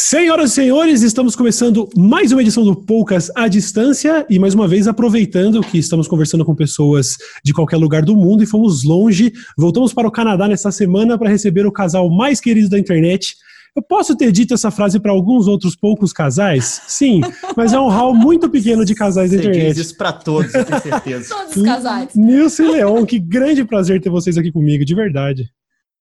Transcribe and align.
Senhoras 0.00 0.52
e 0.52 0.54
senhores, 0.54 1.02
estamos 1.02 1.34
começando 1.34 1.88
mais 1.96 2.30
uma 2.30 2.40
edição 2.40 2.64
do 2.64 2.74
Poucas 2.76 3.32
à 3.34 3.48
Distância 3.48 4.24
e 4.30 4.38
mais 4.38 4.54
uma 4.54 4.68
vez 4.68 4.86
aproveitando 4.86 5.60
que 5.60 5.76
estamos 5.76 6.06
conversando 6.06 6.44
com 6.44 6.54
pessoas 6.54 7.16
de 7.44 7.52
qualquer 7.52 7.78
lugar 7.78 8.02
do 8.02 8.14
mundo 8.14 8.44
e 8.44 8.46
fomos 8.46 8.84
longe, 8.84 9.32
voltamos 9.56 9.92
para 9.92 10.06
o 10.06 10.10
Canadá 10.10 10.46
nesta 10.46 10.70
semana 10.70 11.18
para 11.18 11.28
receber 11.28 11.66
o 11.66 11.72
casal 11.72 12.08
mais 12.08 12.40
querido 12.40 12.68
da 12.68 12.78
internet. 12.78 13.34
Eu 13.74 13.82
posso 13.82 14.16
ter 14.16 14.30
dito 14.30 14.54
essa 14.54 14.70
frase 14.70 15.00
para 15.00 15.10
alguns 15.10 15.48
outros 15.48 15.74
poucos 15.74 16.12
casais? 16.12 16.80
Sim, 16.86 17.20
mas 17.56 17.72
é 17.72 17.80
um 17.80 17.88
hall 17.88 18.14
muito 18.14 18.48
pequeno 18.48 18.84
de 18.84 18.94
casais 18.94 19.32
da 19.32 19.36
internet. 19.36 19.74
diz 19.74 19.78
isso 19.78 19.96
pra 19.96 20.12
todos, 20.12 20.54
eu 20.54 20.64
tenho 20.64 20.80
certeza. 20.80 21.34
Todos 21.34 21.56
os 21.56 21.62
casais. 21.64 22.14
Nilson 22.14 22.62
e 22.62 22.70
Leon, 22.70 23.04
que 23.04 23.18
grande 23.18 23.64
prazer 23.64 24.00
ter 24.00 24.10
vocês 24.10 24.38
aqui 24.38 24.52
comigo, 24.52 24.84
de 24.84 24.94
verdade. 24.94 25.50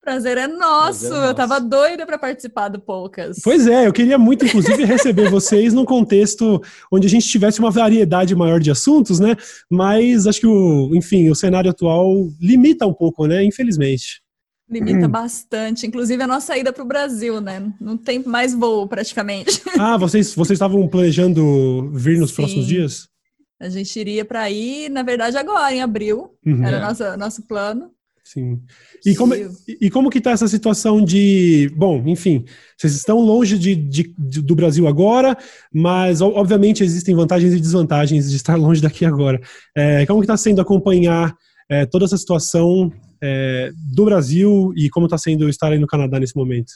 Prazer 0.08 0.38
é 0.38 0.48
nosso. 0.48 1.10
Prazer 1.10 1.26
é 1.26 1.30
Eu 1.32 1.34
tava 1.36 1.56
nosso. 1.56 1.70
doida 1.70 2.06
pra 2.06 2.18
participar 2.18 2.70
do 2.70 2.80
Poucas. 2.80 3.40
Pois 3.44 3.68
é, 3.68 3.88
eu 3.88 3.92
queria 3.92 4.18
muito, 4.18 4.46
inclusive, 4.46 4.86
receber 4.86 5.30
vocês 5.30 5.74
num 5.74 5.84
contexto 5.84 6.62
onde 6.90 7.08
a 7.08 7.10
gente 7.10 7.28
tivesse 7.28 7.60
uma 7.60 7.70
variedade 7.70 8.34
maior 8.34 8.62
de 8.62 8.72
assuntos, 8.72 9.20
né? 9.20 9.36
Mas 9.70 10.26
acho 10.26 10.40
que 10.40 10.48
o, 10.48 10.96
enfim, 10.96 11.30
o 11.30 11.36
cenário 11.36 11.70
atual 11.70 12.10
limita 12.40 12.88
um 12.88 12.94
pouco, 12.94 13.28
né? 13.28 13.44
Infelizmente. 13.44 14.22
Limita 14.70 15.10
bastante. 15.10 15.86
Inclusive 15.86 16.24
a 16.24 16.28
nossa 16.28 16.58
ida 16.58 16.72
pro 16.72 16.86
Brasil, 16.86 17.42
né? 17.42 17.70
Não 17.80 17.98
tem 17.98 18.24
mais 18.24 18.54
voo 18.54 18.88
praticamente. 18.88 19.62
Ah, 19.78 19.98
vocês 19.98 20.34
vocês 20.34 20.56
estavam 20.56 20.88
planejando 20.88 21.92
vir 21.94 22.18
nos 22.18 22.30
Sim. 22.30 22.36
próximos 22.38 22.66
dias? 22.66 23.10
A 23.60 23.68
gente 23.70 24.00
iria 24.00 24.24
pra 24.24 24.50
ir, 24.50 24.88
na 24.90 25.04
verdade, 25.04 25.36
agora, 25.38 25.74
em 25.74 25.82
abril. 25.82 26.32
Uhum, 26.46 26.64
Era 26.66 26.78
É. 26.78 26.80
nosso, 26.82 27.18
nosso 27.18 27.42
plano. 27.46 27.92
Sim. 28.34 28.62
E 29.06 29.16
como, 29.16 29.34
E- 29.34 29.50
e 29.82 29.90
como 29.90 30.10
que 30.10 30.20
tá 30.20 30.32
essa 30.32 30.48
situação 30.50 31.02
de. 31.04 31.72
Bom, 31.78 32.04
enfim, 32.06 32.44
vocês 32.78 32.94
estão 32.94 33.20
longe 33.22 33.58
de, 33.58 33.74
de- 33.74 34.14
de- 34.18 34.42
do 34.42 34.54
Brasil 34.54 34.86
agora, 34.86 35.38
mas 35.74 36.20
obviamente 36.20 36.84
existem 36.84 37.16
vantagens 37.16 37.54
e 37.54 37.60
desvantagens 37.60 38.30
de 38.30 38.36
estar 38.36 38.56
longe 38.60 38.82
daqui 38.82 39.06
agora. 39.06 39.40
É, 39.76 40.06
como 40.06 40.20
que 40.20 40.26
está 40.26 40.36
sendo 40.36 40.60
acompanhar 40.60 41.34
é, 41.70 41.86
toda 41.86 42.04
essa 42.04 42.18
situação 42.18 42.92
é, 43.24 43.72
do 43.96 44.04
Brasil 44.06 44.74
e 44.76 44.90
como 44.90 45.06
está 45.06 45.18
sendo 45.18 45.48
estar 45.48 45.72
aí 45.72 45.80
no 45.80 45.88
Canadá 45.88 46.20
nesse 46.20 46.36
momento? 46.36 46.74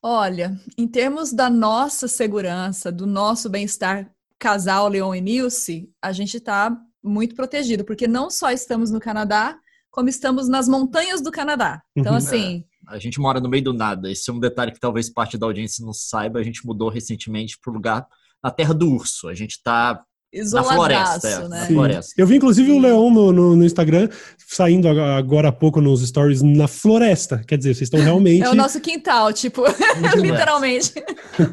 Olha, 0.00 0.56
em 0.78 0.86
termos 0.86 1.32
da 1.32 1.50
nossa 1.50 2.06
segurança, 2.06 2.92
do 2.92 3.06
nosso 3.06 3.48
bem-estar 3.50 4.08
casal 4.38 4.88
Leon 4.88 5.14
e 5.16 5.20
Nilce, 5.20 5.90
a 6.00 6.12
gente 6.12 6.38
tá 6.38 6.76
muito 7.02 7.34
protegido, 7.34 7.84
porque 7.84 8.06
não 8.06 8.30
só 8.30 8.50
estamos 8.50 8.90
no 8.90 9.00
Canadá, 9.00 9.56
como 9.96 10.08
estamos 10.10 10.46
nas 10.46 10.68
montanhas 10.68 11.22
do 11.22 11.30
Canadá. 11.32 11.80
Então, 11.96 12.12
Uhum. 12.12 12.18
assim, 12.18 12.64
A 12.88 12.98
gente 13.00 13.18
mora 13.18 13.40
no 13.40 13.48
meio 13.48 13.64
do 13.64 13.72
nada. 13.72 14.08
Esse 14.12 14.30
é 14.30 14.32
um 14.32 14.38
detalhe 14.38 14.70
que 14.70 14.78
talvez 14.78 15.08
parte 15.10 15.36
da 15.36 15.44
audiência 15.46 15.84
não 15.84 15.92
saiba. 15.92 16.38
A 16.38 16.42
gente 16.44 16.64
mudou 16.64 16.88
recentemente 16.88 17.58
para 17.60 17.72
o 17.72 17.74
lugar 17.74 18.06
na 18.44 18.48
Terra 18.50 18.72
do 18.72 18.88
Urso. 18.88 19.26
A 19.26 19.34
gente 19.34 19.60
tá 19.60 20.00
na 20.52 20.62
floresta. 20.62 21.28
é, 21.28 21.48
né? 21.48 21.60
Na 21.62 21.66
floresta. 21.66 22.12
Eu 22.16 22.26
vi 22.28 22.36
inclusive 22.36 22.70
o. 22.70 22.78
Leon 22.78 23.10
no, 23.10 23.32
no- 23.32 23.56
no 23.56 23.64
Instagram 23.64 24.08
saindo 24.46 24.86
ag- 24.88 25.00
agora 25.00 25.48
há 25.48 25.52
pouco 25.52 25.80
nos 25.80 26.06
stories 26.06 26.42
na 26.42 26.68
floresta. 26.68 27.42
Quer 27.48 27.56
dizer, 27.58 27.74
vocês 27.74 27.86
estão 27.88 27.98
realmente. 28.04 28.42
É 28.44 28.50
o 28.50 28.54
nosso 28.54 28.78
quintal, 28.80 29.32
tipo, 29.32 29.62
literalmente. 30.14 30.92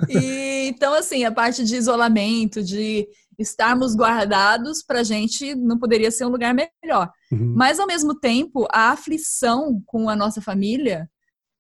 E, 0.09 0.67
então, 0.67 0.93
assim, 0.93 1.23
a 1.23 1.31
parte 1.31 1.63
de 1.63 1.75
isolamento, 1.75 2.61
de 2.61 3.07
estarmos 3.39 3.95
guardados, 3.95 4.83
pra 4.83 5.03
gente 5.03 5.55
não 5.55 5.77
poderia 5.77 6.11
ser 6.11 6.25
um 6.25 6.29
lugar 6.29 6.53
melhor. 6.53 7.11
Uhum. 7.31 7.53
Mas, 7.55 7.79
ao 7.79 7.87
mesmo 7.87 8.19
tempo, 8.19 8.67
a 8.71 8.91
aflição 8.91 9.81
com 9.85 10.09
a 10.09 10.15
nossa 10.15 10.41
família, 10.41 11.09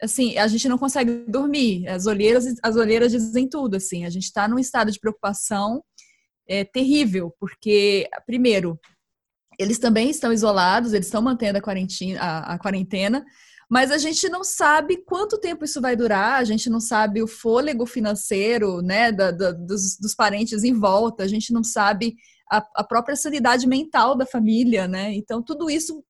assim, 0.01 0.37
a 0.37 0.47
gente 0.47 0.67
não 0.67 0.77
consegue 0.77 1.25
dormir. 1.27 1.87
As 1.87 2.05
olheiras, 2.05 2.45
as 2.61 2.75
olheiras 2.75 3.11
dizem 3.11 3.47
tudo, 3.47 3.75
assim. 3.75 4.05
A 4.05 4.09
gente 4.09 4.25
está 4.25 4.47
num 4.47 4.59
estado 4.59 4.91
de 4.91 4.99
preocupação 4.99 5.83
é, 6.47 6.63
terrível, 6.63 7.33
porque, 7.39 8.09
primeiro, 8.25 8.79
eles 9.59 9.79
também 9.79 10.09
estão 10.09 10.33
isolados, 10.33 10.93
eles 10.93 11.07
estão 11.07 11.21
mantendo 11.21 11.57
a 11.57 11.61
quarentena, 11.61 12.19
a, 12.19 12.53
a 12.53 12.59
quarentena, 12.59 13.23
mas 13.73 13.89
a 13.89 13.97
gente 13.97 14.29
não 14.29 14.43
sabe 14.43 14.97
quanto 14.97 15.39
tempo 15.39 15.65
isso 15.65 15.81
vai 15.81 15.95
durar, 15.95 16.33
a 16.39 16.43
gente 16.43 16.69
não 16.69 16.79
sabe 16.79 17.23
o 17.23 17.27
fôlego 17.27 17.85
financeiro, 17.87 18.81
né, 18.83 19.11
da- 19.11 19.31
da- 19.31 19.51
dos, 19.51 19.97
dos 19.99 20.13
parentes 20.13 20.63
em 20.63 20.73
volta, 20.87 21.23
a 21.23 21.27
gente 21.27 21.51
não 21.51 21.63
sabe 21.63 22.13
a, 22.51 22.57
a 22.75 22.83
própria 22.83 23.15
sanidade 23.15 23.65
mental 23.67 24.15
da 24.15 24.27
família, 24.27 24.87
né? 24.87 25.11
Então 25.15 25.41
tudo 25.41 25.71
isso 25.71 26.03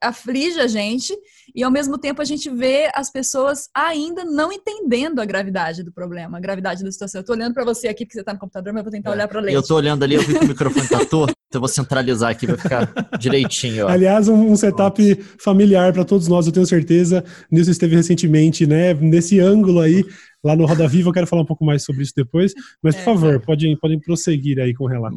aflige 0.00 0.60
a 0.60 0.68
gente 0.68 1.12
e 1.52 1.64
ao 1.64 1.70
mesmo 1.70 1.98
tempo 1.98 2.22
a 2.22 2.24
gente 2.24 2.48
vê 2.48 2.88
as 2.94 3.10
pessoas 3.10 3.68
ainda 3.74 4.24
não 4.24 4.52
entendendo 4.52 5.18
a 5.20 5.24
gravidade 5.24 5.82
do 5.82 5.92
problema, 5.92 6.38
a 6.38 6.40
gravidade 6.40 6.84
da 6.84 6.92
situação. 6.92 7.20
Eu 7.20 7.24
tô 7.24 7.32
olhando 7.32 7.54
para 7.54 7.64
você 7.64 7.88
aqui 7.88 8.04
porque 8.04 8.18
você 8.18 8.22
tá 8.24 8.32
no 8.34 8.38
computador, 8.38 8.72
mas 8.72 8.80
eu 8.80 8.84
vou 8.84 8.92
tentar 8.92 9.10
É. 9.10 9.12
olhar 9.14 9.26
para 9.26 9.40
E 9.40 9.44
Leite. 9.46 9.56
eu 9.56 9.66
tô 9.66 9.74
olhando 9.74 10.04
ali, 10.04 10.14
eu 10.14 10.22
vi 10.22 10.38
que 10.38 10.44
o 10.44 10.48
microfone 10.48 10.86
tá 10.88 11.00
torto. 11.10 11.34
Então 11.48 11.58
eu 11.58 11.60
vou 11.60 11.68
centralizar 11.68 12.30
aqui, 12.30 12.46
vai 12.46 12.58
ficar 12.58 12.92
direitinho. 13.18 13.86
Ó. 13.86 13.88
Aliás, 13.88 14.28
um, 14.28 14.52
um 14.52 14.56
setup 14.56 15.14
familiar 15.38 15.92
para 15.94 16.04
todos 16.04 16.28
nós, 16.28 16.46
eu 16.46 16.52
tenho 16.52 16.66
certeza. 16.66 17.24
Nilson 17.50 17.70
esteve 17.70 17.96
recentemente, 17.96 18.66
né, 18.66 18.92
nesse 18.94 19.40
ângulo 19.40 19.80
aí, 19.80 20.04
lá 20.44 20.54
no 20.56 20.66
Roda 20.66 20.86
Viva. 20.88 21.08
Eu 21.08 21.12
quero 21.12 21.26
falar 21.26 21.42
um 21.42 21.46
pouco 21.46 21.64
mais 21.64 21.84
sobre 21.84 22.02
isso 22.02 22.12
depois. 22.16 22.52
Mas, 22.82 22.94
por 22.94 23.00
É, 23.00 23.04
favor, 23.04 23.40
podem, 23.40 23.76
podem 23.76 23.98
prosseguir 24.00 24.58
aí 24.60 24.74
com 24.74 24.84
o 24.84 24.86
relato. 24.86 25.16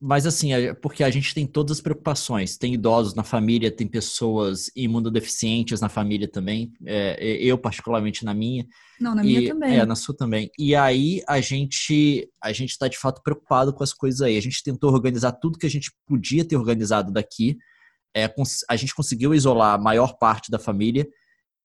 Mas 0.00 0.26
assim, 0.26 0.52
é 0.52 0.72
porque 0.74 1.04
a 1.04 1.10
gente 1.10 1.34
tem 1.34 1.46
todas 1.46 1.76
as 1.78 1.80
preocupações. 1.80 2.56
Tem 2.56 2.74
idosos 2.74 3.14
na 3.14 3.22
família, 3.22 3.70
tem 3.70 3.86
pessoas 3.86 4.70
imunodeficientes 4.76 5.80
na 5.80 5.88
família 5.88 6.28
também. 6.28 6.72
É, 6.84 7.36
eu, 7.36 7.58
particularmente, 7.58 8.24
na 8.24 8.34
minha. 8.34 8.66
Não, 9.00 9.14
na 9.14 9.22
minha 9.22 9.40
E- 9.40 9.48
também. 9.48 9.78
É, 9.78 9.84
na 9.86 9.94
sua 9.96 10.16
também. 10.16 10.50
E 10.58 10.74
aí 10.74 11.22
a 11.28 11.40
gente 11.40 12.28
a 12.42 12.52
gente 12.52 12.70
está 12.70 12.88
de 12.88 12.98
fato 12.98 13.20
preocupado 13.22 13.72
com 13.72 13.82
as 13.82 13.92
coisas 13.92 14.20
aí. 14.20 14.36
A 14.36 14.42
gente 14.42 14.62
tentou 14.62 14.92
organizar 14.92 15.32
tudo 15.32 15.58
que 15.58 15.66
a 15.66 15.70
gente 15.70 15.90
podia 16.06 16.44
ter 16.44 16.56
organizado 16.56 17.12
daqui. 17.12 17.56
É, 18.14 18.30
a 18.68 18.76
gente 18.76 18.94
conseguiu 18.94 19.34
isolar 19.34 19.74
a 19.74 19.78
maior 19.78 20.18
parte 20.18 20.50
da 20.50 20.58
família. 20.58 21.06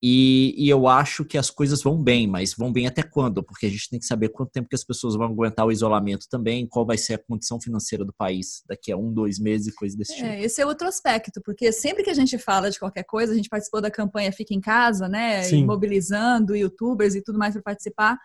E, 0.01 0.53
e 0.55 0.69
eu 0.69 0.87
acho 0.87 1.25
que 1.25 1.39
as 1.39 1.49
coisas 1.49 1.81
vão 1.81 2.01
bem, 2.01 2.27
mas 2.27 2.53
vão 2.53 2.71
bem 2.71 2.85
até 2.85 3.01
quando? 3.01 3.43
Porque 3.43 3.65
a 3.65 3.69
gente 3.69 3.89
tem 3.89 3.99
que 3.99 4.05
saber 4.05 4.29
quanto 4.29 4.51
tempo 4.51 4.69
que 4.69 4.75
as 4.75 4.83
pessoas 4.83 5.15
vão 5.15 5.25
aguentar 5.25 5.65
o 5.65 5.71
isolamento 5.71 6.27
também, 6.29 6.67
qual 6.67 6.85
vai 6.85 6.99
ser 6.99 7.15
a 7.15 7.17
condição 7.17 7.59
financeira 7.59 8.05
do 8.05 8.13
país 8.13 8.61
daqui 8.67 8.91
a 8.91 8.97
um, 8.97 9.11
dois 9.11 9.39
meses 9.39 9.67
e 9.67 9.75
coisa 9.75 9.97
desse 9.97 10.13
tipo. 10.15 10.27
É, 10.27 10.43
esse 10.43 10.61
é 10.61 10.65
outro 10.65 10.87
aspecto, 10.87 11.41
porque 11.43 11.71
sempre 11.71 12.03
que 12.03 12.11
a 12.11 12.13
gente 12.13 12.37
fala 12.37 12.69
de 12.69 12.77
qualquer 12.77 13.03
coisa, 13.05 13.33
a 13.33 13.35
gente 13.35 13.49
participou 13.49 13.81
da 13.81 13.89
campanha 13.89 14.31
Fica 14.31 14.53
em 14.53 14.61
Casa, 14.61 15.09
né? 15.09 15.41
Sim. 15.41 15.61
E 15.61 15.65
mobilizando 15.65 16.55
youtubers 16.55 17.15
e 17.15 17.23
tudo 17.23 17.39
mais 17.39 17.53
para 17.53 17.63
participar. 17.63 18.17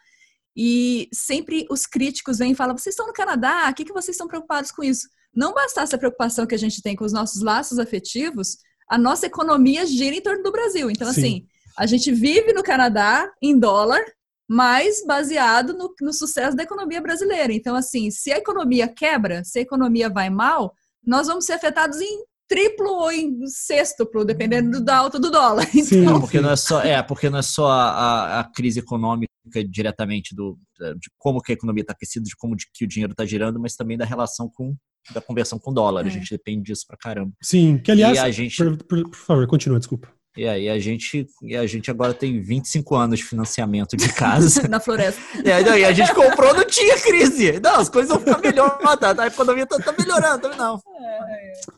E 0.54 1.08
sempre 1.10 1.66
os 1.70 1.86
críticos 1.86 2.38
vêm 2.38 2.52
e 2.52 2.54
falam: 2.54 2.76
vocês 2.76 2.92
estão 2.92 3.06
no 3.06 3.14
Canadá, 3.14 3.70
o 3.70 3.74
que, 3.74 3.86
que 3.86 3.94
vocês 3.94 4.14
estão 4.14 4.28
preocupados 4.28 4.70
com 4.70 4.82
isso? 4.82 5.08
Não 5.34 5.54
bastasse 5.54 5.94
a 5.94 5.98
preocupação 5.98 6.46
que 6.46 6.54
a 6.54 6.58
gente 6.58 6.82
tem 6.82 6.94
com 6.94 7.06
os 7.06 7.12
nossos 7.14 7.40
laços 7.42 7.78
afetivos, 7.78 8.58
a 8.86 8.98
nossa 8.98 9.24
economia 9.24 9.86
gira 9.86 10.14
em 10.14 10.20
torno 10.20 10.42
do 10.42 10.52
Brasil. 10.52 10.90
Então, 10.90 11.10
Sim. 11.10 11.20
assim, 11.20 11.46
a 11.76 11.86
gente 11.86 12.12
vive 12.12 12.52
no 12.52 12.62
Canadá 12.62 13.30
em 13.42 13.58
dólar, 13.58 14.02
mas 14.48 15.04
baseado 15.06 15.72
no, 15.74 15.94
no 16.00 16.12
sucesso 16.12 16.56
da 16.56 16.62
economia 16.62 17.00
brasileira. 17.00 17.52
Então, 17.52 17.74
assim, 17.74 18.10
se 18.10 18.32
a 18.32 18.38
economia 18.38 18.88
quebra, 18.88 19.42
se 19.44 19.58
a 19.58 19.62
economia 19.62 20.10
vai 20.10 20.28
mal, 20.30 20.74
nós 21.04 21.26
vamos 21.26 21.44
ser 21.46 21.54
afetados 21.54 22.00
em 22.00 22.24
triplo 22.48 22.88
ou 22.90 23.10
em 23.10 23.46
sextuplo, 23.46 24.24
dependendo 24.26 24.72
do- 24.72 24.84
da 24.84 24.96
alta 24.98 25.18
do 25.18 25.30
dólar. 25.30 25.66
Sim. 25.68 26.02
Então, 26.02 26.20
Porque 26.20 26.40
não 26.40 26.50
é 26.50 26.56
só, 26.56 26.82
é, 26.82 27.02
porque 27.02 27.30
não 27.30 27.38
é 27.38 27.42
só 27.42 27.66
a, 27.70 27.90
a- 27.90 28.40
a 28.40 28.44
crise 28.44 28.80
econômica 28.80 29.30
diretamente 29.70 30.34
do, 30.34 30.58
de 30.98 31.10
como 31.18 31.40
que 31.40 31.52
a 31.52 31.54
economia 31.54 31.80
está 31.82 31.92
aquecida, 31.94 32.24
de 32.24 32.36
como 32.36 32.54
de 32.54 32.66
que 32.72 32.84
o 32.84 32.88
dinheiro 32.88 33.12
está 33.12 33.24
girando, 33.24 33.58
mas 33.58 33.74
também 33.74 33.96
da 33.96 34.04
relação 34.04 34.50
com 34.52 34.76
da 35.14 35.20
conversão 35.20 35.58
com 35.58 35.72
dólar. 35.72 36.04
A 36.04 36.08
É. 36.08 36.10
gente 36.10 36.30
depende 36.30 36.62
disso 36.64 36.84
pra 36.86 36.96
caramba. 36.96 37.32
Sim, 37.42 37.78
que 37.78 37.90
aliás. 37.90 38.16
e 38.16 38.20
a 38.20 38.30
gente, 38.30 38.56
Por, 38.56 38.76
por- 38.84 39.02
por 39.10 39.16
favor, 39.16 39.46
continua, 39.46 39.78
desculpa. 39.78 40.12
E 40.37 40.47
aí 40.47 40.69
a 40.69 40.78
gente, 40.78 41.26
e 41.43 41.54
a 41.56 41.66
gente 41.66 41.91
agora 41.91 42.15
tem 42.15 42.41
25 42.41 42.94
anos 42.97 43.19
de 43.19 43.25
financiamento 43.25 43.97
de 43.97 44.09
casa. 44.12 44.66
na 44.69 44.81
floresta. 44.81 45.20
e 45.44 45.50
aí 45.50 45.62
não, 45.65 45.76
e 45.76 45.84
a 45.84 45.93
gente 45.93 46.14
comprou, 46.14 46.55
não 46.55 46.64
tinha 46.67 46.99
crise. 46.99 47.61
Não, 47.62 47.76
as 47.76 47.88
coisas 47.88 48.11
vão 48.11 48.19
ficar 48.20 48.38
melhor, 48.40 48.79
tá? 48.99 49.14
A 49.23 49.26
economia 49.26 49.67
tá, 49.67 49.79
tá 49.79 49.94
melhorando, 49.99 50.49
tá- 50.49 50.56
não. 50.56 50.81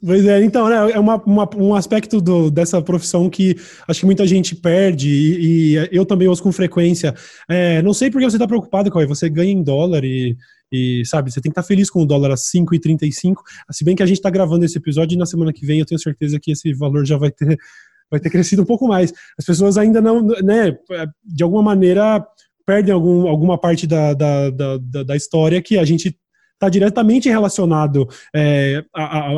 Pois 0.05 0.25
é, 0.25 0.43
então, 0.45 0.69
né, 0.69 0.93
é 0.93 0.99
uma, 0.99 1.17
uma- 1.25 1.51
um 1.57 1.75
aspecto 1.75 2.21
do- 2.21 2.51
dessa 2.51 2.81
profissão 2.81 3.29
que 3.29 3.57
acho 3.89 4.01
que 4.01 4.07
muita 4.07 4.27
gente 4.27 4.55
perde 4.55 5.09
e, 5.11 5.75
e 5.77 5.89
eu 5.91 6.07
também 6.07 6.29
ouço 6.29 6.43
com 6.43 6.53
frequência. 6.53 7.15
É, 7.49 7.83
não 7.83 7.93
sei 7.93 8.11
por 8.11 8.21
que 8.21 8.31
você 8.31 8.37
está 8.37 8.47
preocupado, 8.47 8.91
Cauê, 8.91 9.07
você 9.07 9.29
ganha 9.29 9.51
em 9.53 9.63
dólar 9.63 10.05
e, 10.05 10.37
e, 10.73 11.03
sabe, 11.07 11.31
você 11.31 11.41
tem 11.41 11.51
que 11.51 11.59
estar 11.59 11.63
feliz 11.67 11.89
com 11.91 12.03
o 12.03 12.07
dólar 12.07 12.33
a 12.33 12.35
5,35, 12.37 13.35
se 13.71 13.85
bem 13.85 13.95
que 13.97 14.03
a 14.03 14.07
gente 14.07 14.17
está 14.19 14.31
gravando 14.31 14.65
esse 14.65 14.77
episódio 14.79 15.15
e 15.15 15.19
na 15.19 15.27
semana 15.27 15.53
que 15.53 15.65
vem 15.67 15.79
eu 15.81 15.87
tenho 15.87 15.99
certeza 16.01 16.39
que 16.41 16.53
esse 16.53 16.73
valor 16.75 17.05
já 17.05 17.17
vai 17.17 17.31
ter, 17.31 17.57
vai 18.11 18.21
ter 18.21 18.31
crescido 18.31 18.63
um 18.63 18.67
pouco 18.67 18.87
mais. 18.87 19.13
As 19.39 19.45
pessoas 19.45 19.77
ainda 19.77 20.01
não, 20.01 20.23
né, 20.23 20.77
de 21.25 21.43
alguma 21.43 21.63
maneira 21.63 22.25
perdem 22.67 22.95
algum, 22.95 23.29
alguma 23.29 23.59
parte 23.59 23.87
da, 23.87 24.15
da, 24.15 24.51
da, 24.51 24.79
da- 25.05 25.17
história 25.17 25.61
que 25.61 25.79
a 25.79 25.85
gente 25.85 26.19
está 26.55 26.69
diretamente 26.69 27.29
relacionado 27.29 28.09
é, 28.35 28.83
a, 28.95 29.29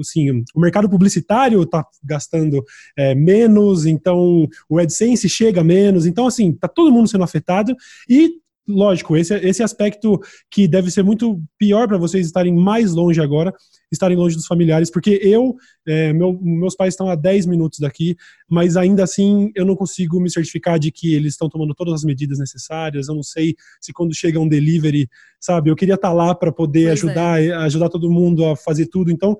assim, 0.00 0.30
o 0.54 0.60
mercado 0.60 0.88
publicitário 0.88 1.62
está 1.62 1.84
gastando 2.04 2.62
é, 2.96 3.14
menos, 3.14 3.86
então 3.86 4.46
o 4.68 4.78
AdSense 4.78 5.28
chega 5.28 5.64
menos, 5.64 6.06
então 6.06 6.26
assim, 6.26 6.50
está 6.50 6.68
todo 6.68 6.92
mundo 6.92 7.08
sendo 7.08 7.24
afetado 7.24 7.74
e 8.08 8.34
lógico, 8.68 9.16
esse, 9.16 9.34
esse 9.34 9.62
aspecto 9.62 10.20
que 10.50 10.66
deve 10.66 10.90
ser 10.90 11.02
muito 11.02 11.40
pior 11.58 11.86
para 11.86 11.98
vocês 11.98 12.26
estarem 12.26 12.54
mais 12.54 12.92
longe 12.92 13.20
agora, 13.20 13.52
estarem 13.90 14.16
longe 14.16 14.34
dos 14.34 14.46
familiares, 14.46 14.90
porque 14.90 15.20
eu, 15.22 15.54
é, 15.86 16.12
meu, 16.12 16.38
meus 16.42 16.74
pais 16.74 16.94
estão 16.94 17.08
a 17.08 17.14
10 17.14 17.46
minutos 17.46 17.78
daqui, 17.78 18.16
mas 18.48 18.76
ainda 18.76 19.04
assim 19.04 19.52
eu 19.54 19.64
não 19.64 19.76
consigo 19.76 20.20
me 20.20 20.28
certificar 20.28 20.78
de 20.78 20.90
que 20.90 21.14
eles 21.14 21.34
estão 21.34 21.48
tomando 21.48 21.74
todas 21.74 21.94
as 21.94 22.04
medidas 22.04 22.38
necessárias, 22.38 23.08
eu 23.08 23.14
não 23.14 23.22
sei 23.22 23.54
se 23.80 23.92
quando 23.92 24.14
chega 24.14 24.40
um 24.40 24.48
delivery, 24.48 25.08
sabe, 25.40 25.70
eu 25.70 25.76
queria 25.76 25.94
estar 25.94 26.08
tá 26.08 26.14
lá 26.14 26.34
para 26.34 26.50
poder 26.50 26.88
pois 26.88 27.04
ajudar, 27.04 27.42
é. 27.42 27.52
ajudar 27.52 27.88
todo 27.88 28.10
mundo 28.10 28.44
a 28.44 28.56
fazer 28.56 28.86
tudo, 28.86 29.12
então 29.12 29.36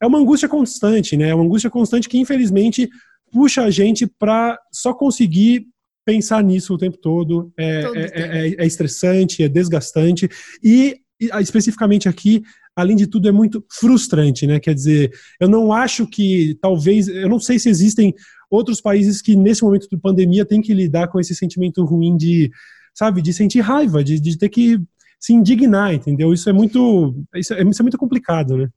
é 0.00 0.06
uma 0.06 0.18
angústia 0.18 0.48
constante, 0.48 1.16
né, 1.16 1.30
é 1.30 1.34
uma 1.34 1.44
angústia 1.44 1.70
constante 1.70 2.08
que 2.08 2.18
infelizmente 2.18 2.88
puxa 3.32 3.64
a 3.64 3.70
gente 3.70 4.06
para 4.06 4.58
só 4.72 4.94
conseguir 4.94 5.66
pensar 6.08 6.42
nisso 6.42 6.72
o 6.72 6.78
tempo 6.78 6.96
todo. 6.96 7.52
É, 7.54 7.82
todo 7.82 7.96
é, 7.98 8.02
é, 8.02 8.54
é, 8.62 8.66
estressante, 8.66 9.42
é 9.42 9.48
desgastante 9.48 10.26
e, 10.64 10.96
e, 11.20 11.26
especificamente 11.42 12.08
aqui, 12.08 12.42
além 12.74 12.96
de 12.96 13.06
tudo, 13.06 13.28
é 13.28 13.32
muito 13.32 13.62
frustrante, 13.70 14.46
né? 14.46 14.58
Quer 14.58 14.74
dizer, 14.74 15.12
eu 15.38 15.46
não 15.46 15.70
acho 15.70 16.06
que 16.06 16.56
talvez, 16.62 17.08
eu 17.08 17.28
não 17.28 17.38
sei 17.38 17.58
se 17.58 17.68
existem 17.68 18.14
outros 18.50 18.80
países 18.80 19.20
que 19.20 19.36
nesse 19.36 19.62
momento 19.62 19.86
de 19.86 19.98
pandemia 19.98 20.46
têm 20.46 20.62
que 20.62 20.72
lidar 20.72 21.08
com 21.08 21.20
esse 21.20 21.34
sentimento 21.34 21.84
ruim 21.84 22.16
de, 22.16 22.50
sabe, 22.94 23.20
de 23.20 23.34
sentir 23.34 23.60
raiva, 23.60 24.02
de, 24.02 24.18
de 24.18 24.38
ter 24.38 24.48
que 24.48 24.80
se 25.20 25.34
indignar, 25.34 25.92
entendeu? 25.92 26.32
Isso 26.32 26.48
é 26.48 26.54
muito, 26.54 27.14
isso 27.34 27.52
é, 27.52 27.62
isso 27.62 27.82
é 27.82 27.84
muito 27.84 27.98
complicado, 27.98 28.56
né? 28.56 28.70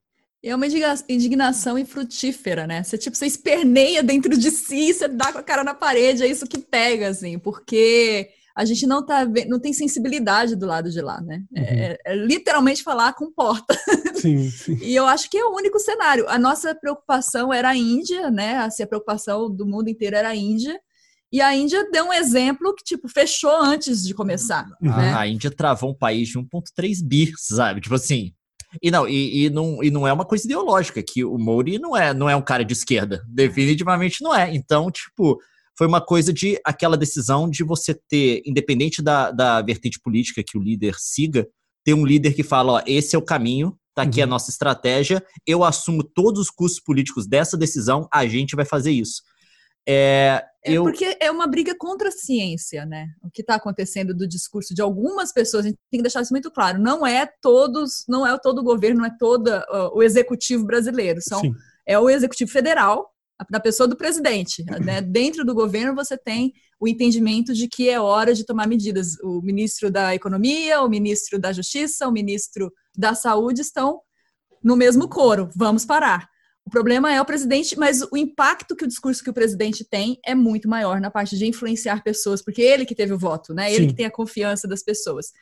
É 0.43 0.55
uma 0.55 0.65
indignação 0.65 1.77
infrutífera, 1.77 2.65
né? 2.65 2.81
Você, 2.81 2.97
tipo, 2.97 3.15
você 3.15 3.27
esperneia 3.27 4.01
dentro 4.01 4.35
de 4.35 4.49
si, 4.49 4.91
você 4.91 5.07
dá 5.07 5.31
com 5.31 5.37
a 5.37 5.43
cara 5.43 5.63
na 5.63 5.75
parede, 5.75 6.23
é 6.23 6.27
isso 6.27 6.47
que 6.47 6.57
pega, 6.57 7.09
assim, 7.09 7.37
porque 7.37 8.29
a 8.55 8.65
gente 8.65 8.85
não 8.85 9.05
tá 9.05 9.25
não 9.47 9.59
tem 9.59 9.71
sensibilidade 9.71 10.55
do 10.55 10.65
lado 10.65 10.89
de 10.89 10.99
lá, 10.99 11.21
né? 11.21 11.43
É, 11.55 11.61
uhum. 11.61 11.67
É, 11.67 11.97
é, 12.05 12.15
literalmente 12.15 12.83
falar 12.83 13.13
com 13.13 13.31
porta. 13.31 13.77
Sim, 14.15 14.51
sim. 14.51 14.77
e 14.83 14.95
eu 14.95 15.07
acho 15.07 15.27
que 15.31 15.37
é 15.37 15.43
o 15.43 15.55
único 15.55 15.79
cenário. 15.79 16.29
A 16.29 16.37
nossa 16.37 16.75
preocupação 16.75 17.51
era 17.51 17.69
a 17.69 17.75
Índia, 17.75 18.29
né? 18.29 18.57
Assim, 18.57 18.83
a 18.83 18.87
preocupação 18.87 19.49
do 19.49 19.65
mundo 19.65 19.89
inteiro 19.89 20.15
era 20.15 20.29
a 20.29 20.35
Índia. 20.35 20.79
E 21.31 21.41
a 21.41 21.55
Índia 21.55 21.89
deu 21.89 22.05
um 22.05 22.13
exemplo 22.13 22.75
que, 22.75 22.83
tipo, 22.83 23.07
fechou 23.07 23.55
antes 23.55 24.03
de 24.03 24.13
começar. 24.13 24.67
Uhum. 24.79 24.95
Né? 24.95 25.13
A 25.13 25.25
Índia 25.25 25.49
travou 25.49 25.89
um 25.89 25.95
país 25.95 26.27
de 26.27 26.37
1,3 26.37 27.03
bi, 27.03 27.31
sabe? 27.35 27.81
Tipo 27.81 27.95
assim, 27.95 28.31
e 28.81 28.91
não, 28.91 29.07
e, 29.07 29.45
e, 29.45 29.49
não, 29.49 29.83
e 29.83 29.89
não 29.89 30.07
é 30.07 30.13
uma 30.13 30.25
coisa 30.25 30.45
ideológica, 30.45 31.01
que 31.01 31.23
o 31.23 31.37
Modi 31.37 31.79
não 31.79 31.95
é, 31.95 32.13
não 32.13 32.29
é 32.29 32.35
um 32.35 32.41
cara 32.41 32.63
de 32.63 32.73
esquerda. 32.73 33.23
Definitivamente 33.27 34.23
não 34.23 34.35
é. 34.35 34.53
Então, 34.53 34.91
tipo, 34.91 35.39
foi 35.77 35.87
uma 35.87 36.01
coisa 36.01 36.31
de 36.31 36.59
aquela 36.63 36.97
decisão 36.97 37.49
de 37.49 37.63
você 37.63 37.93
ter, 37.93 38.41
independente 38.45 39.01
da, 39.01 39.31
da 39.31 39.61
vertente 39.61 39.99
política 39.99 40.43
que 40.43 40.57
o 40.57 40.61
líder 40.61 40.95
siga, 40.97 41.47
ter 41.83 41.93
um 41.93 42.05
líder 42.05 42.33
que 42.33 42.43
fala, 42.43 42.73
ó, 42.73 42.81
esse 42.85 43.15
é 43.15 43.19
o 43.19 43.23
caminho, 43.23 43.75
tá 43.95 44.03
aqui 44.03 44.19
uhum. 44.19 44.25
a 44.25 44.27
nossa 44.27 44.51
estratégia, 44.51 45.23
eu 45.45 45.63
assumo 45.63 46.03
todos 46.03 46.41
os 46.41 46.49
custos 46.49 46.79
políticos 46.79 47.27
dessa 47.27 47.57
decisão, 47.57 48.07
a 48.13 48.25
gente 48.25 48.55
vai 48.55 48.65
fazer 48.65 48.91
isso. 48.91 49.23
É, 49.87 50.43
é 50.63 50.73
eu... 50.73 50.83
porque 50.83 51.17
é 51.19 51.31
uma 51.31 51.47
briga 51.47 51.75
contra 51.77 52.09
a 52.09 52.11
ciência, 52.11 52.85
né? 52.85 53.07
O 53.23 53.29
que 53.29 53.41
está 53.41 53.55
acontecendo 53.55 54.13
do 54.13 54.27
discurso 54.27 54.73
de 54.73 54.81
algumas 54.81 55.31
pessoas, 55.31 55.65
a 55.65 55.69
gente 55.69 55.79
tem 55.89 55.99
que 55.99 56.03
deixar 56.03 56.21
isso 56.21 56.33
muito 56.33 56.51
claro. 56.51 56.79
Não 56.79 57.05
é 57.05 57.27
todos, 57.41 58.03
não 58.07 58.25
é 58.25 58.37
todo 58.37 58.59
o 58.59 58.63
governo, 58.63 58.99
não 58.99 59.07
é 59.07 59.15
todo 59.17 59.47
uh, 59.47 59.91
o 59.93 60.03
executivo 60.03 60.65
brasileiro. 60.65 61.19
São, 61.21 61.41
é 61.85 61.97
o 61.97 62.09
executivo 62.09 62.51
federal, 62.51 63.11
da 63.49 63.59
pessoa 63.59 63.87
do 63.87 63.95
presidente. 63.95 64.63
Né? 64.83 65.01
Dentro 65.01 65.45
do 65.45 65.53
governo 65.53 65.95
você 65.95 66.17
tem 66.17 66.53
o 66.79 66.87
entendimento 66.87 67.53
de 67.53 67.67
que 67.67 67.89
é 67.89 67.99
hora 67.99 68.33
de 68.33 68.45
tomar 68.45 68.67
medidas. 68.67 69.17
O 69.23 69.41
ministro 69.41 69.89
da 69.89 70.13
Economia, 70.13 70.81
o 70.81 70.89
ministro 70.89 71.39
da 71.39 71.51
Justiça, 71.51 72.07
o 72.07 72.11
ministro 72.11 72.71
da 72.95 73.13
Saúde 73.15 73.61
estão 73.61 74.01
no 74.63 74.75
mesmo 74.75 75.07
coro. 75.07 75.49
Vamos 75.55 75.85
parar. 75.85 76.30
O 76.71 76.79
problema 76.81 77.13
é 77.13 77.19
o 77.19 77.25
presidente, 77.25 77.77
mas 77.77 78.01
o 78.01 78.15
impacto 78.15 78.77
que 78.77 78.85
o 78.85 78.87
discurso 78.87 79.21
que 79.21 79.29
o 79.29 79.33
presidente 79.33 79.83
tem 79.83 80.17
é 80.25 80.33
muito 80.33 80.69
maior 80.69 81.01
na 81.01 81.11
parte 81.11 81.37
de 81.37 81.45
influenciar 81.45 82.01
pessoas, 82.01 82.41
porque 82.41 82.61
ele 82.61 82.85
que 82.85 82.95
teve 82.95 83.11
o 83.11 83.17
voto, 83.17 83.53
né? 83.53 83.69
Ele 83.69 83.83
Sim. 83.83 83.87
que 83.89 83.93
tem 83.93 84.05
a 84.05 84.09
confiança 84.09 84.69
das 84.69 84.81
pessoas. 84.81 85.33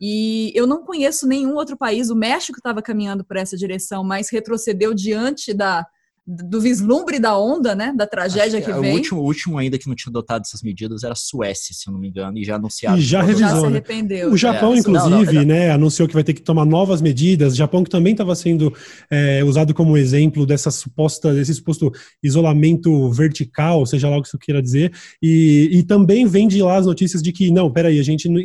E 0.00 0.50
eu 0.54 0.66
não 0.66 0.82
conheço 0.82 1.28
nenhum 1.28 1.56
outro 1.56 1.76
país, 1.76 2.08
o 2.08 2.16
México 2.16 2.56
estava 2.56 2.80
caminhando 2.80 3.22
por 3.22 3.36
essa 3.36 3.54
direção, 3.54 4.02
mas 4.02 4.30
retrocedeu 4.30 4.94
diante 4.94 5.52
da, 5.52 5.86
do 6.30 6.60
vislumbre 6.60 7.18
da 7.18 7.38
onda, 7.38 7.74
né? 7.74 7.94
Da 7.96 8.06
tragédia 8.06 8.60
que, 8.60 8.70
que, 8.70 8.80
vem. 8.80 8.92
O 8.92 8.94
último, 8.94 9.20
o 9.20 9.24
último 9.24 9.56
ainda 9.56 9.78
que 9.78 9.88
não 9.88 9.94
tinha 9.94 10.10
adotado 10.10 10.42
essas 10.46 10.60
medidas 10.60 11.02
era 11.02 11.14
a 11.14 11.16
Suécia, 11.16 11.74
se 11.74 11.88
eu 11.88 11.92
não 11.94 11.98
me 11.98 12.08
engano, 12.08 12.36
e 12.36 12.44
já 12.44 12.56
anunciaram. 12.56 12.98
E 12.98 13.00
já 13.00 13.22
revisou. 13.22 13.48
Já 13.48 13.56
se 13.56 13.62
né? 13.62 13.68
arrependeu. 13.68 14.30
O 14.30 14.36
Japão, 14.36 14.74
é. 14.74 14.78
inclusive, 14.78 15.32
não, 15.32 15.32
não, 15.32 15.44
né, 15.44 15.70
anunciou 15.70 16.06
que 16.06 16.12
vai 16.12 16.22
ter 16.22 16.34
que 16.34 16.42
tomar 16.42 16.66
novas 16.66 17.00
medidas. 17.00 17.54
O 17.54 17.56
Japão 17.56 17.82
que 17.82 17.88
também 17.88 18.12
estava 18.12 18.34
sendo 18.34 18.70
é, 19.10 19.42
usado 19.42 19.72
como 19.72 19.96
exemplo 19.96 20.44
dessa 20.44 20.70
suposta, 20.70 21.32
desse 21.32 21.54
suposto 21.54 21.90
isolamento 22.22 23.10
vertical, 23.10 23.86
seja 23.86 24.10
lá 24.10 24.18
o 24.18 24.22
que 24.22 24.28
isso 24.28 24.38
queira 24.38 24.60
dizer. 24.60 24.92
E, 25.22 25.70
e 25.72 25.82
também 25.82 26.26
vem 26.26 26.46
de 26.46 26.60
lá 26.60 26.76
as 26.76 26.84
notícias 26.84 27.22
de 27.22 27.32
que, 27.32 27.50
não, 27.50 27.72
peraí, 27.72 27.98
a 27.98 28.04
gente 28.04 28.28
não, 28.28 28.42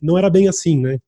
não 0.00 0.16
era 0.16 0.30
bem 0.30 0.48
assim, 0.48 0.80
né? 0.80 0.98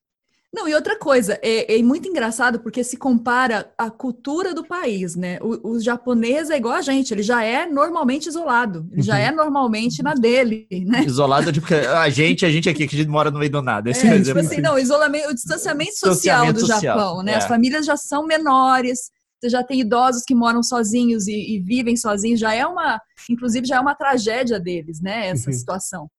Não, 0.52 0.66
e 0.66 0.74
outra 0.74 0.98
coisa, 0.98 1.38
é, 1.42 1.76
é, 1.76 1.82
muito 1.82 2.08
engraçado 2.08 2.58
porque 2.60 2.82
se 2.82 2.96
compara 2.96 3.70
a 3.76 3.90
cultura 3.90 4.54
do 4.54 4.64
país, 4.64 5.14
né? 5.14 5.38
O, 5.42 5.72
o, 5.72 5.80
japonês 5.80 6.48
é 6.48 6.56
igual 6.56 6.74
a 6.74 6.80
gente, 6.80 7.12
ele 7.12 7.22
já 7.22 7.44
é 7.44 7.66
normalmente 7.66 8.28
isolado, 8.28 8.86
ele 8.90 9.00
uhum. 9.00 9.06
já 9.06 9.18
é 9.18 9.30
normalmente 9.30 10.02
na 10.02 10.14
dele, 10.14 10.66
né? 10.86 11.04
Isolado 11.04 11.52
porque 11.52 11.74
a 11.74 12.08
gente, 12.08 12.46
a 12.46 12.50
gente 12.50 12.66
aqui, 12.68 12.88
que 12.88 12.96
a 12.96 12.98
gente 12.98 13.10
mora 13.10 13.30
no 13.30 13.38
meio 13.38 13.50
do 13.50 13.60
nada. 13.60 13.90
Esse 13.90 14.06
é, 14.06 14.22
tipo 14.22 14.38
assim, 14.38 14.62
não, 14.62 14.76
o 14.76 14.78
isolamento, 14.78 15.28
o 15.28 15.34
distanciamento 15.34 15.92
social 15.92 16.14
distanciamento 16.14 16.60
do 16.60 16.60
social, 16.60 16.80
Japão, 16.80 17.22
né? 17.22 17.32
É. 17.32 17.36
As 17.36 17.46
famílias 17.46 17.84
já 17.84 17.96
são 17.98 18.26
menores, 18.26 19.10
você 19.38 19.50
já 19.50 19.62
tem 19.62 19.80
idosos 19.80 20.24
que 20.24 20.34
moram 20.34 20.62
sozinhos 20.62 21.28
e, 21.28 21.56
e, 21.56 21.60
vivem 21.60 21.96
sozinhos, 21.96 22.40
já 22.40 22.54
é 22.54 22.66
uma, 22.66 22.98
inclusive 23.28 23.66
já 23.66 23.76
é 23.76 23.80
uma 23.80 23.94
tragédia 23.94 24.58
deles, 24.58 25.00
né? 25.02 25.28
Essa 25.28 25.50
uhum. 25.50 25.56
situação. 25.56 26.10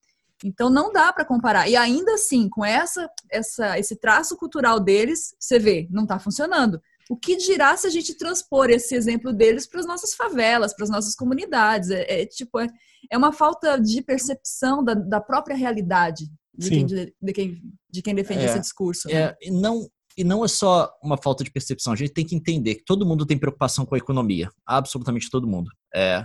Então 0.44 0.70
não 0.70 0.92
dá 0.92 1.12
para 1.12 1.26
comparar. 1.26 1.68
E 1.68 1.76
ainda 1.76 2.14
assim, 2.14 2.48
com 2.48 2.64
essa, 2.64 3.10
essa, 3.30 3.78
esse 3.78 3.96
traço 3.96 4.38
cultural 4.38 4.80
deles, 4.80 5.36
você 5.40 5.60
vê, 5.60 5.88
não 5.92 6.04
está 6.04 6.18
funcionando. 6.20 6.82
O 7.10 7.18
que 7.18 7.36
dirá 7.36 7.76
se 7.76 7.88
a 7.88 7.90
gente 7.90 8.14
transpor 8.16 8.70
esse 8.70 8.96
exemplo 8.96 9.34
deles 9.34 9.68
para 9.68 9.80
as 9.80 9.86
nossas 9.86 10.14
favelas, 10.14 10.74
para 10.76 10.84
as 10.84 10.90
nossas 10.90 11.16
comunidades? 11.16 11.90
É, 11.90 12.22
é 12.22 12.26
tipo, 12.26 12.60
é, 12.60 12.68
é, 13.12 13.18
uma 13.18 13.34
falta 13.34 13.80
de 13.80 14.02
percepção 14.02 14.84
da, 14.84 14.94
da 14.94 15.20
própria 15.20 15.56
realidade 15.56 16.30
de 16.56 16.70
quem, 16.70 16.86
de, 16.86 17.14
de, 17.20 17.34
quem, 17.34 17.62
de 17.90 18.02
quem 18.02 18.14
defende 18.16 18.42
é, 18.42 18.46
esse 18.46 18.60
discurso. 18.60 19.08
Né? 19.08 19.14
É, 19.16 19.38
e, 19.42 19.50
não, 19.52 19.90
e 20.16 20.24
não 20.24 20.46
é 20.46 20.48
só 20.48 20.92
uma 21.02 21.18
falta 21.18 21.44
de 21.44 21.52
percepção, 21.52 21.94
a 21.94 21.96
gente 21.96 22.14
tem 22.14 22.26
que 22.26 22.36
entender 22.36 22.76
que 22.76 22.86
todo 22.86 23.06
mundo 23.06 23.26
tem 23.26 23.40
preocupação 23.40 23.86
com 23.86 23.96
a 23.96 23.98
economia, 23.98 24.50
absolutamente 24.66 25.32
todo 25.32 25.48
mundo. 25.48 25.72
É, 25.94 26.24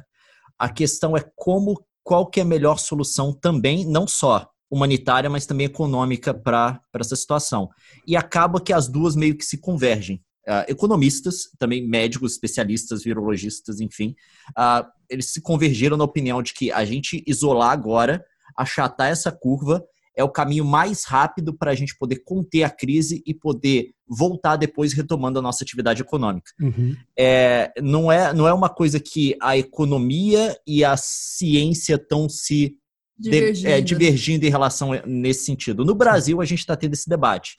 a 0.59 0.69
questão 0.69 1.17
é 1.17 1.25
como 1.35 1.83
qual 2.05 2.27
que 2.27 2.39
é 2.39 2.43
a 2.43 2.47
melhor 2.47 2.79
solução 2.79 3.33
também, 3.33 3.85
não 3.85 4.07
só 4.07 4.49
humanitária, 4.71 5.31
mas 5.31 5.47
também 5.47 5.67
econômica 5.67 6.35
para 6.35 6.81
essa 6.95 7.17
situação. 7.17 7.69
E 8.07 8.17
acaba 8.17 8.61
que 8.61 8.73
as 8.73 8.89
duas 8.89 9.17
meio 9.17 9.37
que 9.37 9.45
se 9.45 9.59
convergem. 9.59 10.23
Uh, 10.47 10.69
economistas, 10.69 11.49
também 11.59 11.89
médicos, 11.89 12.33
especialistas, 12.33 13.03
virologistas, 13.03 13.81
enfim, 13.81 14.15
uh, 14.51 14.87
eles 15.09 15.33
se 15.33 15.41
convergiram 15.41 15.97
na 15.97 16.05
opinião 16.05 16.43
de 16.43 16.53
que 16.53 16.71
a 16.71 16.85
gente 16.85 17.25
isolar 17.27 17.71
agora, 17.71 18.23
achatar 18.55 19.09
essa 19.09 19.33
curva, 19.33 19.83
é 20.17 20.23
o 20.23 20.31
caminho 20.31 20.65
mais 20.65 21.05
rápido 21.05 21.53
para 21.53 21.71
a 21.71 21.75
gente 21.75 21.97
poder 21.97 22.23
conter 22.25 22.63
a 22.63 22.71
crise 22.71 23.23
e 23.27 23.35
poder 23.35 23.91
voltar 24.07 24.57
depois 24.57 24.93
retomando 24.93 25.39
a 25.39 25.43
nossa 25.43 25.65
atividade 25.65 26.03
econômica. 26.03 26.51
Uhum. 26.61 26.97
É, 27.19 27.73
não, 27.81 28.11
é, 28.13 28.33
não 28.33 28.47
é 28.47 28.53
uma 28.53 28.69
coisa 28.69 29.01
que 29.01 29.37
a 29.41 29.57
economia 29.57 30.57
e 30.67 30.85
a 30.85 30.97
ciência 30.97 31.95
estão 31.95 32.29
se 32.29 32.77
divergindo. 33.19 33.69
De, 33.69 33.73
é, 33.73 33.81
divergindo 33.81 34.47
em 34.47 34.51
relação 34.51 34.91
nesse 35.07 35.45
sentido. 35.45 35.85
No 35.85 35.95
Brasil, 35.95 36.41
a 36.41 36.45
gente 36.45 36.61
está 36.61 36.77
tendo 36.77 36.95
esse 36.95 37.09
debate. 37.09 37.57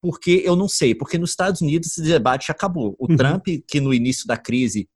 Porque 0.00 0.42
eu 0.44 0.54
não 0.54 0.68
sei, 0.68 0.94
porque 0.94 1.18
nos 1.18 1.30
Estados 1.30 1.60
Unidos 1.60 1.88
esse 1.88 2.02
debate 2.02 2.52
acabou. 2.52 2.94
O 2.98 3.10
uhum. 3.10 3.16
Trump, 3.16 3.46
que 3.66 3.80
no 3.80 3.92
início 3.92 4.26
da 4.26 4.36
crise 4.36 4.88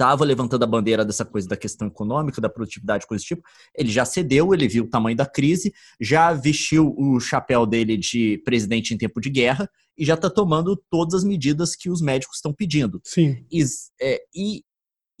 estava 0.00 0.24
levantando 0.24 0.62
a 0.64 0.66
bandeira 0.66 1.04
dessa 1.04 1.26
coisa 1.26 1.46
da 1.46 1.56
questão 1.56 1.88
econômica, 1.88 2.40
da 2.40 2.48
produtividade, 2.48 3.06
coisa 3.06 3.22
do 3.22 3.26
tipo, 3.26 3.42
ele 3.76 3.90
já 3.90 4.06
cedeu, 4.06 4.54
ele 4.54 4.66
viu 4.66 4.84
o 4.84 4.88
tamanho 4.88 5.16
da 5.16 5.26
crise, 5.26 5.74
já 6.00 6.32
vestiu 6.32 6.94
o 6.96 7.20
chapéu 7.20 7.66
dele 7.66 7.98
de 7.98 8.38
presidente 8.42 8.94
em 8.94 8.98
tempo 8.98 9.20
de 9.20 9.28
guerra 9.28 9.68
e 9.98 10.04
já 10.04 10.14
está 10.14 10.30
tomando 10.30 10.74
todas 10.90 11.14
as 11.14 11.24
medidas 11.24 11.76
que 11.76 11.90
os 11.90 12.00
médicos 12.00 12.36
estão 12.36 12.50
pedindo. 12.50 12.98
Sim. 13.04 13.44
E, 13.52 13.62
é, 14.00 14.22
e, 14.34 14.62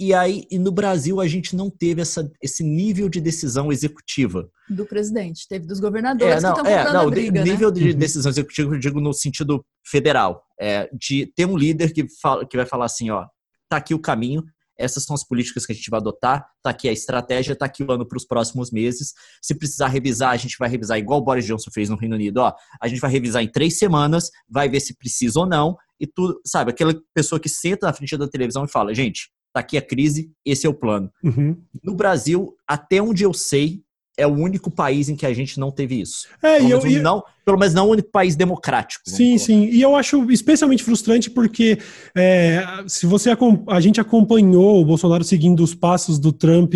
e 0.00 0.14
aí, 0.14 0.44
e 0.50 0.58
no 0.58 0.72
Brasil, 0.72 1.20
a 1.20 1.28
gente 1.28 1.54
não 1.54 1.68
teve 1.68 2.00
essa, 2.00 2.26
esse 2.42 2.64
nível 2.64 3.06
de 3.10 3.20
decisão 3.20 3.70
executiva. 3.70 4.48
Do 4.66 4.86
presidente, 4.86 5.46
teve 5.46 5.66
dos 5.66 5.78
governadores 5.78 6.42
é, 6.42 6.46
não, 6.46 6.54
que 6.54 6.60
estão 6.60 6.72
é, 6.72 6.90
não, 6.90 7.08
a 7.08 7.10
briga, 7.10 7.44
nível 7.44 7.70
né? 7.70 7.80
de 7.80 7.90
uhum. 7.90 7.98
decisão 7.98 8.30
executiva, 8.30 8.74
eu 8.74 8.78
digo 8.78 8.98
no 8.98 9.12
sentido 9.12 9.62
federal, 9.86 10.42
é, 10.58 10.88
de 10.98 11.26
ter 11.36 11.44
um 11.44 11.58
líder 11.58 11.92
que, 11.92 12.06
fala, 12.22 12.48
que 12.48 12.56
vai 12.56 12.64
falar 12.64 12.86
assim, 12.86 13.10
ó, 13.10 13.26
tá 13.68 13.76
aqui 13.76 13.92
o 13.92 14.00
caminho, 14.00 14.42
essas 14.80 15.04
são 15.04 15.14
as 15.14 15.22
políticas 15.22 15.66
que 15.66 15.72
a 15.72 15.74
gente 15.74 15.90
vai 15.90 16.00
adotar, 16.00 16.44
tá 16.62 16.70
aqui 16.70 16.88
a 16.88 16.92
estratégia, 16.92 17.54
tá 17.54 17.66
aqui 17.66 17.82
o 17.82 17.92
ano 17.92 18.06
para 18.06 18.16
os 18.16 18.24
próximos 18.24 18.70
meses. 18.70 19.12
Se 19.42 19.54
precisar 19.54 19.88
revisar, 19.88 20.30
a 20.30 20.36
gente 20.36 20.56
vai 20.58 20.68
revisar 20.68 20.98
igual 20.98 21.20
o 21.20 21.24
Boris 21.24 21.44
Johnson 21.44 21.70
fez 21.72 21.88
no 21.88 21.96
Reino 21.96 22.16
Unido, 22.16 22.38
ó, 22.38 22.54
a 22.80 22.88
gente 22.88 23.00
vai 23.00 23.10
revisar 23.10 23.42
em 23.42 23.50
três 23.50 23.78
semanas, 23.78 24.30
vai 24.48 24.68
ver 24.68 24.80
se 24.80 24.96
precisa 24.96 25.40
ou 25.40 25.46
não, 25.46 25.76
e 26.00 26.06
tudo, 26.06 26.40
sabe, 26.46 26.70
aquela 26.70 26.94
pessoa 27.14 27.38
que 27.38 27.48
senta 27.48 27.86
na 27.86 27.92
frente 27.92 28.16
da 28.16 28.26
televisão 28.26 28.64
e 28.64 28.68
fala, 28.68 28.94
gente, 28.94 29.30
tá 29.52 29.60
aqui 29.60 29.76
a 29.76 29.82
crise, 29.82 30.32
esse 30.44 30.66
é 30.66 30.70
o 30.70 30.74
plano. 30.74 31.10
Uhum. 31.22 31.60
No 31.82 31.94
Brasil, 31.94 32.54
até 32.66 33.02
onde 33.02 33.24
eu 33.24 33.34
sei, 33.34 33.82
é 34.20 34.26
o 34.26 34.30
único 34.30 34.70
país 34.70 35.08
em 35.08 35.16
que 35.16 35.24
a 35.24 35.32
gente 35.32 35.58
não 35.58 35.70
teve 35.70 36.00
isso. 36.00 36.26
É, 36.42 36.58
pelo, 36.58 36.68
e 36.68 36.70
eu, 36.70 36.82
menos, 36.82 37.02
não, 37.02 37.22
pelo 37.44 37.58
menos 37.58 37.74
não 37.74 37.88
o 37.88 37.90
único 37.90 38.10
país 38.10 38.36
democrático. 38.36 39.02
Sim, 39.06 39.30
colocar. 39.30 39.44
sim. 39.44 39.64
E 39.70 39.80
eu 39.80 39.96
acho 39.96 40.30
especialmente 40.30 40.82
frustrante 40.82 41.30
porque 41.30 41.78
é, 42.16 42.62
se 42.86 43.06
você 43.06 43.30
a 43.68 43.80
gente 43.80 44.00
acompanhou 44.00 44.80
o 44.80 44.84
Bolsonaro 44.84 45.24
seguindo 45.24 45.62
os 45.62 45.74
passos 45.74 46.18
do 46.18 46.32
Trump 46.32 46.74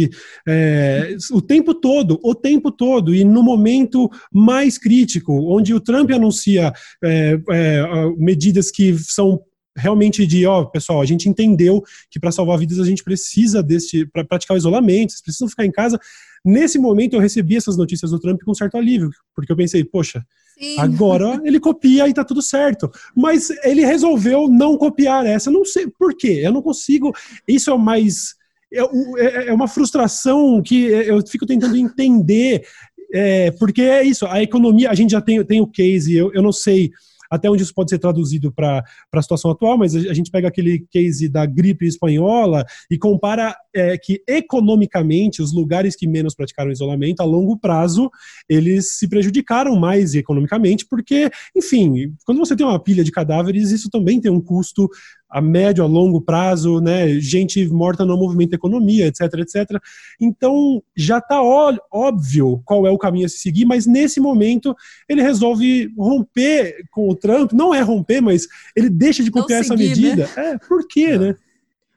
é, 0.48 1.16
o 1.30 1.40
tempo 1.40 1.74
todo, 1.74 2.18
o 2.22 2.34
tempo 2.34 2.70
todo, 2.70 3.14
e 3.14 3.24
no 3.24 3.42
momento 3.42 4.10
mais 4.32 4.78
crítico, 4.78 5.32
onde 5.54 5.74
o 5.74 5.80
Trump 5.80 6.10
anuncia 6.10 6.72
é, 7.02 7.38
é, 7.50 7.82
medidas 8.16 8.70
que 8.70 8.96
são 8.98 9.40
realmente 9.76 10.26
de, 10.26 10.46
ó, 10.46 10.64
pessoal, 10.64 11.00
a 11.00 11.04
gente 11.04 11.28
entendeu 11.28 11.82
que 12.10 12.20
para 12.20 12.30
salvar 12.30 12.58
vidas 12.58 12.78
a 12.78 12.84
gente 12.84 13.02
precisa 13.02 13.62
desse, 13.62 14.06
para 14.06 14.24
praticar 14.24 14.54
o 14.54 14.58
isolamento, 14.58 15.10
vocês 15.10 15.22
precisam 15.22 15.48
ficar 15.48 15.66
em 15.66 15.72
casa. 15.72 15.98
Nesse 16.44 16.78
momento 16.78 17.14
eu 17.14 17.20
recebi 17.20 17.56
essas 17.56 17.76
notícias 17.76 18.10
do 18.10 18.18
Trump 18.20 18.40
com 18.44 18.52
certo 18.54 18.76
alívio, 18.76 19.10
porque 19.34 19.50
eu 19.50 19.56
pensei, 19.56 19.84
poxa, 19.84 20.24
Sim. 20.58 20.78
Agora 20.78 21.40
ele 21.44 21.58
copia 21.58 22.08
e 22.08 22.14
tá 22.14 22.24
tudo 22.24 22.40
certo. 22.40 22.88
Mas 23.16 23.50
ele 23.64 23.84
resolveu 23.84 24.48
não 24.48 24.76
copiar 24.78 25.26
essa. 25.26 25.50
Não 25.50 25.64
sei 25.64 25.88
por 25.98 26.14
quê. 26.16 26.42
Eu 26.44 26.52
não 26.52 26.62
consigo. 26.62 27.12
Isso 27.48 27.70
é 27.70 27.74
o 27.74 27.78
mais. 27.78 28.36
É, 28.72 28.80
é- 28.80 29.48
é 29.48 29.52
uma 29.52 29.66
frustração 29.66 30.62
que 30.62 30.84
eu 30.84 31.20
fico 31.26 31.44
tentando 31.44 31.76
entender. 31.76 32.64
é, 33.12 33.50
porque 33.52 33.82
é 33.82 34.04
isso. 34.04 34.26
A 34.26 34.42
economia, 34.42 34.90
a 34.90 34.94
gente 34.94 35.10
já 35.10 35.20
tem, 35.20 35.44
tem 35.44 35.60
o 35.60 35.66
case, 35.66 36.14
eu, 36.14 36.32
eu 36.32 36.40
não 36.42 36.52
sei. 36.52 36.90
Até 37.34 37.50
onde 37.50 37.62
isso 37.62 37.74
pode 37.74 37.90
ser 37.90 37.98
traduzido 37.98 38.52
para 38.52 38.82
a 39.12 39.22
situação 39.22 39.50
atual, 39.50 39.76
mas 39.78 39.94
a, 39.94 39.98
a 39.98 40.14
gente 40.14 40.30
pega 40.30 40.48
aquele 40.48 40.86
case 40.90 41.28
da 41.28 41.46
gripe 41.46 41.86
espanhola 41.86 42.64
e 42.90 42.98
compara 42.98 43.54
é, 43.74 43.98
que 43.98 44.22
economicamente 44.28 45.42
os 45.42 45.52
lugares 45.52 45.96
que 45.96 46.06
menos 46.06 46.34
praticaram 46.34 46.70
isolamento 46.70 47.20
a 47.20 47.24
longo 47.24 47.58
prazo 47.58 48.10
eles 48.48 48.96
se 48.98 49.08
prejudicaram 49.08 49.76
mais 49.76 50.14
economicamente, 50.14 50.86
porque, 50.86 51.30
enfim, 51.56 52.14
quando 52.24 52.38
você 52.38 52.54
tem 52.54 52.66
uma 52.66 52.82
pilha 52.82 53.04
de 53.04 53.10
cadáveres, 53.10 53.70
isso 53.70 53.88
também 53.90 54.20
tem 54.20 54.30
um 54.30 54.40
custo 54.40 54.88
a 55.34 55.40
médio, 55.40 55.82
a 55.82 55.86
longo 55.88 56.20
prazo, 56.20 56.80
né? 56.80 57.18
Gente 57.18 57.66
morta 57.66 58.04
no 58.04 58.16
movimento 58.16 58.50
da 58.50 58.54
economia, 58.54 59.08
etc, 59.08 59.22
etc. 59.38 59.82
Então, 60.20 60.80
já 60.96 61.18
está 61.18 61.42
óbvio 61.42 62.62
qual 62.64 62.86
é 62.86 62.90
o 62.90 62.96
caminho 62.96 63.26
a 63.26 63.28
se 63.28 63.38
seguir, 63.38 63.64
mas 63.64 63.84
nesse 63.84 64.20
momento 64.20 64.76
ele 65.08 65.22
resolve 65.22 65.92
romper 65.98 66.84
com 66.92 67.08
o 67.08 67.16
Trump. 67.16 67.50
Não 67.52 67.74
é 67.74 67.80
romper, 67.80 68.20
mas 68.20 68.46
ele 68.76 68.88
deixa 68.88 69.24
de 69.24 69.32
Não 69.34 69.42
copiar 69.42 69.62
essa 69.62 69.76
seguir, 69.76 69.88
medida. 69.88 70.30
É, 70.36 70.56
por 70.56 70.86
quê, 70.86 71.18
né? 71.18 71.34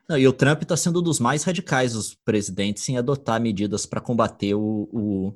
Não, 0.09 0.17
e 0.17 0.27
o 0.27 0.33
Trump 0.33 0.63
está 0.63 0.75
sendo 0.75 0.99
um 0.99 1.03
dos 1.03 1.19
mais 1.19 1.43
radicais 1.43 1.93
dos 1.93 2.15
presidentes 2.25 2.89
em 2.89 2.97
adotar 2.97 3.39
medidas 3.39 3.85
para 3.85 4.01
combater 4.01 4.55
o, 4.55 4.89
o, 4.91 5.33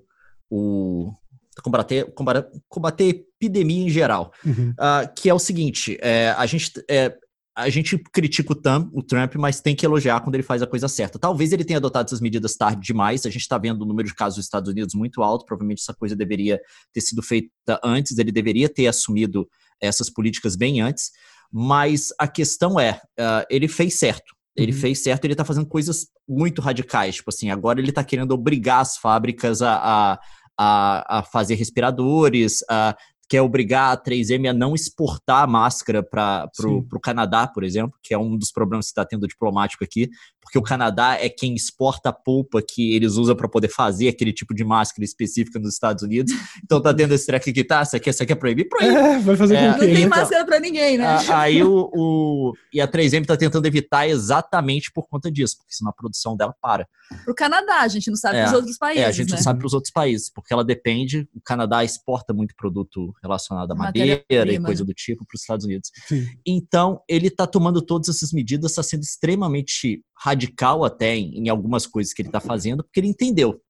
o 0.50 1.14
combater, 1.62 2.12
combater, 2.14 2.50
combater 2.68 3.04
a 3.04 3.10
epidemia 3.10 3.86
em 3.86 3.90
geral. 3.90 4.32
Uhum. 4.44 4.74
Ah, 4.80 5.06
que 5.06 5.30
é 5.30 5.34
o 5.34 5.40
seguinte: 5.40 6.00
é, 6.02 6.34
a, 6.36 6.46
gente, 6.48 6.72
é, 6.90 7.16
a 7.56 7.70
gente 7.70 7.98
critica 7.98 8.54
o 8.54 8.56
Trump, 8.56 8.90
o 8.94 9.04
Trump, 9.04 9.36
mas 9.36 9.60
tem 9.60 9.76
que 9.76 9.86
elogiar 9.86 10.22
quando 10.22 10.36
ele 10.36 10.44
faz 10.44 10.62
a 10.62 10.68
coisa 10.68 10.88
certa. 10.88 11.20
Talvez 11.20 11.52
ele 11.52 11.66
tenha 11.66 11.78
adotado 11.78 12.08
essas 12.08 12.22
medidas 12.22 12.56
tarde 12.56 12.82
demais. 12.82 13.26
A 13.26 13.30
gente 13.30 13.42
está 13.42 13.58
vendo 13.58 13.82
o 13.82 13.86
número 13.86 14.08
de 14.08 14.16
casos 14.16 14.38
dos 14.38 14.46
Estados 14.46 14.72
Unidos 14.72 14.96
muito 14.96 15.22
alto. 15.22 15.46
Provavelmente 15.46 15.82
essa 15.82 15.94
coisa 15.94 16.16
deveria 16.16 16.60
ter 16.94 17.02
sido 17.02 17.22
feita 17.22 17.80
antes. 17.84 18.18
Ele 18.18 18.32
deveria 18.32 18.70
ter 18.70 18.88
assumido 18.88 19.48
essas 19.82 20.10
políticas 20.10 20.56
bem 20.56 20.82
antes. 20.82 21.12
Mas 21.52 22.08
a 22.18 22.28
questão 22.28 22.80
é, 22.80 23.02
ah, 23.20 23.46
ele 23.50 23.68
fez 23.68 23.96
certo. 23.96 24.34
Ele 24.56 24.72
Uhum. 24.72 24.80
fez 24.80 25.04
certo, 25.04 25.26
ele 25.26 25.36
tá 25.36 25.46
fazendo 25.46 25.66
coisas 25.66 26.08
muito 26.28 26.62
radicais. 26.62 27.16
Tipo 27.16 27.30
assim, 27.30 27.50
agora 27.50 27.80
ele 27.80 27.92
tá 27.92 28.04
querendo 28.04 28.32
obrigar 28.32 28.82
as 28.82 28.98
fábricas 28.98 29.62
a, 29.62 29.76
a, 29.76 30.20
a, 30.58 31.20
a 31.20 31.24
fazer 31.24 31.56
respiradores, 31.56 32.64
a, 32.70 32.96
quer 33.32 33.42
obrigar 33.42 33.94
a 33.94 33.98
3M 33.98 34.50
a 34.50 34.54
não 34.54 34.76
exportar 34.76 35.48
máscara 35.48 36.04
para 36.04 36.52
o 36.68 37.00
Canadá, 37.00 37.48
por 37.48 37.64
exemplo, 37.64 37.98
que 38.04 38.14
é 38.14 38.18
um 38.18 38.38
dos 38.38 38.52
problemas 38.52 38.88
que 38.88 38.92
está 38.92 39.06
tendo 39.06 39.26
diplomático 39.26 39.86
aqui, 39.86 40.10
porque 40.42 40.58
o 40.58 40.62
Canadá 40.62 41.16
é 41.20 41.30
quem 41.30 41.54
exporta 41.56 42.10
a 42.10 42.14
polpa 42.14 42.62
que 42.62 42.94
eles 42.96 43.14
usam 43.14 43.36
para 43.36 43.48
poder 43.48 43.70
fazer 43.70 44.10
aquele 44.10 44.34
tipo 44.34 44.54
de 44.54 44.64
máscara 44.64 45.06
específica 45.06 45.60
nos 45.60 45.74
Estados 45.74 46.04
Unidos. 46.04 46.34
Então 46.64 46.82
tá 46.82 46.94
tendo 46.94 47.14
esse 47.14 47.26
treco 47.26 47.50
aqui, 47.50 47.64
tá? 47.64 47.84
Você 47.84 48.00
quer, 48.00 48.14
você 48.14 48.26
quer 48.26 48.36
proibir? 48.36 48.68
Proíbe. 48.70 48.96
É, 48.96 49.20
vai 49.20 49.36
fazer 49.36 49.56
É, 49.56 49.62
com 49.62 49.68
o 49.68 49.72
Não 49.72 49.80
tem 49.80 49.94
né? 50.04 50.06
máscara 50.08 50.46
pra 50.46 50.60
ninguém, 50.60 50.98
né? 50.98 51.06
A- 51.06 51.40
Aí 51.42 51.62
o, 51.64 51.90
o- 51.94 52.54
E 52.74 52.80
a 52.80 52.88
3M 52.88 53.26
tá 53.26 53.36
tentando 53.36 53.66
evitar 53.66 54.08
exatamente 54.08 54.92
por 54.92 55.08
conta 55.10 55.30
disso, 55.32 55.58
porque 55.58 55.74
senão 55.74 55.90
a 55.92 55.94
produção 55.94 56.36
dela 56.38 56.56
para. 56.62 56.88
Pro 57.26 57.36
Canadá, 57.36 57.82
a 57.82 57.88
gente 57.90 58.10
não 58.10 58.16
sabe 58.16 58.38
É, 58.38 58.44
pros 58.44 58.54
outros 58.54 58.78
países, 58.78 59.04
É, 59.04 59.06
a 59.06 59.12
gente 59.12 59.32
né? 59.32 59.36
não 59.36 59.44
sabe 59.44 59.60
para 59.60 59.68
os 59.68 59.74
outros 59.74 59.92
países, 59.92 60.30
porque 60.34 60.54
ela 60.54 60.64
depende. 60.64 61.28
O 61.36 61.42
Canadá 61.42 61.84
exporta 61.84 62.34
muito 62.34 62.56
produto 62.56 63.14
relacionado 63.22 63.72
à 63.72 63.76
madeira 63.76 64.24
e 64.30 64.60
coisa 64.62 64.86
do 64.86 64.94
tipo 64.94 65.26
para 65.26 65.36
os 65.36 65.42
Estados 65.42 65.66
Unidos. 65.66 65.92
Sim. 66.08 66.26
Então, 66.46 67.02
ele 67.10 67.28
está 67.28 67.46
tomando 67.46 67.82
todas 67.82 68.08
essas 68.08 68.32
medidas, 68.32 68.72
está 68.72 68.84
sendo 68.84 69.02
extremamente 69.04 70.02
radical 70.32 70.84
até 70.84 71.16
em, 71.16 71.46
em 71.46 71.50
algumas 71.50 71.86
coisas 71.86 72.14
que 72.14 72.22
ele 72.22 72.30
está 72.30 72.40
fazendo, 72.40 72.84
porque 72.84 73.00
ele 73.00 73.08
entendeu. 73.08 73.62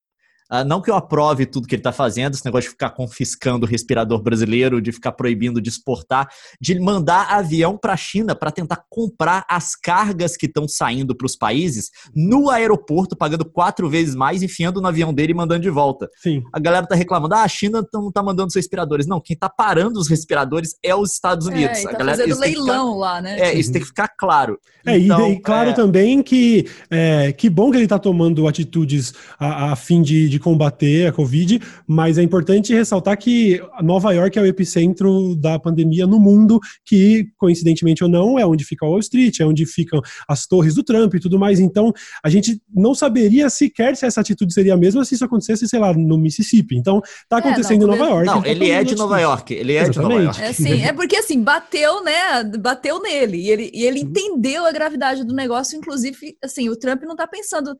Ah, 0.54 0.66
não 0.66 0.82
que 0.82 0.92
eu 0.92 0.96
aprove 0.96 1.46
tudo 1.46 1.66
que 1.66 1.76
ele 1.76 1.80
está 1.80 1.94
fazendo, 1.94 2.34
esse 2.34 2.44
negócio 2.44 2.68
de 2.68 2.72
ficar 2.72 2.90
confiscando 2.90 3.66
o 3.66 3.70
respirador 3.70 4.22
brasileiro, 4.22 4.82
de 4.82 4.92
ficar 4.92 5.14
proibindo 5.14 5.62
de 5.62 5.70
exportar, 5.70 6.28
de 6.60 6.78
mandar 6.78 7.28
avião 7.32 7.78
para 7.78 7.94
a 7.94 7.98
China 7.98 8.36
para 8.36 8.52
tentar 8.52 8.84
comprar 8.90 9.46
as 9.50 9.76
cargas 9.78 10.36
que 10.36 10.48
estão 10.48 10.68
saindo 10.68 11.16
para 11.16 11.26
os 11.26 11.38
países 11.38 11.90
no 12.14 12.50
aeroporto, 12.50 13.16
pagando 13.16 13.46
quatro 13.46 13.90
vezes 13.90 14.14
mais, 14.14 14.44
enfiando 14.44 14.82
no 14.82 14.88
avião 14.90 15.14
dele 15.14 15.32
e 15.32 15.36
mandando 15.36 15.62
de 15.62 15.70
volta. 15.70 16.10
Sim. 16.18 16.44
A 16.52 16.60
galera 16.60 16.86
tá 16.86 16.96
reclamando, 16.96 17.34
ah, 17.36 17.44
a 17.44 17.48
China 17.48 17.82
não 17.94 18.12
tá 18.12 18.22
mandando 18.22 18.48
os 18.50 18.56
respiradores. 18.56 19.08
Não, 19.08 19.22
quem 19.22 19.38
tá 19.38 19.48
parando 19.48 19.98
os 20.00 20.10
respiradores 20.10 20.76
é 20.84 20.94
os 20.94 21.14
Estados 21.14 21.48
Unidos. 21.48 21.78
É, 21.78 21.84
e 21.84 21.88
a 21.88 21.92
tá 21.92 21.98
galera, 21.98 22.18
fazendo 22.18 22.42
que 22.42 22.48
ficar- 22.50 22.60
leilão 22.66 22.98
lá, 22.98 23.22
né? 23.22 23.40
é, 23.40 23.54
isso 23.54 23.72
tem 23.72 23.82
que 23.82 23.88
ficar 23.88 24.10
claro. 24.10 24.60
É, 24.86 24.98
e- 24.98 25.06
Então, 25.06 25.32
e, 25.32 25.40
claro 25.40 25.70
é, 25.70 25.74
também 25.74 26.22
que 26.22 26.68
é, 26.90 27.32
que 27.32 27.50
bom 27.50 27.72
que 27.72 27.78
ele 27.78 27.86
está 27.86 27.98
tomando 28.00 28.48
atitudes 28.50 29.14
a, 29.40 29.72
a 29.72 29.76
fim 29.78 30.02
de, 30.02 30.28
de 30.28 30.41
combater 30.42 31.08
a 31.08 31.12
Covid, 31.14 31.62
mas 31.88 32.18
é 32.18 32.24
importante 32.24 32.74
ressaltar 32.74 33.18
que 33.18 33.62
Nova 33.82 34.12
York 34.12 34.38
é 34.38 34.42
o 34.42 34.46
epicentro 34.46 35.36
da 35.36 35.58
pandemia 35.60 36.06
no 36.06 36.20
mundo, 36.20 36.60
que, 36.84 37.28
coincidentemente 37.38 38.04
ou 38.04 38.10
não, 38.10 38.38
é 38.38 38.46
onde 38.46 38.66
fica 38.66 38.86
Wall 38.86 39.00
Street, 39.00 39.40
é 39.40 39.46
onde 39.46 39.66
ficam 39.66 40.02
as 40.28 40.46
torres 40.48 40.76
do 40.76 40.84
Trump 40.84 41.14
e 41.14 41.20
tudo 41.20 41.40
mais. 41.40 41.60
Então, 41.60 41.94
a 42.24 42.30
gente 42.30 42.62
não 42.74 42.94
saberia 42.94 43.50
sequer 43.50 43.96
se 43.96 44.06
essa 44.06 44.20
atitude 44.22 44.54
seria 44.54 44.74
a 44.74 44.78
mesma 44.78 45.06
se 45.06 45.16
isso 45.16 45.24
acontecesse, 45.26 45.68
sei 45.68 45.80
lá, 45.80 45.94
no 45.94 46.18
Mississippi. 46.18 46.76
Então, 46.76 47.02
tá 47.30 47.38
É, 47.38 47.40
acontecendo 47.40 47.86
não, 47.88 47.94
em 47.96 47.98
Nova 48.00 48.12
York. 48.12 48.26
Não, 48.26 48.46
ele 48.46 48.70
é 48.70 48.84
de 48.84 48.96
Nova. 48.96 49.20
York. 49.22 49.54
Ele 49.54 49.74
é 49.76 49.88
de 49.90 49.98
Nova 50.00 50.14
Exatamente. 50.16 50.26
York. 50.26 50.42
É 50.42 50.48
assim, 50.48 50.82
é 50.84 50.94
porque 50.94 51.16
assim, 51.16 51.42
bateu, 51.44 52.04
né? 52.04 52.44
Bateu 52.60 53.02
nele. 53.02 53.38
E 53.38 53.50
ele, 53.50 53.72
e 53.74 53.84
ele 53.86 54.00
entendeu 54.00 54.66
a 54.66 54.72
gravidade 54.72 55.24
do 55.24 55.34
negócio, 55.36 55.78
inclusive, 55.78 56.36
assim, 56.44 56.70
o 56.70 56.76
Trump 56.76 57.04
não 57.04 57.16
tá 57.16 57.28
pensando. 57.28 57.76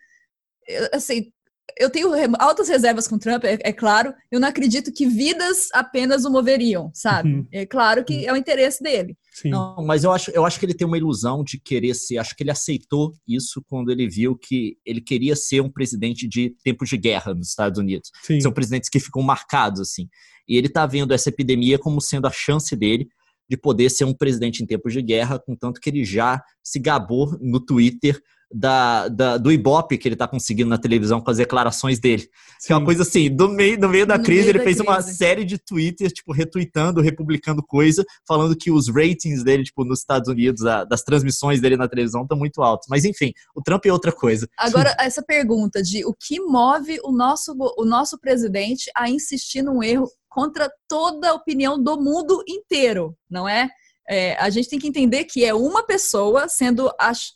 eu- 0.68 0.90
Assim, 0.94 1.32
eu 1.82 1.90
tenho 1.90 2.12
altas 2.40 2.70
reservas 2.70 3.08
com 3.08 3.16
o 3.16 3.20
Trump, 3.20 3.44
é, 3.44 3.58
é 3.62 3.74
claro. 3.74 4.14
Eu 4.32 4.40
não 4.40 4.48
acredito 4.48 4.92
que 4.92 5.08
vidas 5.08 5.70
apenas 5.74 6.24
o 6.26 6.32
moveriam, 6.32 6.92
sabe? 6.94 7.34
Uhum. 7.34 7.48
É 7.52 7.66
claro 7.66 8.06
que 8.06 8.26
é 8.26 8.32
o 8.32 8.38
interesse 8.38 8.84
dele. 8.84 9.18
Sim. 9.34 9.50
Não, 9.50 9.78
mas 9.84 10.04
eu 10.04 10.12
acho, 10.12 10.30
eu 10.32 10.46
acho 10.46 10.60
que 10.60 10.66
ele 10.66 10.74
tem 10.74 10.86
uma 10.86 10.98
ilusão 10.98 11.44
de 11.44 11.60
querer 11.60 11.96
ser. 11.96 12.18
Acho 12.18 12.36
que 12.36 12.44
ele 12.44 12.52
aceitou 12.52 13.14
isso 13.28 13.64
quando 13.68 13.92
ele 13.92 14.08
viu 14.08 14.38
que 14.38 14.78
ele 14.86 15.02
queria 15.02 15.36
ser 15.36 15.62
um 15.62 15.72
presidente 15.72 16.28
de 16.28 16.56
tempos 16.64 16.90
de 16.90 16.98
guerra 16.98 17.34
nos 17.34 17.50
Estados 17.50 17.80
Unidos. 17.80 18.12
sim. 18.24 18.40
São 18.40 18.52
presidentes 18.52 18.90
que 18.90 19.00
ficam 19.00 19.22
marcados, 19.22 19.82
assim. 19.82 20.08
E 20.48 20.58
ele 20.58 20.70
tá 20.70 20.86
vendo 20.86 21.14
essa 21.14 21.30
epidemia 21.30 21.80
como 21.80 22.00
sendo 22.00 22.28
a 22.28 22.32
chance 22.32 22.76
dele 22.76 23.08
de 23.50 23.58
poder 23.58 23.90
ser 23.90 24.06
um 24.06 24.14
presidente 24.14 24.64
em 24.64 24.66
tempos 24.66 24.94
de 24.94 25.02
guerra, 25.02 25.38
contanto 25.38 25.82
que 25.82 25.90
ele 25.90 26.06
já 26.06 26.42
se 26.64 26.80
gabou 26.80 27.38
no 27.42 27.60
Twitter 27.60 28.22
da, 28.54 29.08
da- 29.08 29.38
do 29.38 29.52
Ibope 29.52 29.98
que 29.98 30.08
ele 30.08 30.16
tá 30.16 30.28
conseguindo 30.28 30.70
na 30.70 30.78
televisão 30.78 31.22
com 31.22 31.32
as 31.32 31.38
declarações 31.38 32.00
dele. 32.00 32.28
Que 32.66 32.72
é 32.74 32.76
uma 32.76 32.82
Sim. 32.82 32.86
coisa 32.86 33.02
assim, 33.04 33.36
do 33.36 33.50
meio, 33.50 33.80
no 33.80 33.90
meio 33.90 34.06
da 34.06 34.18
No 34.18 34.24
crise, 34.24 34.42
meio 34.42 34.52
ele 34.52 34.58
da 34.60 34.64
fez 34.64 34.80
uma 34.80 34.96
crise. 35.02 35.16
série 35.18 35.44
de 35.44 35.58
tweets, 35.58 36.12
tipo, 36.14 36.32
retweetando, 36.32 37.02
republicando 37.02 37.64
coisa, 37.64 38.06
falando 38.28 38.56
que 38.56 38.70
os 38.72 38.88
ratings 38.88 39.44
dele, 39.44 39.64
tipo, 39.64 39.84
nos 39.84 40.00
Estados 40.00 40.28
Unidos, 40.30 40.66
a- 40.66 40.84
das 40.84 41.02
transmissões 41.02 41.60
dele 41.62 41.76
na 41.78 41.88
televisão 41.88 42.24
estão 42.24 42.38
muito 42.38 42.62
altos. 42.62 42.88
Mas 42.90 43.04
enfim, 43.06 43.34
o 43.56 43.62
Trump 43.62 43.86
é 43.86 43.92
outra 43.92 44.12
coisa. 44.12 44.48
Agora, 44.58 44.96
essa 45.00 45.24
pergunta 45.24 45.82
de 45.82 46.06
o 46.06 46.14
que 46.14 46.40
move 46.40 47.00
o 47.04 47.12
nosso, 47.12 47.56
o 47.78 47.86
nosso 47.86 48.20
presidente 48.20 48.92
a 48.96 49.10
insistir 49.10 49.62
num 49.62 49.82
erro 49.82 50.08
contra 50.30 50.72
toda 50.88 51.30
a 51.32 51.34
opinião 51.34 51.82
do 51.82 52.00
mundo 52.00 52.44
inteiro, 52.48 53.16
não 53.30 53.50
é? 53.50 53.70
É, 54.12 54.36
a 54.36 54.50
gente 54.50 54.68
tem 54.68 54.78
que 54.78 54.90
entender 54.90 55.24
que 55.24 55.46
é 55.46 55.54
uma 55.54 55.86
pessoa 55.86 56.50
sendo 56.50 56.92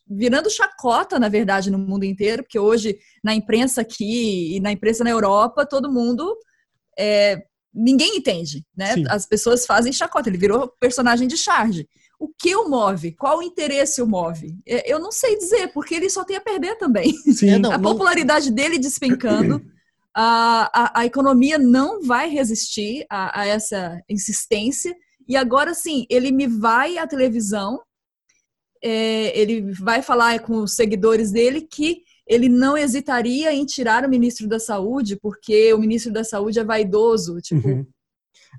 virando 0.05 0.49
chacota, 0.49 1.17
na 1.17 1.29
verdade, 1.29 1.71
no 1.71 1.77
mundo 1.77 2.03
inteiro, 2.03 2.43
porque 2.43 2.59
hoje 2.59 2.99
na 3.23 3.33
imprensa 3.33 3.79
aqui 3.79 4.57
e 4.57 4.59
na 4.59 4.73
imprensa 4.73 5.01
na 5.01 5.09
Europa, 5.09 5.65
todo 5.65 5.89
mundo 5.89 6.35
é, 6.99 7.41
ninguém 7.73 8.17
entende, 8.17 8.65
né? 8.75 8.93
Sim. 8.93 9.05
As 9.07 9.25
pessoas 9.25 9.65
fazem 9.65 9.93
chacota. 9.93 10.27
Ele 10.27 10.37
virou 10.37 10.67
personagem 10.77 11.29
de 11.29 11.37
charge. 11.37 11.87
O 12.19 12.27
que 12.27 12.53
o 12.53 12.67
move? 12.67 13.13
Qual 13.13 13.37
o 13.37 13.43
interesse 13.43 14.01
o 14.01 14.07
move? 14.07 14.53
É, 14.67 14.91
eu 14.91 14.99
não 14.99 15.13
sei 15.13 15.37
dizer, 15.37 15.71
porque 15.73 15.95
ele 15.95 16.09
só 16.09 16.25
tem 16.25 16.35
a 16.35 16.41
perder 16.41 16.77
também. 16.77 17.13
Sim, 17.13 17.51
é, 17.55 17.57
não, 17.57 17.71
a 17.71 17.79
popularidade 17.79 18.49
não... 18.49 18.55
dele 18.55 18.77
despencando. 18.77 19.61
A, 20.13 20.71
a, 20.73 20.99
a, 21.01 21.05
economia 21.05 21.57
não 21.57 22.01
vai 22.01 22.29
resistir 22.29 23.05
a, 23.09 23.41
a, 23.41 23.47
essa 23.47 24.01
insistência. 24.09 24.93
E 25.27 25.35
agora 25.35 25.73
sim, 25.73 26.05
ele 26.09 26.31
me 26.31 26.47
vai 26.47 26.97
à 26.97 27.07
televisão, 27.07 27.81
é, 28.83 29.37
ele 29.39 29.73
vai 29.73 30.01
falar 30.01 30.39
com 30.39 30.57
os 30.57 30.75
seguidores 30.75 31.31
dele 31.31 31.61
que 31.61 32.03
ele 32.27 32.49
não 32.49 32.77
hesitaria 32.77 33.53
em 33.53 33.65
tirar 33.65 34.03
o 34.03 34.09
ministro 34.09 34.47
da 34.47 34.59
Saúde, 34.59 35.17
porque 35.21 35.73
o 35.73 35.79
ministro 35.79 36.11
da 36.11 36.23
Saúde 36.23 36.59
é 36.59 36.63
vaidoso. 36.63 37.39
Tipo, 37.39 37.67
uhum. 37.67 37.85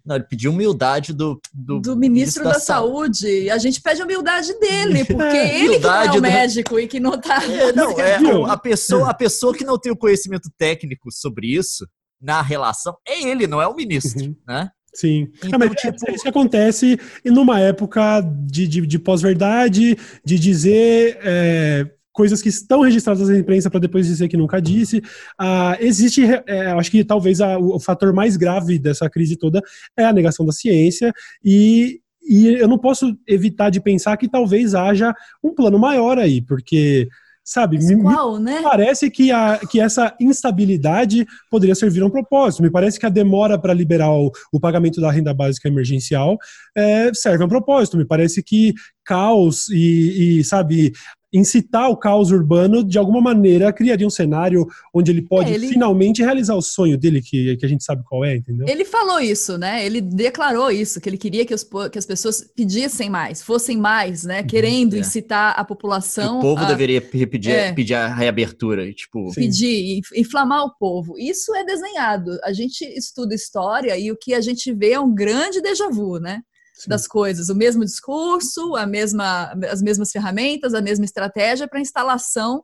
Não, 0.05 0.17
ele 0.17 0.25
pediu 0.25 0.53
humildade 0.53 1.13
do, 1.13 1.41
do, 1.53 1.81
do 1.81 1.97
ministro, 1.97 2.45
ministro, 2.45 2.45
da, 2.45 2.53
da 2.53 2.61
Saúde. 2.61 3.51
A 3.51 3.59
gente 3.59 3.81
pede 3.81 4.03
humildade 4.03 4.59
dele, 4.59 5.05
porque 5.07 5.37
é, 5.37 5.65
ele 5.65 5.79
que 5.79 5.81
não 5.81 5.95
é 5.95 6.11
o 6.11 6.23
médico 6.23 6.75
do... 6.75 6.81
e 6.81 6.89
que 6.89 7.01
não 7.01 7.15
está. 7.15 7.43
É, 7.45 7.73
não, 7.73 7.99
é, 7.99 8.51
a, 8.51 8.57
pessoa, 8.57 9.11
a 9.11 9.15
pessoa 9.15 9.55
que 9.55 9.65
não 9.65 9.79
tem 9.79 9.93
o 9.93 9.97
conhecimento 9.97 10.51
técnico 10.57 11.11
sobre 11.11 11.49
isso, 11.49 11.87
na 12.21 12.41
relação, 12.43 12.97
é 13.07 13.23
ele, 13.23 13.47
não 13.47 13.61
é 13.61 13.67
o 13.67 13.75
ministro, 13.75 14.25
uhum. 14.25 14.37
né? 14.47 14.71
Sim. 14.97 15.29
Então, 15.45 15.61
ah, 15.63 15.69
tipo... 15.69 15.95
é 16.09 16.15
isso 16.15 16.23
que 16.23 16.29
acontece 16.29 16.99
numa 17.23 17.61
época 17.61 18.23
de, 18.23 18.67
de, 18.67 18.87
de 18.87 18.99
pós-verdade, 18.99 19.95
de 20.25 20.39
dizer 20.39 21.19
é, 21.23 21.87
coisas 22.15 22.41
que 22.41 22.49
estão 22.49 22.81
registradas 22.81 23.29
na 23.29 23.37
imprensa 23.37 23.69
para 23.69 23.79
depois 23.79 24.07
dizer 24.07 24.27
que 24.27 24.39
nunca 24.39 24.59
disse. 24.59 25.03
Ah, 25.39 25.77
existe, 25.79 26.23
é, 26.47 26.69
acho 26.69 26.91
que 26.91 27.05
talvez 27.05 27.43
a, 27.43 27.59
o 27.59 27.79
fator 27.79 28.15
mais 28.15 28.39
grave 28.39 28.79
dessa 28.79 29.11
crise 29.11 29.37
toda 29.37 29.61
é 29.95 30.05
a 30.07 30.15
negação 30.15 30.47
da 30.47 30.53
ciência 30.53 31.13
e, 31.45 32.01
e 32.27 32.47
eu 32.55 32.67
não 32.67 32.79
posso 32.79 33.15
evitar 33.29 33.69
de 33.69 33.83
pensar 33.83 34.17
que 34.17 34.31
talvez 34.31 34.75
haja 34.75 35.15
um 35.45 35.55
plano 35.55 35.79
maior 35.79 36.19
aí, 36.19 36.41
porque 36.41 37.07
sabe? 37.47 37.79
me, 37.79 38.03
qual, 38.03 38.41
né? 38.41 38.61
parece 38.61 39.09
que, 39.09 39.31
a, 39.31 39.61
que 39.71 39.81
essa 39.81 40.13
instabilidade 40.21 41.25
poderia 41.49 41.77
servir 41.77 42.03
a 42.03 42.07
um 42.07 42.11
propósito. 42.11 42.61
Me 42.61 42.71
parece 42.71 42.99
que 42.99 43.07
a 43.07 43.09
demora 43.09 43.57
para 43.57 43.73
liberar 43.73 44.11
o, 44.11 44.33
o, 44.53 44.59
pagamento 44.59 45.01
da 45.01 45.13
renda 45.13 45.33
básica 45.33 45.69
emergencial 45.69 46.37
é, 46.77 47.15
serve 47.15 47.45
a 47.45 47.47
um 47.47 47.49
propósito. 47.49 47.97
Me 47.97 48.05
parece 48.05 48.43
que 48.43 48.75
caos 49.05 49.69
e, 49.69 50.41
e, 50.41 50.45
sabe, 50.45 50.93
incitar 51.33 51.91
o 51.91 51.97
caos 51.97 52.31
urbano, 52.31 52.85
de 52.85 52.99
alguma 52.99 53.21
maneira, 53.21 53.73
criaria 53.73 54.07
um 54.07 54.11
cenário 54.11 54.67
onde 54.95 55.11
ele 55.11 55.23
pode 55.23 55.51
é, 55.51 55.55
ele... 55.55 55.69
finalmente 55.69 56.23
realizar 56.23 56.55
o 56.55 56.63
sonho 56.63 56.97
dele, 56.97 57.21
que, 57.21 57.57
que 57.57 57.67
a 57.67 57.69
gente 57.69 57.85
sabe 57.85 58.03
qual 58.05 58.25
é, 58.25 58.37
entendeu? 58.37 58.67
Ele 58.69 58.85
falou 58.85 59.21
isso, 59.21 59.59
né? 59.59 59.85
Ele 59.85 60.01
declarou 60.01 60.71
isso, 60.71 61.01
que 61.01 61.09
ele 61.09 61.19
queria 61.19 61.45
que, 61.45 61.55
os, 61.55 61.67
que 61.91 61.99
as 61.99 62.07
pessoas 62.07 62.45
pedissem 62.55 63.11
mais, 63.11 63.43
fossem 63.43 63.77
mais, 63.77 64.25
né? 64.25 64.41
Uhum, 64.41 64.47
Querendo 64.47 64.97
é. 64.97 65.01
incitar 65.01 65.59
a 65.59 65.65
população. 65.65 66.39
O 66.39 66.43
povo 66.43 66.63
a... 66.63 66.69
deveria 66.69 67.01
pedir, 67.01 67.51
é. 67.51 67.73
pedir 67.73 67.95
a 67.95 68.07
reabertura, 68.07 68.93
tipo. 68.93 69.33
Pedir, 69.35 70.01
inflamar 70.15 70.65
o 70.65 70.75
povo. 70.79 71.19
Isso 71.19 71.55
é 71.55 71.65
desenhado. 71.65 72.39
A 72.45 72.53
gente 72.53 72.85
estuda 72.85 73.35
história 73.35 73.99
e 73.99 74.11
o 74.11 74.17
que 74.17 74.33
a 74.33 74.41
gente 74.41 74.73
vê 74.73 74.93
é 74.93 75.01
um 75.01 75.15
grande 75.15 75.61
déjà 75.61 75.89
vu, 75.89 76.19
né? 76.19 76.41
Sim. 76.77 76.91
das 76.91 77.07
coisas, 77.07 77.49
o 77.49 77.55
mesmo 77.55 77.85
discurso, 77.85 78.77
a 78.77 78.87
mesma, 78.87 79.53
as 79.71 79.81
mesmas 79.81 80.13
ferramentas, 80.13 80.75
a 80.75 80.83
mesma 80.83 81.07
estratégia 81.07 81.67
para 81.67 81.81
instalação, 81.81 82.63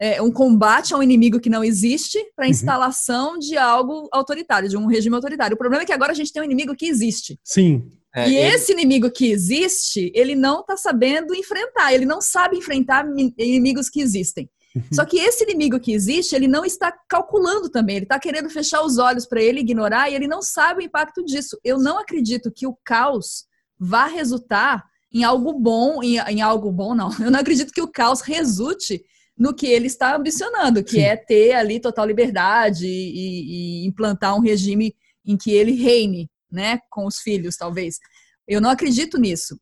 é, 0.00 0.20
um 0.20 0.32
combate 0.32 0.92
a 0.92 0.98
um 0.98 1.02
inimigo 1.02 1.38
que 1.38 1.48
não 1.48 1.62
existe 1.62 2.18
para 2.34 2.46
uhum. 2.46 2.50
instalação 2.50 3.32
uhum. 3.34 3.38
de 3.38 3.56
algo 3.56 4.08
autoritário, 4.12 4.68
de 4.68 4.76
um 4.76 4.86
regime 4.86 5.14
autoritário. 5.14 5.54
O 5.54 5.58
problema 5.58 5.84
é 5.84 5.86
que 5.86 5.92
agora 5.92 6.10
a 6.10 6.14
gente 6.14 6.32
tem 6.32 6.42
um 6.42 6.44
inimigo 6.44 6.74
que 6.74 6.86
existe. 6.86 7.38
Sim. 7.44 7.88
É, 8.12 8.28
e 8.28 8.36
ele... 8.36 8.54
esse 8.54 8.72
inimigo 8.72 9.10
que 9.10 9.30
existe, 9.30 10.10
ele 10.14 10.34
não 10.34 10.60
está 10.60 10.76
sabendo 10.76 11.34
enfrentar, 11.34 11.92
ele 11.92 12.04
não 12.04 12.20
sabe 12.20 12.56
enfrentar 12.56 13.06
inimigos 13.38 13.88
que 13.88 14.00
existem. 14.00 14.48
Só 14.92 15.04
que 15.04 15.18
esse 15.18 15.44
inimigo 15.44 15.78
que 15.78 15.92
existe, 15.92 16.34
ele 16.34 16.48
não 16.48 16.64
está 16.64 16.92
calculando 17.08 17.68
também, 17.68 17.96
ele 17.96 18.04
está 18.04 18.18
querendo 18.18 18.50
fechar 18.50 18.82
os 18.82 18.98
olhos 18.98 19.24
para 19.24 19.40
ele, 19.40 19.60
ignorar, 19.60 20.10
e 20.10 20.14
ele 20.14 20.26
não 20.26 20.42
sabe 20.42 20.82
o 20.82 20.84
impacto 20.84 21.24
disso. 21.24 21.58
Eu 21.62 21.78
não 21.78 21.98
acredito 21.98 22.50
que 22.50 22.66
o 22.66 22.76
caos 22.84 23.44
vá 23.78 24.06
resultar 24.06 24.84
em 25.12 25.22
algo 25.22 25.52
bom, 25.52 26.02
em, 26.02 26.18
em 26.18 26.42
algo 26.42 26.72
bom, 26.72 26.94
não. 26.94 27.10
Eu 27.20 27.30
não 27.30 27.38
acredito 27.38 27.72
que 27.72 27.80
o 27.80 27.90
caos 27.90 28.20
resulte 28.20 29.04
no 29.36 29.54
que 29.54 29.66
ele 29.66 29.86
está 29.86 30.16
ambicionando, 30.16 30.82
que 30.82 30.92
Sim. 30.92 31.02
é 31.02 31.16
ter 31.16 31.52
ali 31.52 31.80
total 31.80 32.06
liberdade 32.06 32.86
e, 32.86 33.82
e, 33.82 33.86
implantar 33.86 34.36
um 34.36 34.40
regime 34.40 34.94
em 35.24 35.36
que 35.36 35.50
ele 35.50 35.72
reine, 35.72 36.30
né, 36.50 36.78
com 36.90 37.06
os 37.06 37.18
filhos, 37.18 37.56
talvez. 37.56 37.98
Eu 38.46 38.60
não 38.60 38.70
acredito 38.70 39.18
nisso. 39.18 39.58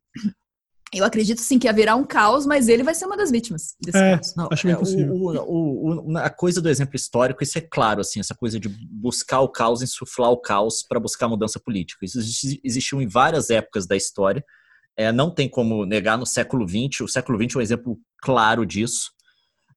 Eu 0.93 1.03
acredito 1.05 1.41
sim 1.41 1.57
que 1.57 1.67
haverá 1.67 1.95
um 1.95 2.03
caos, 2.03 2.45
mas 2.45 2.67
ele 2.67 2.83
vai 2.83 2.93
ser 2.93 3.05
uma 3.05 3.17
das 3.17 3.31
vítimas 3.31 3.75
desse 3.81 3.97
é, 3.97 4.15
caos. 4.15 4.35
Não, 4.35 4.47
acho 4.51 4.67
bem 4.67 4.75
é, 4.75 4.79
possível. 4.79 5.13
O, 5.13 5.31
o, 5.31 6.11
o, 6.11 6.17
a 6.17 6.29
coisa 6.29 6.61
do 6.61 6.69
exemplo 6.69 6.95
histórico, 6.95 7.43
isso 7.43 7.57
é 7.57 7.61
claro, 7.61 8.01
assim, 8.01 8.19
essa 8.19 8.35
coisa 8.35 8.59
de 8.59 8.69
buscar 8.69 9.41
o 9.41 9.49
caos, 9.49 9.81
insuflar 9.81 10.29
o 10.29 10.37
caos 10.37 10.83
para 10.87 10.99
buscar 10.99 11.27
mudança 11.27 11.59
política. 11.59 12.05
Isso 12.05 12.19
existiu 12.63 13.01
em 13.01 13.07
várias 13.07 13.49
épocas 13.49 13.87
da 13.87 13.95
história. 13.95 14.43
É, 14.95 15.11
não 15.11 15.33
tem 15.33 15.49
como 15.49 15.85
negar 15.85 16.17
no 16.17 16.25
século 16.25 16.67
XX. 16.67 17.01
O 17.01 17.07
século 17.07 17.41
XX 17.41 17.55
é 17.55 17.57
um 17.57 17.61
exemplo 17.61 17.99
claro 18.21 18.65
disso. 18.65 19.11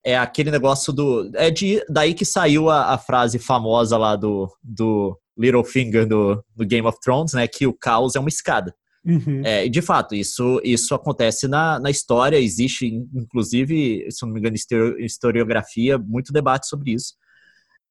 É 0.04 0.16
aquele 0.16 0.50
negócio 0.50 0.92
do. 0.92 1.30
É 1.34 1.50
de, 1.50 1.84
daí 1.88 2.14
que 2.14 2.24
saiu 2.24 2.68
a, 2.68 2.92
a 2.92 2.98
frase 2.98 3.38
famosa 3.38 3.96
lá 3.96 4.14
do, 4.14 4.48
do 4.62 5.18
Littlefinger 5.36 6.06
do, 6.06 6.44
do 6.54 6.66
Game 6.66 6.86
of 6.86 6.98
Thrones, 7.00 7.32
né? 7.32 7.48
Que 7.48 7.66
o 7.66 7.72
caos 7.72 8.14
é 8.14 8.20
uma 8.20 8.28
escada. 8.28 8.74
Uhum. 9.06 9.42
É, 9.44 9.64
e 9.64 9.70
de 9.70 9.80
fato, 9.80 10.14
isso, 10.14 10.60
isso 10.64 10.94
acontece 10.94 11.46
na, 11.46 11.78
na 11.78 11.90
história, 11.90 12.38
existe, 12.38 12.86
inclusive, 13.14 14.06
se 14.10 14.26
não 14.26 14.32
me 14.32 14.40
engano, 14.40 14.56
historiografia, 14.98 15.96
muito 15.96 16.32
debate 16.32 16.66
sobre 16.66 16.92
isso. 16.92 17.14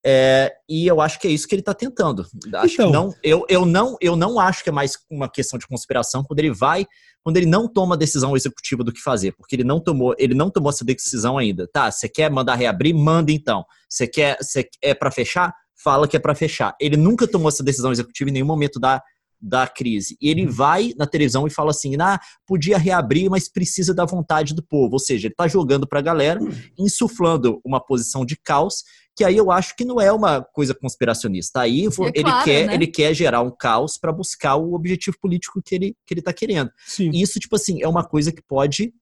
É, 0.07 0.53
e 0.69 0.85
eu 0.85 1.01
acho 1.01 1.19
que 1.19 1.27
é 1.27 1.31
isso 1.31 1.47
que 1.47 1.55
ele 1.55 1.61
está 1.63 1.73
tentando. 1.73 2.27
Acho 2.53 2.73
então. 2.75 2.91
não, 2.91 3.15
eu, 3.23 3.43
eu, 3.49 3.65
não, 3.65 3.97
eu 3.99 4.15
não 4.15 4.39
acho 4.39 4.63
que 4.63 4.69
é 4.69 4.71
mais 4.71 4.99
uma 5.09 5.27
questão 5.27 5.57
de 5.57 5.65
conspiração 5.65 6.23
quando 6.23 6.37
ele 6.37 6.51
vai, 6.51 6.85
quando 7.23 7.37
ele 7.37 7.47
não 7.47 7.67
toma 7.67 7.95
a 7.95 7.97
decisão 7.97 8.35
executiva 8.35 8.83
do 8.83 8.93
que 8.93 9.01
fazer, 9.01 9.31
porque 9.31 9.55
ele 9.55 9.63
não 9.63 9.79
tomou, 9.79 10.13
ele 10.19 10.35
não 10.35 10.51
tomou 10.51 10.69
essa 10.69 10.85
decisão 10.85 11.39
ainda. 11.39 11.67
Tá, 11.73 11.89
você 11.89 12.07
quer 12.07 12.29
mandar 12.29 12.53
reabrir? 12.53 12.93
Manda 12.93 13.31
então. 13.31 13.65
Você 13.89 14.05
quer, 14.07 14.37
você 14.39 14.69
é 14.79 14.93
para 14.93 15.09
fechar? 15.09 15.51
Fala 15.83 16.07
que 16.07 16.15
é 16.15 16.19
para 16.19 16.35
fechar. 16.35 16.75
Ele 16.79 16.97
nunca 16.97 17.27
tomou 17.27 17.49
essa 17.49 17.63
decisão 17.63 17.91
executiva 17.91 18.29
em 18.29 18.33
nenhum 18.33 18.45
momento 18.45 18.79
da 18.79 19.01
da 19.41 19.67
crise. 19.67 20.17
E 20.21 20.29
ele 20.29 20.45
uhum. 20.45 20.51
vai 20.51 20.93
na 20.97 21.05
televisão 21.05 21.45
e 21.45 21.49
fala 21.49 21.71
assim: 21.71 21.95
ah, 21.99 22.19
podia 22.45 22.77
reabrir, 22.77 23.29
mas 23.29 23.49
precisa 23.49 23.93
da 23.93 24.05
vontade 24.05 24.53
do 24.53 24.63
povo. 24.63 24.93
Ou 24.93 24.99
seja, 24.99 25.27
ele 25.27 25.33
está 25.33 25.47
jogando 25.47 25.87
para 25.87 25.99
a 25.99 26.01
galera, 26.01 26.41
uhum. 26.41 26.51
insuflando 26.77 27.59
uma 27.63 27.79
posição 27.79 28.25
de 28.25 28.35
caos, 28.35 28.83
que 29.15 29.23
aí 29.23 29.37
eu 29.37 29.49
acho 29.49 29.75
que 29.75 29.85
não 29.85 30.01
é 30.01 30.11
uma 30.11 30.41
coisa 30.41 30.73
conspiracionista. 30.73 31.61
Aí 31.61 31.85
é 31.85 31.89
ele, 32.13 32.23
claro, 32.23 32.43
quer, 32.43 32.67
né? 32.67 32.73
ele 32.73 32.87
quer 32.87 33.13
gerar 33.13 33.41
um 33.41 33.51
caos 33.51 33.97
para 33.97 34.11
buscar 34.11 34.55
o 34.55 34.73
objetivo 34.73 35.17
político 35.19 35.61
que 35.63 35.75
ele, 35.75 35.95
que 36.05 36.13
ele 36.13 36.21
tá 36.21 36.33
querendo. 36.33 36.69
Sim. 36.85 37.09
E 37.13 37.21
isso, 37.21 37.39
tipo 37.39 37.55
assim, 37.55 37.81
é 37.81 37.87
uma 37.87 38.03
coisa 38.03 38.31
que 38.31 38.41
pode. 38.41 38.93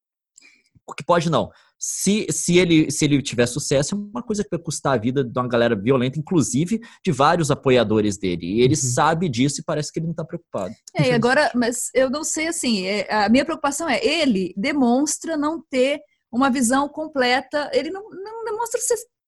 Que 0.95 1.03
pode 1.03 1.29
não 1.29 1.49
se, 1.85 2.27
se, 2.29 2.57
ele, 2.57 2.89
se 2.89 3.03
ele 3.03 3.21
tiver 3.21 3.45
sucesso, 3.45 3.93
é 3.93 3.97
uma 3.97 4.23
coisa 4.23 4.41
que 4.41 4.49
vai 4.49 4.59
custar 4.59 4.93
a 4.93 4.97
vida 4.97 5.21
de 5.21 5.37
uma 5.37 5.49
galera 5.49 5.75
violenta, 5.75 6.17
inclusive 6.17 6.79
de 7.05 7.11
vários 7.11 7.51
apoiadores 7.51 8.17
dele. 8.17 8.45
E 8.45 8.61
ele 8.61 8.73
uhum. 8.73 8.93
sabe 8.93 9.27
disso 9.27 9.59
e 9.59 9.65
parece 9.65 9.91
que 9.91 9.99
ele 9.99 10.05
não 10.05 10.13
está 10.13 10.23
preocupado. 10.23 10.73
É, 10.95 11.09
e 11.09 11.11
agora, 11.11 11.51
mas 11.53 11.89
eu 11.93 12.09
não 12.09 12.23
sei 12.23 12.47
assim, 12.47 12.85
é, 12.85 13.13
a 13.13 13.27
minha 13.27 13.43
preocupação 13.43 13.89
é, 13.89 13.99
ele 14.01 14.53
demonstra 14.55 15.35
não 15.35 15.61
ter 15.69 15.99
uma 16.31 16.49
visão 16.49 16.87
completa, 16.87 17.69
ele 17.73 17.89
não, 17.89 18.09
não 18.09 18.45
demonstra 18.45 18.79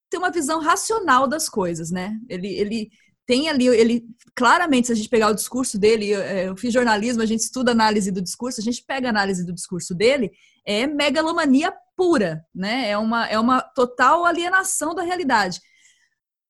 ter 0.10 0.18
uma 0.18 0.32
visão 0.32 0.62
racional 0.62 1.28
das 1.28 1.50
coisas, 1.50 1.92
né? 1.92 2.18
Ele, 2.30 2.48
ele 2.48 2.90
tem 3.28 3.50
ali, 3.50 3.68
ele 3.68 4.06
claramente, 4.34 4.88
se 4.88 4.94
a 4.94 4.96
gente 4.96 5.10
pegar 5.10 5.28
o 5.28 5.36
discurso 5.36 5.78
dele, 5.78 6.14
é, 6.14 6.48
eu 6.48 6.56
fiz 6.56 6.74
jornalismo, 6.74 7.22
a 7.22 7.26
gente 7.26 7.42
estuda 7.42 7.74
análise 7.74 8.12
do 8.14 8.22
discurso, 8.22 8.62
a 8.62 8.64
gente 8.64 8.82
pega 8.88 9.10
a 9.10 9.10
análise 9.10 9.46
do 9.46 9.54
discurso 9.54 9.94
dele, 9.94 10.32
é 10.66 10.88
megalomania 10.88 11.74
pura, 11.96 12.46
né? 12.54 12.90
É 12.90 12.98
uma, 12.98 13.28
é 13.28 13.40
uma 13.40 13.62
total 13.62 14.26
alienação 14.26 14.94
da 14.94 15.04
realidade. 15.04 15.62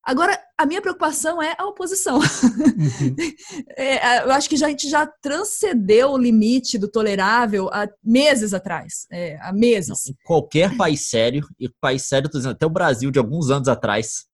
Agora, 0.06 0.40
a 0.56 0.64
minha 0.64 0.80
preocupação 0.80 1.42
é 1.42 1.56
a 1.58 1.66
oposição. 1.66 2.18
Uhum. 2.18 3.16
é, 3.76 4.22
eu 4.22 4.30
acho 4.30 4.48
que 4.48 4.56
já, 4.56 4.66
a 4.66 4.70
gente 4.70 4.88
já 4.88 5.04
transcendeu 5.04 6.10
o 6.10 6.18
limite 6.18 6.78
do 6.78 6.88
tolerável 6.88 7.68
há 7.72 7.88
meses 8.04 8.54
atrás. 8.54 9.06
É, 9.10 9.36
há 9.40 9.52
meses. 9.52 9.88
Não, 10.06 10.14
qualquer 10.24 10.76
país 10.76 11.10
sério, 11.10 11.44
e 11.58 11.68
país 11.80 12.02
sério, 12.02 12.30
tô 12.30 12.38
dizendo, 12.38 12.52
até 12.52 12.64
o 12.64 12.70
Brasil 12.70 13.10
de 13.10 13.18
alguns 13.18 13.50
anos 13.50 13.66
atrás, 13.66 14.26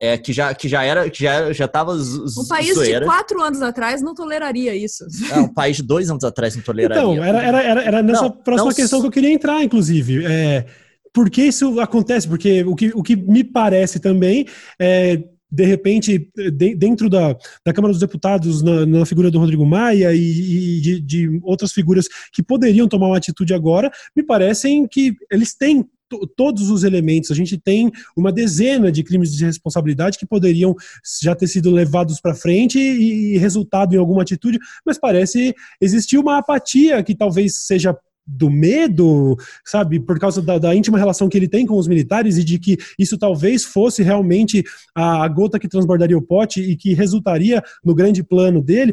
é, 0.00 0.18
que 0.18 0.32
já 0.32 0.54
que 0.54 0.68
já 0.68 0.84
era 0.84 1.08
que 1.08 1.22
já 1.22 1.52
já 1.52 1.64
estava 1.64 1.92
um 1.92 2.48
país 2.48 2.74
zoeira. 2.74 3.00
de 3.00 3.06
quatro 3.06 3.42
anos 3.42 3.62
atrás 3.62 4.02
não 4.02 4.14
toleraria 4.14 4.74
isso. 4.74 5.04
É, 5.32 5.38
um 5.38 5.52
país 5.52 5.78
de 5.78 5.82
dois 5.82 6.10
anos 6.10 6.22
atrás 6.22 6.54
não 6.54 6.62
toleraria. 6.62 7.02
Então 7.02 7.24
era 7.24 7.42
era, 7.42 7.62
era, 7.62 7.82
era 7.82 8.02
nessa 8.02 8.22
não, 8.22 8.30
próxima 8.30 8.70
não... 8.70 8.76
questão 8.76 9.00
que 9.00 9.06
eu 9.06 9.10
queria 9.10 9.32
entrar 9.32 9.62
inclusive. 9.62 10.24
É, 10.26 10.66
por 11.12 11.30
que 11.30 11.42
isso 11.44 11.80
acontece? 11.80 12.28
Porque 12.28 12.62
o 12.64 12.74
que, 12.74 12.92
o 12.94 13.02
que 13.02 13.16
me 13.16 13.42
parece 13.42 13.98
também 13.98 14.46
é 14.78 15.22
de 15.50 15.64
repente, 15.64 16.28
de, 16.36 16.74
dentro 16.74 17.08
da, 17.08 17.34
da 17.64 17.72
Câmara 17.72 17.92
dos 17.92 18.00
Deputados, 18.00 18.62
na, 18.62 18.84
na 18.84 19.06
figura 19.06 19.30
do 19.30 19.38
Rodrigo 19.38 19.64
Maia 19.64 20.12
e, 20.12 20.18
e 20.18 20.80
de, 20.80 21.00
de, 21.00 21.40
outras 21.42 21.72
figuras 21.72 22.06
que 22.32 22.42
poderiam 22.42 22.88
tomar 22.88 23.06
uma 23.06 23.16
atitude 23.16 23.54
agora, 23.54 23.90
me 24.14 24.22
parecem 24.22 24.86
que 24.86 25.14
eles 25.30 25.54
têm 25.54 25.88
todos 26.36 26.70
os 26.70 26.84
elementos. 26.84 27.30
A 27.30 27.34
gente 27.34 27.58
tem 27.58 27.90
uma 28.16 28.32
dezena 28.32 28.90
de 28.90 29.02
crimes 29.02 29.32
de 29.32 29.44
responsabilidade 29.44 30.18
que 30.18 30.26
poderiam 30.26 30.74
já 31.22 31.34
ter 31.34 31.46
sido 31.46 31.70
levados 31.70 32.20
para 32.20 32.34
frente 32.34 32.78
e, 32.78 33.34
e 33.34 33.38
resultado 33.38 33.94
em 33.94 33.98
alguma 33.98 34.22
atitude, 34.22 34.58
mas 34.84 34.98
parece 34.98 35.54
existir 35.80 36.18
uma 36.18 36.38
apatia 36.38 37.02
que 37.02 37.14
talvez 37.14 37.66
seja 37.66 37.96
do 38.26 38.50
medo, 38.50 39.36
sabe, 39.64 40.00
por 40.00 40.18
causa 40.18 40.42
da, 40.42 40.58
da, 40.58 40.74
íntima 40.74 40.98
relação 40.98 41.28
que 41.28 41.36
ele 41.36 41.46
tem 41.46 41.64
com 41.64 41.78
os 41.78 41.86
militares 41.86 42.36
e 42.36 42.42
de 42.42 42.58
que 42.58 42.76
isso 42.98 43.16
talvez 43.16 43.62
fosse 43.62 44.02
realmente 44.02 44.64
a 44.94 45.28
gota 45.28 45.60
que 45.60 45.68
transbordaria 45.68 46.18
o 46.18 46.22
pote 46.22 46.60
e 46.60 46.76
que 46.76 46.92
resultaria 46.92 47.62
no 47.84 47.94
grande 47.94 48.24
plano 48.24 48.60
dele. 48.60 48.92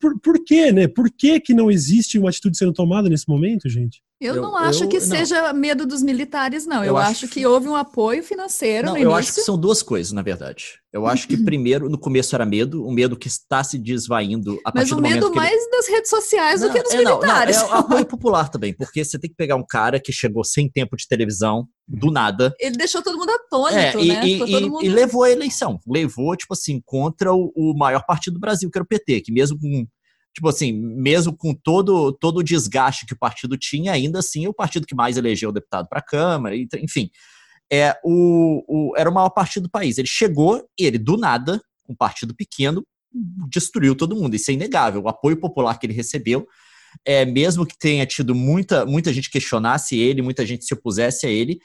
Por, 0.00 0.18
por 0.18 0.44
quê, 0.44 0.72
né? 0.72 0.88
Por 0.88 1.08
que, 1.10 1.38
que 1.38 1.54
não 1.54 1.70
existe 1.70 2.18
uma 2.18 2.30
atitude 2.30 2.58
sendo 2.58 2.72
tomada 2.72 3.08
nesse 3.08 3.28
momento, 3.28 3.68
gente? 3.68 4.02
Eu, 4.22 4.36
eu 4.36 4.42
não 4.42 4.56
acho 4.56 4.84
eu, 4.84 4.88
que 4.88 5.00
não. 5.00 5.06
seja 5.06 5.52
medo 5.52 5.84
dos 5.84 6.00
militares, 6.00 6.64
não. 6.64 6.78
Eu, 6.78 6.90
eu 6.90 6.96
acho, 6.96 7.24
acho, 7.24 7.28
que 7.28 7.44
houve 7.44 7.68
um 7.68 7.74
apoio 7.74 8.22
financeiro 8.22 8.86
não, 8.86 8.94
no 8.94 9.00
Eu 9.00 9.12
acho 9.12 9.34
que 9.34 9.40
são 9.40 9.58
duas 9.58 9.82
coisas, 9.82 10.12
na 10.12 10.22
verdade. 10.22 10.80
Eu 10.92 11.06
acho 11.06 11.26
que 11.26 11.36
primeiro, 11.36 11.88
no 11.88 11.98
começo 11.98 12.34
era 12.34 12.46
medo, 12.46 12.86
o 12.86 12.92
medo 12.92 13.16
que 13.16 13.26
está 13.26 13.64
se 13.64 13.78
desvaindo 13.78 14.60
a 14.64 14.70
Mas 14.72 14.74
partir 14.74 14.90
do 14.90 14.96
momento 14.96 15.14
medo 15.14 15.34
mais 15.34 15.52
ele... 15.52 15.70
das 15.70 15.88
redes 15.88 16.10
sociais 16.10 16.60
não, 16.60 16.68
do 16.68 16.74
que 16.74 16.82
dos 16.82 16.92
é, 16.92 16.98
militares. 16.98 17.56
Não, 17.56 17.74
é 17.74 17.78
apoio 17.78 18.06
popular 18.06 18.48
também, 18.48 18.72
porque 18.72 19.04
você 19.04 19.18
tem 19.18 19.28
que 19.28 19.36
pegar 19.36 19.56
um 19.56 19.64
cara 19.66 19.98
que 19.98 20.12
chegou 20.12 20.44
sem 20.44 20.70
tempo 20.70 20.96
de 20.96 21.08
televisão, 21.08 21.66
do 21.88 22.12
nada. 22.12 22.54
Ele 22.60 22.76
deixou 22.76 23.02
todo 23.02 23.18
mundo 23.18 23.30
atônito, 23.30 23.98
é, 23.98 24.04
e, 24.04 24.08
né? 24.08 24.26
E, 24.26 24.38
e, 24.38 24.60
mundo... 24.68 24.84
e, 24.84 24.88
levou 24.88 25.24
a 25.24 25.30
eleição. 25.30 25.80
Levou, 25.86 26.36
tipo 26.36 26.52
assim, 26.54 26.80
contra 26.84 27.34
o, 27.34 27.52
o 27.56 27.76
maior 27.76 28.04
partido 28.06 28.34
do 28.34 28.40
Brasil, 28.40 28.70
que 28.70 28.78
era 28.78 28.84
o 28.84 28.88
PT, 28.88 29.22
que 29.22 29.32
mesmo 29.32 29.58
com 29.58 29.86
tipo 30.34 30.48
assim, 30.48 30.72
mesmo 30.72 31.36
com 31.36 31.54
todo, 31.54 32.12
todo 32.12 32.38
o 32.38 32.42
desgaste 32.42 33.06
que 33.06 33.12
o 33.12 33.18
partido 33.18 33.56
tinha, 33.56 33.92
ainda 33.92 34.20
assim 34.20 34.46
é 34.46 34.48
o 34.48 34.54
partido 34.54 34.86
que 34.86 34.94
mais 34.94 35.16
elegeu 35.16 35.50
o 35.50 35.52
deputado 35.52 35.88
para 35.88 35.98
a 35.98 36.02
Câmara, 36.04 36.56
enfim. 36.56 37.10
É, 37.70 37.98
o, 38.04 38.64
o, 38.66 38.96
era 38.96 39.08
o 39.08 39.14
maior 39.14 39.30
partido 39.30 39.64
do 39.64 39.70
país. 39.70 39.98
Ele 39.98 40.08
chegou 40.08 40.66
e 40.78 40.84
ele, 40.84 40.98
do 40.98 41.16
nada, 41.16 41.60
um 41.88 41.94
partido 41.94 42.34
pequeno, 42.34 42.84
destruiu 43.48 43.94
todo 43.94 44.16
mundo. 44.16 44.34
Isso 44.34 44.50
é 44.50 44.54
inegável. 44.54 45.02
O 45.02 45.08
apoio 45.08 45.38
popular 45.38 45.78
que 45.78 45.86
ele 45.86 45.94
recebeu, 45.94 46.46
é, 47.04 47.24
mesmo 47.24 47.66
que 47.66 47.78
tenha 47.78 48.06
tido 48.06 48.34
muita, 48.34 48.86
muita 48.86 49.12
gente 49.12 49.30
questionasse 49.30 49.98
ele, 49.98 50.22
muita 50.22 50.44
gente 50.46 50.64
se 50.64 50.74
opusesse 50.74 51.26
a 51.26 51.30
ele, 51.30 51.58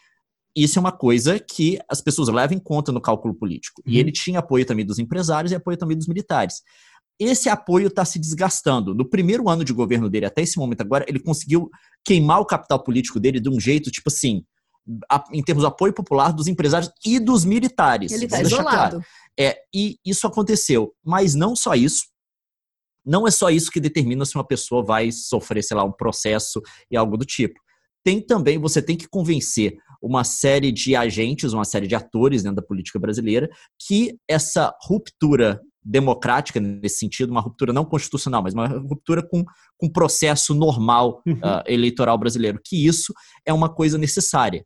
isso 0.55 0.79
é 0.79 0.81
uma 0.81 0.91
coisa 0.91 1.39
que 1.39 1.77
as 1.89 2.01
pessoas 2.01 2.29
levam 2.29 2.57
em 2.57 2.59
conta 2.59 2.91
no 2.91 2.99
cálculo 2.99 3.33
político. 3.33 3.81
Uhum. 3.85 3.93
E 3.93 3.99
ele 3.99 4.11
tinha 4.11 4.39
apoio 4.39 4.65
também 4.65 4.85
dos 4.85 4.99
empresários 4.99 5.51
e 5.51 5.55
apoio 5.55 5.77
também 5.77 5.95
dos 5.95 6.07
militares 6.07 6.61
esse 7.19 7.49
apoio 7.49 7.87
está 7.87 8.05
se 8.05 8.19
desgastando. 8.19 8.93
No 8.93 9.09
primeiro 9.09 9.49
ano 9.49 9.63
de 9.63 9.73
governo 9.73 10.09
dele, 10.09 10.25
até 10.25 10.41
esse 10.41 10.57
momento 10.57 10.81
agora, 10.81 11.05
ele 11.07 11.19
conseguiu 11.19 11.69
queimar 12.05 12.39
o 12.39 12.45
capital 12.45 12.83
político 12.83 13.19
dele 13.19 13.39
de 13.39 13.49
um 13.49 13.59
jeito, 13.59 13.89
tipo 13.89 14.09
assim, 14.09 14.43
em 15.33 15.43
termos 15.43 15.63
de 15.63 15.67
apoio 15.67 15.93
popular 15.93 16.31
dos 16.31 16.47
empresários 16.47 16.91
e 17.05 17.19
dos 17.19 17.43
militares. 17.43 18.11
Ele 18.11 18.25
está 18.25 18.41
isolado. 18.41 18.97
Claro. 18.97 19.05
É, 19.39 19.57
e 19.73 19.97
isso 20.05 20.25
aconteceu. 20.25 20.93
Mas 21.03 21.35
não 21.35 21.55
só 21.55 21.73
isso. 21.75 22.05
Não 23.05 23.27
é 23.27 23.31
só 23.31 23.49
isso 23.49 23.71
que 23.71 23.79
determina 23.79 24.25
se 24.25 24.35
uma 24.35 24.45
pessoa 24.45 24.83
vai 24.83 25.11
sofrer, 25.11 25.63
sei 25.63 25.77
lá, 25.77 25.83
um 25.83 25.91
processo 25.91 26.61
e 26.91 26.97
algo 26.97 27.17
do 27.17 27.25
tipo. 27.25 27.59
Tem 28.03 28.21
também, 28.21 28.57
você 28.57 28.81
tem 28.81 28.95
que 28.95 29.07
convencer 29.07 29.77
uma 30.01 30.23
série 30.23 30.71
de 30.71 30.95
agentes, 30.95 31.53
uma 31.53 31.65
série 31.65 31.87
de 31.87 31.95
atores 31.95 32.43
dentro 32.43 32.57
da 32.57 32.61
política 32.61 32.99
brasileira, 32.99 33.49
que 33.79 34.17
essa 34.27 34.73
ruptura 34.83 35.59
democrática 35.87 36.59
nesse 36.59 36.99
sentido, 36.99 37.31
uma 37.31 37.41
ruptura 37.41 37.71
não 37.71 37.85
constitucional, 37.85 38.43
mas 38.43 38.53
uma 38.53 38.67
ruptura 38.67 39.23
com 39.23 39.43
o 39.81 39.91
processo 39.91 40.53
normal 40.53 41.21
uhum. 41.25 41.35
uh, 41.35 41.63
eleitoral 41.65 42.17
brasileiro, 42.17 42.59
que 42.63 42.85
isso 42.85 43.13
é 43.45 43.53
uma 43.53 43.69
coisa 43.69 43.97
necessária. 43.97 44.65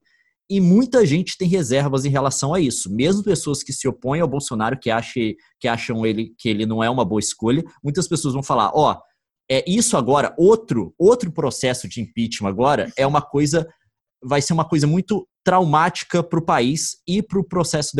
E 0.50 0.60
muita 0.60 1.06
gente 1.06 1.38
tem 1.38 1.48
reservas 1.48 2.04
em 2.04 2.10
relação 2.10 2.54
a 2.54 2.60
isso. 2.60 2.94
Mesmo 2.94 3.24
pessoas 3.24 3.64
que 3.64 3.72
se 3.72 3.88
opõem 3.88 4.20
ao 4.20 4.28
Bolsonaro, 4.28 4.78
que, 4.78 4.90
ache, 4.90 5.38
que 5.60 5.68
acham 5.68 6.06
ele, 6.06 6.34
que 6.38 6.50
ele 6.50 6.66
não 6.66 6.84
é 6.84 6.90
uma 6.90 7.06
boa 7.06 7.20
escolha, 7.20 7.64
muitas 7.82 8.08
pessoas 8.08 8.34
vão 8.34 8.44
falar: 8.44 8.72
ó, 8.74 8.92
oh, 8.92 9.02
é 9.50 9.64
isso 9.68 9.96
agora, 9.96 10.34
outro, 10.38 10.94
outro 10.98 11.32
processo 11.32 11.88
de 11.88 12.02
impeachment 12.02 12.50
agora 12.50 12.92
é 12.98 13.06
uma 13.06 13.22
coisa 13.22 13.68
vai 14.24 14.42
ser 14.42 14.54
uma 14.54 14.68
coisa 14.68 14.86
muito 14.86 15.28
traumática 15.44 16.22
para 16.22 16.40
o 16.40 16.46
país 16.46 16.98
e 17.08 17.22
para 17.22 17.40
o 17.40 17.44
processo 17.44 17.96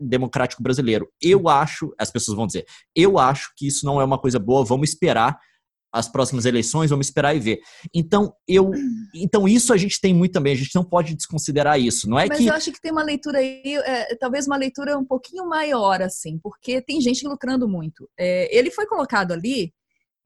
democrático 0.00 0.62
brasileiro. 0.62 1.08
Eu 1.20 1.48
acho, 1.48 1.92
as 1.98 2.10
pessoas 2.10 2.36
vão 2.36 2.46
dizer, 2.46 2.64
eu 2.94 3.18
acho 3.18 3.52
que 3.56 3.66
isso 3.66 3.84
não 3.84 4.00
é 4.00 4.04
uma 4.04 4.18
coisa 4.18 4.38
boa, 4.38 4.64
vamos 4.64 4.90
esperar 4.90 5.38
as 5.92 6.08
próximas 6.08 6.44
eleições, 6.44 6.90
vamos 6.90 7.06
esperar 7.06 7.34
e 7.34 7.40
ver. 7.40 7.60
Então, 7.94 8.32
eu, 8.46 8.70
então 9.14 9.48
isso 9.48 9.72
a 9.72 9.76
gente 9.76 10.00
tem 10.00 10.14
muito 10.14 10.32
também, 10.32 10.52
a 10.52 10.56
gente 10.56 10.74
não 10.74 10.84
pode 10.84 11.14
desconsiderar 11.14 11.80
isso, 11.80 12.08
não 12.08 12.18
é 12.18 12.26
Mas 12.26 12.38
que... 12.38 12.46
eu 12.46 12.54
acho 12.54 12.72
que 12.72 12.80
tem 12.80 12.92
uma 12.92 13.02
leitura 13.02 13.38
aí, 13.38 13.76
é, 13.84 14.14
talvez 14.16 14.46
uma 14.46 14.56
leitura 14.56 14.98
um 14.98 15.04
pouquinho 15.04 15.46
maior, 15.46 16.00
assim, 16.02 16.38
porque 16.38 16.80
tem 16.80 17.00
gente 17.00 17.26
lucrando 17.26 17.68
muito. 17.68 18.08
É, 18.18 18.54
ele 18.56 18.70
foi 18.70 18.86
colocado 18.86 19.32
ali 19.32 19.72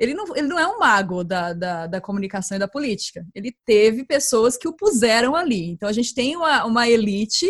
ele 0.03 0.15
não, 0.15 0.37
ele 0.37 0.49
não 0.49 0.59
é 0.59 0.67
um 0.67 0.81
mago 0.81 1.23
da, 1.23 1.53
da, 1.53 1.87
da, 1.87 2.01
comunicação 2.01 2.57
e 2.57 2.59
da 2.59 2.67
política. 2.67 3.25
Ele 3.33 3.55
teve 3.65 4.05
pessoas 4.05 4.57
que 4.57 4.67
o 4.67 4.73
puseram 4.73 5.37
ali. 5.37 5.71
Então 5.71 5.89
a 5.89 5.93
gente 5.93 6.13
tem 6.13 6.35
uma, 6.37 6.65
uma 6.65 6.89
elite 6.89 7.49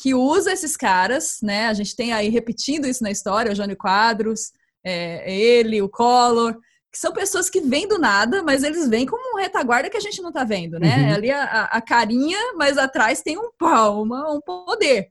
que 0.00 0.14
usa 0.14 0.50
esses 0.50 0.78
caras, 0.78 1.36
né? 1.42 1.66
A 1.66 1.74
gente 1.74 1.94
tem 1.94 2.10
aí 2.10 2.30
repetindo 2.30 2.86
isso 2.86 3.02
na 3.02 3.10
história, 3.10 3.52
o 3.52 3.54
Jânio 3.54 3.76
Quadros, 3.76 4.50
é, 4.82 5.30
ele, 5.30 5.82
o 5.82 5.90
Collor, 5.90 6.54
que 6.90 6.98
são 6.98 7.12
pessoas 7.12 7.50
que 7.50 7.60
vêm 7.60 7.86
do 7.86 7.98
nada, 7.98 8.42
mas 8.42 8.62
eles 8.62 8.88
vêm 8.88 9.04
como 9.04 9.34
um 9.34 9.38
retaguarda 9.38 9.90
que 9.90 9.98
a 9.98 10.00
gente 10.00 10.22
não 10.22 10.32
tá 10.32 10.42
vendo, 10.42 10.80
né? 10.80 10.96
Uhum. 10.96 11.14
Ali 11.16 11.30
a, 11.30 11.64
a, 11.64 11.82
carinha, 11.82 12.54
mas 12.56 12.78
atrás 12.78 13.20
tem 13.20 13.36
um 13.36 13.50
pau, 13.58 14.02
uma, 14.02 14.32
um 14.32 14.40
poder. 14.40 15.08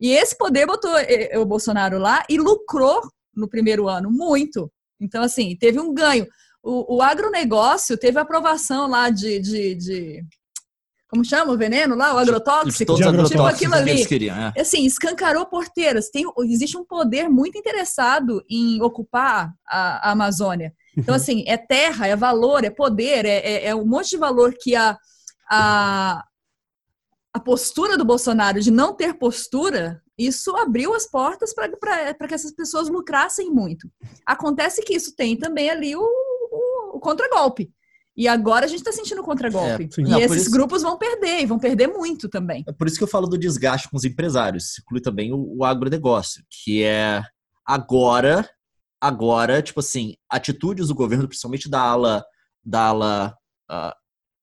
E 0.00 0.12
esse 0.12 0.38
poder 0.38 0.66
botou 0.66 0.96
eh, 0.96 1.36
o 1.36 1.44
Bolsonaro 1.44 1.98
lá 1.98 2.22
e 2.30 2.38
lucrou 2.38 3.02
no 3.34 3.48
primeiro 3.48 3.88
ano 3.88 4.08
muito. 4.08 4.70
Então, 5.00 5.22
assim, 5.22 5.56
teve 5.56 5.78
um 5.78 5.94
ganho. 5.94 6.26
O, 6.62 6.96
o 6.96 7.02
agronegócio 7.02 7.96
teve 7.96 8.18
aprovação 8.18 8.88
lá 8.88 9.10
de, 9.10 9.38
de, 9.38 9.74
de 9.74 10.24
como 11.08 11.24
chama 11.24 11.52
o 11.52 11.56
veneno 11.56 11.94
lá, 11.94 12.14
o 12.14 12.18
agrotóxico, 12.18 12.94
de 12.94 13.02
agrotóxico 13.02 13.38
tipo 13.38 13.42
aquilo 13.44 13.74
ali. 13.74 14.06
Queriam, 14.06 14.36
é. 14.36 14.60
Assim, 14.60 14.84
escancarou 14.84 15.46
porteiras. 15.46 16.10
Tem, 16.10 16.24
existe 16.44 16.76
um 16.76 16.84
poder 16.84 17.28
muito 17.28 17.56
interessado 17.56 18.44
em 18.48 18.82
ocupar 18.82 19.52
a, 19.66 20.08
a 20.08 20.12
Amazônia. 20.12 20.74
Então, 20.96 21.14
uhum. 21.14 21.20
assim, 21.20 21.44
é 21.46 21.56
terra, 21.56 22.06
é 22.06 22.14
valor, 22.14 22.62
é 22.64 22.70
poder, 22.70 23.24
é, 23.24 23.38
é, 23.38 23.66
é, 23.68 23.74
um 23.74 23.86
monte 23.86 24.10
de 24.10 24.16
valor 24.18 24.54
que 24.60 24.76
a, 24.76 24.98
a, 25.50 26.24
a 27.32 27.40
postura 27.40 27.96
do 27.96 28.04
Bolsonaro 28.04 28.60
de 28.60 28.70
não 28.70 28.94
ter 28.94 29.14
postura 29.14 30.02
isso 30.18 30.56
abriu 30.56 30.94
as 30.94 31.06
portas 31.06 31.54
para 31.54 32.28
que 32.28 32.34
essas 32.34 32.52
pessoas 32.52 32.88
lucrassem 32.88 33.50
muito. 33.50 33.88
Acontece 34.26 34.82
que 34.82 34.94
isso 34.94 35.14
tem 35.14 35.36
também 35.36 35.70
ali 35.70 35.94
o, 35.94 36.02
o, 36.02 36.96
o 36.96 37.00
contragolpe. 37.00 37.70
E 38.16 38.26
agora 38.26 38.64
a 38.64 38.68
gente 38.68 38.80
está 38.80 38.90
sentindo 38.90 39.20
o 39.20 39.24
contragolpe. 39.24 39.88
É, 39.96 40.00
e 40.00 40.02
não, 40.02 40.18
esses 40.18 40.42
isso... 40.42 40.50
grupos 40.50 40.82
vão 40.82 40.98
perder, 40.98 41.40
e 41.40 41.46
vão 41.46 41.56
perder 41.56 41.86
muito 41.86 42.28
também. 42.28 42.64
É 42.66 42.72
por 42.72 42.88
isso 42.88 42.98
que 42.98 43.04
eu 43.04 43.08
falo 43.08 43.28
do 43.28 43.38
desgaste 43.38 43.88
com 43.88 43.96
os 43.96 44.04
empresários. 44.04 44.70
Isso 44.70 44.82
inclui 44.84 45.00
também 45.00 45.32
o, 45.32 45.58
o 45.58 45.64
agronegócio, 45.64 46.42
que 46.50 46.82
é 46.82 47.22
agora, 47.64 48.50
agora, 49.00 49.62
tipo 49.62 49.78
assim, 49.78 50.16
atitudes 50.28 50.88
do 50.88 50.96
governo, 50.96 51.28
principalmente 51.28 51.70
da 51.70 51.80
ala, 51.80 52.24
da 52.64 52.86
ala 52.86 53.36
uh, 53.70 53.94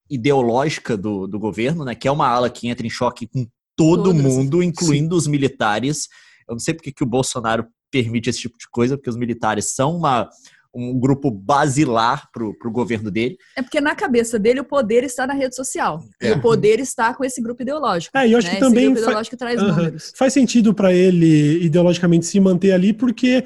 ideológica 0.10 0.96
do, 0.96 1.28
do 1.28 1.38
governo, 1.38 1.84
né? 1.84 1.96
Que 1.96 2.08
é 2.08 2.12
uma 2.12 2.30
ala 2.30 2.50
que 2.50 2.70
entra 2.70 2.88
em 2.88 2.90
choque 2.90 3.28
com 3.28 3.46
todo 3.76 4.06
Todos. 4.06 4.22
mundo, 4.22 4.64
incluindo 4.64 5.16
Sim. 5.16 5.20
os 5.20 5.28
militares. 5.28 6.08
Eu 6.48 6.54
não 6.54 6.60
sei 6.60 6.74
porque 6.74 6.92
que 6.92 7.04
o 7.04 7.08
Bolsonaro 7.08 7.68
permite 7.92 8.30
esse 8.30 8.40
tipo 8.40 8.58
de 8.58 8.70
coisa, 8.70 8.98
porque 8.98 9.10
os 9.10 9.18
militares 9.18 9.74
são 9.74 9.96
uma, 9.96 10.30
um 10.76 11.00
grupo 11.00 11.32
basilar 11.32 12.30
para 12.32 12.44
o 12.44 12.72
governo 12.72 13.10
dele. 13.10 13.38
É 13.56 13.62
porque 13.62 13.80
na 13.80 13.96
cabeça 13.96 14.38
dele 14.38 14.60
o 14.60 14.66
poder 14.66 15.04
está 15.04 15.26
na 15.26 15.34
rede 15.34 15.56
social. 15.56 16.04
É. 16.22 16.30
E 16.30 16.32
o 16.34 16.42
poder 16.42 16.80
está 16.80 17.14
com 17.14 17.24
esse 17.24 17.42
grupo 17.42 17.62
ideológico. 17.62 18.18
É, 18.18 18.28
e 18.28 18.34
eu 18.34 18.38
acho 18.38 18.48
né? 18.48 18.56
que 18.56 18.60
também. 18.60 18.84
Esse 18.84 18.92
grupo 18.92 19.02
ideológico 19.02 19.38
traz 19.38 19.62
números. 19.62 20.14
Faz 20.16 20.34
sentido 20.34 20.74
para 20.74 20.94
ele 20.94 21.64
ideologicamente 21.64 22.26
se 22.26 22.40
manter 22.40 22.74
ali, 22.74 22.92
porque 22.92 23.44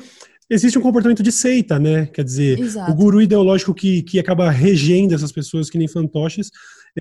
existe 0.50 0.80
um 0.80 0.82
comportamento 0.82 1.22
de 1.22 1.32
seita, 1.32 1.78
né? 1.78 2.08
Quer 2.08 2.24
dizer, 2.24 2.60
Exato. 2.60 2.92
o 2.92 2.96
guru 2.96 3.22
ideológico 3.22 3.74
que, 3.74 4.02
que 4.02 4.20
acaba 4.20 4.50
regendo 4.50 5.13
essas 5.13 5.32
pessoas 5.32 5.70
que 5.70 5.78
nem 5.78 5.88
fantoches, 5.88 6.50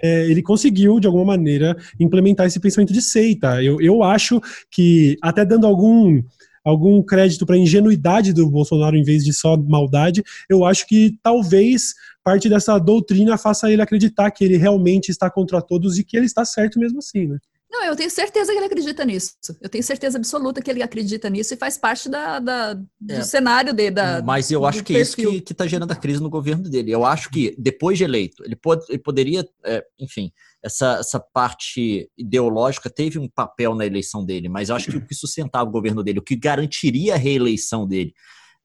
é, 0.03 0.27
ele 0.31 0.43
conseguiu, 0.43 1.01
de 1.01 1.07
alguma 1.07 1.25
maneira, 1.25 1.77
implementar 1.99 2.47
esse 2.47 2.61
pensamento 2.61 2.93
de 2.93 3.03
seita. 3.03 3.63
Eu, 3.63 3.81
eu 3.81 4.03
acho 4.03 4.41
que, 4.71 5.17
até 5.23 5.45
dando 5.45 5.67
algum 5.67 6.23
algum 6.65 7.03
crédito 7.03 7.47
para 7.47 7.55
a 7.55 7.59
ingenuidade 7.59 8.33
do 8.33 8.51
Bolsonaro 8.51 8.95
em 8.95 9.03
vez 9.03 9.25
de 9.25 9.33
só 9.33 9.57
maldade, 9.57 10.23
eu 10.51 10.67
acho 10.67 10.87
que 10.87 11.17
talvez 11.23 11.95
parte 12.23 12.47
dessa 12.47 12.79
doutrina 12.79 13.39
faça 13.39 13.73
ele 13.73 13.81
acreditar 13.81 14.31
que 14.31 14.45
ele 14.45 14.59
realmente 14.59 15.09
está 15.09 15.31
contra 15.31 15.63
todos 15.63 15.99
e 15.99 16.05
que 16.05 16.15
ele 16.15 16.27
está 16.27 16.45
certo 16.45 16.79
mesmo 16.79 16.99
assim, 16.99 17.27
né? 17.27 17.39
Não, 17.71 17.85
eu 17.85 17.95
tenho 17.95 18.11
certeza 18.11 18.51
que 18.51 18.59
ele 18.59 18.67
acredita 18.67 19.05
nisso. 19.05 19.35
Eu 19.61 19.69
tenho 19.69 19.85
certeza 19.85 20.17
absoluta 20.17 20.63
que 20.63 20.71
ele 20.71 20.83
acredita 20.83 21.29
nisso 21.29 21.53
e 21.53 21.57
faz 21.57 21.77
parte 21.77 22.09
da, 22.09 22.39
da 22.39 22.75
do 22.75 23.13
é, 23.13 23.23
cenário 23.23 23.75
dele. 23.75 23.91
Da, 23.91 24.23
mas 24.23 24.51
eu 24.51 24.65
acho 24.65 24.83
que 24.83 24.97
é 24.97 25.01
isso 25.01 25.17
que 25.17 25.53
está 25.53 25.67
gerando 25.67 25.93
a 25.93 25.97
crise 25.97 26.23
no 26.23 26.31
governo 26.31 26.69
dele. 26.69 26.91
Eu 26.91 27.05
acho 27.05 27.29
que 27.31 27.55
depois 27.59 27.99
de 27.99 28.05
eleito, 28.05 28.43
ele, 28.43 28.57
pode, 28.57 28.87
ele 28.89 28.99
poderia, 28.99 29.47
é, 29.65 29.85
enfim, 30.01 30.33
essa, 30.63 30.97
essa 30.99 31.21
parte 31.21 32.11
ideológica 32.17 32.89
teve 32.89 33.19
um 33.19 33.29
papel 33.29 33.75
na 33.75 33.85
eleição 33.85 34.25
dele, 34.25 34.49
mas 34.49 34.71
eu 34.71 34.77
acho 34.77 34.91
que 34.91 34.97
o 34.97 35.07
que 35.07 35.15
sustentava 35.15 35.69
o 35.69 35.73
governo 35.73 36.03
dele, 36.03 36.21
o 36.21 36.25
que 36.25 36.37
garantiria 36.37 37.15
a 37.15 37.19
reeleição 37.19 37.87
dele, 37.87 38.15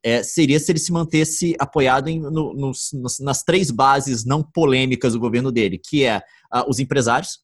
é, 0.01 0.23
seria 0.23 0.59
se 0.59 0.71
ele 0.71 0.79
se 0.79 0.91
mantesse 0.91 1.55
apoiado 1.59 2.09
em, 2.09 2.19
no, 2.19 2.53
nos, 2.53 2.91
nas 3.21 3.43
três 3.43 3.69
bases 3.69 4.25
não 4.25 4.43
polêmicas 4.43 5.13
do 5.13 5.19
governo 5.19 5.51
dele, 5.51 5.77
que 5.77 6.03
é 6.03 6.17
uh, 6.53 6.69
os 6.69 6.79
empresários, 6.79 7.39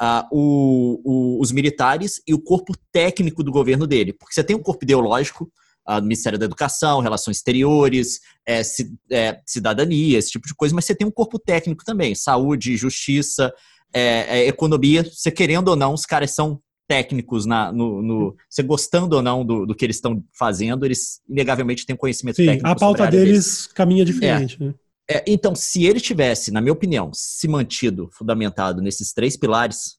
uh, 0.00 0.26
o, 0.30 1.00
o, 1.04 1.40
os 1.40 1.52
militares 1.52 2.20
e 2.26 2.34
o 2.34 2.40
corpo 2.40 2.74
técnico 2.92 3.42
do 3.42 3.52
governo 3.52 3.86
dele. 3.86 4.12
Porque 4.12 4.34
você 4.34 4.44
tem 4.44 4.56
um 4.56 4.62
corpo 4.62 4.84
ideológico, 4.84 5.50
uh, 5.88 6.02
Ministério 6.02 6.38
da 6.38 6.46
Educação, 6.46 7.00
Relações 7.00 7.38
Exteriores, 7.38 8.20
é, 8.46 8.62
é, 9.10 9.40
cidadania, 9.46 10.18
esse 10.18 10.30
tipo 10.30 10.46
de 10.46 10.54
coisa, 10.54 10.74
mas 10.74 10.84
você 10.84 10.94
tem 10.94 11.06
um 11.06 11.12
corpo 11.12 11.38
técnico 11.38 11.84
também, 11.84 12.14
saúde, 12.14 12.76
justiça, 12.76 13.52
é, 13.92 14.40
é 14.40 14.48
economia. 14.48 15.04
Você 15.04 15.30
querendo 15.30 15.68
ou 15.68 15.76
não, 15.76 15.94
os 15.94 16.06
caras 16.06 16.32
são 16.32 16.60
técnicos 16.86 17.46
na, 17.46 17.72
no, 17.72 18.02
no, 18.02 18.36
você 18.48 18.62
gostando 18.62 19.16
ou 19.16 19.22
não 19.22 19.44
do, 19.44 19.64
do 19.64 19.74
que 19.74 19.84
eles 19.84 19.96
estão 19.96 20.22
fazendo, 20.38 20.84
eles 20.84 21.20
inegavelmente 21.28 21.86
têm 21.86 21.96
conhecimento 21.96 22.36
Sim, 22.36 22.46
técnico. 22.46 22.68
A 22.68 22.74
pauta 22.74 23.06
deles 23.06 23.66
caminha 23.68 24.04
diferente. 24.04 24.58
É. 24.60 24.66
Né? 24.66 24.74
É, 25.10 25.22
então, 25.26 25.54
se 25.54 25.84
ele 25.84 26.00
tivesse, 26.00 26.50
na 26.50 26.60
minha 26.60 26.72
opinião, 26.72 27.10
se 27.12 27.46
mantido 27.46 28.08
fundamentado 28.12 28.80
nesses 28.80 29.12
três 29.12 29.36
pilares, 29.36 29.98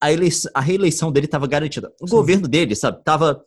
a, 0.00 0.12
eleição, 0.12 0.50
a 0.54 0.60
reeleição 0.60 1.12
dele 1.12 1.26
estava 1.26 1.46
garantida. 1.46 1.92
O 2.00 2.08
Sim. 2.08 2.16
governo 2.16 2.48
dele, 2.48 2.74
sabe, 2.74 2.98
estava 2.98 3.40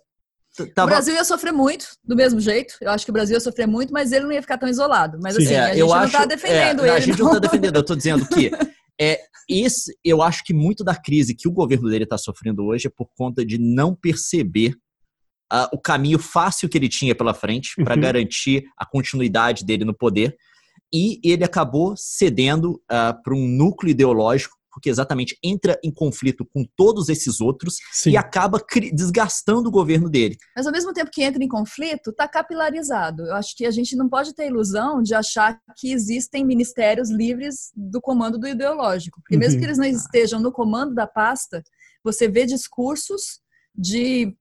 Tava... 0.75 0.85
O 0.85 0.93
Brasil 0.93 1.15
ia 1.15 1.23
sofrer 1.23 1.51
muito, 1.51 1.87
do 2.03 2.15
mesmo 2.15 2.39
jeito. 2.39 2.75
Eu 2.79 2.91
acho 2.91 3.03
que 3.03 3.09
o 3.09 3.13
Brasil 3.13 3.35
ia 3.35 3.39
sofrer 3.39 3.67
muito, 3.67 3.91
mas 3.91 4.11
ele 4.11 4.25
não 4.25 4.31
ia 4.31 4.41
ficar 4.41 4.59
tão 4.59 4.69
isolado. 4.69 5.17
Mas 5.19 5.35
assim, 5.35 5.53
é, 5.53 5.59
a 5.59 5.73
gente 5.73 5.87
não 5.87 6.05
está 6.05 6.25
defendendo 6.25 6.81
é, 6.81 6.87
ele. 6.89 6.91
A 6.91 6.99
gente 6.99 7.19
não 7.19 7.27
está 7.27 7.39
defendendo, 7.39 7.75
eu 7.75 7.81
estou 7.81 7.95
dizendo 7.95 8.27
que 8.27 8.51
é, 9.01 9.19
esse, 9.49 9.97
eu 10.05 10.21
acho 10.21 10.43
que 10.43 10.53
muito 10.53 10.83
da 10.83 10.95
crise 10.95 11.33
que 11.33 11.47
o 11.47 11.51
governo 11.51 11.89
dele 11.89 12.03
está 12.03 12.19
sofrendo 12.19 12.63
hoje 12.65 12.85
é 12.85 12.91
por 12.95 13.09
conta 13.17 13.43
de 13.43 13.57
não 13.57 13.95
perceber 13.95 14.75
uh, 15.51 15.67
o 15.73 15.79
caminho 15.79 16.19
fácil 16.19 16.69
que 16.69 16.77
ele 16.77 16.87
tinha 16.87 17.15
pela 17.15 17.33
frente 17.33 17.73
para 17.83 17.95
uhum. 17.95 18.01
garantir 18.01 18.63
a 18.77 18.85
continuidade 18.85 19.65
dele 19.65 19.83
no 19.83 19.93
poder 19.93 20.37
e 20.93 21.19
ele 21.23 21.43
acabou 21.43 21.95
cedendo 21.97 22.73
uh, 22.73 22.81
ah, 22.89 23.13
para 23.13 23.33
um 23.33 23.47
núcleo 23.47 23.89
ideológico, 23.89 24.55
porque 24.71 24.89
exatamente 24.89 25.37
entra 25.43 25.79
em 25.83 25.91
conflito 25.91 26.45
com 26.45 26.65
todos 26.75 27.09
esses 27.09 27.41
outros 27.41 27.77
Sim. 27.91 28.11
e 28.11 28.17
acaba 28.17 28.59
desgastando 28.91 29.69
o 29.69 29.71
governo 29.71 30.09
dele. 30.09 30.35
Mas 30.55 30.65
ao 30.65 30.71
mesmo 30.71 30.93
tempo 30.93 31.11
que 31.11 31.23
entra 31.23 31.43
em 31.43 31.47
conflito, 31.47 32.09
está 32.09 32.27
capilarizado. 32.27 33.23
Eu 33.23 33.35
acho 33.35 33.55
que 33.55 33.65
a 33.65 33.71
gente 33.71 33.95
não 33.95 34.09
pode 34.09 34.33
ter 34.33 34.47
ilusão 34.47 35.01
de 35.01 35.13
achar 35.13 35.59
que 35.77 35.91
existem 35.91 36.45
ministérios 36.45 37.11
livres 37.11 37.71
do 37.75 38.01
comando 38.01 38.39
do 38.39 38.47
ideológico, 38.47 39.21
porque 39.21 39.37
mesmo 39.37 39.55
uhum. 39.55 39.59
que 39.59 39.65
eles 39.65 39.77
não 39.77 39.85
estejam 39.85 40.39
no 40.39 40.51
comando 40.51 40.93
da 40.95 41.05
pasta, 41.05 41.63
você 42.03 42.27
vê 42.27 42.45
discursos 42.45 43.41
de 43.75 44.35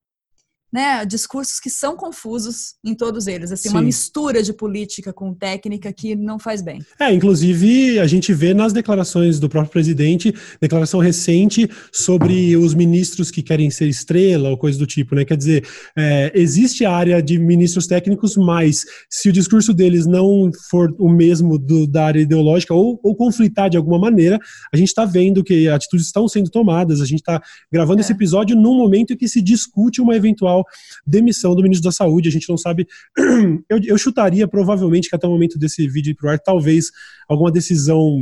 né, 0.73 1.05
discursos 1.05 1.61
que 1.61 1.69
são 1.69 1.95
confusos 1.95 2.75
em 2.83 2.95
todos 2.95 3.27
eles, 3.27 3.53
assim, 3.53 3.69
Sim. 3.69 3.75
uma 3.75 3.83
mistura 3.83 4.43
de 4.43 4.55
política 4.55 5.13
com 5.13 5.35
técnica 5.35 5.93
que 5.93 6.17
não 6.17 6.39
faz 6.39 6.63
bem. 6.63 6.81
É, 6.99 7.13
inclusive 7.13 7.99
a 7.99 8.07
gente 8.07 8.33
vê 8.33 8.55
nas 8.55 8.73
declarações 8.73 9.39
do 9.39 9.49
próprio 9.49 9.71
presidente, 9.71 10.35
declaração 10.61 10.99
recente 11.01 11.69
sobre 11.93 12.57
os 12.57 12.73
ministros 12.73 13.31
que 13.31 13.43
querem 13.43 13.71
ser 13.71 13.87
estrela 13.87 14.49
ou 14.49 14.57
coisa 14.57 14.79
do 14.79 14.87
tipo, 14.87 15.15
né? 15.15 15.25
Quer 15.25 15.37
dizer, 15.37 15.67
é, 15.97 16.33
existe 16.35 16.87
a 16.87 16.93
área 16.93 17.23
de 17.23 17.39
ministros 17.39 17.87
técnicos, 17.87 18.37
mas 18.37 18.85
se 19.11 19.29
o 19.29 19.33
discurso 19.33 19.75
deles 19.75 20.07
não 20.07 20.51
for 20.71 20.95
o 20.99 21.09
mesmo 21.09 21.59
do, 21.59 21.87
da 21.87 22.07
área 22.07 22.21
ideológica 22.21 22.73
ou, 22.73 22.99
ou 23.03 23.15
conflitar 23.15 23.69
de 23.69 23.77
alguma 23.77 23.99
maneira, 23.99 24.39
a 24.73 24.77
gente 24.77 24.89
está 24.89 25.05
vendo 25.05 25.45
que 25.45 25.69
atitudes 25.69 26.07
estão 26.07 26.27
sendo 26.27 26.51
tomadas. 26.51 27.01
A 27.03 27.05
gente 27.05 27.21
está 27.21 27.43
gravando 27.71 28.01
é. 28.01 28.03
esse 28.03 28.13
episódio 28.13 28.57
num 28.57 28.77
momento 28.77 29.13
em 29.13 29.17
que 29.17 29.29
se 29.29 29.43
discute 29.43 30.01
uma 30.01 30.17
eventual 30.17 30.62
demissão 31.07 31.55
do 31.55 31.63
ministro 31.63 31.85
da 31.89 31.93
Saúde. 31.93 32.29
A 32.29 32.33
gente 32.33 32.49
não 32.49 32.57
sabe. 32.57 32.87
Eu, 33.69 33.81
eu 33.85 33.99
chutaria 33.99 34.47
provavelmente 34.47 35.09
que 35.09 35.17
até 35.17 35.27
o 35.27 35.31
momento 35.31 35.59
desse 35.59 35.87
vídeo 35.89 36.15
pro 36.15 36.29
ar, 36.29 36.39
talvez 36.39 36.91
alguma 37.29 37.51
decisão 37.51 38.19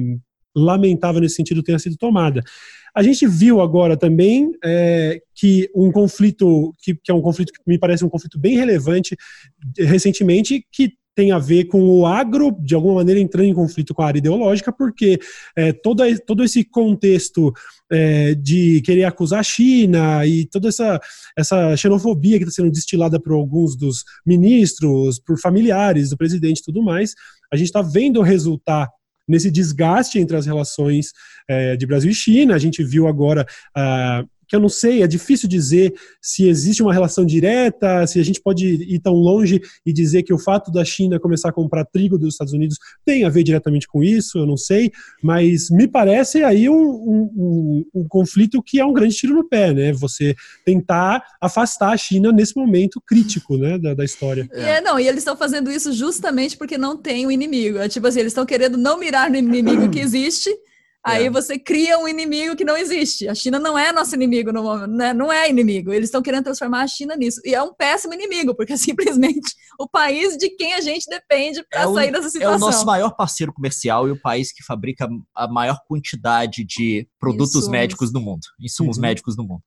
lamentável 0.55 1.21
nesse 1.21 1.37
sentido 1.37 1.63
tenha 1.63 1.79
sido 1.79 1.97
tomada. 1.97 2.43
A 2.95 3.03
gente 3.03 3.27
viu 3.27 3.61
agora 3.61 3.97
também 3.97 4.51
é, 4.65 5.21
que 5.35 5.71
um 5.75 5.93
conflito, 5.93 6.75
que, 6.83 6.95
que, 6.95 7.11
é 7.11 7.15
um 7.15 7.23
conflito 7.23 7.53
que 7.53 7.61
me 7.67 7.79
parece 7.79 8.05
um 8.05 8.09
conflito 8.09 8.39
bem 8.39 8.57
relevante 8.57 9.17
recentemente, 9.77 10.67
que 10.73 10.93
tem 11.21 11.33
a 11.33 11.39
ver 11.39 11.65
com 11.65 11.83
o 11.83 12.07
agro, 12.07 12.51
de 12.63 12.75
alguma 12.75 12.95
maneira, 12.95 13.21
entrando 13.21 13.45
em 13.45 13.53
conflito 13.53 13.93
com 13.93 14.01
a 14.01 14.07
área 14.07 14.19
ideológica, 14.19 14.73
porque 14.73 15.21
é, 15.55 15.71
todo, 15.71 16.03
todo 16.27 16.43
esse 16.43 16.65
contexto 16.65 17.53
é, 17.93 18.35
de 18.35 18.81
querer 18.81 19.05
acusar 19.05 19.41
a 19.41 19.43
China 19.43 20.25
e 20.25 20.47
toda 20.47 20.69
essa, 20.69 20.99
essa 21.37 21.77
xenofobia 21.77 22.39
que 22.39 22.45
está 22.45 22.63
sendo 22.63 22.73
destilada 22.73 23.21
por 23.21 23.35
alguns 23.35 23.77
dos 23.77 24.03
ministros, 24.25 25.19
por 25.19 25.39
familiares 25.39 26.09
do 26.09 26.17
presidente 26.17 26.61
e 26.61 26.65
tudo 26.65 26.83
mais, 26.83 27.13
a 27.53 27.57
gente 27.57 27.67
está 27.67 27.83
vendo 27.83 28.23
resultar 28.23 28.89
nesse 29.29 29.51
desgaste 29.51 30.19
entre 30.19 30.39
as 30.39 30.47
relações 30.47 31.13
é, 31.47 31.77
de 31.77 31.87
Brasil 31.87 32.11
e 32.11 32.15
China. 32.15 32.55
A 32.55 32.59
gente 32.59 32.83
viu 32.83 33.07
agora. 33.07 33.47
Uh, 33.77 34.27
que 34.51 34.57
eu 34.57 34.61
não 34.61 34.69
sei, 34.69 35.01
é 35.01 35.07
difícil 35.07 35.49
dizer 35.49 35.95
se 36.21 36.49
existe 36.49 36.83
uma 36.83 36.93
relação 36.93 37.25
direta, 37.25 38.05
se 38.09 38.19
a 38.19 38.25
gente 38.25 38.41
pode 38.41 38.67
ir 38.67 38.99
tão 38.99 39.15
longe 39.15 39.61
e 39.87 39.93
dizer 39.93 40.25
que 40.25 40.35
o 40.35 40.39
fato 40.39 40.73
da 40.73 40.85
China 40.85 41.21
começar 41.21 41.51
a 41.51 41.53
comprar 41.53 41.85
trigo 41.85 42.19
dos 42.19 42.35
Estados 42.35 42.53
Unidos 42.53 42.77
tem 43.05 43.25
a 43.25 43.29
ver 43.29 43.45
diretamente 43.45 43.87
com 43.87 44.03
isso, 44.03 44.39
eu 44.39 44.47
não 44.47 44.57
sei, 44.57 44.91
mas 45.23 45.71
me 45.71 45.87
parece 45.87 46.43
aí 46.43 46.69
um, 46.69 46.75
um, 46.75 47.31
um, 47.37 48.01
um 48.01 48.09
conflito 48.09 48.61
que 48.61 48.81
é 48.81 48.85
um 48.85 48.93
grande 48.93 49.15
tiro 49.15 49.35
no 49.35 49.49
pé, 49.49 49.73
né? 49.73 49.93
Você 49.93 50.35
tentar 50.65 51.23
afastar 51.41 51.93
a 51.93 51.97
China 51.97 52.33
nesse 52.33 52.57
momento 52.57 53.01
crítico, 53.07 53.57
né, 53.57 53.79
da, 53.79 53.95
da 53.95 54.05
história. 54.05 54.49
É, 54.51 54.81
não, 54.81 54.99
e 54.99 55.07
eles 55.07 55.21
estão 55.21 55.37
fazendo 55.37 55.71
isso 55.71 55.93
justamente 55.93 56.57
porque 56.57 56.77
não 56.77 56.97
tem 56.97 57.25
o 57.25 57.31
inimigo. 57.31 57.79
É 57.79 57.89
tipo 57.89 58.09
assim, 58.09 58.19
eles 58.19 58.33
estão 58.33 58.45
querendo 58.45 58.77
não 58.77 58.99
mirar 58.99 59.31
no 59.31 59.37
inimigo 59.37 59.89
que 59.89 60.01
existe 60.01 60.51
Aí 61.05 61.27
é. 61.27 61.31
você 61.31 61.59
cria 61.59 61.99
um 61.99 62.07
inimigo 62.07 62.55
que 62.55 62.65
não 62.65 62.77
existe. 62.77 63.27
A 63.27 63.35
China 63.35 63.59
não 63.59 63.79
é 63.79 63.91
nosso 63.91 64.15
inimigo 64.15 64.53
no 64.53 64.63
momento, 64.63 64.91
né? 64.91 65.15
não 65.15 65.33
é 65.33 65.49
inimigo. 65.49 65.93
Eles 65.93 66.09
estão 66.09 66.21
querendo 66.21 66.45
transformar 66.45 66.83
a 66.83 66.87
China 66.87 67.17
nisso. 67.17 67.41
E 67.45 67.55
é 67.55 67.63
um 67.63 67.73
péssimo 67.73 68.13
inimigo, 68.13 68.55
porque 68.55 68.75
é 68.75 68.77
simplesmente 68.79 69.55
o 69.79 69.89
país 69.89 70.37
de 70.37 70.51
quem 70.51 70.75
a 70.75 70.81
gente 70.81 71.07
depende 71.09 71.65
para 71.71 71.83
é 71.83 71.95
sair 71.95 72.13
dessa 72.13 72.29
situação. 72.29 72.53
É 72.53 72.57
o 72.57 72.61
nosso 72.61 72.85
maior 72.85 73.17
parceiro 73.17 73.53
comercial 73.53 74.07
e 74.09 74.11
o 74.11 74.21
país 74.21 74.53
que 74.53 74.63
fabrica 74.63 75.09
a 75.35 75.49
maior 75.49 75.79
quantidade 75.89 76.65
de 76.65 77.09
produtos 77.19 77.51
insumos. 77.51 77.69
médicos 77.69 78.13
do 78.13 78.21
mundo, 78.21 78.47
insumos 78.61 78.97
uhum. 78.99 79.03
médicos 79.03 79.35
do 79.35 79.43
mundo. 79.43 79.63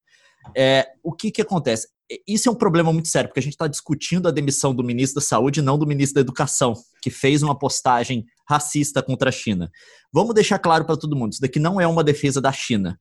É, 0.55 0.87
o 1.01 1.11
que, 1.11 1.31
que 1.31 1.41
acontece? 1.41 1.87
Isso 2.27 2.49
é 2.49 2.51
um 2.51 2.55
problema 2.55 2.91
muito 2.91 3.07
sério, 3.07 3.29
porque 3.29 3.39
a 3.39 3.43
gente 3.43 3.53
está 3.53 3.67
discutindo 3.67 4.27
a 4.27 4.31
demissão 4.31 4.73
do 4.73 4.83
ministro 4.83 5.21
da 5.21 5.25
Saúde 5.25 5.59
e 5.59 5.63
não 5.63 5.77
do 5.77 5.87
ministro 5.87 6.15
da 6.15 6.21
Educação, 6.21 6.73
que 7.01 7.09
fez 7.09 7.43
uma 7.43 7.57
postagem 7.57 8.25
racista 8.47 9.01
contra 9.01 9.29
a 9.29 9.31
China. 9.31 9.71
Vamos 10.11 10.33
deixar 10.33 10.59
claro 10.59 10.85
para 10.85 10.97
todo 10.97 11.15
mundo: 11.15 11.33
isso 11.33 11.41
daqui 11.41 11.59
não 11.59 11.79
é 11.79 11.87
uma 11.87 12.03
defesa 12.03 12.41
da 12.41 12.51
China. 12.51 12.99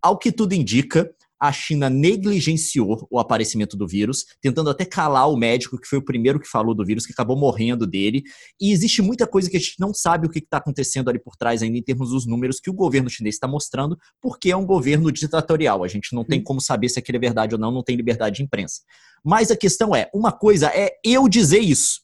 Ao 0.00 0.18
que 0.18 0.32
tudo 0.32 0.52
indica, 0.52 1.10
a 1.42 1.50
China 1.50 1.90
negligenciou 1.90 3.04
o 3.10 3.18
aparecimento 3.18 3.76
do 3.76 3.84
vírus, 3.84 4.26
tentando 4.40 4.70
até 4.70 4.84
calar 4.84 5.28
o 5.28 5.36
médico 5.36 5.76
que 5.76 5.88
foi 5.88 5.98
o 5.98 6.04
primeiro 6.04 6.38
que 6.38 6.46
falou 6.46 6.72
do 6.72 6.86
vírus, 6.86 7.04
que 7.04 7.12
acabou 7.12 7.36
morrendo 7.36 7.84
dele. 7.84 8.22
E 8.60 8.70
existe 8.70 9.02
muita 9.02 9.26
coisa 9.26 9.50
que 9.50 9.56
a 9.56 9.60
gente 9.60 9.74
não 9.80 9.92
sabe 9.92 10.24
o 10.24 10.30
que 10.30 10.38
está 10.38 10.58
acontecendo 10.58 11.10
ali 11.10 11.18
por 11.18 11.34
trás 11.34 11.60
ainda 11.60 11.76
em 11.76 11.82
termos 11.82 12.10
dos 12.10 12.28
números 12.28 12.60
que 12.60 12.70
o 12.70 12.72
governo 12.72 13.10
chinês 13.10 13.34
está 13.34 13.48
mostrando, 13.48 13.98
porque 14.20 14.52
é 14.52 14.56
um 14.56 14.64
governo 14.64 15.10
ditatorial. 15.10 15.82
A 15.82 15.88
gente 15.88 16.14
não 16.14 16.24
tem 16.24 16.40
como 16.40 16.60
saber 16.60 16.88
se 16.88 17.00
aquilo 17.00 17.16
é 17.16 17.20
verdade 17.20 17.56
ou 17.56 17.60
não, 17.60 17.72
não 17.72 17.82
tem 17.82 17.96
liberdade 17.96 18.36
de 18.36 18.44
imprensa. 18.44 18.82
Mas 19.24 19.50
a 19.50 19.56
questão 19.56 19.96
é, 19.96 20.08
uma 20.14 20.30
coisa 20.30 20.68
é 20.68 20.92
eu 21.04 21.28
dizer 21.28 21.58
isso, 21.58 22.02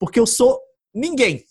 porque 0.00 0.18
eu 0.18 0.26
sou 0.26 0.58
ninguém 0.92 1.44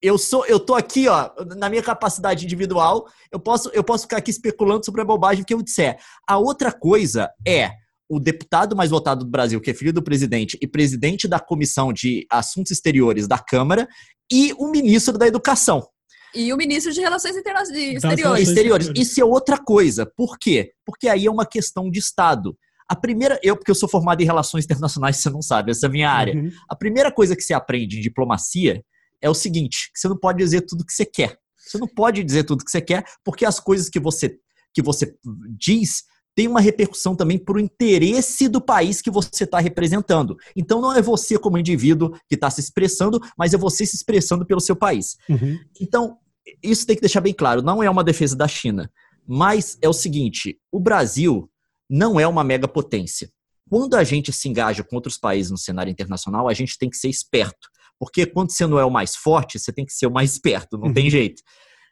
eu 0.00 0.16
sou, 0.16 0.46
eu 0.46 0.60
tô 0.60 0.74
aqui, 0.74 1.08
ó, 1.08 1.30
na 1.56 1.68
minha 1.68 1.82
capacidade 1.82 2.44
individual, 2.44 3.06
eu 3.32 3.40
posso, 3.40 3.68
eu 3.70 3.82
posso 3.82 4.04
ficar 4.04 4.18
aqui 4.18 4.30
especulando 4.30 4.84
sobre 4.84 5.00
a 5.00 5.04
bobagem 5.04 5.44
que 5.44 5.52
eu 5.52 5.62
disser. 5.62 5.98
A 6.26 6.38
outra 6.38 6.72
coisa 6.72 7.30
é 7.46 7.72
o 8.08 8.18
deputado 8.18 8.74
mais 8.74 8.90
votado 8.90 9.24
do 9.24 9.30
Brasil, 9.30 9.60
que 9.60 9.70
é 9.70 9.74
filho 9.74 9.92
do 9.92 10.02
presidente 10.02 10.56
e 10.62 10.66
presidente 10.66 11.28
da 11.28 11.38
Comissão 11.38 11.92
de 11.92 12.26
Assuntos 12.30 12.70
Exteriores 12.70 13.26
da 13.26 13.38
Câmara, 13.38 13.86
e 14.30 14.54
o 14.58 14.70
ministro 14.70 15.18
da 15.18 15.26
Educação. 15.26 15.86
E 16.34 16.52
o 16.52 16.56
ministro 16.56 16.92
de 16.92 17.00
Relações 17.00 17.36
Exteriores. 17.36 17.68
Exteriores. 17.70 18.48
Exteriores. 18.48 18.90
Isso 18.94 19.20
é 19.20 19.24
outra 19.24 19.58
coisa. 19.58 20.06
Por 20.06 20.38
quê? 20.38 20.72
Porque 20.84 21.08
aí 21.08 21.26
é 21.26 21.30
uma 21.30 21.46
questão 21.46 21.90
de 21.90 21.98
Estado. 21.98 22.56
A 22.88 22.94
primeira, 22.94 23.38
eu, 23.42 23.56
porque 23.56 23.70
eu 23.70 23.74
sou 23.74 23.88
formado 23.88 24.20
em 24.22 24.24
relações 24.24 24.64
internacionais, 24.64 25.16
você 25.16 25.28
não 25.28 25.42
sabe, 25.42 25.70
essa 25.72 25.86
é 25.86 25.88
a 25.88 25.92
minha 25.92 26.10
área. 26.10 26.34
Uhum. 26.34 26.50
A 26.68 26.76
primeira 26.76 27.10
coisa 27.12 27.34
que 27.34 27.42
você 27.42 27.52
aprende 27.52 27.98
em 27.98 28.00
diplomacia 28.00 28.82
é 29.20 29.28
o 29.28 29.34
seguinte: 29.34 29.90
você 29.94 30.08
não 30.08 30.16
pode 30.16 30.38
dizer 30.38 30.62
tudo 30.62 30.84
que 30.84 30.92
você 30.92 31.04
quer. 31.04 31.38
Você 31.56 31.78
não 31.78 31.88
pode 31.88 32.24
dizer 32.24 32.44
tudo 32.44 32.64
que 32.64 32.70
você 32.70 32.80
quer, 32.80 33.04
porque 33.22 33.44
as 33.44 33.60
coisas 33.60 33.90
que 33.90 34.00
você, 34.00 34.38
que 34.72 34.80
você 34.80 35.14
diz 35.58 36.04
tem 36.34 36.46
uma 36.46 36.60
repercussão 36.60 37.16
também 37.16 37.36
para 37.36 37.56
o 37.56 37.60
interesse 37.60 38.48
do 38.48 38.60
país 38.60 39.02
que 39.02 39.10
você 39.10 39.42
está 39.42 39.58
representando. 39.58 40.36
Então 40.54 40.80
não 40.80 40.92
é 40.92 41.02
você 41.02 41.36
como 41.36 41.58
indivíduo 41.58 42.12
que 42.28 42.36
está 42.36 42.48
se 42.48 42.60
expressando, 42.60 43.20
mas 43.36 43.52
é 43.52 43.56
você 43.56 43.84
se 43.84 43.96
expressando 43.96 44.46
pelo 44.46 44.60
seu 44.60 44.76
país. 44.76 45.16
Uhum. 45.28 45.58
Então, 45.80 46.16
isso 46.62 46.86
tem 46.86 46.94
que 46.94 47.02
deixar 47.02 47.20
bem 47.20 47.34
claro, 47.34 47.60
não 47.60 47.82
é 47.82 47.90
uma 47.90 48.04
defesa 48.04 48.36
da 48.36 48.46
China, 48.46 48.88
mas 49.26 49.76
é 49.82 49.88
o 49.88 49.92
seguinte: 49.92 50.56
o 50.70 50.78
Brasil 50.78 51.50
não 51.90 52.20
é 52.20 52.26
uma 52.28 52.44
megapotência. 52.44 53.30
Quando 53.68 53.94
a 53.96 54.04
gente 54.04 54.32
se 54.32 54.48
engaja 54.48 54.84
com 54.84 54.94
outros 54.94 55.18
países 55.18 55.50
no 55.50 55.58
cenário 55.58 55.90
internacional, 55.90 56.48
a 56.48 56.54
gente 56.54 56.78
tem 56.78 56.88
que 56.88 56.96
ser 56.96 57.08
esperto. 57.08 57.68
Porque 57.98 58.26
quando 58.26 58.52
você 58.52 58.66
não 58.66 58.78
é 58.78 58.84
o 58.84 58.90
mais 58.90 59.16
forte, 59.16 59.58
você 59.58 59.72
tem 59.72 59.84
que 59.84 59.92
ser 59.92 60.06
o 60.06 60.12
mais 60.12 60.32
esperto, 60.32 60.78
não 60.78 60.88
uhum. 60.88 60.94
tem 60.94 61.10
jeito. 61.10 61.42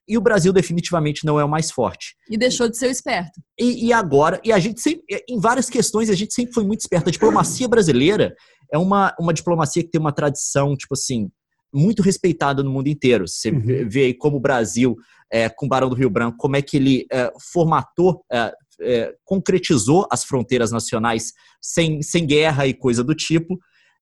E 0.08 0.16
o 0.16 0.20
Brasil 0.20 0.52
definitivamente 0.52 1.24
não 1.24 1.38
é 1.40 1.44
o 1.44 1.48
mais 1.48 1.70
forte. 1.70 2.14
E 2.30 2.38
deixou 2.38 2.68
de 2.68 2.76
ser 2.76 2.86
o 2.86 2.90
esperto. 2.90 3.40
E, 3.58 3.86
e, 3.86 3.92
agora, 3.92 4.40
e 4.44 4.52
a 4.52 4.58
gente 4.58 4.80
sempre, 4.80 5.04
em 5.28 5.40
várias 5.40 5.68
questões, 5.68 6.08
a 6.08 6.14
gente 6.14 6.32
sempre 6.32 6.54
foi 6.54 6.64
muito 6.64 6.80
esperto. 6.80 7.08
A 7.08 7.12
diplomacia 7.12 7.66
brasileira 7.66 8.34
é 8.72 8.78
uma, 8.78 9.14
uma 9.18 9.34
diplomacia 9.34 9.82
que 9.82 9.90
tem 9.90 10.00
uma 10.00 10.12
tradição, 10.12 10.76
tipo 10.76 10.94
assim, 10.94 11.28
muito 11.74 12.02
respeitada 12.02 12.62
no 12.62 12.70
mundo 12.70 12.86
inteiro. 12.86 13.26
Você 13.26 13.50
uhum. 13.50 13.88
vê 13.88 14.04
aí 14.04 14.14
como 14.14 14.36
o 14.36 14.40
Brasil, 14.40 14.96
é, 15.30 15.48
com 15.48 15.66
o 15.66 15.68
Barão 15.68 15.88
do 15.88 15.96
Rio 15.96 16.10
Branco, 16.10 16.38
como 16.38 16.54
é 16.54 16.62
que 16.62 16.76
ele 16.76 17.04
é, 17.12 17.32
formatou, 17.52 18.24
é, 18.30 18.52
é 18.80 19.14
concretizou 19.24 20.06
as 20.10 20.24
fronteiras 20.24 20.70
nacionais 20.70 21.32
sem, 21.60 22.00
sem 22.00 22.24
guerra 22.24 22.66
e 22.66 22.74
coisa 22.74 23.02
do 23.02 23.14
tipo. 23.14 23.58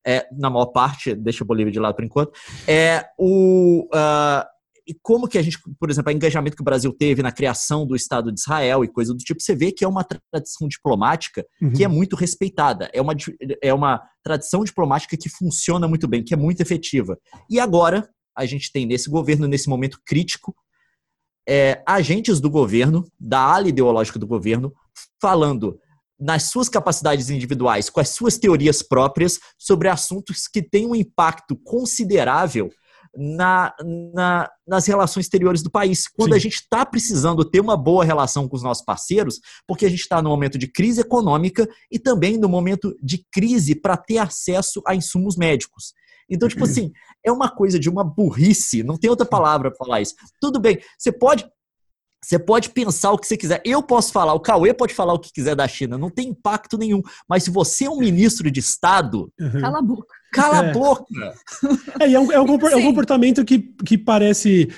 É, 0.06 0.26
na 0.32 0.50
maior 0.50 0.66
parte, 0.66 1.14
deixa 1.14 1.42
o 1.42 1.46
Bolívia 1.46 1.72
de 1.72 1.80
lado 1.80 1.94
por 1.94 2.04
enquanto, 2.04 2.32
é 2.68 3.06
o, 3.18 3.88
uh, 3.94 4.44
e 4.86 4.94
como 5.02 5.26
que 5.26 5.38
a 5.38 5.42
gente, 5.42 5.58
por 5.78 5.90
exemplo, 5.90 6.12
o 6.12 6.14
engajamento 6.14 6.56
que 6.56 6.62
o 6.62 6.64
Brasil 6.64 6.92
teve 6.92 7.22
na 7.22 7.32
criação 7.32 7.86
do 7.86 7.96
Estado 7.96 8.30
de 8.30 8.38
Israel 8.38 8.84
e 8.84 8.88
coisa 8.88 9.14
do 9.14 9.18
tipo, 9.18 9.40
você 9.40 9.54
vê 9.54 9.72
que 9.72 9.84
é 9.84 9.88
uma 9.88 10.04
tradição 10.30 10.68
diplomática 10.68 11.44
uhum. 11.60 11.72
que 11.72 11.82
é 11.82 11.88
muito 11.88 12.14
respeitada. 12.16 12.90
É 12.92 13.00
uma, 13.00 13.14
é 13.62 13.72
uma 13.72 14.02
tradição 14.22 14.62
diplomática 14.62 15.16
que 15.16 15.28
funciona 15.28 15.88
muito 15.88 16.06
bem, 16.06 16.22
que 16.22 16.34
é 16.34 16.36
muito 16.36 16.60
efetiva. 16.60 17.18
E 17.48 17.58
agora, 17.58 18.08
a 18.36 18.44
gente 18.44 18.70
tem 18.70 18.84
nesse 18.84 19.08
governo, 19.08 19.46
nesse 19.46 19.68
momento 19.68 19.98
crítico, 20.04 20.54
é, 21.48 21.82
agentes 21.86 22.40
do 22.40 22.50
governo, 22.50 23.04
da 23.18 23.40
ala 23.40 23.68
ideológica 23.68 24.18
do 24.18 24.26
governo, 24.26 24.72
falando 25.20 25.78
nas 26.18 26.44
suas 26.44 26.68
capacidades 26.68 27.30
individuais, 27.30 27.90
com 27.90 28.00
as 28.00 28.10
suas 28.10 28.38
teorias 28.38 28.82
próprias, 28.82 29.38
sobre 29.58 29.88
assuntos 29.88 30.46
que 30.46 30.62
têm 30.62 30.86
um 30.86 30.94
impacto 30.94 31.56
considerável 31.56 32.70
na, 33.16 33.72
na, 34.12 34.50
nas 34.66 34.86
relações 34.86 35.26
exteriores 35.26 35.62
do 35.62 35.70
país. 35.70 36.08
Quando 36.08 36.32
Sim. 36.32 36.36
a 36.36 36.40
gente 36.40 36.54
está 36.54 36.84
precisando 36.84 37.44
ter 37.44 37.60
uma 37.60 37.76
boa 37.76 38.04
relação 38.04 38.48
com 38.48 38.56
os 38.56 38.62
nossos 38.62 38.84
parceiros, 38.84 39.40
porque 39.66 39.86
a 39.86 39.88
gente 39.88 40.00
está 40.00 40.20
no 40.20 40.30
momento 40.30 40.58
de 40.58 40.66
crise 40.66 41.00
econômica 41.00 41.68
e 41.90 41.98
também 41.98 42.38
no 42.38 42.48
momento 42.48 42.94
de 43.02 43.24
crise 43.32 43.74
para 43.74 43.96
ter 43.96 44.18
acesso 44.18 44.82
a 44.86 44.94
insumos 44.94 45.36
médicos. 45.36 45.94
Então, 46.28 46.48
tipo 46.48 46.64
assim, 46.64 46.90
é 47.24 47.30
uma 47.30 47.48
coisa 47.48 47.78
de 47.78 47.88
uma 47.88 48.04
burrice, 48.04 48.82
não 48.82 48.96
tem 48.96 49.10
outra 49.10 49.26
palavra 49.26 49.70
para 49.70 49.84
falar 49.84 50.00
isso. 50.00 50.14
Tudo 50.40 50.60
bem, 50.60 50.78
você 50.98 51.12
pode 51.12 51.46
você 52.24 52.38
pode 52.38 52.70
pensar 52.70 53.12
o 53.12 53.18
que 53.18 53.26
você 53.26 53.36
quiser. 53.36 53.60
Eu 53.64 53.82
posso 53.82 54.12
falar, 54.12 54.32
o 54.34 54.40
Cauê 54.40 54.72
pode 54.72 54.94
falar 54.94 55.12
o 55.12 55.18
que 55.18 55.32
quiser 55.32 55.54
da 55.54 55.68
China, 55.68 55.98
não 55.98 56.10
tem 56.10 56.28
impacto 56.28 56.78
nenhum. 56.78 57.02
Mas 57.28 57.44
se 57.44 57.50
você 57.50 57.84
é 57.84 57.90
um 57.90 57.98
ministro 57.98 58.50
de 58.50 58.60
Estado. 58.60 59.30
Uhum. 59.38 59.60
Cala 59.60 59.78
a 59.78 59.82
boca. 59.82 60.14
Cala 60.32 60.64
é. 60.64 60.70
a 60.70 60.72
boca! 60.72 61.04
É, 62.00 62.08
e 62.08 62.14
é 62.14 62.20
um, 62.20 62.32
é 62.32 62.40
um, 62.40 62.68
é 62.68 62.76
um 62.76 62.82
comportamento 62.82 63.44
que, 63.44 63.58
que 63.58 63.96
parece 63.96 64.68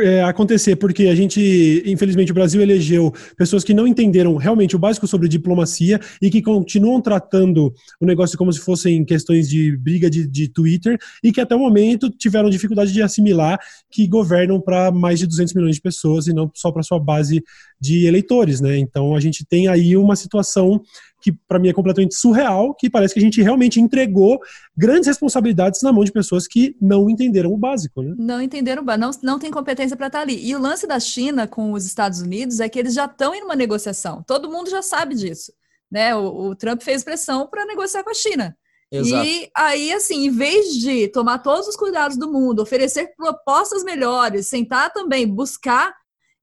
é, 0.00 0.22
acontecer, 0.22 0.76
porque 0.76 1.06
a 1.06 1.14
gente, 1.14 1.82
infelizmente, 1.86 2.30
o 2.30 2.34
Brasil 2.34 2.60
elegeu 2.60 3.12
pessoas 3.36 3.64
que 3.64 3.74
não 3.74 3.86
entenderam 3.86 4.36
realmente 4.36 4.76
o 4.76 4.78
básico 4.78 5.06
sobre 5.06 5.28
diplomacia 5.28 6.00
e 6.20 6.30
que 6.30 6.42
continuam 6.42 7.00
tratando 7.00 7.72
o 8.00 8.06
negócio 8.06 8.38
como 8.38 8.52
se 8.52 8.60
fossem 8.60 9.04
questões 9.04 9.48
de 9.48 9.76
briga 9.76 10.08
de, 10.08 10.26
de 10.26 10.48
Twitter 10.48 10.98
e 11.22 11.32
que 11.32 11.40
até 11.40 11.54
o 11.54 11.58
momento 11.58 12.10
tiveram 12.10 12.50
dificuldade 12.50 12.92
de 12.92 13.02
assimilar 13.02 13.58
que 13.90 14.06
governam 14.06 14.60
para 14.60 14.90
mais 14.90 15.18
de 15.18 15.26
200 15.26 15.54
milhões 15.54 15.76
de 15.76 15.82
pessoas 15.82 16.26
e 16.26 16.32
não 16.32 16.50
só 16.54 16.70
para 16.70 16.82
sua 16.82 16.98
base 16.98 17.42
de 17.80 18.06
eleitores, 18.06 18.60
né? 18.60 18.78
Então 18.78 19.14
a 19.14 19.20
gente 19.20 19.44
tem 19.44 19.68
aí 19.68 19.96
uma 19.96 20.16
situação 20.16 20.80
que 21.26 21.32
para 21.48 21.58
mim 21.58 21.68
é 21.68 21.72
completamente 21.72 22.14
surreal, 22.14 22.72
que 22.72 22.88
parece 22.88 23.12
que 23.12 23.18
a 23.18 23.22
gente 23.22 23.42
realmente 23.42 23.80
entregou 23.80 24.38
grandes 24.76 25.08
responsabilidades 25.08 25.82
na 25.82 25.92
mão 25.92 26.04
de 26.04 26.12
pessoas 26.12 26.46
que 26.46 26.76
não 26.80 27.10
entenderam 27.10 27.52
o 27.52 27.58
básico, 27.58 28.00
né? 28.00 28.14
Não 28.16 28.40
entenderam 28.40 28.82
o 28.82 28.84
básico, 28.84 29.04
não, 29.04 29.32
não 29.32 29.38
tem 29.40 29.50
competência 29.50 29.96
para 29.96 30.06
estar 30.06 30.20
tá 30.20 30.22
ali. 30.22 30.46
E 30.46 30.54
o 30.54 30.60
lance 30.60 30.86
da 30.86 31.00
China 31.00 31.48
com 31.48 31.72
os 31.72 31.84
Estados 31.84 32.20
Unidos 32.20 32.60
é 32.60 32.68
que 32.68 32.78
eles 32.78 32.94
já 32.94 33.06
estão 33.06 33.34
em 33.34 33.42
uma 33.42 33.56
negociação. 33.56 34.22
Todo 34.24 34.48
mundo 34.48 34.70
já 34.70 34.82
sabe 34.82 35.16
disso, 35.16 35.52
né? 35.90 36.14
O, 36.14 36.50
o 36.50 36.54
Trump 36.54 36.80
fez 36.80 37.02
pressão 37.02 37.48
para 37.48 37.66
negociar 37.66 38.04
com 38.04 38.10
a 38.10 38.14
China. 38.14 38.56
Exato. 38.88 39.26
E 39.26 39.50
aí, 39.52 39.92
assim, 39.92 40.26
em 40.26 40.30
vez 40.30 40.74
de 40.76 41.08
tomar 41.08 41.38
todos 41.38 41.66
os 41.66 41.74
cuidados 41.74 42.16
do 42.16 42.30
mundo, 42.30 42.62
oferecer 42.62 43.12
propostas 43.16 43.82
melhores, 43.82 44.46
sentar 44.46 44.92
também, 44.92 45.26
buscar 45.26 45.92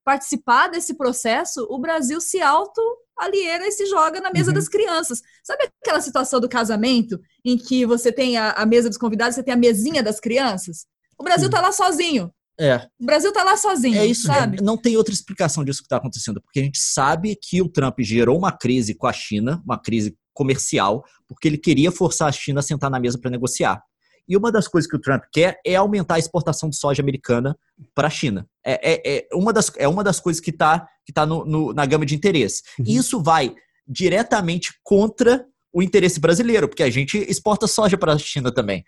participar 0.03 0.67
desse 0.67 0.95
processo, 0.95 1.65
o 1.69 1.79
Brasil 1.79 2.19
se 2.19 2.41
auto 2.41 2.81
aliena 3.17 3.67
e 3.67 3.71
se 3.71 3.85
joga 3.85 4.19
na 4.19 4.31
mesa 4.31 4.49
uhum. 4.49 4.55
das 4.55 4.67
crianças. 4.67 5.21
Sabe 5.43 5.69
aquela 5.81 6.01
situação 6.01 6.39
do 6.39 6.49
casamento 6.49 7.19
em 7.43 7.57
que 7.57 7.85
você 7.85 8.11
tem 8.11 8.37
a, 8.37 8.51
a 8.51 8.65
mesa 8.65 8.89
dos 8.89 8.97
convidados, 8.97 9.35
você 9.35 9.43
tem 9.43 9.53
a 9.53 9.57
mesinha 9.57 10.01
das 10.01 10.19
crianças? 10.19 10.85
O 11.17 11.23
Brasil 11.23 11.47
está 11.47 11.61
lá 11.61 11.71
sozinho. 11.71 12.31
É. 12.59 12.87
O 12.99 13.05
Brasil 13.05 13.29
está 13.29 13.43
lá 13.43 13.57
sozinho. 13.57 13.97
É 13.97 14.05
isso, 14.05 14.27
sabe? 14.27 14.61
Não 14.61 14.77
tem 14.77 14.95
outra 14.95 15.13
explicação 15.13 15.63
disso 15.63 15.79
que 15.79 15.85
está 15.85 15.97
acontecendo, 15.97 16.41
porque 16.41 16.59
a 16.59 16.63
gente 16.63 16.79
sabe 16.79 17.35
que 17.35 17.61
o 17.61 17.69
Trump 17.69 17.99
gerou 18.01 18.37
uma 18.37 18.51
crise 18.51 18.93
com 18.93 19.07
a 19.07 19.13
China, 19.13 19.61
uma 19.65 19.79
crise 19.79 20.15
comercial, 20.33 21.03
porque 21.27 21.47
ele 21.47 21.57
queria 21.57 21.91
forçar 21.91 22.27
a 22.27 22.31
China 22.31 22.59
a 22.59 22.63
sentar 22.63 22.89
na 22.89 22.99
mesa 22.99 23.17
para 23.17 23.31
negociar. 23.31 23.81
E 24.27 24.37
uma 24.37 24.51
das 24.51 24.67
coisas 24.67 24.89
que 24.89 24.95
o 24.95 24.99
Trump 24.99 25.23
quer 25.31 25.59
é 25.65 25.75
aumentar 25.75 26.15
a 26.15 26.19
exportação 26.19 26.69
de 26.69 26.77
soja 26.77 27.01
americana 27.01 27.57
para 27.93 28.07
a 28.07 28.11
China. 28.11 28.47
É, 28.65 28.93
é, 28.93 29.17
é, 29.17 29.27
uma 29.33 29.51
das, 29.51 29.71
é 29.77 29.87
uma 29.87 30.03
das 30.03 30.19
coisas 30.19 30.39
que 30.39 30.49
está 30.49 30.87
que 31.05 31.11
tá 31.11 31.25
no, 31.25 31.43
no, 31.43 31.73
na 31.73 31.85
gama 31.85 32.05
de 32.05 32.15
interesse. 32.15 32.63
Uhum. 32.79 32.85
E 32.87 32.95
isso 32.95 33.21
vai 33.21 33.53
diretamente 33.85 34.73
contra 34.81 35.45
o 35.73 35.81
interesse 35.81 36.19
brasileiro, 36.19 36.67
porque 36.67 36.83
a 36.83 36.89
gente 36.89 37.17
exporta 37.29 37.67
soja 37.67 37.97
para 37.97 38.13
a 38.13 38.17
China 38.17 38.53
também. 38.53 38.85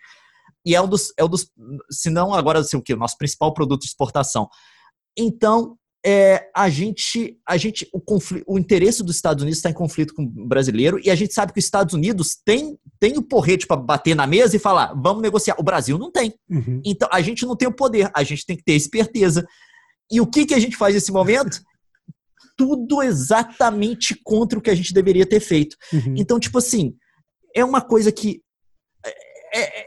E 0.64 0.74
é 0.74 0.80
um 0.80 0.88
dos, 0.88 1.12
é 1.16 1.24
um 1.24 1.28
dos 1.28 1.50
se 1.90 2.08
não 2.08 2.32
agora 2.32 2.60
assim, 2.60 2.76
o 2.76 2.82
que? 2.82 2.94
O 2.94 2.96
nosso 2.96 3.18
principal 3.18 3.52
produto 3.52 3.82
de 3.82 3.88
exportação. 3.88 4.48
Então, 5.16 5.76
é, 6.08 6.48
a 6.54 6.68
gente, 6.68 7.36
a 7.44 7.56
gente 7.56 7.88
o, 7.92 8.00
conflito, 8.00 8.44
o 8.46 8.56
interesse 8.56 9.02
dos 9.02 9.16
Estados 9.16 9.42
Unidos 9.42 9.58
está 9.58 9.70
em 9.70 9.74
conflito 9.74 10.14
com 10.14 10.22
o 10.22 10.46
brasileiro 10.46 11.00
e 11.02 11.10
a 11.10 11.16
gente 11.16 11.34
sabe 11.34 11.52
que 11.52 11.58
os 11.58 11.64
Estados 11.64 11.94
Unidos 11.94 12.36
tem, 12.44 12.78
tem 13.00 13.18
o 13.18 13.22
porrete 13.22 13.66
para 13.66 13.76
bater 13.76 14.14
na 14.14 14.24
mesa 14.24 14.54
e 14.54 14.60
falar, 14.60 14.94
vamos 14.94 15.20
negociar. 15.20 15.56
O 15.58 15.64
Brasil 15.64 15.98
não 15.98 16.12
tem. 16.12 16.32
Uhum. 16.48 16.80
Então, 16.84 17.08
a 17.10 17.20
gente 17.20 17.44
não 17.44 17.56
tem 17.56 17.66
o 17.66 17.72
poder, 17.72 18.08
a 18.14 18.22
gente 18.22 18.46
tem 18.46 18.56
que 18.56 18.62
ter 18.62 18.74
esperteza. 18.74 19.44
E 20.08 20.20
o 20.20 20.26
que, 20.28 20.46
que 20.46 20.54
a 20.54 20.60
gente 20.60 20.76
faz 20.76 20.94
nesse 20.94 21.10
momento? 21.10 21.60
Tudo 22.56 23.02
exatamente 23.02 24.14
contra 24.22 24.56
o 24.56 24.62
que 24.62 24.70
a 24.70 24.76
gente 24.76 24.94
deveria 24.94 25.26
ter 25.26 25.40
feito. 25.40 25.76
Uhum. 25.92 26.14
Então, 26.16 26.38
tipo 26.38 26.58
assim, 26.58 26.94
é 27.52 27.64
uma 27.64 27.80
coisa 27.80 28.12
que. 28.12 28.40
É, 29.52 29.60
é, 29.60 29.86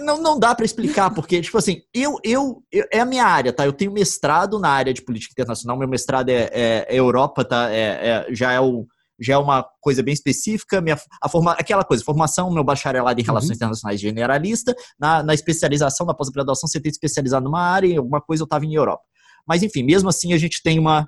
não, 0.00 0.20
não 0.20 0.38
dá 0.38 0.54
para 0.54 0.64
explicar, 0.64 1.10
porque, 1.10 1.40
tipo 1.40 1.56
assim, 1.58 1.80
eu, 1.92 2.18
eu, 2.22 2.62
eu, 2.70 2.86
É 2.92 3.00
a 3.00 3.04
minha 3.04 3.24
área, 3.24 3.52
tá? 3.52 3.64
Eu 3.64 3.72
tenho 3.72 3.92
mestrado 3.92 4.58
na 4.58 4.68
área 4.68 4.92
de 4.92 5.02
política 5.02 5.32
internacional, 5.32 5.78
meu 5.78 5.88
mestrado 5.88 6.28
é, 6.28 6.50
é, 6.52 6.86
é 6.88 6.96
Europa, 6.96 7.44
tá? 7.44 7.70
É, 7.70 8.26
é, 8.28 8.34
já 8.34 8.52
é 8.52 8.60
o 8.60 8.86
já 9.20 9.34
é 9.34 9.38
uma 9.38 9.64
coisa 9.80 10.02
bem 10.02 10.12
específica, 10.12 10.80
minha, 10.80 10.98
a 11.22 11.28
forma, 11.28 11.52
aquela 11.52 11.84
coisa, 11.84 12.02
formação, 12.02 12.50
meu 12.52 12.64
bacharelado 12.64 13.20
em 13.20 13.24
Relações 13.24 13.50
uhum. 13.50 13.56
Internacionais 13.56 14.00
generalista, 14.00 14.74
na, 14.98 15.22
na 15.22 15.32
especialização, 15.32 16.04
na 16.04 16.12
pós-graduação, 16.12 16.68
você 16.68 16.80
tem 16.80 16.90
especializado 16.90 17.44
numa 17.44 17.62
área, 17.62 17.86
em 17.86 17.96
alguma 17.96 18.20
coisa 18.20 18.42
eu 18.42 18.44
estava 18.44 18.64
em 18.64 18.74
Europa. 18.74 19.04
Mas, 19.46 19.62
enfim, 19.62 19.84
mesmo 19.84 20.08
assim 20.08 20.32
a 20.32 20.38
gente 20.38 20.60
tem 20.62 20.80
uma... 20.80 21.06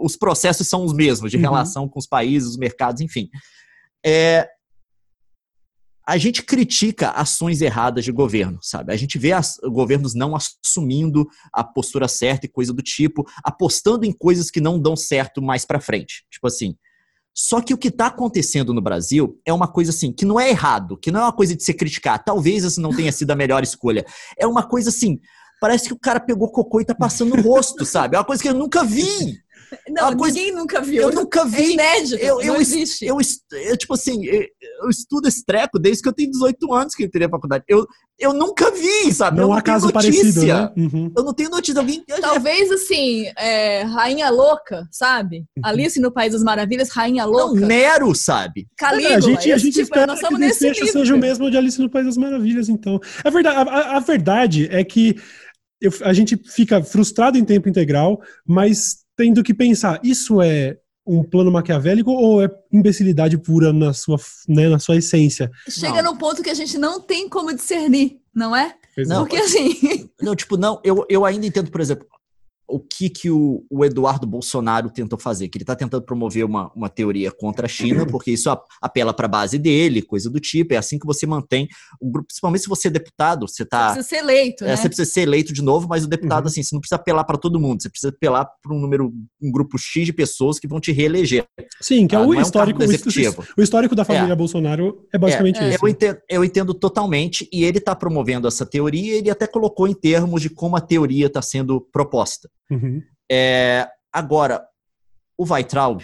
Os 0.00 0.16
processos 0.16 0.66
são 0.66 0.82
os 0.82 0.94
mesmos, 0.94 1.30
de 1.30 1.36
uhum. 1.36 1.42
relação 1.42 1.88
com 1.88 1.98
os 1.98 2.06
países, 2.06 2.48
os 2.50 2.56
mercados, 2.56 3.02
enfim. 3.02 3.28
É, 4.04 4.48
a 6.06 6.16
gente 6.18 6.42
critica 6.42 7.10
ações 7.10 7.60
erradas 7.60 8.04
de 8.04 8.12
governo, 8.12 8.58
sabe? 8.60 8.92
A 8.92 8.96
gente 8.96 9.18
vê 9.18 9.32
as, 9.32 9.56
governos 9.64 10.14
não 10.14 10.34
assumindo 10.34 11.28
a 11.52 11.62
postura 11.62 12.08
certa 12.08 12.46
e 12.46 12.48
coisa 12.48 12.72
do 12.72 12.82
tipo, 12.82 13.24
apostando 13.44 14.04
em 14.04 14.12
coisas 14.12 14.50
que 14.50 14.60
não 14.60 14.80
dão 14.80 14.96
certo 14.96 15.40
mais 15.40 15.64
para 15.64 15.80
frente. 15.80 16.24
Tipo 16.30 16.46
assim. 16.46 16.76
Só 17.34 17.62
que 17.62 17.72
o 17.72 17.78
que 17.78 17.88
está 17.88 18.08
acontecendo 18.08 18.74
no 18.74 18.82
Brasil 18.82 19.40
é 19.46 19.52
uma 19.54 19.66
coisa 19.66 19.90
assim, 19.90 20.12
que 20.12 20.24
não 20.24 20.38
é 20.38 20.50
errado, 20.50 20.98
que 20.98 21.10
não 21.10 21.20
é 21.20 21.22
uma 21.22 21.32
coisa 21.32 21.56
de 21.56 21.62
se 21.62 21.72
criticar. 21.72 22.22
Talvez 22.22 22.62
essa 22.62 22.78
não 22.78 22.94
tenha 22.94 23.10
sido 23.10 23.30
a 23.30 23.36
melhor 23.36 23.62
escolha. 23.62 24.04
É 24.38 24.46
uma 24.46 24.62
coisa 24.62 24.90
assim, 24.90 25.18
parece 25.58 25.86
que 25.86 25.94
o 25.94 25.98
cara 25.98 26.20
pegou 26.20 26.50
cocô 26.50 26.80
e 26.80 26.84
tá 26.84 26.94
passando 26.94 27.34
no 27.34 27.42
rosto, 27.42 27.86
sabe? 27.86 28.16
É 28.16 28.18
uma 28.18 28.24
coisa 28.24 28.42
que 28.42 28.48
eu 28.50 28.54
nunca 28.54 28.84
vi. 28.84 29.38
Não, 29.88 30.16
coisa- 30.16 30.36
ninguém 30.36 30.54
nunca 30.54 30.80
viu. 30.80 31.02
Eu 31.02 31.12
nunca 31.12 31.40
É 31.40 31.44
vi. 31.46 31.72
inédito, 31.72 32.16
Eu, 32.22 32.36
não 32.36 32.42
eu, 32.42 32.56
existe. 32.60 33.04
eu, 33.04 33.18
eu, 33.52 33.76
tipo 33.76 33.94
assim, 33.94 34.24
eu, 34.26 34.42
eu 34.84 34.88
estudo 34.90 35.28
esse 35.28 35.44
treco 35.44 35.78
desde 35.78 36.02
que 36.02 36.08
eu 36.08 36.12
tenho 36.12 36.30
18 36.30 36.72
anos 36.74 36.94
que 36.94 37.02
eu 37.02 37.06
entrei 37.06 37.26
na 37.26 37.30
faculdade. 37.30 37.64
Eu, 37.68 37.86
eu 38.18 38.32
nunca 38.32 38.70
vi, 38.70 39.12
sabe? 39.12 39.38
eu 39.38 39.42
Não 39.42 39.48
não 39.50 39.56
há 39.56 39.62
caso 39.62 39.86
notícia. 39.90 40.12
parecido, 40.12 40.46
né? 40.46 40.70
Uhum. 40.76 41.12
Eu 41.16 41.24
não 41.24 41.34
tenho 41.34 41.50
notícia. 41.50 41.78
Alguém. 41.80 42.04
Talvez, 42.20 42.70
assim, 42.70 43.26
é, 43.36 43.82
Rainha 43.82 44.30
Louca, 44.30 44.86
sabe? 44.90 45.44
Alice 45.64 45.98
no 46.00 46.12
País 46.12 46.32
das 46.32 46.42
Maravilhas, 46.42 46.90
Rainha 46.90 47.24
Não, 47.24 47.32
Louca. 47.32 47.66
Nero, 47.66 48.14
sabe? 48.14 48.66
Calígula. 48.76 49.12
É, 49.14 49.16
a 49.16 49.20
gente, 49.20 49.52
a 49.52 49.56
gente 49.58 49.72
tipo, 49.72 49.82
espera 49.84 50.06
nós 50.06 50.20
que 50.20 50.34
o 50.34 50.38
desfecho 50.38 50.86
seja 50.86 51.14
o 51.14 51.18
mesmo 51.18 51.50
de 51.50 51.56
Alice 51.56 51.80
no 51.80 51.90
País 51.90 52.06
das 52.06 52.16
Maravilhas, 52.16 52.68
então. 52.68 53.00
É 53.24 53.30
verdade, 53.30 53.56
a, 53.56 53.62
a- 53.62 53.96
a 53.96 54.00
verdade 54.00 54.68
é 54.70 54.84
que 54.84 55.16
eu- 55.82 55.92
a 56.02 56.12
gente 56.12 56.36
fica 56.36 56.82
frustrado 56.82 57.36
em 57.36 57.44
tempo 57.44 57.68
integral, 57.68 58.20
mas 58.46 58.98
tendo 59.16 59.42
que 59.42 59.52
pensar, 59.52 60.00
isso 60.02 60.40
é 60.40 60.78
um 61.06 61.22
plano 61.24 61.50
maquiavélico 61.50 62.10
ou 62.12 62.42
é 62.42 62.48
imbecilidade 62.72 63.36
pura 63.36 63.72
na 63.72 63.92
sua, 63.92 64.18
né, 64.48 64.68
na 64.68 64.78
sua 64.78 64.96
essência? 64.96 65.50
Chega 65.68 66.02
Não. 66.02 66.12
num 66.12 66.18
ponto 66.18 66.42
que 66.42 66.50
a 66.50 66.54
gente 66.54 66.78
não 66.78 67.00
tem 67.00 67.28
como 67.28 67.52
discernir, 67.54 68.18
não 68.34 68.54
é? 68.54 68.74
Pois 68.94 69.08
Não, 69.08 69.16
é. 69.16 69.20
Porque 69.20 69.36
assim, 69.36 70.08
Não, 70.20 70.36
tipo, 70.36 70.56
não, 70.56 70.80
eu, 70.84 71.04
eu 71.08 71.24
ainda 71.24 71.44
entendo, 71.46 71.70
por 71.70 71.80
exemplo, 71.80 72.06
o 72.72 72.80
que, 72.80 73.10
que 73.10 73.30
o, 73.30 73.64
o 73.70 73.84
Eduardo 73.84 74.26
Bolsonaro 74.26 74.88
tentou 74.90 75.18
fazer, 75.18 75.48
que 75.48 75.58
ele 75.58 75.62
está 75.62 75.76
tentando 75.76 76.02
promover 76.04 76.44
uma, 76.44 76.72
uma 76.74 76.88
teoria 76.88 77.30
contra 77.30 77.66
a 77.66 77.68
China, 77.68 78.06
porque 78.06 78.30
isso 78.30 78.48
apela 78.80 79.12
para 79.12 79.26
a 79.26 79.28
base 79.28 79.58
dele, 79.58 80.00
coisa 80.00 80.30
do 80.30 80.40
tipo, 80.40 80.72
é 80.72 80.78
assim 80.78 80.98
que 80.98 81.06
você 81.06 81.26
mantém 81.26 81.68
o 82.00 82.10
grupo, 82.10 82.28
principalmente 82.28 82.62
se 82.62 82.68
você 82.68 82.88
é 82.88 82.90
deputado, 82.90 83.46
você 83.46 83.64
tá... 83.64 83.92
precisa 83.92 84.08
ser 84.08 84.16
eleito, 84.16 84.64
é, 84.64 84.68
né? 84.68 84.76
Você 84.76 84.88
precisa 84.88 85.10
ser 85.10 85.20
eleito 85.22 85.52
de 85.52 85.60
novo, 85.62 85.86
mas 85.86 86.04
o 86.04 86.08
deputado, 86.08 86.44
Uhum. 86.44 86.48
assim, 86.48 86.62
você 86.62 86.74
não 86.74 86.80
precisa 86.80 86.96
apelar 86.96 87.24
para 87.24 87.36
todo 87.36 87.60
mundo, 87.60 87.82
você 87.82 87.90
precisa 87.90 88.08
apelar 88.08 88.46
para 88.62 88.74
um 88.74 88.80
número, 88.80 89.12
um 89.40 89.52
grupo 89.52 89.76
X 89.78 90.06
de 90.06 90.12
pessoas 90.12 90.58
que 90.58 90.66
vão 90.66 90.80
te 90.80 90.92
reeleger. 90.92 91.44
Sim, 91.80 92.06
que 92.06 92.14
é 92.14 92.18
Ah, 92.18 92.22
o 92.22 92.32
é 92.34 92.38
um 92.38 92.40
histórico. 92.40 92.80
o, 92.80 92.84
executivo. 92.84 93.44
o 93.56 93.62
histórico 93.62 93.94
da 93.94 94.04
família 94.04 94.34
Bolsonaro 94.34 95.06
é 95.12 95.18
basicamente 95.18 95.58
É, 95.58 95.64
é. 95.64 95.68
isso. 95.74 95.84
Eu 95.84 95.88
entendo, 95.88 96.18
eu 96.28 96.44
entendo 96.44 96.72
totalmente, 96.74 97.48
e 97.52 97.64
ele 97.64 97.78
está 97.78 97.94
promovendo 97.94 98.48
essa 98.48 98.64
teoria, 98.64 99.14
ele 99.18 99.28
até 99.30 99.46
colocou 99.46 99.86
em 99.86 99.94
termos 99.94 100.40
de 100.40 100.48
como 100.48 100.76
a 100.76 100.80
teoria 100.80 101.26
está 101.26 101.42
sendo 101.42 101.80
proposta. 101.92 102.48
Uhum. 102.70 103.02
É, 103.30 103.88
agora, 104.12 104.66
o 105.36 105.44
Weitraub. 105.44 106.02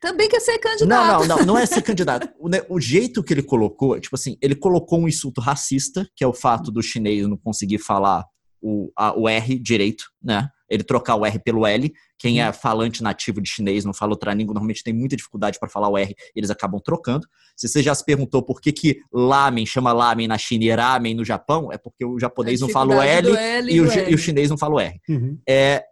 Também 0.00 0.28
quer 0.28 0.40
ser 0.40 0.52
Não, 0.54 0.58
candidato. 0.60 1.26
não, 1.28 1.36
não, 1.38 1.46
não 1.46 1.58
é 1.58 1.64
ser 1.64 1.80
candidato. 1.82 2.28
O, 2.38 2.48
ne- 2.48 2.64
o 2.68 2.80
jeito 2.80 3.22
que 3.22 3.32
ele 3.32 3.42
colocou, 3.42 3.98
tipo 4.00 4.16
assim, 4.16 4.36
ele 4.42 4.56
colocou 4.56 4.98
um 5.00 5.06
insulto 5.08 5.40
racista, 5.40 6.08
que 6.16 6.24
é 6.24 6.26
o 6.26 6.32
fato 6.32 6.72
do 6.72 6.82
chinês 6.82 7.26
não 7.28 7.36
conseguir 7.36 7.78
falar 7.78 8.24
o, 8.60 8.90
a- 8.96 9.16
o 9.16 9.28
R 9.28 9.58
direito, 9.60 10.04
né? 10.20 10.48
Ele 10.72 10.82
trocar 10.82 11.16
o 11.16 11.26
R 11.26 11.38
pelo 11.38 11.66
L. 11.66 11.92
Quem 12.18 12.40
é 12.40 12.52
falante 12.52 13.02
nativo 13.02 13.40
de 13.40 13.48
chinês, 13.48 13.84
não 13.84 13.92
fala 13.92 14.12
outra 14.12 14.32
língua, 14.32 14.54
normalmente 14.54 14.82
tem 14.82 14.94
muita 14.94 15.16
dificuldade 15.16 15.58
para 15.58 15.68
falar 15.68 15.88
o 15.88 15.98
R, 15.98 16.14
eles 16.34 16.50
acabam 16.50 16.80
trocando. 16.80 17.26
Se 17.56 17.68
você 17.68 17.82
já 17.82 17.94
se 17.94 18.04
perguntou 18.04 18.42
por 18.42 18.60
que, 18.60 18.72
que 18.72 19.00
lamen 19.12 19.66
chama 19.66 19.92
lamen 19.92 20.26
na 20.26 20.38
China 20.38 20.64
e 20.64 20.70
ramen 20.70 21.14
no 21.14 21.24
Japão, 21.24 21.70
é 21.72 21.76
porque 21.76 22.04
o 22.04 22.18
japonês 22.18 22.60
não 22.60 22.68
fala 22.68 22.96
o 22.96 23.02
L, 23.02 23.36
L 23.36 23.72
e, 23.72 23.80
o, 23.80 24.10
e 24.10 24.14
o 24.14 24.18
chinês 24.18 24.48
não 24.48 24.56
fala 24.56 24.74
o 24.74 24.80
R. 24.80 25.00
Uhum. 25.08 25.38
É, 25.46 25.84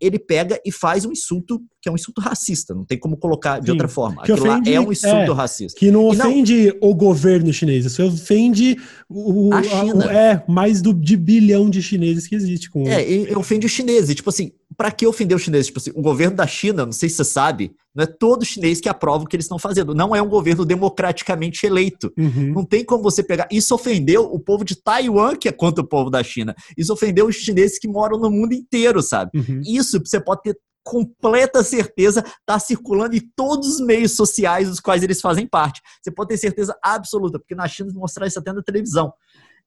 ele 0.00 0.18
pega 0.18 0.60
e 0.64 0.70
faz 0.72 1.04
um 1.04 1.12
insulto 1.12 1.60
que 1.80 1.88
é 1.88 1.92
um 1.92 1.94
insulto 1.94 2.20
racista, 2.20 2.74
não 2.74 2.84
tem 2.84 2.98
como 2.98 3.16
colocar 3.16 3.60
de 3.60 3.66
Sim, 3.66 3.72
outra 3.72 3.86
forma. 3.88 4.22
que 4.22 4.32
Aquilo 4.32 4.46
lá 4.48 4.54
ofende- 4.54 4.72
é 4.74 4.80
um 4.80 4.90
insulto 4.92 5.14
é, 5.32 5.34
racista. 5.34 5.78
Que 5.78 5.90
não 5.90 6.12
E 6.12 6.16
não- 6.16 6.26
ofende 6.28 6.76
o 6.80 6.94
governo 6.94 7.52
chinês, 7.52 7.84
isso 7.86 8.02
ofende 8.04 8.76
o, 9.08 9.52
A 9.54 9.58
a- 9.58 9.62
China. 9.62 10.06
o- 10.06 10.10
é, 10.10 10.44
mais 10.48 10.82
do, 10.82 10.92
de 10.92 11.16
bilhão 11.16 11.70
de 11.70 11.80
chineses 11.82 12.26
que 12.26 12.34
existe 12.34 12.68
com 12.70 12.86
É, 12.88 13.08
e, 13.08 13.34
ofende 13.36 13.64
os 13.66 13.72
chineses. 13.72 14.14
Tipo 14.14 14.30
assim, 14.30 14.50
pra 14.76 14.90
que 14.90 15.06
ofender 15.06 15.36
os 15.36 15.42
chineses? 15.42 15.66
Tipo 15.68 15.78
assim, 15.78 15.90
o 15.94 16.02
governo 16.02 16.36
da 16.36 16.46
China, 16.46 16.84
não 16.84 16.92
sei 16.92 17.08
se 17.08 17.16
você 17.16 17.24
sabe, 17.24 17.72
não 17.98 18.04
é 18.04 18.06
todo 18.06 18.44
chinês 18.44 18.80
que 18.80 18.88
aprova 18.88 19.24
o 19.24 19.26
que 19.26 19.34
eles 19.34 19.46
estão 19.46 19.58
fazendo. 19.58 19.92
Não 19.92 20.14
é 20.14 20.22
um 20.22 20.28
governo 20.28 20.64
democraticamente 20.64 21.66
eleito. 21.66 22.12
Uhum. 22.16 22.52
Não 22.54 22.64
tem 22.64 22.84
como 22.84 23.02
você 23.02 23.24
pegar. 23.24 23.48
Isso 23.50 23.74
ofendeu 23.74 24.22
o 24.22 24.38
povo 24.38 24.64
de 24.64 24.76
Taiwan, 24.76 25.34
que 25.34 25.48
é 25.48 25.52
contra 25.52 25.82
o 25.82 25.86
povo 25.86 26.08
da 26.08 26.22
China. 26.22 26.54
Isso 26.76 26.92
ofendeu 26.92 27.26
os 27.26 27.34
chineses 27.34 27.76
que 27.76 27.88
moram 27.88 28.16
no 28.16 28.30
mundo 28.30 28.52
inteiro, 28.52 29.02
sabe? 29.02 29.32
Uhum. 29.34 29.60
Isso 29.66 29.98
você 29.98 30.20
pode 30.20 30.42
ter 30.42 30.56
completa 30.84 31.64
certeza 31.64 32.24
tá 32.46 32.56
circulando 32.60 33.16
em 33.16 33.30
todos 33.34 33.74
os 33.74 33.80
meios 33.80 34.12
sociais 34.12 34.68
dos 34.68 34.78
quais 34.78 35.02
eles 35.02 35.20
fazem 35.20 35.44
parte. 35.44 35.82
Você 36.00 36.12
pode 36.12 36.28
ter 36.28 36.38
certeza 36.38 36.78
absoluta, 36.80 37.36
porque 37.40 37.56
na 37.56 37.66
China 37.66 37.90
mostrar 37.94 38.28
isso 38.28 38.38
até 38.38 38.52
na 38.52 38.62
televisão. 38.62 39.12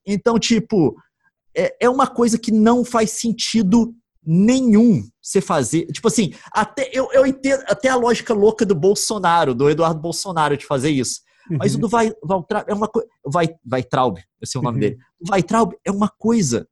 Então, 0.08 0.40
tipo, 0.40 0.96
é, 1.56 1.76
é 1.82 1.90
uma 1.90 2.08
coisa 2.08 2.40
que 2.40 2.52
não 2.52 2.86
faz 2.86 3.12
sentido 3.12 3.94
nenhum 4.26 5.04
você 5.22 5.42
fazer. 5.42 5.86
Tipo 5.88 6.08
assim, 6.08 6.34
até 6.52 6.90
eu, 6.94 7.10
eu 7.12 7.26
entendo 7.26 7.64
até 7.68 7.90
a 7.90 7.96
lógica 7.96 8.34
louca 8.34 8.66
do 8.66 8.76
Bolsonaro, 8.76 9.54
do 9.56 9.70
Eduardo 9.70 10.00
Bolsonaro 10.00 10.56
de 10.58 10.66
fazer 10.66 10.90
isso. 10.92 11.22
Mas 11.50 11.74
o 11.74 11.76
Uhum. 11.76 11.82
do 11.82 11.90
Vai, 11.90 12.14
Valtraub 12.24 12.66
é 12.68 12.74
uma 12.74 12.88
coisa. 12.88 13.08
Vai, 13.26 13.50
Weitraub, 13.70 14.18
esse 14.42 14.56
é 14.56 14.60
o 14.60 14.64
nome 14.64 14.76
Uhum. 14.76 14.80
dele. 14.82 14.98
O 15.20 15.32
Weitraub 15.32 15.74
é 15.84 15.92
uma 15.92 16.08
coisa. 16.10 16.68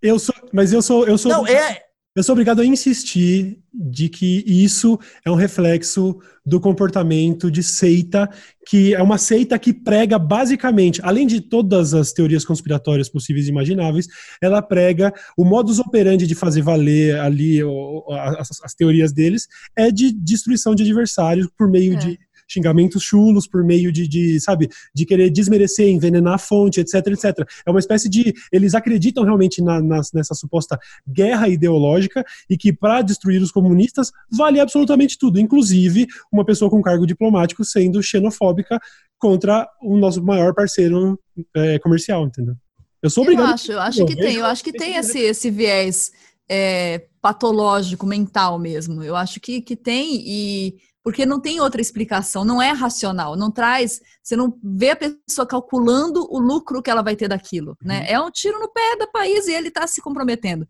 Eu 0.00 0.18
sou, 0.18 0.34
mas 0.52 0.72
eu 0.72 0.82
sou, 0.82 1.06
eu 1.06 1.16
sou, 1.16 1.30
Não, 1.30 1.46
é. 1.46 1.82
Eu 2.14 2.22
sou 2.22 2.34
obrigado 2.34 2.60
a 2.60 2.66
insistir 2.66 3.58
de 3.72 4.08
que 4.08 4.44
isso 4.46 4.98
é 5.24 5.30
um 5.30 5.34
reflexo 5.34 6.18
do 6.44 6.60
comportamento 6.60 7.50
de 7.50 7.62
seita, 7.62 8.28
que 8.68 8.94
é 8.94 9.00
uma 9.02 9.16
seita 9.16 9.58
que 9.58 9.72
prega 9.72 10.18
basicamente, 10.18 11.00
além 11.02 11.26
de 11.26 11.40
todas 11.40 11.94
as 11.94 12.12
teorias 12.12 12.44
conspiratórias 12.44 13.08
possíveis 13.08 13.46
e 13.46 13.50
imagináveis, 13.50 14.06
ela 14.42 14.60
prega 14.60 15.12
o 15.38 15.44
modus 15.44 15.78
operandi 15.78 16.26
de 16.26 16.34
fazer 16.34 16.60
valer 16.60 17.18
ali 17.18 17.64
o- 17.64 18.04
as, 18.38 18.48
as 18.62 18.74
teorias 18.74 19.10
deles 19.12 19.46
é 19.74 19.90
de 19.90 20.12
destruição 20.12 20.74
de 20.74 20.82
adversários 20.82 21.48
por 21.56 21.70
meio 21.70 21.94
É. 21.94 21.96
de 21.96 22.18
xingamentos 22.52 23.02
chulos, 23.02 23.46
por 23.46 23.64
meio 23.64 23.90
de, 23.92 24.06
de, 24.06 24.40
sabe, 24.40 24.68
de 24.94 25.04
querer 25.06 25.30
desmerecer, 25.30 25.88
envenenar 25.88 26.34
a 26.34 26.38
fonte, 26.38 26.80
etc, 26.80 26.94
etc. 27.08 27.48
É 27.66 27.70
uma 27.70 27.80
espécie 27.80 28.08
de. 28.08 28.32
Eles 28.52 28.74
acreditam 28.74 29.24
realmente 29.24 29.62
na- 29.62 29.80
nas- 29.80 30.12
nessa 30.12 30.34
suposta 30.34 30.78
guerra 31.08 31.48
ideológica 31.48 32.24
e 32.48 32.56
que 32.56 32.72
para 32.72 33.02
destruir 33.02 33.40
os 33.42 33.50
comunistas 33.50 34.10
vale 34.30 34.60
absolutamente 34.60 35.16
tudo, 35.18 35.40
inclusive 35.40 36.06
uma 36.30 36.44
pessoa 36.44 36.70
com 36.70 36.82
cargo 36.82 37.06
diplomático 37.06 37.64
sendo 37.64 38.02
xenofóbica 38.02 38.78
contra 39.18 39.68
o 39.82 39.96
nosso 39.96 40.22
maior 40.22 40.52
parceiro 40.52 41.18
é, 41.56 41.78
comercial, 41.78 42.26
entendeu? 42.26 42.54
Eu 43.02 43.10
sou 43.10 43.24
Eu 43.24 43.30
obrigado. 43.32 43.54
acho, 43.54 43.72
eu 43.72 43.80
acho 43.80 44.04
que 44.06 44.12
Eu 44.12 44.16
tem, 44.16 44.34
eu 44.36 44.46
acho 44.46 44.62
que 44.64 44.72
tem 44.72 44.96
esse, 44.96 45.18
esse 45.18 45.50
viés 45.50 46.10
é, 46.48 47.06
patológico, 47.20 48.04
mental 48.06 48.58
mesmo. 48.58 49.02
Eu 49.02 49.16
acho 49.16 49.40
que, 49.40 49.60
que 49.60 49.74
tem, 49.76 50.22
e 50.24 50.74
porque 51.02 51.26
não 51.26 51.40
tem 51.40 51.60
outra 51.60 51.80
explicação, 51.80 52.44
não 52.44 52.62
é 52.62 52.70
racional, 52.70 53.36
não 53.36 53.50
traz, 53.50 54.00
você 54.22 54.36
não 54.36 54.56
vê 54.62 54.90
a 54.90 54.96
pessoa 54.96 55.46
calculando 55.46 56.26
o 56.30 56.38
lucro 56.38 56.80
que 56.82 56.90
ela 56.90 57.02
vai 57.02 57.16
ter 57.16 57.28
daquilo, 57.28 57.76
né? 57.82 58.06
É 58.08 58.20
um 58.20 58.30
tiro 58.30 58.58
no 58.60 58.72
pé 58.72 58.96
do 58.96 59.10
país 59.10 59.48
e 59.48 59.52
ele 59.52 59.68
está 59.68 59.86
se 59.86 60.00
comprometendo. 60.00 60.66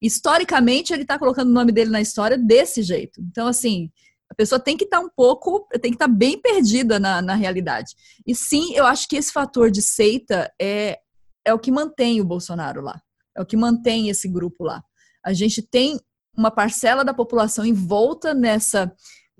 Historicamente, 0.00 0.92
ele 0.92 1.02
está 1.02 1.18
colocando 1.18 1.48
o 1.48 1.52
nome 1.52 1.72
dele 1.72 1.90
na 1.90 2.00
história 2.00 2.38
desse 2.38 2.82
jeito. 2.82 3.20
Então, 3.20 3.46
assim, 3.46 3.90
a 4.30 4.34
pessoa 4.34 4.58
tem 4.58 4.76
que 4.76 4.84
estar 4.84 5.00
um 5.00 5.08
pouco, 5.08 5.68
tem 5.80 5.90
que 5.90 5.96
estar 5.96 6.08
bem 6.08 6.40
perdida 6.40 6.98
na, 6.98 7.20
na 7.20 7.34
realidade. 7.34 7.94
E 8.26 8.34
sim, 8.34 8.74
eu 8.74 8.86
acho 8.86 9.08
que 9.08 9.16
esse 9.16 9.32
fator 9.32 9.70
de 9.70 9.82
seita 9.82 10.50
é, 10.60 10.98
é 11.44 11.52
o 11.52 11.58
que 11.58 11.70
mantém 11.70 12.20
o 12.20 12.24
Bolsonaro 12.24 12.80
lá. 12.80 13.00
É 13.36 13.42
o 13.42 13.46
que 13.46 13.56
mantém 13.56 14.08
esse 14.08 14.28
grupo 14.28 14.64
lá. 14.64 14.82
A 15.24 15.32
gente 15.32 15.60
tem 15.60 16.00
uma 16.36 16.50
parcela 16.50 17.04
da 17.04 17.12
população 17.12 17.64
envolta 17.64 18.32
nessa 18.32 18.92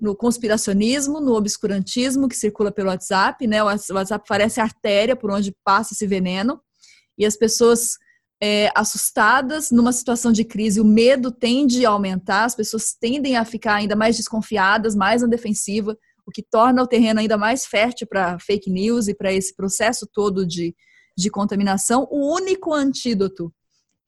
no 0.03 0.13
conspiracionismo, 0.13 1.21
no 1.21 1.33
obscurantismo 1.33 2.27
que 2.27 2.35
circula 2.35 2.73
pelo 2.73 2.89
WhatsApp, 2.89 3.47
né? 3.47 3.63
O 3.63 3.67
WhatsApp 3.67 4.25
parece 4.27 4.59
artéria 4.59 5.15
por 5.15 5.31
onde 5.31 5.55
passa 5.63 5.93
esse 5.93 6.05
veneno 6.05 6.59
e 7.17 7.25
as 7.25 7.37
pessoas 7.37 7.97
é, 8.41 8.69
assustadas 8.75 9.71
numa 9.71 9.93
situação 9.93 10.33
de 10.33 10.43
crise, 10.43 10.81
o 10.81 10.85
medo 10.85 11.31
tende 11.31 11.85
a 11.85 11.91
aumentar, 11.91 12.43
as 12.43 12.53
pessoas 12.53 12.93
tendem 12.93 13.37
a 13.37 13.45
ficar 13.45 13.75
ainda 13.75 13.95
mais 13.95 14.17
desconfiadas, 14.17 14.93
mais 14.93 15.21
na 15.21 15.27
defensiva, 15.29 15.97
o 16.25 16.31
que 16.31 16.43
torna 16.43 16.83
o 16.83 16.87
terreno 16.87 17.21
ainda 17.21 17.37
mais 17.37 17.65
fértil 17.65 18.05
para 18.05 18.37
fake 18.39 18.69
news 18.69 19.07
e 19.07 19.13
para 19.13 19.31
esse 19.31 19.55
processo 19.55 20.05
todo 20.05 20.45
de, 20.45 20.75
de 21.17 21.29
contaminação. 21.29 22.05
O 22.11 22.35
único 22.35 22.73
antídoto 22.73 23.53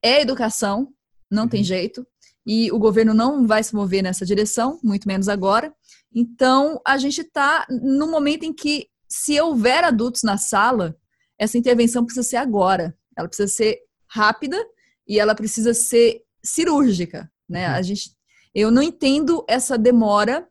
é 0.04 0.16
a 0.16 0.22
educação, 0.22 0.89
não 1.32 1.48
tem 1.48 1.64
jeito, 1.64 2.06
e 2.46 2.72
o 2.72 2.78
governo 2.78 3.14
não 3.14 3.48
vai 3.48 3.64
se 3.64 3.74
mover 3.74 4.04
nessa 4.04 4.26
direção, 4.26 4.80
muito 4.84 5.08
menos 5.08 5.28
agora. 5.28 5.74
Então, 6.16 6.80
a 6.88 6.97
gente 6.97 7.20
está 7.22 7.68
num 7.70 8.09
momento 8.09 8.43
em 8.43 8.53
que, 8.53 8.88
se 9.09 9.39
houver 9.39 9.84
adultos 9.84 10.24
na 10.24 10.38
sala, 10.38 10.97
essa 11.38 11.57
intervenção 11.57 12.05
precisa 12.05 12.28
ser 12.28 12.38
agora. 12.38 12.97
Ela 13.18 13.28
precisa 13.28 13.51
ser 13.51 13.80
rápida 14.09 14.57
e 15.05 15.20
ela 15.20 15.36
precisa 15.36 15.74
ser 15.74 16.22
cirúrgica, 16.43 17.30
né? 17.49 17.68
A 17.68 17.82
gente, 17.82 18.11
eu 18.53 18.72
não 18.72 18.82
entendo 18.82 19.43
essa 19.47 19.78
demora 19.78 20.47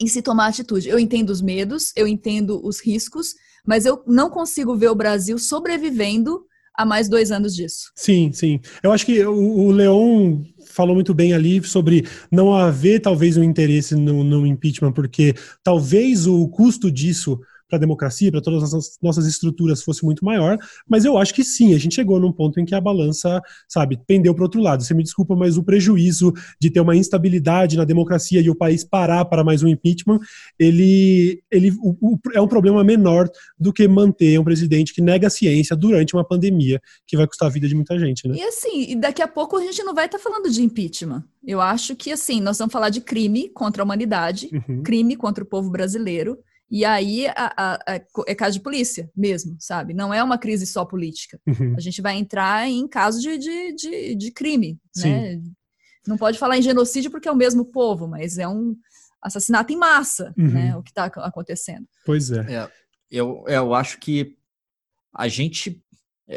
em 0.00 0.08
se 0.08 0.22
tomar 0.22 0.48
atitude. 0.48 0.88
Eu 0.88 0.98
entendo 0.98 1.30
os 1.30 1.40
medos, 1.40 1.92
eu 1.94 2.08
entendo 2.08 2.60
os 2.66 2.80
riscos, 2.80 3.34
mas 3.64 3.86
eu 3.86 4.02
não 4.06 4.28
consigo 4.28 4.76
ver 4.76 4.88
o 4.88 4.94
Brasil 4.94 5.38
sobrevivendo 5.38 6.44
a 6.80 6.86
mais 6.86 7.08
dois 7.08 7.30
anos 7.30 7.54
disso. 7.54 7.90
Sim, 7.94 8.32
sim. 8.32 8.60
Eu 8.82 8.92
acho 8.92 9.04
que 9.04 9.24
o, 9.24 9.34
o 9.34 9.70
Leon 9.70 10.42
falou 10.66 10.94
muito 10.94 11.12
bem 11.12 11.32
ali 11.32 11.62
sobre 11.62 12.06
não 12.30 12.54
haver 12.54 13.00
talvez 13.00 13.36
um 13.36 13.42
interesse 13.42 13.94
no, 13.94 14.24
no 14.24 14.46
impeachment, 14.46 14.92
porque 14.92 15.34
talvez 15.62 16.26
o 16.26 16.48
custo 16.48 16.90
disso 16.90 17.40
para 17.70 17.78
a 17.78 17.80
democracia, 17.80 18.30
para 18.30 18.42
todas 18.42 18.74
as 18.74 18.98
nossas 19.00 19.26
estruturas 19.26 19.82
fosse 19.82 20.04
muito 20.04 20.24
maior, 20.24 20.58
mas 20.86 21.04
eu 21.04 21.16
acho 21.16 21.32
que 21.32 21.42
sim, 21.42 21.72
a 21.72 21.78
gente 21.78 21.94
chegou 21.94 22.20
num 22.20 22.32
ponto 22.32 22.60
em 22.60 22.64
que 22.64 22.74
a 22.74 22.80
balança, 22.80 23.40
sabe, 23.68 23.98
pendeu 24.06 24.34
para 24.34 24.44
outro 24.44 24.60
lado. 24.60 24.82
Você 24.82 24.92
me 24.92 25.02
desculpa, 25.02 25.34
mas 25.34 25.56
o 25.56 25.62
prejuízo 25.62 26.32
de 26.60 26.70
ter 26.70 26.80
uma 26.80 26.96
instabilidade 26.96 27.76
na 27.76 27.84
democracia 27.84 28.40
e 28.40 28.50
o 28.50 28.54
país 28.54 28.84
parar 28.84 29.24
para 29.24 29.44
mais 29.44 29.62
um 29.62 29.68
impeachment, 29.68 30.18
ele, 30.58 31.42
ele 31.50 31.70
o, 31.80 31.96
o, 32.00 32.18
é 32.34 32.40
um 32.40 32.48
problema 32.48 32.82
menor 32.82 33.28
do 33.58 33.72
que 33.72 33.86
manter 33.86 34.38
um 34.38 34.44
presidente 34.44 34.92
que 34.92 35.00
nega 35.00 35.28
a 35.28 35.30
ciência 35.30 35.76
durante 35.76 36.14
uma 36.14 36.24
pandemia 36.24 36.80
que 37.06 37.16
vai 37.16 37.26
custar 37.26 37.48
a 37.48 37.52
vida 37.52 37.68
de 37.68 37.74
muita 37.74 37.98
gente, 37.98 38.26
né? 38.26 38.34
E 38.36 38.42
assim, 38.42 38.98
daqui 38.98 39.22
a 39.22 39.28
pouco 39.28 39.56
a 39.56 39.62
gente 39.62 39.82
não 39.82 39.94
vai 39.94 40.06
estar 40.06 40.18
tá 40.18 40.24
falando 40.24 40.50
de 40.50 40.62
impeachment. 40.62 41.24
Eu 41.46 41.60
acho 41.60 41.94
que 41.96 42.10
assim, 42.12 42.40
nós 42.40 42.58
vamos 42.58 42.72
falar 42.72 42.90
de 42.90 43.00
crime 43.00 43.48
contra 43.48 43.82
a 43.82 43.84
humanidade, 43.84 44.50
uhum. 44.52 44.82
crime 44.82 45.16
contra 45.16 45.44
o 45.44 45.46
povo 45.46 45.70
brasileiro. 45.70 46.38
E 46.70 46.84
aí 46.84 47.26
a, 47.28 47.52
a, 47.56 47.74
a, 47.74 48.00
é 48.28 48.34
caso 48.34 48.56
de 48.56 48.62
polícia 48.62 49.10
mesmo, 49.16 49.56
sabe? 49.58 49.92
Não 49.92 50.14
é 50.14 50.22
uma 50.22 50.38
crise 50.38 50.66
só 50.66 50.84
política. 50.84 51.40
Uhum. 51.46 51.74
A 51.76 51.80
gente 51.80 52.00
vai 52.00 52.16
entrar 52.16 52.68
em 52.68 52.86
caso 52.86 53.20
de, 53.20 53.36
de, 53.38 53.74
de, 53.74 54.14
de 54.14 54.30
crime, 54.30 54.78
Sim. 54.94 55.10
né? 55.10 55.42
Não 56.06 56.16
pode 56.16 56.38
falar 56.38 56.56
em 56.56 56.62
genocídio 56.62 57.10
porque 57.10 57.28
é 57.28 57.32
o 57.32 57.36
mesmo 57.36 57.64
povo, 57.64 58.06
mas 58.06 58.38
é 58.38 58.46
um 58.46 58.76
assassinato 59.20 59.72
em 59.72 59.76
massa, 59.76 60.32
uhum. 60.38 60.48
né? 60.48 60.76
O 60.76 60.82
que 60.82 60.90
está 60.90 61.06
acontecendo. 61.06 61.86
Pois 62.06 62.30
é. 62.30 62.54
é 62.54 62.70
eu, 63.10 63.44
eu 63.48 63.74
acho 63.74 63.98
que 63.98 64.36
a 65.12 65.26
gente 65.26 65.82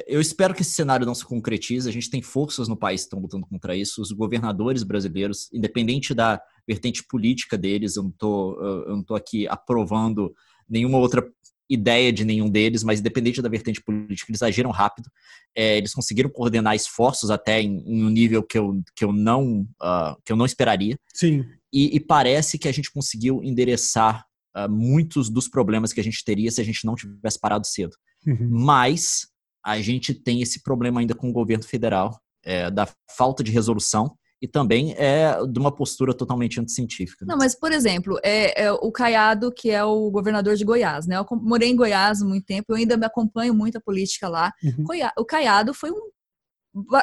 eu 0.08 0.20
espero 0.20 0.56
que 0.56 0.64
esse 0.64 0.72
cenário 0.72 1.06
não 1.06 1.14
se 1.14 1.24
concretize. 1.24 1.88
A 1.88 1.92
gente 1.92 2.10
tem 2.10 2.20
forças 2.20 2.68
no 2.68 2.76
país 2.76 3.02
que 3.02 3.06
estão 3.06 3.20
lutando 3.20 3.46
contra 3.46 3.76
isso. 3.76 4.02
Os 4.02 4.12
governadores 4.12 4.82
brasileiros, 4.82 5.54
independente 5.54 6.16
da 6.16 6.42
vertente 6.68 7.04
política 7.08 7.58
deles, 7.58 7.96
eu 7.96 8.04
não 8.04 8.12
tô, 8.12 8.60
eu 8.88 8.96
não 8.96 9.04
tô 9.04 9.16
aqui 9.16 9.48
aprovando 9.48 10.34
nenhuma 10.70 10.98
outra 10.98 11.28
ideia 11.70 12.12
de 12.12 12.24
nenhum 12.24 12.50
deles, 12.50 12.84
mas 12.84 13.00
independente 13.00 13.42
da 13.42 13.50
vertente 13.50 13.82
política, 13.82 14.32
eles 14.32 14.42
agiram 14.42 14.70
rápido. 14.70 15.10
É, 15.56 15.78
eles 15.78 15.94
conseguiram 15.94 16.30
coordenar 16.30 16.76
esforços 16.76 17.30
até 17.30 17.62
em, 17.62 17.84
em, 17.86 18.04
um 18.04 18.10
nível 18.10 18.44
que 18.44 18.58
eu, 18.58 18.82
que 18.96 19.04
eu, 19.04 19.12
não, 19.12 19.62
uh, 19.82 20.16
que 20.26 20.32
eu 20.32 20.36
não 20.36 20.46
esperaria. 20.46 20.98
Sim. 21.14 21.46
E, 21.72 21.96
e, 21.96 22.00
parece 22.00 22.60
que 22.60 22.68
a 22.68 22.72
gente 22.72 22.92
conseguiu 22.92 23.42
endereçar 23.44 24.26
uh, 24.56 24.70
muitos 24.70 25.30
dos 25.30 25.48
problemas 25.48 25.92
que 25.92 26.00
a 26.00 26.04
gente 26.04 26.24
teria 26.24 26.52
se 26.52 26.62
a 26.62 26.64
gente 26.64 26.86
não 26.86 26.96
tivesse 26.96 27.40
parado 27.40 27.66
cedo. 27.66 27.96
Uhum. 28.28 28.50
Mas 28.50 29.28
a 29.66 29.80
gente 29.82 30.14
tem 30.14 30.42
esse 30.42 30.62
problema 30.62 31.00
ainda 31.00 31.16
com 31.16 31.30
o 31.30 31.34
governo 31.34 31.64
federal, 31.64 32.20
é, 32.44 32.70
da 32.70 32.88
falta 33.16 33.44
de 33.44 33.52
resolução 33.52 34.16
e 34.44 34.48
também 34.48 34.94
é 34.98 35.38
de 35.48 35.58
uma 35.58 35.74
postura 35.74 36.14
totalmente 36.14 36.60
anticientífica. 36.60 37.26
Não, 37.26 37.38
mas, 37.38 37.56
por 37.56 37.72
exemplo, 37.72 38.20
é, 38.22 38.66
é, 38.66 38.74
o 38.74 38.92
Caiado, 38.92 39.54
que 39.54 39.72
é 39.72 39.82
o 39.86 40.12
governador 40.12 40.58
de 40.58 40.66
Goiás, 40.66 41.08
né? 41.08 41.16
Eu 41.18 41.26
morei 41.38 41.70
em 41.70 41.76
Goiás 41.78 42.22
há 42.22 42.26
muito 42.26 42.46
tempo, 42.46 42.66
eu 42.68 42.76
ainda 42.76 42.98
me 42.98 43.06
acompanho 43.06 43.54
muito 43.54 43.78
a 43.78 43.82
política 43.82 44.28
lá. 44.28 44.52
Uhum. 44.62 44.86
O 45.18 45.24
Caiado 45.24 45.74
foi 45.74 45.92
um, 45.92 46.10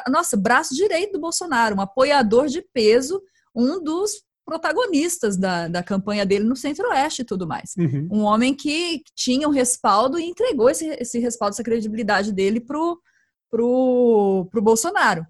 nossa, 0.07 0.37
braço 0.37 0.75
direito 0.75 1.13
do 1.13 1.19
Bolsonaro, 1.19 1.75
um 1.75 1.81
apoiador 1.81 2.45
de 2.45 2.61
peso, 2.61 3.19
um 3.55 3.83
dos 3.83 4.21
protagonistas 4.45 5.35
da, 5.35 5.67
da 5.67 5.81
campanha 5.81 6.27
dele 6.27 6.45
no 6.45 6.55
Centro-Oeste 6.55 7.23
e 7.23 7.25
tudo 7.25 7.47
mais. 7.47 7.73
Uhum. 7.75 8.07
Um 8.11 8.21
homem 8.21 8.53
que 8.53 9.01
tinha 9.15 9.47
um 9.47 9.51
respaldo 9.51 10.19
e 10.19 10.25
entregou 10.25 10.69
esse, 10.69 10.85
esse 10.99 11.17
respaldo, 11.17 11.55
essa 11.55 11.63
credibilidade 11.63 12.31
dele 12.31 12.59
pro, 12.59 13.01
pro, 13.49 14.47
pro 14.51 14.61
Bolsonaro. 14.61 15.25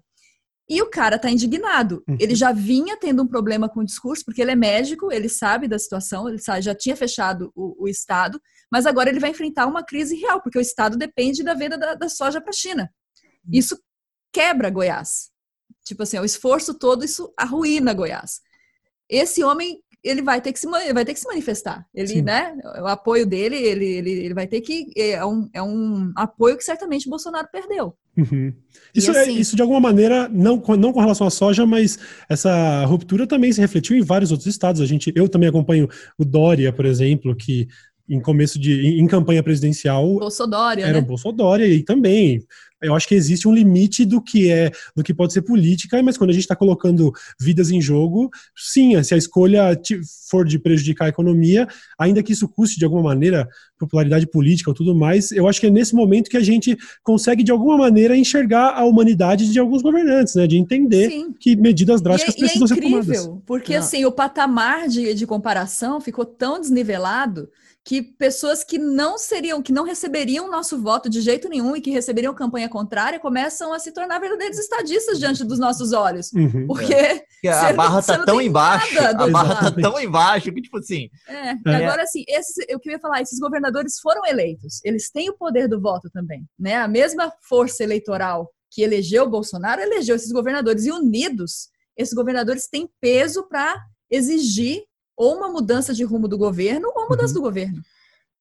E 0.68 0.80
o 0.80 0.88
cara 0.88 1.18
tá 1.18 1.30
indignado. 1.30 2.02
Uhum. 2.08 2.16
Ele 2.20 2.34
já 2.34 2.52
vinha 2.52 2.96
tendo 2.96 3.22
um 3.22 3.26
problema 3.26 3.68
com 3.68 3.80
o 3.80 3.84
discurso, 3.84 4.24
porque 4.24 4.40
ele 4.40 4.52
é 4.52 4.56
médico, 4.56 5.12
ele 5.12 5.28
sabe 5.28 5.68
da 5.68 5.78
situação, 5.78 6.28
ele 6.28 6.38
sabe, 6.38 6.62
já 6.62 6.74
tinha 6.74 6.96
fechado 6.96 7.52
o, 7.54 7.84
o 7.84 7.88
Estado, 7.88 8.40
mas 8.70 8.86
agora 8.86 9.10
ele 9.10 9.20
vai 9.20 9.30
enfrentar 9.30 9.66
uma 9.66 9.84
crise 9.84 10.16
real, 10.16 10.40
porque 10.40 10.58
o 10.58 10.62
Estado 10.62 10.96
depende 10.96 11.42
da 11.42 11.54
venda 11.54 11.76
da, 11.76 11.94
da 11.94 12.08
soja 12.08 12.40
para 12.40 12.50
a 12.50 12.54
China. 12.54 12.90
Uhum. 13.44 13.50
Isso 13.52 13.78
quebra 14.32 14.70
Goiás. 14.70 15.30
Tipo 15.84 16.04
assim, 16.04 16.18
o 16.18 16.24
esforço 16.24 16.78
todo, 16.78 17.04
isso 17.04 17.32
arruína 17.36 17.92
Goiás 17.92 18.40
esse 19.12 19.44
homem 19.44 19.78
ele 20.02 20.22
vai 20.22 20.40
ter 20.40 20.52
que 20.52 20.58
se 20.58 20.66
vai 20.66 21.04
ter 21.04 21.14
que 21.14 21.20
se 21.20 21.28
manifestar. 21.28 21.86
Ele, 21.94 22.08
Sim. 22.08 22.22
né? 22.22 22.56
O 22.80 22.86
apoio 22.88 23.24
dele, 23.24 23.56
ele, 23.56 23.86
ele, 23.86 24.10
ele 24.10 24.34
vai 24.34 24.48
ter 24.48 24.60
que 24.60 24.90
é 24.96 25.24
um, 25.24 25.48
é 25.52 25.62
um 25.62 26.12
apoio 26.16 26.56
que 26.56 26.64
certamente 26.64 27.08
Bolsonaro 27.08 27.46
perdeu. 27.52 27.96
Uhum. 28.16 28.52
Isso, 28.94 29.10
é, 29.10 29.20
assim, 29.20 29.36
é, 29.36 29.40
isso 29.40 29.56
de 29.56 29.62
alguma 29.62 29.80
maneira, 29.80 30.28
não, 30.28 30.62
não 30.78 30.92
com 30.92 31.00
relação 31.00 31.26
à 31.26 31.30
soja, 31.30 31.64
mas 31.64 31.98
essa 32.28 32.84
ruptura 32.84 33.26
também 33.26 33.52
se 33.52 33.60
refletiu 33.60 33.96
em 33.96 34.02
vários 34.02 34.30
outros 34.30 34.46
estados. 34.46 34.80
A 34.80 34.86
gente, 34.86 35.12
eu 35.14 35.28
também 35.28 35.48
acompanho 35.48 35.88
o 36.18 36.24
Dória, 36.24 36.72
por 36.72 36.84
exemplo, 36.84 37.34
que 37.34 37.68
em 38.08 38.20
começo 38.20 38.58
de 38.58 39.00
em 39.00 39.06
campanha 39.06 39.42
presidencial 39.42 40.18
Bolsodória, 40.18 40.84
era 40.84 41.00
né? 41.00 41.06
Bolsodória 41.06 41.66
e 41.66 41.82
também 41.82 42.44
eu 42.82 42.94
acho 42.94 43.06
que 43.06 43.14
existe 43.14 43.46
um 43.46 43.52
limite 43.52 44.04
do 44.04 44.20
que 44.20 44.50
é 44.50 44.70
do 44.94 45.02
que 45.02 45.14
pode 45.14 45.32
ser 45.32 45.42
política, 45.42 46.02
mas 46.02 46.18
quando 46.18 46.30
a 46.30 46.32
gente 46.32 46.42
está 46.42 46.56
colocando 46.56 47.12
vidas 47.40 47.70
em 47.70 47.80
jogo, 47.80 48.30
sim, 48.56 49.00
se 49.02 49.14
a 49.14 49.16
escolha 49.16 49.78
for 50.28 50.44
de 50.44 50.58
prejudicar 50.58 51.06
a 51.06 51.08
economia, 51.08 51.68
ainda 51.98 52.22
que 52.22 52.32
isso 52.32 52.48
custe 52.48 52.78
de 52.78 52.84
alguma 52.84 53.02
maneira 53.02 53.48
popularidade 53.78 54.26
política 54.26 54.70
ou 54.70 54.74
tudo 54.74 54.94
mais, 54.94 55.32
eu 55.32 55.48
acho 55.48 55.60
que 55.60 55.66
é 55.66 55.70
nesse 55.70 55.94
momento 55.94 56.30
que 56.30 56.36
a 56.36 56.42
gente 56.42 56.76
consegue 57.02 57.42
de 57.42 57.50
alguma 57.50 57.76
maneira 57.76 58.16
enxergar 58.16 58.74
a 58.74 58.84
humanidade 58.84 59.50
de 59.50 59.58
alguns 59.58 59.82
governantes, 59.82 60.34
né, 60.34 60.46
de 60.46 60.56
entender 60.56 61.10
sim. 61.10 61.34
que 61.38 61.56
medidas 61.56 62.00
drásticas 62.00 62.34
e, 62.34 62.38
precisam 62.38 62.66
e 62.66 62.72
é 62.72 62.76
incrível, 62.76 63.02
ser 63.02 63.22
tomadas. 63.22 63.42
Porque 63.46 63.74
assim, 63.74 64.04
o 64.04 64.12
patamar 64.12 64.88
de, 64.88 65.14
de 65.14 65.26
comparação 65.26 66.00
ficou 66.00 66.24
tão 66.24 66.60
desnivelado 66.60 67.48
que 67.84 68.00
pessoas 68.00 68.62
que 68.62 68.78
não 68.78 69.18
seriam, 69.18 69.60
que 69.60 69.72
não 69.72 69.84
receberiam 69.84 70.50
nosso 70.50 70.80
voto 70.80 71.10
de 71.10 71.20
jeito 71.20 71.48
nenhum 71.48 71.74
e 71.74 71.80
que 71.80 71.90
receberiam 71.90 72.32
campanha 72.32 72.68
contrária 72.68 73.18
começam 73.18 73.72
a 73.72 73.78
se 73.78 73.90
tornar 73.90 74.20
verdadeiros 74.20 74.58
estadistas 74.58 75.18
diante 75.18 75.44
dos 75.44 75.58
nossos 75.58 75.92
olhos. 75.92 76.32
Uhum. 76.32 76.66
Porque, 76.68 76.94
é. 76.94 77.24
a 77.50 77.72
barra 77.72 78.00
tá 78.00 78.24
tão 78.24 78.40
embaixo, 78.40 78.98
a 79.00 79.26
barra 79.28 79.70
tá 79.70 79.70
tão 79.72 80.00
embaixo 80.00 80.52
que, 80.52 80.62
tipo 80.62 80.78
assim. 80.78 81.08
É. 81.26 81.50
é. 81.50 81.74
Agora, 81.74 82.04
assim, 82.04 82.24
esses, 82.28 82.54
eu 82.68 82.78
queria 82.78 83.00
falar, 83.00 83.20
esses 83.20 83.40
governadores 83.40 83.98
foram 83.98 84.24
eleitos, 84.26 84.80
eles 84.84 85.10
têm 85.10 85.28
o 85.28 85.36
poder 85.36 85.66
do 85.66 85.80
voto 85.80 86.08
também. 86.08 86.46
Né? 86.56 86.76
A 86.76 86.86
mesma 86.86 87.32
força 87.48 87.82
eleitoral 87.82 88.48
que 88.70 88.82
elegeu 88.82 89.24
o 89.24 89.30
Bolsonaro 89.30 89.80
elegeu 89.80 90.16
esses 90.16 90.32
governadores. 90.32 90.86
E 90.86 90.90
unidos, 90.92 91.68
esses 91.96 92.14
governadores 92.14 92.68
têm 92.68 92.88
peso 93.00 93.46
para 93.48 93.76
exigir 94.10 94.82
ou 95.16 95.36
uma 95.36 95.48
mudança 95.48 95.94
de 95.94 96.04
rumo 96.04 96.28
do 96.28 96.38
governo 96.38 96.90
ou 96.94 97.08
mudança 97.08 97.34
uhum. 97.34 97.40
do 97.40 97.42
governo. 97.42 97.82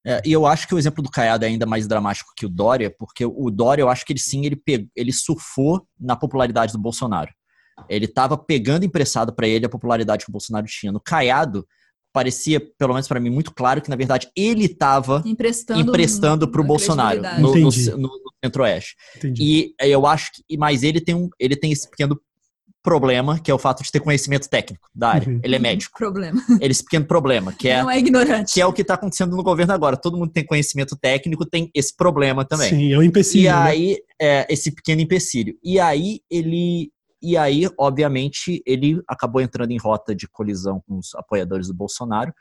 É, 0.06 0.22
e 0.26 0.32
eu 0.32 0.48
acho 0.48 0.68
que 0.68 0.74
o 0.74 0.80
exemplo 0.80 1.04
do 1.04 1.12
Caiado 1.12 1.46
é 1.46 1.48
ainda 1.48 1.66
mais 1.66 1.88
dramático 1.88 2.34
que 2.36 2.46
o 2.46 2.50
Dória, 2.50 2.94
porque 2.98 3.24
o 3.24 3.52
Dória, 3.52 3.84
eu 3.84 3.90
acho 3.90 4.06
que 4.06 4.14
ele 4.14 4.20
sim, 4.20 4.46
ele, 4.46 4.56
pegou, 4.56 4.88
ele 4.96 5.14
surfou 5.14 5.86
na 6.00 6.16
popularidade 6.16 6.74
do 6.74 6.80
Bolsonaro. 6.80 7.32
Ele 7.88 8.06
estava 8.06 8.38
pegando 8.38 8.86
emprestado 8.86 9.34
para 9.34 9.48
ele 9.48 9.66
a 9.66 9.70
popularidade 9.70 10.26
que 10.26 10.30
o 10.30 10.32
Bolsonaro 10.32 10.66
tinha. 10.68 10.92
No 10.92 11.00
Caiado, 11.00 11.66
parecia, 12.14 12.60
pelo 12.78 12.94
menos 12.94 13.08
para 13.08 13.20
mim, 13.20 13.30
muito 13.30 13.54
claro 13.54 13.82
que, 13.82 13.90
na 13.90 13.96
verdade, 13.96 14.30
ele 14.36 14.66
estava 14.66 15.24
emprestando, 15.26 16.50
para 16.50 16.62
o 16.62 16.64
Bolsonaro 16.64 17.22
no, 17.40 17.56
no, 17.56 17.70
no, 17.70 18.08
no 18.08 18.34
Centro-Oeste. 18.44 18.96
E 19.40 19.74
eu 19.80 20.06
acho 20.06 20.32
que, 20.34 20.58
mas 20.58 20.84
ele 20.84 21.00
tem, 21.00 21.16
um, 21.16 21.30
ele 21.40 21.56
tem 21.56 21.72
esse 21.72 21.90
pequeno 21.90 22.20
problema, 22.84 23.40
que 23.40 23.52
é 23.52 23.54
o 23.54 23.60
fato 23.60 23.84
de 23.84 23.92
ter 23.92 24.00
conhecimento 24.00 24.50
técnico 24.50 24.88
da 24.94 25.10
área. 25.10 25.30
Uhum. 25.30 25.40
Ele 25.44 25.56
é 25.56 25.60
médico. 25.60 25.98
Problema. 25.98 26.42
Ele 26.60 26.72
esse 26.72 26.84
pequeno 26.84 27.06
problema, 27.06 27.52
que 27.54 27.68
é 27.68 27.82
não 27.82 27.90
é 27.90 28.00
ignorante. 28.00 28.54
Que 28.54 28.62
é 28.62 28.66
o 28.66 28.74
que 28.74 28.82
está 28.82 28.96
acontecendo 28.96 29.36
no 29.36 29.44
governo 29.44 29.74
agora. 29.74 29.98
Todo 29.98 30.18
mundo 30.18 30.32
tem 30.32 30.46
conhecimento 30.46 30.96
técnico, 30.96 31.46
tem 31.46 31.70
esse 31.76 31.96
problema 31.96 32.44
também. 32.44 32.70
Sim, 32.70 32.94
é 32.94 32.98
um 32.98 33.04
empecilho. 33.04 33.46
E 33.46 33.48
né? 33.48 33.54
aí 33.54 33.98
é 34.20 34.48
esse 34.50 34.72
pequeno 34.72 35.02
empecilho. 35.02 35.56
E 35.64 35.80
aí 35.80 36.22
ele 36.30 36.92
e 37.24 37.38
aí, 37.38 37.70
obviamente, 37.78 38.64
ele 38.66 39.00
acabou 39.08 39.42
entrando 39.42 39.70
em 39.70 39.78
rota 39.78 40.16
de 40.16 40.28
colisão 40.28 40.82
com 40.88 40.98
os 40.98 41.14
apoiadores 41.14 41.68
do 41.68 41.74
Bolsonaro 41.74 42.34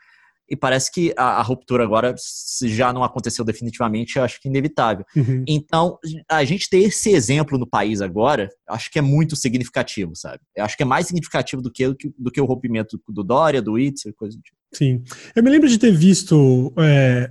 e 0.51 0.55
parece 0.57 0.91
que 0.91 1.13
a, 1.15 1.39
a, 1.39 1.41
ruptura 1.41 1.81
agora, 1.81 2.13
se 2.17 2.67
já 2.67 2.91
não 2.91 3.05
aconteceu 3.05 3.45
definitivamente, 3.45 4.17
eu 4.17 4.23
acho 4.23 4.37
que 4.41 4.49
é 4.49 4.51
inevitável. 4.51 5.05
Uhum. 5.15 5.45
Então, 5.47 5.97
a 6.29 6.43
gente 6.43 6.69
ter 6.69 6.79
esse 6.79 7.09
exemplo 7.11 7.57
no 7.57 7.65
país 7.65 8.01
agora, 8.01 8.49
acho 8.67 8.91
que 8.91 8.99
é 8.99 9.01
muito 9.01 9.33
significativo, 9.37 10.11
sabe? 10.13 10.39
Eu 10.53 10.65
acho 10.65 10.75
que 10.75 10.83
é 10.83 10.85
mais 10.85 11.07
significativo 11.07 11.61
do 11.61 11.71
que, 11.71 11.87
do 12.17 12.29
que 12.29 12.41
o 12.41 12.45
rompimento 12.45 13.01
do 13.07 13.23
Dória, 13.23 13.61
do 13.61 13.79
Itzel, 13.79 14.13
coisa 14.13 14.35
do 14.35 14.43
tipo. 14.43 14.57
Sim. 14.73 15.03
Eu 15.35 15.43
me 15.43 15.49
lembro 15.49 15.67
de 15.67 15.77
ter 15.77 15.91
visto 15.91 16.73
é, 16.77 17.29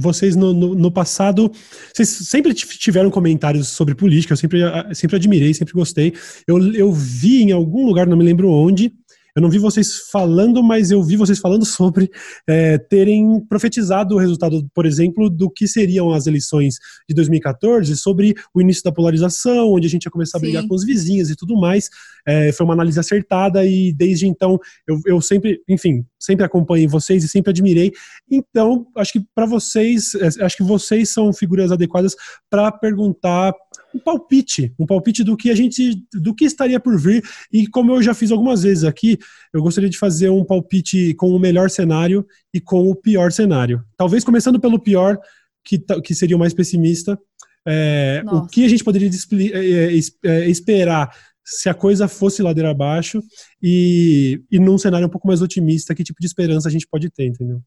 vocês 0.00 0.34
no, 0.34 0.52
no, 0.52 0.74
no, 0.74 0.90
passado. 0.90 1.50
Vocês 1.94 2.08
sempre 2.08 2.52
tiveram 2.54 3.08
comentários 3.08 3.68
sobre 3.68 3.94
política, 3.94 4.32
eu 4.32 4.36
sempre, 4.36 4.60
sempre 4.92 5.16
admirei, 5.16 5.54
sempre 5.54 5.74
gostei. 5.74 6.12
Eu, 6.46 6.74
eu 6.74 6.92
vi 6.92 7.42
em 7.42 7.52
algum 7.52 7.86
lugar, 7.86 8.06
não 8.06 8.16
me 8.16 8.24
lembro 8.24 8.50
onde, 8.50 8.92
eu 9.34 9.42
não 9.42 9.50
vi 9.50 9.58
vocês 9.58 10.08
falando, 10.10 10.62
mas 10.62 10.90
eu 10.90 11.02
vi 11.02 11.16
vocês 11.16 11.38
falando 11.38 11.64
sobre 11.66 12.10
é, 12.46 12.78
terem 12.78 13.40
profetizado 13.48 14.14
o 14.14 14.18
resultado, 14.18 14.66
por 14.74 14.86
exemplo, 14.86 15.30
do 15.30 15.50
que 15.50 15.66
seriam 15.66 16.12
as 16.12 16.26
eleições 16.26 16.76
de 17.08 17.14
2014, 17.14 17.96
sobre 17.96 18.34
o 18.54 18.60
início 18.60 18.82
da 18.82 18.92
polarização, 18.92 19.72
onde 19.72 19.86
a 19.86 19.90
gente 19.90 20.04
ia 20.04 20.10
começar 20.10 20.38
a 20.38 20.40
Sim. 20.40 20.46
brigar 20.46 20.66
com 20.66 20.74
os 20.74 20.84
vizinhos 20.84 21.30
e 21.30 21.36
tudo 21.36 21.56
mais. 21.58 21.88
É, 22.26 22.52
foi 22.52 22.64
uma 22.64 22.74
análise 22.74 22.98
acertada 23.00 23.64
e 23.64 23.92
desde 23.92 24.26
então 24.26 24.58
eu, 24.86 25.00
eu 25.06 25.20
sempre, 25.20 25.60
enfim, 25.68 26.04
sempre 26.18 26.44
acompanhei 26.44 26.86
vocês 26.86 27.24
e 27.24 27.28
sempre 27.28 27.50
admirei. 27.50 27.92
Então, 28.30 28.86
acho 28.96 29.12
que 29.12 29.20
para 29.34 29.46
vocês, 29.46 30.14
é, 30.14 30.44
acho 30.44 30.56
que 30.56 30.62
vocês 30.62 31.12
são 31.12 31.32
figuras 31.32 31.72
adequadas 31.72 32.14
para 32.48 32.70
perguntar 32.70 33.52
um 33.94 33.98
palpite, 33.98 34.74
um 34.78 34.86
palpite 34.86 35.22
do 35.22 35.36
que 35.36 35.50
a 35.50 35.54
gente, 35.54 36.02
do 36.12 36.34
que 36.34 36.44
estaria 36.44 36.80
por 36.80 36.98
vir. 36.98 37.22
E 37.52 37.66
como 37.66 37.92
eu 37.92 38.02
já 38.02 38.14
fiz 38.14 38.30
algumas 38.30 38.62
vezes 38.62 38.84
aqui, 38.84 39.18
eu 39.52 39.62
gostaria 39.62 39.90
de 39.90 39.98
fazer 39.98 40.30
um 40.30 40.44
palpite 40.44 41.14
com 41.14 41.30
o 41.30 41.38
melhor 41.38 41.70
cenário 41.70 42.26
e 42.52 42.60
com 42.60 42.90
o 42.90 42.94
pior 42.94 43.32
cenário. 43.32 43.84
Talvez 43.96 44.24
começando 44.24 44.60
pelo 44.60 44.78
pior, 44.78 45.18
que, 45.64 45.78
que 45.78 46.14
seria 46.14 46.36
o 46.36 46.38
mais 46.38 46.54
pessimista. 46.54 47.18
É, 47.66 48.22
o 48.26 48.46
que 48.46 48.64
a 48.64 48.68
gente 48.68 48.82
poderia 48.82 49.08
é, 49.08 49.94
é, 49.94 50.00
é, 50.24 50.48
esperar 50.48 51.14
se 51.44 51.68
a 51.68 51.74
coisa 51.74 52.08
fosse 52.08 52.42
ladeira 52.42 52.70
abaixo 52.70 53.22
e, 53.62 54.42
e 54.50 54.58
num 54.58 54.78
cenário 54.78 55.06
um 55.06 55.10
pouco 55.10 55.26
mais 55.28 55.42
otimista, 55.42 55.94
que 55.94 56.04
tipo 56.04 56.20
de 56.20 56.26
esperança 56.26 56.68
a 56.68 56.72
gente 56.72 56.86
pode 56.88 57.10
ter, 57.10 57.26
entendeu? 57.26 57.60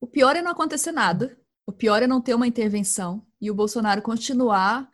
O 0.00 0.06
pior 0.06 0.36
é 0.36 0.42
não 0.42 0.50
acontecer 0.50 0.92
nada. 0.92 1.36
O 1.66 1.72
pior 1.72 2.02
é 2.02 2.06
não 2.06 2.20
ter 2.20 2.34
uma 2.34 2.46
intervenção 2.46 3.22
e 3.40 3.50
o 3.50 3.54
Bolsonaro 3.54 4.00
continuar 4.00 4.88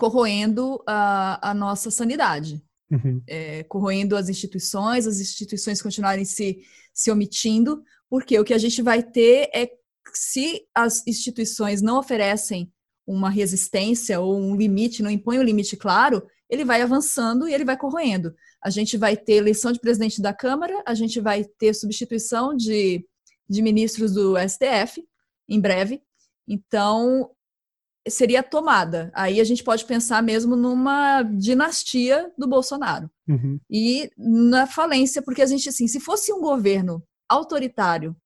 corroendo 0.00 0.82
a, 0.86 1.50
a 1.50 1.52
nossa 1.52 1.90
sanidade, 1.90 2.64
uhum. 2.90 3.22
é, 3.26 3.62
corroendo 3.64 4.16
as 4.16 4.30
instituições, 4.30 5.06
as 5.06 5.20
instituições 5.20 5.82
continuarem 5.82 6.24
se, 6.24 6.62
se 6.94 7.10
omitindo, 7.10 7.84
porque 8.08 8.38
o 8.38 8.44
que 8.44 8.54
a 8.54 8.58
gente 8.58 8.80
vai 8.80 9.02
ter 9.02 9.50
é 9.54 9.70
se 10.14 10.62
as 10.74 11.06
instituições 11.06 11.82
não 11.82 11.98
oferecem 11.98 12.72
uma 13.06 13.28
resistência 13.28 14.18
ou 14.20 14.40
um 14.40 14.56
limite, 14.56 15.02
não 15.02 15.10
impõem 15.10 15.38
um 15.38 15.42
limite 15.42 15.76
claro, 15.76 16.26
ele 16.48 16.64
vai 16.64 16.80
avançando 16.80 17.46
e 17.46 17.52
ele 17.52 17.66
vai 17.66 17.76
corroendo. 17.76 18.34
A 18.64 18.70
gente 18.70 18.96
vai 18.96 19.18
ter 19.18 19.34
eleição 19.34 19.70
de 19.70 19.80
presidente 19.80 20.22
da 20.22 20.32
Câmara, 20.32 20.82
a 20.86 20.94
gente 20.94 21.20
vai 21.20 21.44
ter 21.44 21.74
substituição 21.74 22.56
de, 22.56 23.06
de 23.46 23.60
ministros 23.60 24.14
do 24.14 24.34
STF 24.48 25.04
em 25.46 25.60
breve. 25.60 26.00
Então, 26.48 27.30
seria 28.08 28.42
tomada. 28.42 29.10
Aí 29.14 29.40
a 29.40 29.44
gente 29.44 29.62
pode 29.62 29.84
pensar 29.84 30.22
mesmo 30.22 30.56
numa 30.56 31.22
dinastia 31.22 32.32
do 32.38 32.48
Bolsonaro. 32.48 33.10
Uhum. 33.28 33.58
E 33.70 34.10
na 34.16 34.66
falência, 34.66 35.22
porque 35.22 35.42
a 35.42 35.46
gente, 35.46 35.68
assim, 35.68 35.86
se 35.86 36.00
fosse 36.00 36.32
um 36.32 36.40
governo 36.40 37.02
autoritário, 37.28 38.16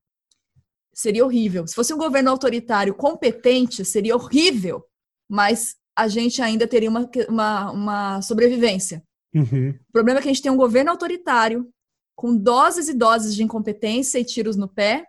seria 0.94 1.24
horrível. 1.24 1.66
Se 1.66 1.74
fosse 1.74 1.92
um 1.92 1.98
governo 1.98 2.30
autoritário 2.30 2.94
competente, 2.94 3.84
seria 3.84 4.14
horrível. 4.14 4.84
Mas 5.28 5.74
a 5.96 6.08
gente 6.08 6.40
ainda 6.40 6.66
teria 6.66 6.88
uma, 6.88 7.10
uma, 7.28 7.70
uma 7.70 8.22
sobrevivência. 8.22 9.02
Uhum. 9.34 9.70
O 9.70 9.92
problema 9.92 10.18
é 10.18 10.22
que 10.22 10.28
a 10.28 10.32
gente 10.32 10.42
tem 10.42 10.52
um 10.52 10.56
governo 10.56 10.90
autoritário, 10.90 11.68
com 12.16 12.36
doses 12.36 12.88
e 12.88 12.94
doses 12.94 13.34
de 13.34 13.42
incompetência 13.42 14.18
e 14.18 14.24
tiros 14.24 14.56
no 14.56 14.68
pé, 14.68 15.04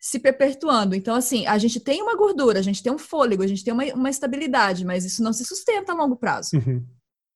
se 0.00 0.18
perpetuando. 0.18 0.94
Então, 0.94 1.14
assim, 1.14 1.46
a 1.46 1.58
gente 1.58 1.80
tem 1.80 2.02
uma 2.02 2.16
gordura, 2.16 2.58
a 2.58 2.62
gente 2.62 2.82
tem 2.82 2.92
um 2.92 2.98
fôlego, 2.98 3.42
a 3.42 3.46
gente 3.46 3.64
tem 3.64 3.72
uma, 3.72 3.84
uma 3.94 4.10
estabilidade, 4.10 4.84
mas 4.84 5.04
isso 5.04 5.22
não 5.22 5.32
se 5.32 5.44
sustenta 5.44 5.92
a 5.92 5.96
longo 5.96 6.16
prazo. 6.16 6.56
Uhum. 6.56 6.84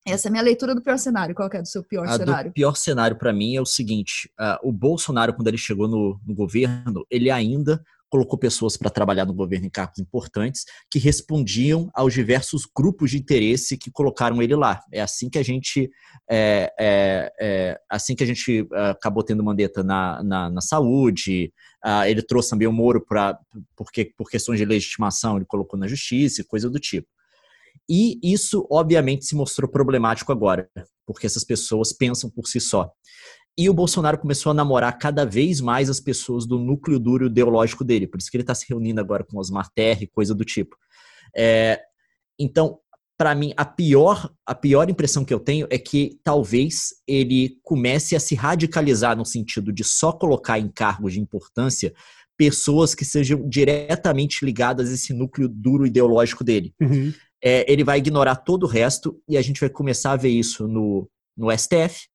Essa 0.05 0.27
é 0.27 0.29
a 0.29 0.31
minha 0.31 0.43
leitura 0.43 0.73
do 0.73 0.81
pior 0.81 0.97
cenário. 0.97 1.35
Qual 1.35 1.49
é 1.51 1.61
do 1.61 1.67
seu 1.67 1.83
pior 1.83 2.07
a 2.07 2.17
cenário? 2.17 2.49
O 2.49 2.53
pior 2.53 2.75
cenário 2.75 3.17
para 3.17 3.31
mim 3.31 3.55
é 3.55 3.61
o 3.61 3.65
seguinte: 3.65 4.31
uh, 4.39 4.67
o 4.67 4.71
Bolsonaro, 4.71 5.33
quando 5.33 5.47
ele 5.47 5.57
chegou 5.57 5.87
no, 5.87 6.19
no 6.25 6.33
governo, 6.33 7.05
ele 7.09 7.29
ainda 7.29 7.83
colocou 8.11 8.37
pessoas 8.37 8.75
para 8.75 8.89
trabalhar 8.89 9.25
no 9.25 9.33
governo 9.33 9.65
em 9.65 9.69
cargos 9.69 9.97
importantes 9.97 10.65
que 10.91 10.99
respondiam 10.99 11.89
aos 11.93 12.13
diversos 12.13 12.63
grupos 12.75 13.11
de 13.11 13.17
interesse 13.17 13.77
que 13.77 13.89
colocaram 13.89 14.41
ele 14.41 14.53
lá. 14.53 14.81
É 14.91 15.01
assim 15.01 15.29
que 15.29 15.39
a 15.39 15.43
gente 15.43 15.89
é, 16.29 16.73
é, 16.77 17.33
é 17.39 17.79
assim 17.89 18.13
que 18.13 18.23
a 18.23 18.27
gente 18.27 18.63
uh, 18.63 18.91
acabou 18.91 19.23
tendo 19.23 19.41
Mandetta 19.41 19.81
na, 19.81 20.21
na, 20.21 20.49
na 20.49 20.61
saúde. 20.61 21.53
Uh, 21.83 22.03
ele 22.05 22.21
trouxe 22.21 22.49
também 22.49 22.67
o 22.67 22.73
Moro 22.73 23.03
para 23.03 23.39
porque 23.77 24.11
por 24.17 24.29
questões 24.29 24.59
de 24.59 24.65
legitimação 24.65 25.37
ele 25.37 25.45
colocou 25.45 25.79
na 25.79 25.87
justiça, 25.87 26.43
coisa 26.43 26.69
do 26.69 26.79
tipo. 26.79 27.07
E 27.89 28.19
isso, 28.21 28.67
obviamente, 28.69 29.25
se 29.25 29.35
mostrou 29.35 29.69
problemático 29.69 30.31
agora, 30.31 30.69
porque 31.05 31.25
essas 31.25 31.43
pessoas 31.43 31.93
pensam 31.93 32.29
por 32.29 32.45
si 32.47 32.59
só. 32.59 32.91
E 33.57 33.69
o 33.69 33.73
Bolsonaro 33.73 34.17
começou 34.17 34.51
a 34.51 34.55
namorar 34.55 34.97
cada 34.97 35.25
vez 35.25 35.59
mais 35.59 35.89
as 35.89 35.99
pessoas 35.99 36.45
do 36.45 36.57
núcleo 36.57 36.99
duro 36.99 37.25
ideológico 37.25 37.83
dele. 37.83 38.07
Por 38.07 38.19
isso 38.19 38.31
que 38.31 38.37
ele 38.37 38.43
está 38.43 38.55
se 38.55 38.65
reunindo 38.67 39.01
agora 39.01 39.23
com 39.23 39.37
Osmar 39.37 39.69
Terry, 39.75 40.07
coisa 40.07 40.33
do 40.33 40.45
tipo. 40.45 40.75
É, 41.35 41.79
então, 42.39 42.79
para 43.17 43.35
mim, 43.35 43.53
a 43.55 43.65
pior, 43.65 44.31
a 44.45 44.55
pior 44.55 44.89
impressão 44.89 45.23
que 45.23 45.33
eu 45.33 45.39
tenho 45.39 45.67
é 45.69 45.77
que 45.77 46.19
talvez 46.23 46.89
ele 47.05 47.59
comece 47.61 48.15
a 48.15 48.19
se 48.19 48.33
radicalizar 48.33 49.15
no 49.15 49.25
sentido 49.25 49.71
de 49.71 49.83
só 49.83 50.11
colocar 50.11 50.57
em 50.57 50.69
cargos 50.69 51.13
de 51.13 51.19
importância 51.19 51.93
pessoas 52.35 52.95
que 52.95 53.05
sejam 53.05 53.47
diretamente 53.47 54.43
ligadas 54.43 54.89
a 54.89 54.93
esse 54.93 55.13
núcleo 55.13 55.47
duro 55.47 55.85
ideológico 55.85 56.43
dele. 56.43 56.73
Uhum. 56.81 57.13
É, 57.43 57.71
ele 57.71 57.83
vai 57.83 57.99
ignorar 57.99 58.37
todo 58.37 58.63
o 58.63 58.67
resto 58.67 59.21
e 59.29 59.37
a 59.37 59.41
gente 59.43 59.59
vai 59.59 59.69
começar 59.69 60.13
a 60.13 60.15
ver 60.15 60.29
isso 60.29 60.67
no, 60.67 61.07
no 61.37 61.55
STF, 61.55 62.07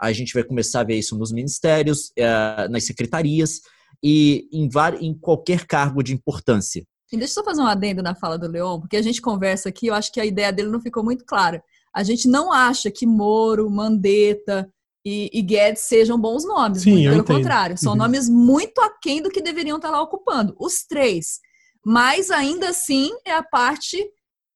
a 0.00 0.12
gente 0.12 0.34
vai 0.34 0.44
começar 0.44 0.80
a 0.80 0.84
ver 0.84 0.98
isso 0.98 1.16
nos 1.18 1.32
ministérios, 1.32 2.10
uh, 2.10 2.70
nas 2.70 2.84
secretarias 2.84 3.60
e 4.02 4.48
em, 4.52 4.68
em 5.00 5.14
qualquer 5.14 5.66
cargo 5.66 6.02
de 6.02 6.14
importância. 6.14 6.84
E 7.12 7.16
deixa 7.16 7.32
eu 7.32 7.34
só 7.34 7.44
fazer 7.44 7.62
um 7.62 7.66
adendo 7.66 8.02
na 8.02 8.14
fala 8.14 8.38
do 8.38 8.46
Leon, 8.46 8.80
porque 8.80 8.96
a 8.96 9.02
gente 9.02 9.20
conversa 9.20 9.70
aqui, 9.70 9.86
eu 9.86 9.94
acho 9.94 10.12
que 10.12 10.20
a 10.20 10.26
ideia 10.26 10.52
dele 10.52 10.68
não 10.68 10.80
ficou 10.80 11.02
muito 11.02 11.24
clara. 11.24 11.62
A 11.94 12.02
gente 12.02 12.28
não 12.28 12.52
acha 12.52 12.90
que 12.90 13.06
Moro, 13.06 13.68
Mandetta 13.70 14.70
e, 15.04 15.30
e 15.32 15.40
Guedes 15.40 15.82
sejam 15.82 16.20
bons 16.20 16.44
nomes, 16.44 16.82
Sim, 16.82 16.92
muito 16.92 17.08
pelo 17.08 17.20
entendo. 17.22 17.36
contrário. 17.36 17.78
São 17.78 17.92
uhum. 17.92 17.98
nomes 17.98 18.28
muito 18.28 18.80
aquém 18.80 19.22
do 19.22 19.30
que 19.30 19.40
deveriam 19.40 19.76
estar 19.78 19.90
lá 19.90 20.02
ocupando, 20.02 20.54
os 20.58 20.84
três. 20.86 21.40
Mas 21.84 22.30
ainda 22.30 22.68
assim 22.68 23.10
é 23.24 23.32
a 23.32 23.42
parte 23.42 23.98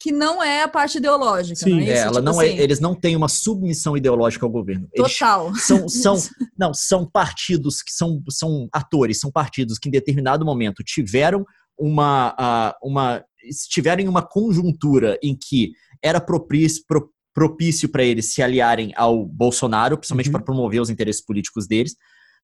que 0.03 0.11
não 0.11 0.43
é 0.43 0.65
a 0.65 0.69
parte 0.69 0.99
ideológica. 0.99 1.55
Sim, 1.55 1.71
não 1.71 1.79
é, 1.79 1.91
é 1.91 1.99
ela 1.99 2.13
tipo 2.15 2.25
não 2.25 2.43
é, 2.43 2.47
assim. 2.47 2.59
é, 2.59 2.63
eles 2.63 2.81
não 2.81 2.93
têm 2.93 3.15
uma 3.15 3.29
submissão 3.29 3.97
ideológica 3.97 4.45
ao 4.45 4.51
governo. 4.51 4.89
Eles 4.93 5.17
Total. 5.17 5.55
São, 5.55 5.89
são, 5.89 6.17
não, 6.59 6.75
são 6.75 7.09
partidos 7.09 7.83
que 7.83 7.93
são, 7.93 8.21
são 8.29 8.69
atores, 8.73 9.21
são 9.21 9.31
partidos 9.31 9.79
que 9.79 9.89
em 9.89 9.93
determinado 9.93 10.45
momento 10.45 10.83
tiveram 10.83 11.47
uma, 11.79 12.75
uma 12.83 13.25
estiverem 13.45 14.07
em 14.07 14.09
uma 14.09 14.23
conjuntura 14.23 15.17
em 15.23 15.37
que 15.41 15.71
era 16.03 16.21
propício, 16.21 16.83
pro, 16.89 17.09
propício 17.33 17.89
para 17.89 18.03
eles 18.03 18.35
se 18.35 18.43
aliarem 18.43 18.93
ao 18.97 19.25
Bolsonaro, 19.25 19.97
principalmente 19.97 20.27
uhum. 20.27 20.33
para 20.33 20.43
promover 20.43 20.81
os 20.81 20.91
interesses 20.91 21.25
políticos 21.25 21.69
deles, 21.69 21.95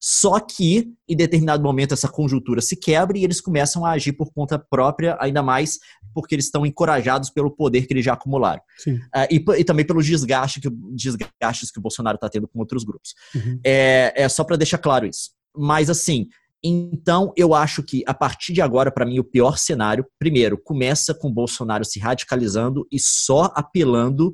só 0.01 0.39
que, 0.39 0.93
em 1.09 1.17
determinado 1.17 1.63
momento, 1.63 1.93
essa 1.93 2.09
conjuntura 2.09 2.61
se 2.61 2.77
quebra 2.77 3.19
e 3.19 3.25
eles 3.25 3.41
começam 3.41 3.85
a 3.85 3.91
agir 3.91 4.13
por 4.13 4.33
conta 4.33 4.59
própria, 4.59 5.17
ainda 5.21 5.43
mais 5.43 5.79
porque 6.15 6.35
eles 6.35 6.45
estão 6.45 6.65
encorajados 6.65 7.31
pelo 7.31 7.51
poder 7.51 7.87
que 7.87 7.93
eles 7.93 8.05
já 8.05 8.13
acumularam. 8.13 8.61
Uh, 8.87 9.27
e, 9.31 9.45
e, 9.59 9.65
também 9.65 9.85
pelos 9.85 10.07
desgaste 10.07 10.61
que, 10.61 10.69
desgastes 10.95 11.71
que 11.71 11.79
o 11.79 11.83
Bolsonaro 11.83 12.17
está 12.17 12.29
tendo 12.29 12.49
com 12.49 12.59
outros 12.59 12.85
grupos. 12.85 13.15
Uhum. 13.35 13.61
É, 13.65 14.13
é 14.17 14.29
só 14.29 14.45
para 14.45 14.57
deixar 14.57 14.79
claro 14.79 15.07
isso. 15.07 15.31
Mas, 15.57 15.91
assim, 15.91 16.29
então, 16.63 17.33
eu 17.37 17.55
acho 17.55 17.83
que 17.83 18.03
a 18.07 18.15
partir 18.15 18.53
de 18.53 18.61
agora, 18.61 18.91
para 18.91 19.07
mim, 19.07 19.19
o 19.19 19.25
pior 19.25 19.59
cenário, 19.59 20.07
primeiro, 20.19 20.59
começa 20.59 21.15
com 21.15 21.29
o 21.29 21.33
Bolsonaro 21.33 21.85
se 21.85 21.99
radicalizando 21.99 22.87
e 22.91 22.99
só 22.99 23.53
apelando 23.55 24.33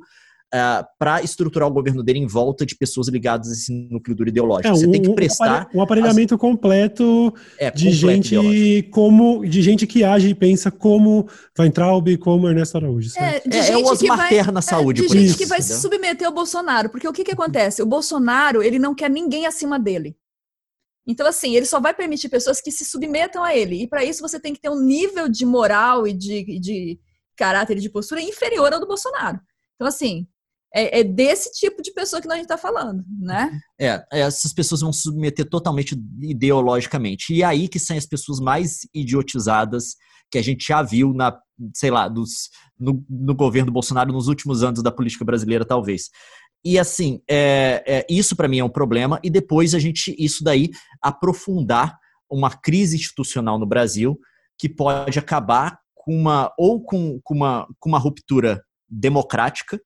uh, 0.55 0.81
é, 0.81 0.87
para 0.97 1.21
estruturar 1.21 1.67
o 1.67 1.71
governo 1.71 2.01
dele 2.01 2.19
em 2.19 2.27
volta 2.27 2.65
de 2.65 2.75
pessoas 2.75 3.07
ligadas 3.07 3.49
a 3.49 3.53
esse 3.53 3.73
núcleo 3.91 4.15
duro 4.15 4.29
ideológico. 4.29 4.67
É, 4.67 4.71
Você 4.71 4.87
um, 4.87 4.91
tem 4.91 5.01
que 5.01 5.13
prestar 5.13 5.69
um 5.73 5.81
aparelhamento 5.81 6.35
as... 6.35 6.39
completo 6.39 7.33
é, 7.59 7.69
de 7.71 7.91
gente 7.91 8.35
ideológico. 8.35 8.91
como 8.91 9.45
de 9.45 9.61
gente 9.61 9.85
que 9.85 10.03
age 10.03 10.29
e 10.29 10.35
pensa 10.35 10.71
como 10.71 11.27
Weintraub, 11.57 12.17
como 12.17 12.47
Ernesto 12.47 12.77
Araújo. 12.77 13.11
É, 13.17 13.41
é, 13.49 13.71
é, 13.71 13.77
o 13.77 13.85
Osmar 13.85 14.29
Terra 14.29 14.51
na 14.51 14.59
é, 14.59 14.63
saúde. 14.63 15.01
de 15.01 15.07
gente 15.07 15.25
isso, 15.25 15.37
que 15.37 15.45
vai 15.45 15.59
entendeu? 15.59 15.75
se 15.75 15.81
submeter 15.81 16.27
ao 16.27 16.33
Bolsonaro, 16.33 16.89
porque 16.89 17.07
o 17.07 17.13
que 17.13 17.23
que 17.23 17.31
acontece? 17.31 17.81
O 17.81 17.85
Bolsonaro 17.85 18.63
ele 18.63 18.79
não 18.79 18.95
quer 18.95 19.09
ninguém 19.09 19.45
acima 19.45 19.77
dele. 19.77 20.15
Então, 21.07 21.27
assim, 21.27 21.55
ele 21.55 21.67
só 21.67 21.79
vai 21.79 21.93
permitir 21.93 22.29
pessoas 22.29 22.59
que 22.59 22.71
se 22.71 22.83
submetam 22.83 23.43
a 23.43 23.55
ele. 23.55 23.83
E 23.83 23.87
para 23.87 24.03
isso 24.03 24.21
você 24.21 24.39
tem 24.39 24.53
que 24.53 24.59
ter 24.59 24.69
um 24.69 24.79
nível 24.79 25.29
de 25.29 25.45
moral 25.45 26.07
e 26.07 26.13
de, 26.13 26.59
de 26.59 26.99
caráter 27.35 27.77
e 27.77 27.81
de 27.81 27.89
postura 27.89 28.21
inferior 28.21 28.73
ao 28.73 28.79
do 28.79 28.87
Bolsonaro. 28.87 29.39
Então, 29.75 29.87
assim, 29.87 30.27
é, 30.75 30.99
é, 30.99 31.03
desse 31.03 31.51
tipo 31.53 31.81
de 31.81 31.93
pessoa 31.93 32.21
que 32.21 32.27
nós 32.27 32.41
está 32.41 32.57
falando, 32.57 33.01
né? 33.17 33.57
É, 33.79 34.05
essas 34.11 34.51
pessoas 34.51 34.81
vão 34.81 34.91
se 34.91 35.03
submeter 35.03 35.49
totalmente 35.49 35.95
ideologicamente. 36.21 37.33
E 37.33 37.41
é 37.41 37.45
aí 37.45 37.69
que 37.69 37.79
são 37.79 37.95
as 37.95 38.05
pessoas 38.05 38.41
mais 38.41 38.79
idiotizadas 38.93 39.95
que 40.29 40.37
a 40.37 40.41
gente 40.41 40.67
já 40.67 40.81
viu 40.81 41.13
na, 41.13 41.37
sei 41.73 41.89
lá, 41.89 42.09
dos, 42.09 42.49
no, 42.77 43.05
no 43.09 43.33
governo 43.33 43.71
Bolsonaro 43.71 44.11
nos 44.11 44.27
últimos 44.27 44.63
anos 44.63 44.83
da 44.83 44.91
política 44.91 45.23
brasileira, 45.23 45.63
talvez. 45.63 46.09
e 46.63 46.77
assim, 46.77 47.21
é, 47.29 47.83
é, 47.87 48.05
isso 48.09 48.35
para 48.35 48.47
mim 48.47 48.59
é 48.59 48.63
um 48.63 48.69
problema, 48.69 49.19
e 49.23 49.29
depois 49.29 49.73
a 49.73 49.79
gente, 49.79 50.13
isso 50.17 50.43
daí, 50.43 50.71
aprofundar 51.01 51.97
uma 52.29 52.49
crise 52.49 52.97
institucional 52.97 53.57
no 53.57 53.65
Brasil 53.65 54.19
que 54.57 54.67
pode 54.67 55.17
acabar 55.19 55.77
com 55.93 56.13
uma, 56.13 56.51
ou 56.57 56.83
com, 56.83 57.19
com, 57.23 57.33
uma, 57.33 57.67
com 57.79 57.87
uma 57.87 57.99
ruptura 57.99 58.61
democrática, 58.89 59.79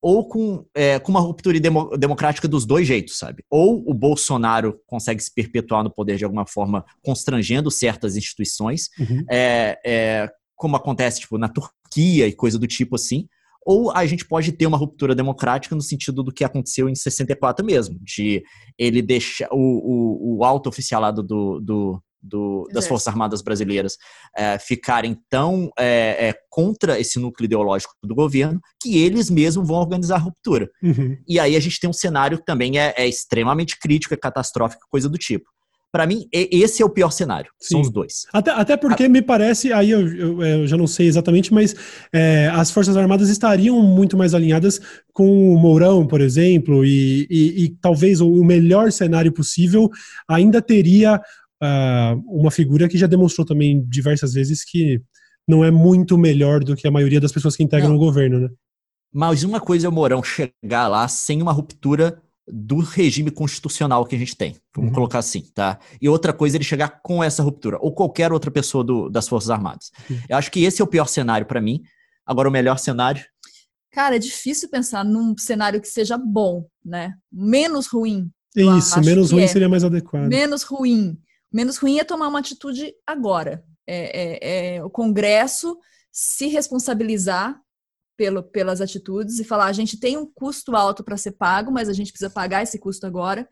ou 0.00 0.28
com, 0.28 0.64
é, 0.74 0.98
com 0.98 1.10
uma 1.10 1.20
ruptura 1.20 1.58
demo, 1.58 1.96
democrática 1.96 2.46
dos 2.46 2.64
dois 2.64 2.86
jeitos, 2.86 3.18
sabe? 3.18 3.44
Ou 3.50 3.82
o 3.88 3.92
Bolsonaro 3.92 4.80
consegue 4.86 5.22
se 5.22 5.32
perpetuar 5.32 5.82
no 5.82 5.90
poder 5.90 6.16
de 6.16 6.24
alguma 6.24 6.46
forma, 6.46 6.84
constrangendo 7.02 7.70
certas 7.70 8.16
instituições, 8.16 8.90
uhum. 8.98 9.24
é, 9.30 9.78
é, 9.84 10.30
como 10.54 10.76
acontece 10.76 11.20
tipo, 11.20 11.36
na 11.36 11.48
Turquia 11.48 12.26
e 12.26 12.32
coisa 12.32 12.58
do 12.58 12.66
tipo 12.66 12.94
assim, 12.94 13.26
ou 13.68 13.90
a 13.90 14.06
gente 14.06 14.24
pode 14.24 14.52
ter 14.52 14.66
uma 14.66 14.78
ruptura 14.78 15.14
democrática 15.14 15.74
no 15.74 15.82
sentido 15.82 16.22
do 16.22 16.32
que 16.32 16.42
aconteceu 16.42 16.88
em 16.88 16.94
64 16.94 17.64
mesmo, 17.66 17.98
de 18.00 18.42
ele 18.78 19.02
deixar 19.02 19.48
o, 19.52 19.58
o, 19.58 20.38
o 20.38 20.44
alto 20.44 20.70
oficialado 20.70 21.22
do, 21.22 21.60
do, 21.60 22.02
do, 22.22 22.68
das 22.72 22.86
Forças 22.86 23.08
Armadas 23.08 23.42
Brasileiras 23.42 23.96
é, 24.36 24.58
ficarem 24.58 25.16
tão 25.28 25.70
é, 25.78 26.28
é, 26.28 26.34
contra 26.50 26.98
esse 26.98 27.18
núcleo 27.18 27.46
ideológico 27.46 27.94
do 28.02 28.14
governo 28.14 28.60
que 28.82 28.98
eles 28.98 29.30
mesmos 29.30 29.66
vão 29.66 29.78
organizar 29.78 30.16
a 30.16 30.20
ruptura. 30.20 30.68
Uhum. 30.82 31.16
E 31.26 31.38
aí 31.38 31.56
a 31.56 31.60
gente 31.60 31.80
tem 31.80 31.88
um 31.88 31.92
cenário 31.92 32.38
que 32.38 32.44
também 32.44 32.78
é, 32.78 32.94
é 32.96 33.06
extremamente 33.06 33.78
crítico, 33.78 34.14
é 34.14 34.16
catastrófico, 34.16 34.86
coisa 34.90 35.08
do 35.08 35.18
tipo. 35.18 35.48
Para 35.90 36.06
mim, 36.06 36.28
esse 36.30 36.82
é 36.82 36.84
o 36.84 36.90
pior 36.90 37.10
cenário. 37.10 37.50
Sim. 37.58 37.76
São 37.76 37.80
os 37.80 37.90
dois. 37.90 38.26
Até, 38.30 38.50
até 38.50 38.76
porque 38.76 39.04
a... 39.04 39.08
me 39.08 39.22
parece, 39.22 39.72
aí 39.72 39.90
eu, 39.90 40.06
eu, 40.06 40.42
eu, 40.42 40.66
já 40.66 40.76
não 40.76 40.86
sei 40.86 41.06
exatamente, 41.06 41.52
mas 41.52 41.74
é, 42.12 42.50
as 42.52 42.70
Forças 42.70 42.94
Armadas 42.94 43.30
estariam 43.30 43.80
muito 43.80 44.14
mais 44.14 44.34
alinhadas 44.34 44.78
com 45.14 45.54
o 45.54 45.58
Mourão, 45.58 46.06
por 46.06 46.20
exemplo, 46.20 46.84
e, 46.84 47.26
e, 47.30 47.64
e 47.64 47.68
talvez 47.80 48.20
o 48.20 48.44
melhor 48.44 48.92
cenário 48.92 49.32
possível 49.32 49.88
ainda 50.28 50.60
teria 50.60 51.18
uh, 51.62 52.20
uma 52.26 52.50
figura 52.50 52.88
que 52.88 52.98
já 52.98 53.06
demonstrou 53.06 53.46
também 53.46 53.84
diversas 53.88 54.32
vezes 54.32 54.64
que 54.64 55.00
não 55.46 55.64
é 55.64 55.70
muito 55.70 56.18
melhor 56.18 56.62
do 56.62 56.76
que 56.76 56.86
a 56.86 56.90
maioria 56.90 57.20
das 57.20 57.32
pessoas 57.32 57.56
que 57.56 57.62
integram 57.62 57.90
não. 57.90 57.96
o 57.96 57.98
governo, 57.98 58.40
né? 58.40 58.48
Mas 59.12 59.42
uma 59.42 59.60
coisa 59.60 59.86
é 59.86 59.88
o 59.88 59.92
Mourão 59.92 60.22
chegar 60.22 60.86
lá 60.88 61.08
sem 61.08 61.40
uma 61.40 61.52
ruptura 61.52 62.20
do 62.50 62.78
regime 62.78 63.30
constitucional 63.30 64.04
que 64.06 64.16
a 64.16 64.18
gente 64.18 64.36
tem, 64.36 64.56
vamos 64.74 64.90
uhum. 64.90 64.94
colocar 64.94 65.18
assim, 65.18 65.42
tá? 65.54 65.78
E 66.00 66.08
outra 66.08 66.32
coisa 66.32 66.56
é 66.56 66.58
ele 66.58 66.64
chegar 66.64 67.00
com 67.02 67.22
essa 67.22 67.42
ruptura, 67.42 67.78
ou 67.80 67.92
qualquer 67.92 68.32
outra 68.32 68.50
pessoa 68.50 68.82
do, 68.82 69.08
das 69.08 69.28
Forças 69.28 69.50
Armadas. 69.50 69.90
Uhum. 70.08 70.20
Eu 70.28 70.36
acho 70.36 70.50
que 70.50 70.64
esse 70.64 70.80
é 70.80 70.84
o 70.84 70.88
pior 70.88 71.06
cenário 71.06 71.46
para 71.46 71.60
mim. 71.60 71.82
Agora, 72.24 72.48
o 72.48 72.52
melhor 72.52 72.78
cenário. 72.78 73.22
Cara, 73.90 74.16
é 74.16 74.18
difícil 74.18 74.68
pensar 74.70 75.04
num 75.04 75.36
cenário 75.36 75.80
que 75.80 75.88
seja 75.88 76.18
bom, 76.18 76.66
né? 76.84 77.14
Menos 77.32 77.86
ruim. 77.86 78.30
Isso, 78.54 79.00
menos 79.00 79.30
ruim 79.30 79.44
é. 79.44 79.46
seria 79.46 79.68
mais 79.68 79.84
adequado. 79.84 80.28
Menos 80.28 80.62
ruim. 80.62 81.18
Menos 81.52 81.78
ruim 81.78 81.98
é 81.98 82.04
tomar 82.04 82.28
uma 82.28 82.40
atitude 82.40 82.94
agora. 83.06 83.64
É, 83.86 84.74
é, 84.74 84.76
é 84.76 84.84
o 84.84 84.90
Congresso 84.90 85.78
se 86.12 86.46
responsabilizar 86.48 87.58
pelo, 88.18 88.42
pelas 88.42 88.80
atitudes 88.80 89.38
e 89.38 89.44
falar: 89.44 89.66
a 89.66 89.72
gente 89.72 89.98
tem 89.98 90.18
um 90.18 90.26
custo 90.26 90.74
alto 90.74 91.04
para 91.04 91.16
ser 91.16 91.32
pago, 91.32 91.70
mas 91.70 91.88
a 91.88 91.92
gente 91.92 92.10
precisa 92.10 92.28
pagar 92.28 92.62
esse 92.62 92.78
custo 92.78 93.06
agora. 93.06 93.48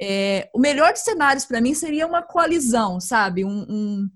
É, 0.00 0.48
o 0.54 0.58
melhor 0.58 0.92
dos 0.92 1.02
cenários 1.02 1.44
para 1.44 1.60
mim 1.60 1.74
seria 1.74 2.06
uma 2.06 2.22
coalizão, 2.22 3.00
sabe? 3.00 3.44
Um, 3.44 3.66
um, 3.68 4.10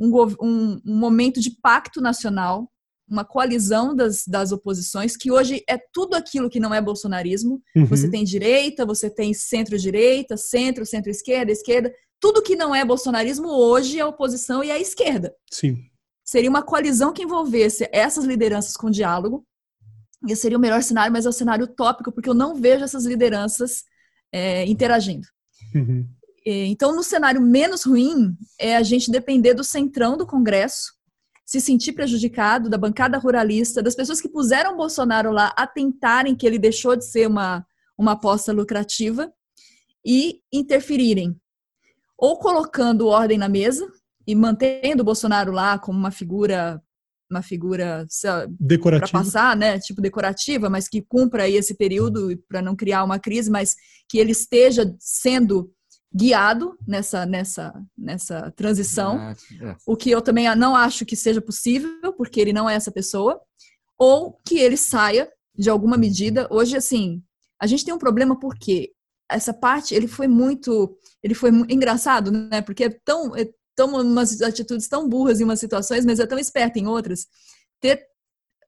um, 0.00 0.80
um, 0.84 0.96
momento 0.96 1.40
de 1.40 1.50
pacto 1.62 2.00
nacional, 2.00 2.70
uma 3.08 3.24
coalizão 3.24 3.94
das, 3.94 4.24
das 4.26 4.50
oposições, 4.50 5.16
que 5.16 5.30
hoje 5.30 5.62
é 5.68 5.78
tudo 5.92 6.14
aquilo 6.14 6.50
que 6.50 6.60
não 6.60 6.74
é 6.74 6.80
bolsonarismo. 6.80 7.62
Uhum. 7.74 7.86
Você 7.86 8.10
tem 8.10 8.24
direita, 8.24 8.84
você 8.84 9.08
tem 9.08 9.32
centro-direita, 9.32 10.36
centro, 10.36 10.84
centro-esquerda, 10.84 11.52
esquerda. 11.52 11.92
Tudo 12.20 12.42
que 12.42 12.56
não 12.56 12.74
é 12.74 12.84
bolsonarismo 12.84 13.48
hoje 13.48 13.98
é 13.98 14.04
oposição 14.04 14.62
e 14.62 14.70
é 14.70 14.74
a 14.74 14.80
esquerda. 14.80 15.34
Sim. 15.50 15.76
Seria 16.24 16.50
uma 16.50 16.62
coalizão 16.62 17.12
que 17.12 17.22
envolvesse 17.22 17.88
essas 17.92 18.24
lideranças 18.24 18.76
com 18.76 18.90
diálogo, 18.90 19.46
esse 20.26 20.42
seria 20.42 20.58
o 20.58 20.60
melhor 20.60 20.82
cenário, 20.82 21.12
mas 21.12 21.26
é 21.26 21.28
o 21.28 21.32
cenário 21.32 21.64
utópico, 21.64 22.10
porque 22.10 22.28
eu 22.28 22.34
não 22.34 22.54
vejo 22.54 22.84
essas 22.84 23.04
lideranças 23.04 23.84
é, 24.32 24.66
interagindo. 24.66 25.26
Uhum. 25.74 26.08
Então, 26.44 26.94
no 26.94 27.02
cenário 27.02 27.40
menos 27.40 27.84
ruim, 27.84 28.34
é 28.58 28.74
a 28.74 28.82
gente 28.82 29.10
depender 29.10 29.54
do 29.54 29.62
centrão 29.62 30.16
do 30.16 30.26
Congresso, 30.26 30.94
se 31.44 31.60
sentir 31.60 31.92
prejudicado, 31.92 32.70
da 32.70 32.78
bancada 32.78 33.18
ruralista, 33.18 33.82
das 33.82 33.94
pessoas 33.94 34.20
que 34.20 34.28
puseram 34.28 34.76
Bolsonaro 34.76 35.30
lá 35.30 35.52
a 35.56 35.66
tentarem 35.66 36.34
que 36.34 36.46
ele 36.46 36.58
deixou 36.58 36.96
de 36.96 37.04
ser 37.04 37.26
uma, 37.26 37.66
uma 37.96 38.12
aposta 38.12 38.52
lucrativa 38.52 39.30
e 40.04 40.40
interferirem. 40.52 41.38
Ou 42.18 42.38
colocando 42.38 43.06
ordem 43.06 43.38
na 43.38 43.48
mesa 43.48 43.86
e 44.26 44.34
mantendo 44.34 45.02
o 45.02 45.04
Bolsonaro 45.04 45.52
lá 45.52 45.78
como 45.78 45.98
uma 45.98 46.10
figura 46.10 46.82
uma 47.30 47.42
figura 47.42 48.06
decorativa 48.58 49.10
para 49.10 49.22
passar, 49.22 49.54
né, 49.54 49.78
tipo 49.78 50.00
decorativa, 50.00 50.70
mas 50.70 50.88
que 50.88 51.02
cumpra 51.02 51.42
aí 51.42 51.56
esse 51.56 51.74
período 51.74 52.34
para 52.48 52.62
não 52.62 52.74
criar 52.74 53.04
uma 53.04 53.18
crise, 53.18 53.50
mas 53.50 53.76
que 54.08 54.18
ele 54.18 54.32
esteja 54.32 54.96
sendo 54.98 55.70
guiado 56.12 56.76
nessa 56.86 57.26
nessa 57.26 57.74
nessa 57.96 58.50
transição, 58.52 59.18
ah, 59.18 59.34
é. 59.60 59.76
o 59.86 59.94
que 59.94 60.10
eu 60.10 60.22
também 60.22 60.54
não 60.56 60.74
acho 60.74 61.04
que 61.04 61.14
seja 61.14 61.40
possível, 61.40 62.12
porque 62.16 62.40
ele 62.40 62.52
não 62.52 62.68
é 62.68 62.74
essa 62.74 62.90
pessoa, 62.90 63.40
ou 63.98 64.40
que 64.46 64.58
ele 64.58 64.76
saia 64.76 65.30
de 65.54 65.68
alguma 65.68 65.98
medida. 65.98 66.48
Hoje 66.50 66.76
assim, 66.76 67.22
a 67.60 67.66
gente 67.66 67.84
tem 67.84 67.92
um 67.92 67.98
problema 67.98 68.38
porque 68.40 68.92
essa 69.30 69.52
parte 69.52 69.94
ele 69.94 70.08
foi 70.08 70.26
muito 70.26 70.96
ele 71.22 71.34
foi 71.34 71.50
engraçado, 71.68 72.30
né? 72.30 72.62
Porque 72.62 72.84
é 72.84 72.90
tão 73.04 73.36
é 73.36 73.48
toma 73.76 74.02
umas 74.02 74.42
atitudes 74.42 74.88
tão 74.88 75.08
burras 75.08 75.40
em 75.40 75.44
umas 75.44 75.60
situações, 75.60 76.04
mas 76.04 76.18
é 76.18 76.26
tão 76.26 76.38
esperta 76.38 76.80
em 76.80 76.88
outras. 76.88 77.26
Ter 77.80 78.04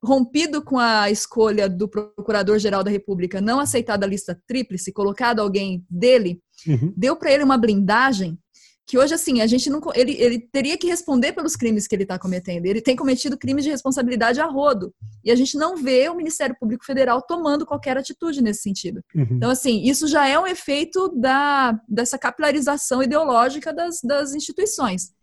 rompido 0.03 0.63
com 0.63 0.79
a 0.79 1.11
escolha 1.11 1.67
do 1.69 1.87
Procurador-Geral 1.87 2.83
da 2.83 2.89
República, 2.89 3.41
não 3.41 3.59
aceitado 3.59 4.03
a 4.03 4.07
lista 4.07 4.41
tríplice, 4.47 4.93
colocado 4.93 5.39
alguém 5.39 5.85
dele, 5.89 6.41
uhum. 6.65 6.93
deu 6.95 7.15
para 7.15 7.31
ele 7.31 7.43
uma 7.43 7.57
blindagem 7.57 8.39
que 8.87 8.97
hoje, 8.97 9.13
assim, 9.13 9.41
a 9.41 9.47
gente 9.47 9.69
não. 9.69 9.79
Ele, 9.95 10.13
ele 10.13 10.39
teria 10.39 10.77
que 10.77 10.87
responder 10.87 11.31
pelos 11.33 11.55
crimes 11.55 11.87
que 11.87 11.95
ele 11.95 12.03
está 12.03 12.19
cometendo. 12.19 12.65
Ele 12.65 12.81
tem 12.81 12.95
cometido 12.95 13.37
crimes 13.37 13.63
de 13.63 13.69
responsabilidade 13.69 14.41
a 14.41 14.45
rodo. 14.45 14.93
E 15.23 15.31
a 15.31 15.35
gente 15.35 15.57
não 15.57 15.77
vê 15.77 16.09
o 16.09 16.15
Ministério 16.15 16.55
Público 16.59 16.83
Federal 16.83 17.21
tomando 17.21 17.65
qualquer 17.65 17.97
atitude 17.97 18.41
nesse 18.41 18.63
sentido. 18.63 19.01
Uhum. 19.15 19.27
Então, 19.31 19.49
assim, 19.49 19.83
isso 19.83 20.07
já 20.07 20.27
é 20.27 20.37
um 20.37 20.47
efeito 20.47 21.09
da, 21.15 21.79
dessa 21.87 22.17
capilarização 22.17 23.01
ideológica 23.01 23.73
das, 23.73 24.01
das 24.03 24.33
instituições. 24.33 25.13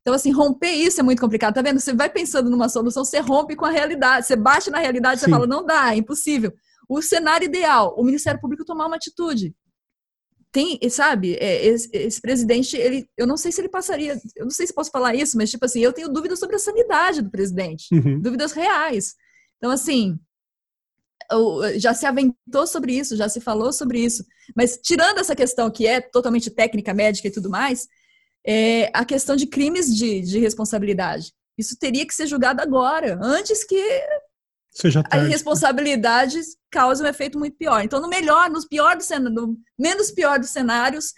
Então, 0.00 0.14
assim, 0.14 0.32
romper 0.32 0.72
isso 0.72 0.98
é 0.98 1.02
muito 1.02 1.20
complicado. 1.20 1.54
Tá 1.54 1.62
vendo? 1.62 1.78
Você 1.78 1.94
vai 1.94 2.10
pensando 2.10 2.50
numa 2.50 2.68
solução, 2.68 3.04
você 3.04 3.20
rompe 3.20 3.54
com 3.54 3.64
a 3.64 3.70
realidade, 3.70 4.26
você 4.26 4.34
bate 4.34 4.68
na 4.68 4.78
realidade, 4.78 5.20
Sim. 5.20 5.26
você 5.26 5.30
fala, 5.30 5.46
não 5.46 5.64
dá, 5.64 5.94
é 5.94 5.96
impossível. 5.96 6.52
O 6.88 7.00
cenário 7.00 7.44
ideal, 7.44 7.94
o 7.96 8.02
Ministério 8.02 8.40
Público 8.40 8.64
tomar 8.64 8.86
uma 8.86 8.96
atitude 8.96 9.54
tem, 10.52 10.78
sabe, 10.90 11.34
é, 11.36 11.64
esse, 11.64 11.88
esse, 11.92 12.20
presidente, 12.20 12.76
ele, 12.76 13.08
eu 13.16 13.26
não 13.26 13.38
sei 13.38 13.50
se 13.50 13.60
ele 13.60 13.70
passaria, 13.70 14.20
eu 14.36 14.44
não 14.44 14.50
sei 14.50 14.66
se 14.66 14.74
posso 14.74 14.90
falar 14.90 15.14
isso, 15.14 15.36
mas 15.36 15.50
tipo 15.50 15.64
assim, 15.64 15.80
eu 15.80 15.94
tenho 15.94 16.10
dúvidas 16.10 16.38
sobre 16.38 16.56
a 16.56 16.58
sanidade 16.58 17.22
do 17.22 17.30
presidente, 17.30 17.86
uhum. 17.90 18.20
dúvidas 18.20 18.52
reais. 18.52 19.14
Então, 19.56 19.70
assim, 19.70 20.18
já 21.76 21.94
se 21.94 22.04
aventou 22.04 22.66
sobre 22.66 22.92
isso, 22.92 23.16
já 23.16 23.28
se 23.28 23.40
falou 23.40 23.72
sobre 23.72 24.00
isso, 24.00 24.24
mas 24.54 24.78
tirando 24.82 25.18
essa 25.18 25.34
questão 25.34 25.70
que 25.70 25.86
é 25.86 26.00
totalmente 26.00 26.50
técnica, 26.50 26.92
médica 26.92 27.28
e 27.28 27.32
tudo 27.32 27.48
mais, 27.48 27.88
é 28.46 28.90
a 28.92 29.04
questão 29.06 29.34
de 29.34 29.46
crimes 29.46 29.94
de, 29.94 30.20
de 30.20 30.38
responsabilidade. 30.38 31.32
Isso 31.56 31.78
teria 31.78 32.06
que 32.06 32.14
ser 32.14 32.26
julgado 32.26 32.60
agora, 32.60 33.18
antes 33.22 33.64
que 33.64 33.76
Seja 34.72 35.02
tarde. 35.02 35.26
a 35.26 35.28
irresponsabilidade 35.28 36.40
causa 36.70 37.04
um 37.04 37.06
efeito 37.06 37.38
muito 37.38 37.56
pior. 37.56 37.82
Então, 37.84 38.00
no 38.00 38.08
melhor, 38.08 38.48
nos 38.50 38.64
pior 38.64 38.96
do 38.96 39.02
cenário, 39.02 39.34
no 39.34 39.58
menos 39.78 40.10
pior 40.10 40.38
dos 40.38 40.50
cenários, 40.50 41.12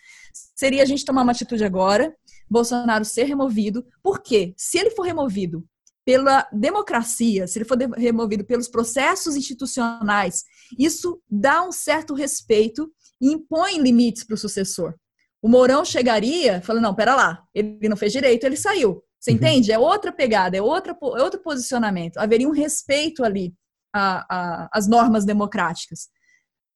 seria 0.56 0.82
a 0.82 0.86
gente 0.86 1.04
tomar 1.04 1.22
uma 1.22 1.32
atitude 1.32 1.64
agora, 1.64 2.12
Bolsonaro 2.50 3.04
ser 3.04 3.24
removido. 3.24 3.86
Por 4.02 4.20
quê? 4.20 4.52
Se 4.56 4.78
ele 4.78 4.90
for 4.90 5.02
removido 5.02 5.64
pela 6.04 6.46
democracia, 6.52 7.46
se 7.46 7.58
ele 7.58 7.64
for 7.64 7.78
removido 7.96 8.44
pelos 8.44 8.68
processos 8.68 9.36
institucionais, 9.36 10.42
isso 10.78 11.22
dá 11.30 11.62
um 11.62 11.72
certo 11.72 12.12
respeito 12.12 12.92
e 13.20 13.32
impõe 13.32 13.78
limites 13.78 14.24
para 14.24 14.34
o 14.34 14.38
sucessor. 14.38 14.94
O 15.40 15.48
Mourão 15.48 15.84
chegaria 15.84 16.60
falando, 16.62 16.82
não, 16.82 16.94
pera 16.94 17.14
lá, 17.14 17.42
ele 17.54 17.88
não 17.88 17.96
fez 17.96 18.12
direito, 18.12 18.44
ele 18.44 18.56
saiu. 18.56 19.02
Você 19.24 19.30
uhum. 19.30 19.36
entende? 19.38 19.72
É 19.72 19.78
outra 19.78 20.12
pegada, 20.12 20.54
é, 20.54 20.60
outra, 20.60 20.92
é 20.92 21.22
outro 21.22 21.40
posicionamento. 21.40 22.18
Haveria 22.18 22.46
um 22.46 22.52
respeito 22.52 23.24
ali 23.24 23.54
às 23.90 24.86
normas 24.86 25.24
democráticas. 25.24 26.08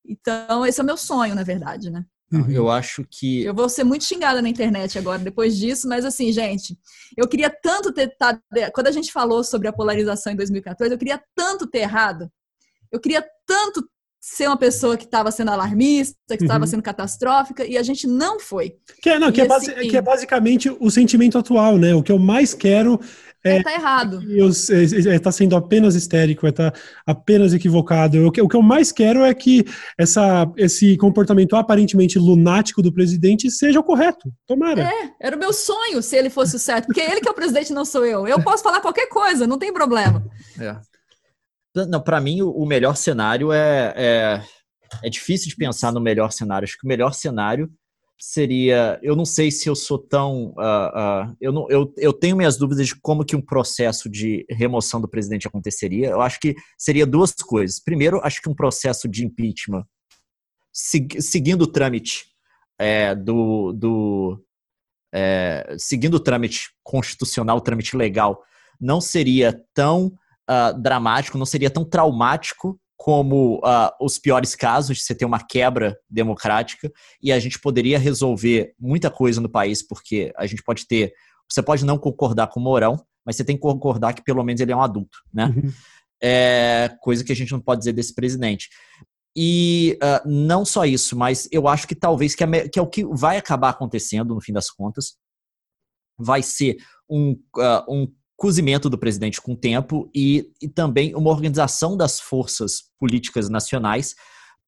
Então, 0.06 0.64
esse 0.64 0.80
é 0.80 0.82
o 0.82 0.86
meu 0.86 0.96
sonho, 0.96 1.34
na 1.34 1.42
verdade, 1.42 1.90
né? 1.90 2.06
Uhum. 2.32 2.50
Eu 2.50 2.70
acho 2.70 3.06
que. 3.10 3.42
Eu 3.44 3.54
vou 3.54 3.68
ser 3.68 3.84
muito 3.84 4.04
xingada 4.04 4.40
na 4.40 4.48
internet 4.48 4.98
agora, 4.98 5.18
depois 5.18 5.58
disso, 5.58 5.86
mas 5.86 6.06
assim, 6.06 6.32
gente, 6.32 6.78
eu 7.16 7.28
queria 7.28 7.50
tanto 7.50 7.92
ter. 7.92 8.16
Tá, 8.16 8.40
quando 8.72 8.86
a 8.86 8.92
gente 8.92 9.12
falou 9.12 9.44
sobre 9.44 9.68
a 9.68 9.72
polarização 9.72 10.32
em 10.32 10.36
2014, 10.36 10.94
eu 10.94 10.98
queria 10.98 11.22
tanto 11.34 11.66
ter 11.66 11.80
errado. 11.80 12.30
Eu 12.90 12.98
queria 12.98 13.22
tanto 13.46 13.86
ser 14.34 14.46
uma 14.46 14.56
pessoa 14.56 14.96
que 14.96 15.04
estava 15.04 15.30
sendo 15.30 15.50
alarmista, 15.50 16.36
que 16.36 16.44
estava 16.44 16.64
uhum. 16.64 16.70
sendo 16.70 16.82
catastrófica, 16.82 17.66
e 17.66 17.76
a 17.76 17.82
gente 17.82 18.06
não 18.06 18.38
foi. 18.38 18.74
Que 19.02 19.10
é, 19.10 19.18
não, 19.18 19.32
que 19.32 19.40
é, 19.40 19.46
base, 19.46 19.70
assim, 19.72 19.88
que 19.88 19.96
é, 19.96 20.02
basicamente 20.02 20.74
o 20.78 20.90
sentimento 20.90 21.38
atual, 21.38 21.78
né? 21.78 21.94
O 21.94 22.02
que 22.02 22.12
eu 22.12 22.18
mais 22.18 22.52
quero 22.54 23.00
é, 23.44 23.56
é 23.56 23.62
tá 23.62 23.72
errado. 23.72 24.20
Está 24.30 25.12
é, 25.12 25.14
é, 25.14 25.18
tá 25.18 25.32
sendo 25.32 25.56
apenas 25.56 25.94
histérico, 25.94 26.46
é 26.46 26.52
tá 26.52 26.72
apenas 27.06 27.54
equivocado. 27.54 28.26
O 28.26 28.32
que, 28.32 28.40
o 28.40 28.48
que 28.48 28.56
eu 28.56 28.62
mais 28.62 28.92
quero 28.92 29.24
é 29.24 29.32
que 29.32 29.64
essa, 29.96 30.50
esse 30.56 30.96
comportamento 30.96 31.56
aparentemente 31.56 32.18
lunático 32.18 32.82
do 32.82 32.92
presidente 32.92 33.50
seja 33.50 33.80
o 33.80 33.84
correto. 33.84 34.30
Tomara. 34.46 34.82
É, 34.82 35.10
era 35.20 35.36
o 35.36 35.38
meu 35.38 35.52
sonho 35.52 36.02
se 36.02 36.16
ele 36.16 36.30
fosse 36.30 36.56
o 36.56 36.58
certo, 36.58 36.86
porque 36.86 37.00
ele 37.00 37.20
que 37.20 37.28
é 37.28 37.30
o 37.30 37.34
presidente, 37.34 37.72
não 37.72 37.84
sou 37.84 38.04
eu. 38.04 38.26
Eu 38.26 38.42
posso 38.42 38.62
falar 38.62 38.80
qualquer 38.80 39.08
coisa, 39.08 39.46
não 39.46 39.58
tem 39.58 39.72
problema. 39.72 40.24
É. 40.60 40.76
Não, 41.74 42.02
para 42.02 42.20
mim, 42.20 42.42
o 42.42 42.64
melhor 42.64 42.96
cenário 42.96 43.52
é, 43.52 43.92
é, 43.96 44.44
é 45.04 45.10
difícil 45.10 45.48
de 45.48 45.56
pensar 45.56 45.92
no 45.92 46.00
melhor 46.00 46.32
cenário. 46.32 46.64
Acho 46.64 46.78
que 46.78 46.86
o 46.86 46.88
melhor 46.88 47.12
cenário 47.12 47.70
seria. 48.18 48.98
Eu 49.02 49.14
não 49.14 49.24
sei 49.24 49.50
se 49.50 49.68
eu 49.68 49.76
sou 49.76 49.98
tão. 49.98 50.48
Uh, 50.56 51.30
uh, 51.30 51.36
eu, 51.40 51.52
não, 51.52 51.70
eu, 51.70 51.92
eu 51.96 52.12
tenho 52.12 52.36
minhas 52.36 52.56
dúvidas 52.56 52.88
de 52.88 52.96
como 52.96 53.24
que 53.24 53.36
um 53.36 53.40
processo 53.40 54.08
de 54.08 54.44
remoção 54.50 55.00
do 55.00 55.08
presidente 55.08 55.46
aconteceria. 55.46 56.08
Eu 56.08 56.20
acho 56.20 56.40
que 56.40 56.56
seria 56.76 57.06
duas 57.06 57.32
coisas. 57.32 57.80
Primeiro, 57.80 58.20
acho 58.24 58.42
que 58.42 58.48
um 58.48 58.54
processo 58.54 59.08
de 59.08 59.24
impeachment, 59.24 59.84
seguindo 60.72 61.62
o 61.62 61.66
trâmite 61.66 62.26
é, 62.78 63.14
do. 63.14 63.72
do 63.72 64.44
é, 65.12 65.76
seguindo 65.78 66.14
o 66.14 66.20
trâmite 66.20 66.70
constitucional, 66.82 67.56
o 67.56 67.62
trâmite 67.62 67.96
legal, 67.96 68.42
não 68.80 69.00
seria 69.00 69.58
tão 69.72 70.12
uh, 70.48 70.80
dramático, 70.80 71.38
não 71.38 71.46
seria 71.46 71.70
tão 71.70 71.84
traumático 71.84 72.80
como 72.96 73.58
uh, 73.58 73.90
os 74.00 74.18
piores 74.18 74.56
casos, 74.56 75.04
você 75.04 75.14
ter 75.14 75.24
uma 75.24 75.38
quebra 75.38 75.96
democrática, 76.10 76.90
e 77.22 77.30
a 77.30 77.38
gente 77.38 77.58
poderia 77.60 77.98
resolver 77.98 78.74
muita 78.78 79.08
coisa 79.08 79.40
no 79.40 79.48
país, 79.48 79.86
porque 79.86 80.32
a 80.36 80.46
gente 80.46 80.62
pode 80.62 80.86
ter. 80.86 81.12
Você 81.48 81.62
pode 81.62 81.84
não 81.84 81.96
concordar 81.96 82.48
com 82.48 82.58
o 82.58 82.62
Mourão, 82.62 83.00
mas 83.24 83.36
você 83.36 83.44
tem 83.44 83.56
que 83.56 83.62
concordar 83.62 84.14
que 84.14 84.22
pelo 84.22 84.42
menos 84.42 84.60
ele 84.60 84.72
é 84.72 84.76
um 84.76 84.82
adulto, 84.82 85.18
né? 85.32 85.46
Uhum. 85.46 85.72
É, 86.20 86.90
coisa 87.00 87.22
que 87.22 87.30
a 87.30 87.36
gente 87.36 87.52
não 87.52 87.60
pode 87.60 87.78
dizer 87.78 87.92
desse 87.92 88.12
presidente. 88.12 88.68
E 89.36 89.96
uh, 90.02 90.28
não 90.28 90.64
só 90.64 90.84
isso, 90.84 91.16
mas 91.16 91.48
eu 91.52 91.68
acho 91.68 91.86
que 91.86 91.94
talvez 91.94 92.34
que 92.34 92.42
é, 92.42 92.68
que 92.68 92.78
é, 92.78 92.82
o 92.82 92.86
que 92.88 93.04
vai 93.04 93.36
acabar 93.36 93.68
acontecendo 93.68 94.34
no 94.34 94.40
fim 94.40 94.52
das 94.52 94.70
contas. 94.70 95.16
Vai 96.18 96.42
ser 96.42 96.76
um, 97.08 97.40
uh, 97.56 97.84
um 97.88 98.12
cozimento 98.38 98.88
do 98.88 98.96
presidente 98.96 99.42
com 99.42 99.52
o 99.52 99.56
tempo 99.56 100.08
e, 100.14 100.52
e 100.62 100.68
também 100.68 101.12
uma 101.16 101.28
organização 101.28 101.96
das 101.96 102.20
forças 102.20 102.84
políticas 102.96 103.48
nacionais 103.48 104.14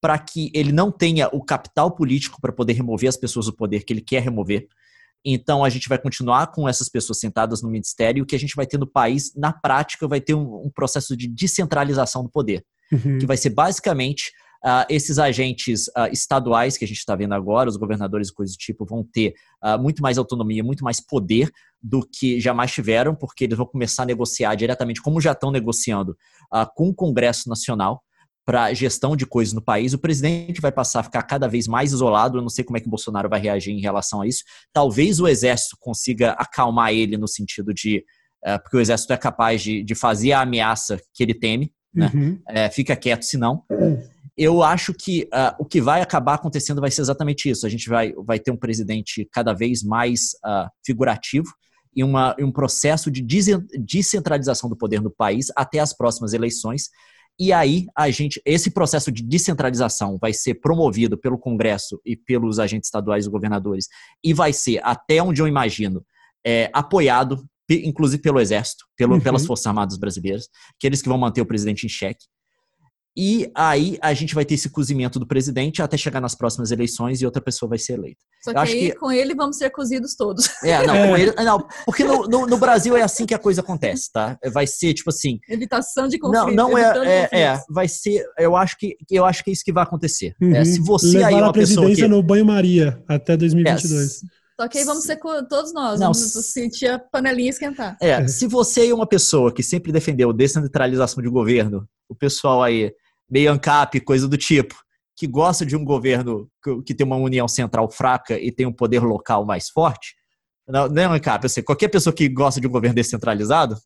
para 0.01 0.19
que 0.19 0.51
ele 0.53 0.73
não 0.73 0.91
tenha 0.91 1.29
o 1.33 1.41
capital 1.41 1.95
político 1.95 2.41
para 2.41 2.53
poder 2.53 2.73
remover 2.73 3.09
as 3.09 3.17
pessoas 3.17 3.47
do 3.47 3.53
poder 3.53 3.85
que 3.85 3.93
ele 3.93 4.01
quer 4.01 4.23
remover. 4.23 4.67
Então 5.25 5.63
a 5.63 5.69
gente 5.69 5.89
vai 5.89 5.99
continuar 5.99 6.49
com 6.49 6.69
essas 6.69 6.89
pessoas 6.89 7.21
sentadas 7.21 7.63
no 7.63 7.71
ministério 7.71 8.21
e 8.21 8.23
o 8.23 8.27
que 8.27 8.35
a 8.35 8.39
gente 8.39 8.57
vai 8.57 8.67
ter 8.67 8.77
no 8.77 8.89
país, 8.89 9.33
na 9.37 9.53
prática, 9.53 10.09
vai 10.09 10.21
ter 10.21 10.35
um, 10.35 10.67
um 10.67 10.71
processo 10.75 11.17
de 11.17 11.29
descentralização 11.29 12.25
do 12.25 12.29
poder, 12.29 12.65
uhum. 12.91 13.19
que 13.19 13.27
vai 13.27 13.37
ser 13.37 13.51
basicamente 13.51 14.33
Uh, 14.63 14.85
esses 14.91 15.19
agentes 15.19 15.89
uh, 15.89 16.13
estaduais 16.13 16.77
que 16.77 16.85
a 16.85 16.89
gente 16.89 16.99
está 16.99 17.17
vendo 17.17 17.33
agora, 17.33 17.71
os 17.71 17.79
governadores 17.79 18.29
e 18.29 18.35
coisas 18.35 18.55
do 18.55 18.59
tipo, 18.59 18.85
vão 18.85 19.03
ter 19.03 19.33
uh, 19.65 19.81
muito 19.81 20.03
mais 20.03 20.19
autonomia, 20.19 20.63
muito 20.63 20.85
mais 20.85 21.01
poder 21.01 21.51
do 21.83 22.07
que 22.07 22.39
jamais 22.39 22.71
tiveram, 22.71 23.15
porque 23.15 23.45
eles 23.45 23.57
vão 23.57 23.65
começar 23.65 24.03
a 24.03 24.07
negociar 24.07 24.55
diretamente, 24.55 25.01
como 25.01 25.19
já 25.19 25.33
estão 25.33 25.51
negociando, 25.51 26.15
com 26.75 26.91
o 26.91 26.95
Congresso 26.95 27.49
Nacional 27.49 28.03
para 28.45 28.75
gestão 28.75 29.17
de 29.17 29.25
coisas 29.25 29.55
no 29.55 29.63
país. 29.63 29.95
O 29.95 29.99
presidente 29.99 30.61
vai 30.61 30.71
passar 30.71 31.01
a 31.01 31.03
ficar 31.05 31.23
cada 31.23 31.49
vez 31.49 31.67
mais 31.67 31.93
isolado. 31.93 32.37
Eu 32.37 32.43
não 32.43 32.51
sei 32.51 32.65
como 32.65 32.77
é 32.77 32.81
que 32.81 32.87
o 32.87 32.91
Bolsonaro 32.91 33.31
vai 33.31 33.41
reagir 33.41 33.73
em 33.73 33.81
relação 33.81 34.21
a 34.21 34.27
isso. 34.27 34.45
Talvez 34.75 35.21
o 35.21 35.27
exército 35.27 35.75
consiga 35.81 36.33
acalmar 36.33 36.93
ele 36.93 37.17
no 37.17 37.27
sentido 37.27 37.73
de. 37.73 38.05
porque 38.63 38.77
o 38.77 38.81
exército 38.81 39.15
é 39.15 39.17
capaz 39.17 39.63
de, 39.63 39.83
de 39.83 39.95
fazer 39.95 40.33
a 40.33 40.43
ameaça 40.43 41.01
que 41.15 41.23
ele 41.23 41.33
teme, 41.33 41.73
né? 41.95 42.11
Uhum. 42.13 42.39
É, 42.47 42.69
fica 42.69 42.95
quieto, 42.95 43.23
senão. 43.23 43.65
Uhum 43.71 44.20
eu 44.43 44.63
acho 44.63 44.95
que 44.95 45.25
uh, 45.25 45.55
o 45.59 45.67
que 45.67 45.83
vai 45.83 46.01
acabar 46.01 46.33
acontecendo 46.33 46.81
vai 46.81 46.91
ser 46.91 47.03
exatamente 47.03 47.51
isso. 47.51 47.67
A 47.67 47.69
gente 47.69 47.91
vai, 47.91 48.15
vai 48.25 48.41
ter 48.41 48.51
um 48.51 48.57
presidente 48.57 49.29
cada 49.31 49.53
vez 49.53 49.83
mais 49.83 50.31
uh, 50.47 50.67
figurativo 50.83 51.45
e 51.95 52.03
uma, 52.03 52.35
um 52.41 52.51
processo 52.51 53.11
de 53.11 53.21
descentralização 53.79 54.71
do 54.71 54.77
poder 54.77 55.03
no 55.03 55.11
país 55.11 55.49
até 55.55 55.79
as 55.79 55.95
próximas 55.95 56.33
eleições. 56.33 56.89
E 57.39 57.53
aí 57.53 57.85
a 57.95 58.09
gente, 58.09 58.41
esse 58.47 58.71
processo 58.71 59.13
de 59.13 59.23
descentralização 59.23 60.17
vai 60.19 60.33
ser 60.33 60.55
promovido 60.55 61.19
pelo 61.19 61.37
Congresso 61.39 62.01
e 62.03 62.17
pelos 62.17 62.59
agentes 62.59 62.87
estaduais 62.87 63.27
e 63.27 63.31
governadores 63.31 63.89
e 64.25 64.33
vai 64.33 64.55
ser, 64.55 64.81
até 64.83 65.23
onde 65.23 65.43
eu 65.43 65.49
imagino, 65.49 66.03
é, 66.47 66.71
apoiado, 66.73 67.45
inclusive 67.69 68.23
pelo 68.23 68.41
Exército, 68.41 68.87
pelo, 68.97 69.17
uhum. 69.17 69.21
pelas 69.21 69.45
Forças 69.45 69.67
Armadas 69.67 69.99
Brasileiras, 69.99 70.49
aqueles 70.79 71.03
que 71.03 71.11
vão 71.11 71.19
manter 71.19 71.43
o 71.43 71.47
presidente 71.47 71.85
em 71.85 71.91
xeque. 71.91 72.25
E 73.17 73.51
aí 73.55 73.99
a 74.01 74.15
gente 74.15 74.35
vai 74.35 74.45
ter 74.45 74.55
esse 74.55 74.71
cozimento 74.71 75.19
do 75.19 75.27
presidente 75.27 75.83
até 75.83 75.97
chegar 75.97 76.21
nas 76.21 76.35
próximas 76.35 76.71
eleições 76.71 77.21
e 77.21 77.27
outra 77.27 77.43
pessoa 77.43 77.69
vai 77.69 77.79
ser 77.79 77.95
eleita. 77.95 78.21
Só 78.43 78.53
que 78.53 78.59
aí 78.59 78.91
que... 78.91 78.97
com 78.97 79.11
ele 79.11 79.35
vamos 79.35 79.57
ser 79.57 79.71
cozidos 79.71 80.15
todos. 80.15 80.49
É, 80.71 80.87
não, 80.87 80.95
com 80.95 81.17
ele. 81.17 81.33
Não, 81.33 81.67
porque 81.85 82.05
no, 82.05 82.29
no, 82.29 82.47
no, 82.47 82.57
Brasil 82.59 82.97
é 82.97 83.03
assim 83.03 83.27
que 83.27 83.35
a 83.35 83.39
coisa 83.39 83.61
acontece, 83.61 84.13
tá? 84.13 84.39
Vai 84.53 84.67
ser 84.67 84.95
tipo 84.95 85.11
assim. 85.11 85.39
Evitação 85.49 86.07
de 86.07 86.19
conflito. 86.19 86.55
Não, 86.55 86.71
não 86.71 86.79
é, 86.79 87.29
é, 87.33 87.41
é, 87.41 87.61
Vai 87.69 87.89
ser. 87.89 88.25
Eu 88.39 88.55
acho 88.55 88.77
que 88.79 88.97
eu 89.11 89.25
acho 89.25 89.43
que 89.43 89.51
é 89.51 89.53
isso 89.53 89.65
que 89.65 89.73
vai 89.73 89.83
acontecer. 89.83 90.35
É, 90.41 90.45
uhum. 90.45 90.55
É, 90.55 90.65
se 90.65 90.81
você 90.81 91.19
Levar 91.19 91.29
aí 91.29 91.35
é 91.35 91.39
uma 91.39 91.49
a 91.49 91.53
presidência 91.53 92.05
que... 92.05 92.09
no 92.09 92.23
banho-maria 92.23 93.03
até 93.09 93.37
2022. 93.37 94.23
É, 94.23 94.40
só 94.61 94.69
que 94.69 94.77
aí 94.77 94.85
vamos 94.85 95.05
ser 95.05 95.19
todos 95.49 95.73
nós, 95.73 95.99
não, 95.99 96.13
vamos 96.13 96.19
sentir 96.19 96.87
a 96.87 96.99
panelinha 96.99 97.49
esquentar. 97.49 97.97
É, 97.99 98.29
se 98.29 98.47
você 98.47 98.91
é 98.91 98.95
uma 98.95 99.07
pessoa 99.07 99.51
que 99.51 99.63
sempre 99.63 99.91
defendeu 99.91 100.35
descentralização 100.35 101.23
de 101.23 101.31
governo, 101.31 101.89
o 102.07 102.15
pessoal 102.15 102.63
aí 102.63 102.93
meio 103.31 103.51
ANCAP, 103.51 104.01
coisa 104.01 104.29
do 104.29 104.37
tipo, 104.37 104.75
que 105.17 105.27
gosta 105.27 105.65
de 105.65 105.75
um 105.75 105.83
governo 105.83 106.47
que 106.85 106.95
tem 106.95 107.07
uma 107.07 107.17
união 107.17 107.49
central 107.49 107.91
fraca 107.91 108.39
e 108.39 108.53
tem 108.53 108.67
um 108.67 108.73
poder 108.73 109.03
local 109.03 109.47
mais 109.47 109.71
forte, 109.71 110.15
não, 110.69 110.89
não 110.91 111.03
é 111.05 111.07
ANCAP, 111.07 111.47
assim, 111.47 111.63
qualquer 111.63 111.89
pessoa 111.89 112.13
que 112.13 112.29
gosta 112.29 112.61
de 112.61 112.67
um 112.67 112.71
governo 112.71 112.97
descentralizado, 112.97 113.79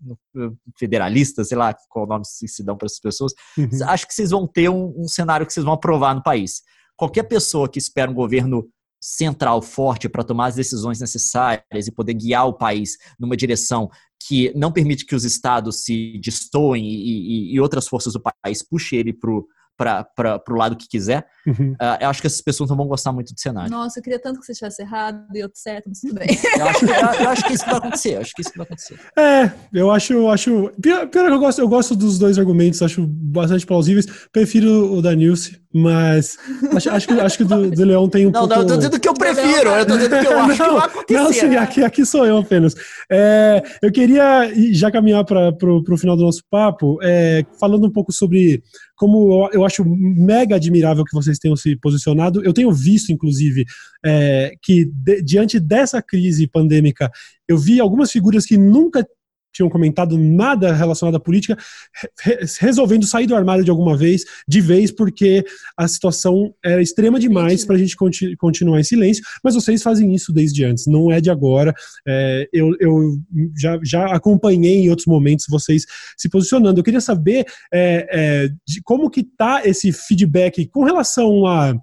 federalista, 0.76 1.44
sei 1.44 1.56
lá 1.56 1.72
qual 1.88 2.04
nome 2.04 2.24
se 2.24 2.64
dão 2.64 2.76
para 2.76 2.86
essas 2.86 2.98
pessoas, 2.98 3.32
uhum. 3.56 3.68
acho 3.86 4.08
que 4.08 4.12
vocês 4.12 4.30
vão 4.32 4.44
ter 4.44 4.68
um, 4.68 4.92
um 4.96 5.06
cenário 5.06 5.46
que 5.46 5.52
vocês 5.52 5.62
vão 5.62 5.74
aprovar 5.74 6.16
no 6.16 6.22
país. 6.24 6.62
Qualquer 6.96 7.22
pessoa 7.24 7.68
que 7.68 7.78
espera 7.78 8.10
um 8.10 8.14
governo 8.14 8.68
central 9.04 9.60
forte 9.60 10.08
para 10.08 10.24
tomar 10.24 10.46
as 10.46 10.54
decisões 10.54 10.98
necessárias 10.98 11.86
e 11.86 11.92
poder 11.92 12.14
guiar 12.14 12.48
o 12.48 12.54
país 12.54 12.96
numa 13.20 13.36
direção 13.36 13.90
que 14.26 14.50
não 14.56 14.72
permite 14.72 15.04
que 15.04 15.14
os 15.14 15.24
estados 15.24 15.84
se 15.84 16.18
destoem 16.18 16.82
e, 16.82 17.50
e, 17.50 17.54
e 17.54 17.60
outras 17.60 17.86
forças 17.86 18.14
do 18.14 18.22
país 18.22 18.62
puxem 18.62 18.98
ele 18.98 19.12
para 19.12 19.42
para 19.76 20.40
o 20.50 20.54
lado 20.54 20.76
que 20.76 20.86
quiser, 20.88 21.26
uhum. 21.44 21.72
uh, 21.72 21.98
eu 22.00 22.08
acho 22.08 22.20
que 22.20 22.28
essas 22.28 22.40
pessoas 22.40 22.70
não 22.70 22.76
vão 22.76 22.86
gostar 22.86 23.12
muito 23.12 23.34
do 23.34 23.40
cenário. 23.40 23.72
Nossa, 23.72 23.98
eu 23.98 24.04
queria 24.04 24.20
tanto 24.20 24.38
que 24.38 24.46
você 24.46 24.54
tivesse 24.54 24.82
errado 24.82 25.26
e 25.34 25.42
outro 25.42 25.58
certo, 25.58 25.88
mas 25.88 25.98
tudo 25.98 26.14
bem. 26.14 26.28
eu, 26.56 26.66
acho 26.68 26.78
que, 26.78 26.84
eu, 26.84 27.24
eu, 27.24 27.28
acho 27.28 27.44
que 27.44 27.52
isso 27.54 27.64
vai 27.66 27.74
acontecer, 27.74 28.16
acho 28.16 28.32
que 28.34 28.42
isso 28.42 28.52
vai 28.54 28.64
acontecer. 28.64 29.00
É, 29.18 29.52
eu 29.72 29.90
acho, 29.90 30.28
acho 30.28 30.70
pior, 30.80 31.08
pior 31.08 31.26
que 31.26 31.32
eu 31.32 31.40
gosto, 31.40 31.60
eu 31.60 31.68
gosto 31.68 31.96
dos 31.96 32.20
dois 32.20 32.38
argumentos, 32.38 32.82
acho 32.82 33.04
bastante 33.04 33.66
plausíveis, 33.66 34.06
prefiro 34.32 34.94
o 34.94 35.02
da 35.02 35.12
Nilce, 35.12 35.60
mas 35.74 36.38
acho, 36.76 36.90
acho, 36.90 37.08
que, 37.08 37.14
acho 37.14 37.36
que 37.36 37.42
o 37.42 37.46
do, 37.46 37.70
do 37.70 37.84
Leão 37.84 38.08
tem 38.08 38.26
um 38.26 38.30
não, 38.30 38.46
pouco... 38.46 38.54
Não, 38.54 38.62
eu 38.62 38.66
tô 38.68 38.76
dizendo 38.76 39.00
que 39.00 39.08
eu 39.08 39.14
prefiro, 39.14 39.70
eu 39.70 39.84
tô 39.84 39.96
dizendo 39.96 40.20
que 40.20 40.26
eu 40.26 40.38
acho 40.40 40.62
não, 40.62 40.68
que 40.68 40.74
vai 40.74 40.86
acontecer. 40.86 41.20
Não, 41.20 41.32
sim, 41.32 41.56
aqui, 41.56 41.82
aqui 41.82 42.06
sou 42.06 42.24
eu 42.24 42.38
apenas. 42.38 42.74
É, 43.10 43.60
eu 43.82 43.90
queria 43.90 44.52
já 44.72 44.88
caminhar 44.90 45.24
para 45.24 45.50
o 45.50 45.96
final 45.98 46.16
do 46.16 46.22
nosso 46.22 46.42
papo, 46.48 46.98
é, 47.02 47.44
falando 47.58 47.86
um 47.86 47.90
pouco 47.90 48.12
sobre 48.12 48.62
como 48.96 49.48
eu, 49.52 49.60
eu, 49.60 49.64
acho 49.64 49.84
mega 49.84 50.54
admirável 50.54 51.04
que 51.04 51.14
vocês 51.14 51.38
tenham 51.38 51.56
se 51.56 51.76
posicionado. 51.76 52.44
Eu 52.44 52.52
tenho 52.52 52.70
visto, 52.72 53.12
inclusive, 53.12 53.64
é, 54.04 54.52
que 54.62 54.84
de, 54.84 55.22
diante 55.22 55.58
dessa 55.58 56.00
crise 56.00 56.46
pandêmica, 56.46 57.10
eu 57.48 57.58
vi 57.58 57.80
algumas 57.80 58.12
figuras 58.12 58.46
que 58.46 58.56
nunca 58.56 59.04
tinham 59.54 59.70
comentado 59.70 60.18
nada 60.18 60.72
relacionado 60.72 61.14
à 61.14 61.20
política, 61.20 61.56
re 62.20 62.38
resolvendo 62.58 63.06
sair 63.06 63.26
do 63.26 63.36
armário 63.36 63.64
de 63.64 63.70
alguma 63.70 63.96
vez, 63.96 64.24
de 64.46 64.60
vez, 64.60 64.90
porque 64.90 65.44
a 65.76 65.86
situação 65.86 66.52
era 66.62 66.82
extrema 66.82 67.20
demais 67.20 67.64
para 67.64 67.76
a 67.76 67.78
gente 67.78 67.96
conti 67.96 68.36
continuar 68.36 68.80
em 68.80 68.84
silêncio, 68.84 69.24
mas 69.42 69.54
vocês 69.54 69.82
fazem 69.82 70.12
isso 70.12 70.32
desde 70.32 70.64
antes, 70.64 70.86
não 70.86 71.10
é 71.10 71.20
de 71.20 71.30
agora. 71.30 71.72
É, 72.06 72.48
eu, 72.52 72.74
eu 72.80 73.16
já, 73.56 73.78
já 73.82 74.06
acompanhei 74.06 74.78
em 74.78 74.90
outros 74.90 75.06
momentos 75.06 75.46
vocês 75.48 75.86
se 76.16 76.28
posicionando. 76.28 76.80
Eu 76.80 76.84
queria 76.84 77.00
saber 77.00 77.46
é, 77.72 78.08
é, 78.10 78.48
de 78.66 78.82
como 78.82 79.08
que 79.08 79.22
tá 79.22 79.62
esse 79.64 79.92
feedback 79.92 80.66
com 80.66 80.82
relação 80.82 81.46
a 81.46 81.74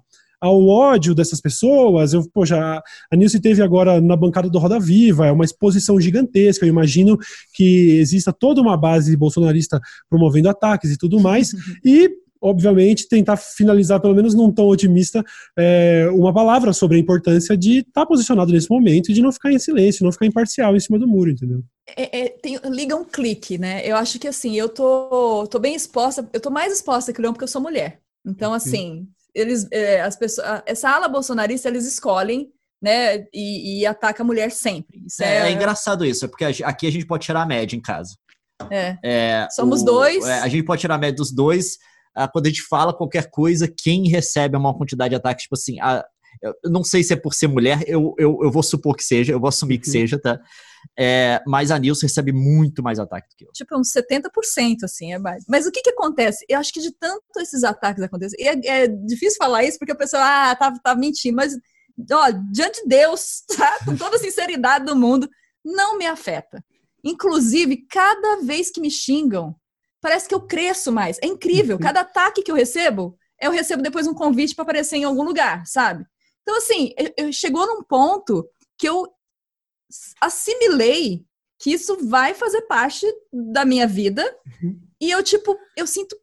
ao 0.42 0.66
ódio 0.66 1.14
dessas 1.14 1.40
pessoas. 1.40 2.12
Eu, 2.12 2.28
poxa, 2.28 2.82
a 3.10 3.16
Nilce 3.16 3.40
teve 3.40 3.62
agora 3.62 4.00
na 4.00 4.16
bancada 4.16 4.50
do 4.50 4.58
Roda 4.58 4.80
Viva, 4.80 5.28
é 5.28 5.32
uma 5.32 5.44
exposição 5.44 6.00
gigantesca. 6.00 6.66
Eu 6.66 6.70
imagino 6.70 7.16
que 7.54 7.96
exista 8.00 8.32
toda 8.32 8.60
uma 8.60 8.76
base 8.76 9.16
bolsonarista 9.16 9.80
promovendo 10.10 10.48
ataques 10.48 10.90
e 10.90 10.98
tudo 10.98 11.20
mais. 11.20 11.52
E 11.84 12.10
obviamente, 12.40 13.08
tentar 13.08 13.36
finalizar, 13.36 14.00
pelo 14.00 14.14
menos 14.14 14.34
num 14.34 14.50
tom 14.50 14.66
otimista, 14.66 15.24
é, 15.56 16.08
uma 16.12 16.32
palavra 16.32 16.72
sobre 16.72 16.96
a 16.96 17.00
importância 17.00 17.56
de 17.56 17.78
estar 17.78 18.00
tá 18.00 18.06
posicionado 18.06 18.52
nesse 18.52 18.68
momento 18.68 19.10
e 19.10 19.14
de 19.14 19.22
não 19.22 19.30
ficar 19.30 19.52
em 19.52 19.58
silêncio, 19.60 20.04
não 20.04 20.10
ficar 20.10 20.26
imparcial 20.26 20.74
em 20.74 20.80
cima 20.80 20.98
do 20.98 21.06
muro, 21.06 21.30
entendeu? 21.30 21.62
É, 21.96 22.20
é, 22.20 22.28
tem, 22.28 22.58
liga 22.64 22.96
um 22.96 23.04
clique, 23.04 23.58
né? 23.58 23.88
Eu 23.88 23.94
acho 23.96 24.18
que 24.18 24.26
assim, 24.26 24.56
eu 24.56 24.68
tô, 24.68 25.46
tô 25.46 25.58
bem 25.60 25.74
exposta, 25.74 26.28
eu 26.32 26.40
tô 26.40 26.50
mais 26.50 26.72
exposta 26.72 27.12
que 27.12 27.20
o 27.20 27.22
Leão 27.22 27.32
porque 27.32 27.44
eu 27.44 27.48
sou 27.48 27.60
mulher. 27.60 28.00
Então, 28.24 28.52
assim, 28.52 29.06
eles, 29.34 29.66
é, 29.70 30.00
as 30.02 30.16
pessoas, 30.16 30.62
essa 30.66 30.90
ala 30.90 31.08
bolsonarista, 31.08 31.68
eles 31.68 31.86
escolhem 31.86 32.50
né, 32.82 33.26
e, 33.32 33.80
e, 33.80 33.86
ataca 33.86 34.22
a 34.22 34.26
mulher 34.26 34.50
sempre. 34.50 35.00
É, 35.20 35.24
é... 35.24 35.38
é 35.48 35.52
engraçado 35.52 36.04
isso, 36.04 36.24
é 36.24 36.28
porque 36.28 36.44
aqui 36.44 36.86
a 36.86 36.90
gente 36.90 37.06
pode 37.06 37.24
tirar 37.24 37.42
a 37.42 37.46
média 37.46 37.76
em 37.76 37.80
casa. 37.80 38.16
É. 38.70 38.96
é 39.02 39.48
Somos 39.50 39.82
o, 39.82 39.84
dois. 39.84 40.24
É, 40.26 40.40
a 40.40 40.48
gente 40.48 40.64
pode 40.64 40.80
tirar 40.80 40.96
a 40.96 40.98
média 40.98 41.16
dos 41.16 41.32
dois. 41.32 41.78
Ah, 42.14 42.28
quando 42.28 42.46
a 42.46 42.48
gente 42.48 42.62
fala 42.62 42.92
qualquer 42.92 43.30
coisa, 43.30 43.66
quem 43.68 44.08
recebe 44.08 44.56
uma 44.56 44.76
quantidade 44.76 45.10
de 45.10 45.16
ataques, 45.16 45.44
tipo 45.44 45.54
assim, 45.54 45.80
a, 45.80 46.04
eu 46.42 46.70
não 46.70 46.82
sei 46.82 47.02
se 47.02 47.12
é 47.12 47.16
por 47.16 47.34
ser 47.34 47.46
mulher, 47.46 47.82
eu, 47.86 48.14
eu, 48.18 48.38
eu 48.42 48.50
vou 48.50 48.62
supor 48.62 48.96
que 48.96 49.04
seja, 49.04 49.32
eu 49.32 49.40
vou 49.40 49.48
assumir 49.48 49.78
que 49.78 49.86
uhum. 49.86 49.92
seja, 49.92 50.18
tá? 50.18 50.40
É, 50.98 51.42
mas 51.46 51.70
a 51.70 51.78
Nilson 51.78 52.06
recebe 52.06 52.32
muito 52.32 52.82
mais 52.82 52.98
ataques 52.98 53.30
do 53.30 53.36
que 53.36 53.44
eu. 53.44 53.52
Tipo, 53.52 53.78
uns 53.78 53.92
70%, 53.92 54.84
assim, 54.84 55.12
é 55.12 55.18
mais. 55.18 55.44
Mas 55.48 55.66
o 55.66 55.70
que 55.70 55.82
que 55.82 55.90
acontece? 55.90 56.44
Eu 56.48 56.58
acho 56.58 56.72
que 56.72 56.80
de 56.80 56.92
tanto 56.92 57.22
esses 57.38 57.64
ataques 57.64 58.02
acontecem, 58.02 58.46
é, 58.46 58.82
é 58.82 58.88
difícil 58.88 59.38
falar 59.38 59.64
isso 59.64 59.78
porque 59.78 59.92
a 59.92 59.96
pessoa, 59.96 60.22
ah, 60.22 60.56
tá, 60.56 60.72
tá 60.82 60.94
mentindo, 60.94 61.36
mas, 61.36 61.54
ó, 62.10 62.30
diante 62.50 62.82
de 62.82 62.88
Deus, 62.88 63.42
tá? 63.56 63.78
Com 63.84 63.96
toda 63.96 64.16
a 64.16 64.20
sinceridade 64.20 64.84
do 64.84 64.96
mundo, 64.96 65.28
não 65.64 65.96
me 65.96 66.06
afeta. 66.06 66.62
Inclusive, 67.04 67.86
cada 67.88 68.42
vez 68.42 68.70
que 68.70 68.80
me 68.80 68.90
xingam, 68.90 69.54
parece 70.00 70.28
que 70.28 70.34
eu 70.34 70.40
cresço 70.40 70.92
mais. 70.92 71.18
É 71.22 71.26
incrível. 71.26 71.76
Uhum. 71.76 71.82
Cada 71.82 72.00
ataque 72.00 72.42
que 72.42 72.50
eu 72.50 72.56
recebo, 72.56 73.16
eu 73.40 73.50
recebo 73.50 73.82
depois 73.82 74.06
um 74.06 74.14
convite 74.14 74.54
para 74.54 74.62
aparecer 74.62 74.96
em 74.96 75.04
algum 75.04 75.22
lugar, 75.22 75.66
sabe? 75.66 76.04
Então, 76.42 76.56
assim, 76.56 76.92
eu, 76.98 77.26
eu, 77.26 77.32
chegou 77.32 77.66
num 77.66 77.82
ponto 77.82 78.48
que 78.76 78.88
eu 78.88 79.06
assimilei 80.20 81.24
que 81.58 81.70
isso 81.70 81.96
vai 82.08 82.34
fazer 82.34 82.62
parte 82.62 83.06
da 83.32 83.64
minha 83.64 83.86
vida. 83.86 84.24
Uhum. 84.62 84.80
E 85.00 85.10
eu, 85.10 85.22
tipo, 85.22 85.56
eu 85.76 85.86
sinto. 85.86 86.16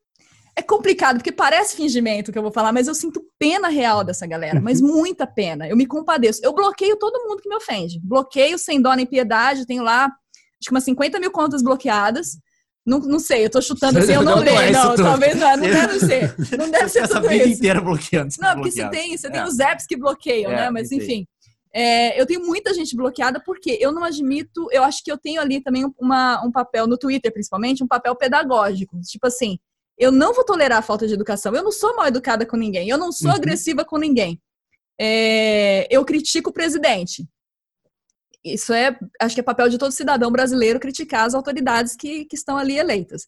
É 0.56 0.62
complicado, 0.62 1.18
porque 1.18 1.32
parece 1.32 1.78
fingimento 1.78 2.34
que 2.34 2.38
eu 2.38 2.42
vou 2.42 2.52
falar, 2.52 2.74
mas 2.74 2.90
eu 2.90 2.94
sinto 2.94 3.24
pena 3.40 3.70
real 3.70 4.04
dessa 4.04 4.28
galera, 4.28 4.58
uhum. 4.58 4.64
mas 4.64 4.82
muita 4.82 5.26
pena. 5.26 5.70
Eu 5.70 5.78
me 5.78 5.86
compadeço. 5.86 6.42
Eu 6.44 6.54
bloqueio 6.54 6.98
todo 6.98 7.26
mundo 7.26 7.42
que 7.42 7.48
me 7.48 7.56
ofende. 7.56 8.00
Bloqueio 8.04 8.60
sem 8.60 8.82
dó 8.82 8.94
nem 8.94 9.06
piedade, 9.06 9.66
tenho 9.66 9.84
lá, 9.84 10.06
acho 10.06 10.68
que 10.68 10.72
umas 10.72 10.84
50 10.84 11.18
mil 11.20 11.32
contas 11.32 11.64
bloqueadas. 11.64 12.38
Não, 12.86 13.00
não 13.00 13.20
sei, 13.20 13.46
eu 13.46 13.50
tô 13.50 13.62
chutando 13.62 14.00
assim, 14.00 14.14
eu 14.14 14.24
não, 14.24 14.38
não 14.38 14.44
leio. 14.44 14.72
Não, 14.74 14.96
talvez 14.96 15.36
não, 15.36 15.56
não 15.56 15.62
deve 15.62 16.00
ser. 16.06 16.36
Não 16.58 16.70
deve 16.70 16.90
ser 16.90 17.08
tudo 17.08 17.32
isso. 17.32 17.48
inteira 17.48 17.80
bloqueando. 17.80 18.34
Não, 18.40 18.56
porque 18.56 18.72
você 18.72 18.90
tem, 18.90 19.16
você 19.16 19.28
é. 19.28 19.30
tem 19.30 19.44
os 19.44 19.60
apps 19.60 19.86
que 19.86 19.96
bloqueiam, 19.96 20.52
é, 20.52 20.56
né? 20.56 20.70
Mas 20.70 20.92
enfim. 20.92 21.26
É, 21.74 22.20
eu 22.20 22.26
tenho 22.26 22.46
muita 22.46 22.74
gente 22.74 22.96
bloqueada 22.96 23.42
porque 23.44 23.78
eu 23.80 23.92
não 23.92 24.04
admito, 24.04 24.68
eu 24.72 24.84
acho 24.84 25.04
que 25.04 25.12
eu 25.12 25.18
tenho 25.18 25.40
ali 25.40 25.62
também 25.62 25.86
uma, 26.00 26.44
um 26.44 26.52
papel, 26.52 26.88
no 26.88 26.98
Twitter 26.98 27.32
principalmente, 27.32 27.84
um 27.84 27.88
papel 27.88 28.16
pedagógico. 28.16 29.00
Tipo 29.02 29.28
assim, 29.28 29.60
eu 29.98 30.12
não 30.12 30.34
vou 30.34 30.44
tolerar 30.44 30.80
a 30.80 30.84
falta 30.84 31.08
de 31.08 31.14
educação, 31.14 31.54
eu 31.54 31.64
não 31.64 31.72
sou 31.72 31.96
mal 31.96 32.08
educada 32.08 32.46
com 32.46 32.58
ninguém, 32.58 32.90
eu 32.90 32.98
não 32.98 33.12
sou 33.12 33.30
uhum. 33.30 33.36
agressiva 33.36 33.86
com 33.86 33.98
ninguém. 33.98 34.42
É, 35.00 35.88
eu 35.90 36.04
critico 36.04 36.50
o 36.50 36.54
presidente. 36.54 37.28
Isso 38.44 38.74
é, 38.74 38.98
acho 39.22 39.36
que 39.36 39.42
é 39.42 39.44
papel 39.44 39.70
de 39.70 39.78
todo 39.78 39.92
cidadão 39.92 40.32
brasileiro 40.32 40.80
criticar 40.80 41.26
as 41.26 41.34
autoridades 41.34 41.96
que, 41.96 42.26
que 42.26 42.36
estão 42.36 42.58
ali 42.58 42.78
eleitas. 42.78 43.28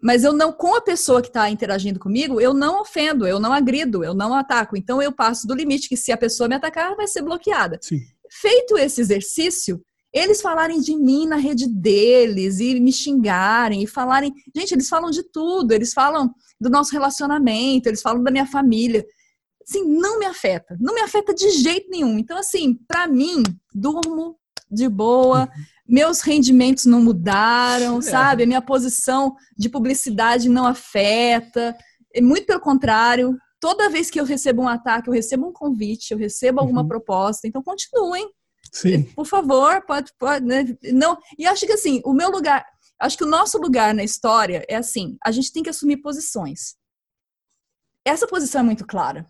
Mas 0.00 0.22
eu 0.22 0.32
não, 0.32 0.52
com 0.52 0.74
a 0.76 0.80
pessoa 0.80 1.20
que 1.20 1.28
está 1.28 1.50
interagindo 1.50 1.98
comigo, 1.98 2.40
eu 2.40 2.54
não 2.54 2.80
ofendo, 2.80 3.26
eu 3.26 3.40
não 3.40 3.52
agrido, 3.52 4.04
eu 4.04 4.14
não 4.14 4.32
ataco. 4.32 4.76
Então 4.76 5.02
eu 5.02 5.10
passo 5.10 5.46
do 5.46 5.54
limite 5.54 5.88
que 5.88 5.96
se 5.96 6.12
a 6.12 6.16
pessoa 6.16 6.48
me 6.48 6.54
atacar, 6.54 6.94
vai 6.94 7.08
ser 7.08 7.22
bloqueada. 7.22 7.78
Sim. 7.82 8.00
Feito 8.30 8.78
esse 8.78 9.00
exercício, 9.00 9.82
eles 10.12 10.40
falarem 10.40 10.80
de 10.80 10.96
mim 10.96 11.26
na 11.26 11.36
rede 11.36 11.66
deles 11.66 12.60
e 12.60 12.78
me 12.78 12.92
xingarem 12.92 13.82
e 13.82 13.86
falarem. 13.86 14.32
Gente, 14.54 14.72
eles 14.72 14.88
falam 14.88 15.10
de 15.10 15.22
tudo, 15.22 15.72
eles 15.72 15.92
falam 15.92 16.32
do 16.60 16.70
nosso 16.70 16.92
relacionamento, 16.92 17.88
eles 17.88 18.00
falam 18.00 18.22
da 18.22 18.30
minha 18.30 18.46
família. 18.46 19.04
Assim, 19.68 19.84
não 19.84 20.18
me 20.18 20.26
afeta, 20.26 20.76
não 20.80 20.94
me 20.94 21.00
afeta 21.00 21.34
de 21.34 21.50
jeito 21.50 21.90
nenhum. 21.90 22.18
Então, 22.18 22.38
assim, 22.38 22.74
para 22.86 23.06
mim, 23.06 23.42
durmo 23.74 24.38
de 24.70 24.88
boa. 24.88 25.48
Meus 25.88 26.20
rendimentos 26.20 26.84
não 26.84 27.00
mudaram, 27.00 27.98
é. 27.98 28.02
sabe? 28.02 28.42
A 28.42 28.46
minha 28.46 28.60
posição 28.60 29.34
de 29.56 29.70
publicidade 29.70 30.48
não 30.48 30.66
afeta. 30.66 31.74
Muito 32.20 32.46
pelo 32.46 32.60
contrário, 32.60 33.38
toda 33.58 33.88
vez 33.88 34.10
que 34.10 34.20
eu 34.20 34.24
recebo 34.24 34.62
um 34.62 34.68
ataque, 34.68 35.08
eu 35.08 35.14
recebo 35.14 35.48
um 35.48 35.52
convite, 35.52 36.10
eu 36.10 36.18
recebo 36.18 36.60
alguma 36.60 36.82
uhum. 36.82 36.88
proposta. 36.88 37.48
Então, 37.48 37.62
continuem. 37.62 38.28
Sim. 38.70 39.04
Por 39.14 39.24
favor, 39.24 39.82
pode, 39.86 40.12
pode 40.18 40.44
né? 40.44 40.64
não. 40.92 41.16
E 41.38 41.46
acho 41.46 41.66
que 41.66 41.72
assim, 41.72 42.02
o 42.04 42.12
meu 42.12 42.30
lugar, 42.30 42.66
acho 43.00 43.16
que 43.16 43.24
o 43.24 43.28
nosso 43.28 43.56
lugar 43.58 43.94
na 43.94 44.04
história 44.04 44.62
é 44.68 44.76
assim, 44.76 45.16
a 45.24 45.30
gente 45.30 45.50
tem 45.50 45.62
que 45.62 45.70
assumir 45.70 45.98
posições. 45.98 46.76
Essa 48.04 48.26
posição 48.26 48.60
é 48.60 48.64
muito 48.64 48.86
clara. 48.86 49.26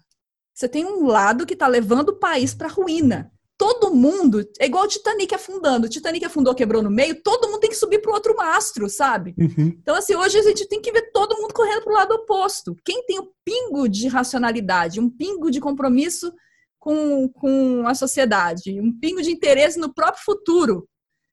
Você 0.52 0.68
tem 0.68 0.84
um 0.84 1.06
lado 1.06 1.46
que 1.46 1.52
está 1.54 1.68
levando 1.68 2.08
o 2.08 2.18
país 2.18 2.52
para 2.52 2.66
ruína 2.66 3.32
todo 3.58 3.92
mundo, 3.92 4.48
é 4.60 4.66
igual 4.66 4.84
o 4.84 4.88
Titanic 4.88 5.34
afundando. 5.34 5.86
O 5.86 5.90
Titanic 5.90 6.24
afundou, 6.24 6.54
quebrou 6.54 6.80
no 6.80 6.90
meio, 6.90 7.20
todo 7.20 7.48
mundo 7.48 7.58
tem 7.58 7.68
que 7.68 7.76
subir 7.76 8.00
para 8.00 8.12
o 8.12 8.14
outro 8.14 8.36
mastro, 8.36 8.88
sabe? 8.88 9.34
Uhum. 9.36 9.76
Então, 9.82 9.96
assim, 9.96 10.14
hoje 10.14 10.38
a 10.38 10.42
gente 10.42 10.66
tem 10.68 10.80
que 10.80 10.92
ver 10.92 11.10
todo 11.10 11.36
mundo 11.36 11.52
correndo 11.52 11.82
para 11.82 11.92
o 11.92 11.96
lado 11.96 12.14
oposto. 12.14 12.76
Quem 12.84 13.04
tem 13.04 13.18
um 13.18 13.28
pingo 13.44 13.88
de 13.88 14.06
racionalidade, 14.06 15.00
um 15.00 15.10
pingo 15.10 15.50
de 15.50 15.60
compromisso 15.60 16.32
com, 16.78 17.28
com 17.28 17.82
a 17.86 17.94
sociedade, 17.94 18.80
um 18.80 18.96
pingo 18.96 19.20
de 19.20 19.32
interesse 19.32 19.78
no 19.78 19.92
próprio 19.92 20.24
futuro, 20.24 20.88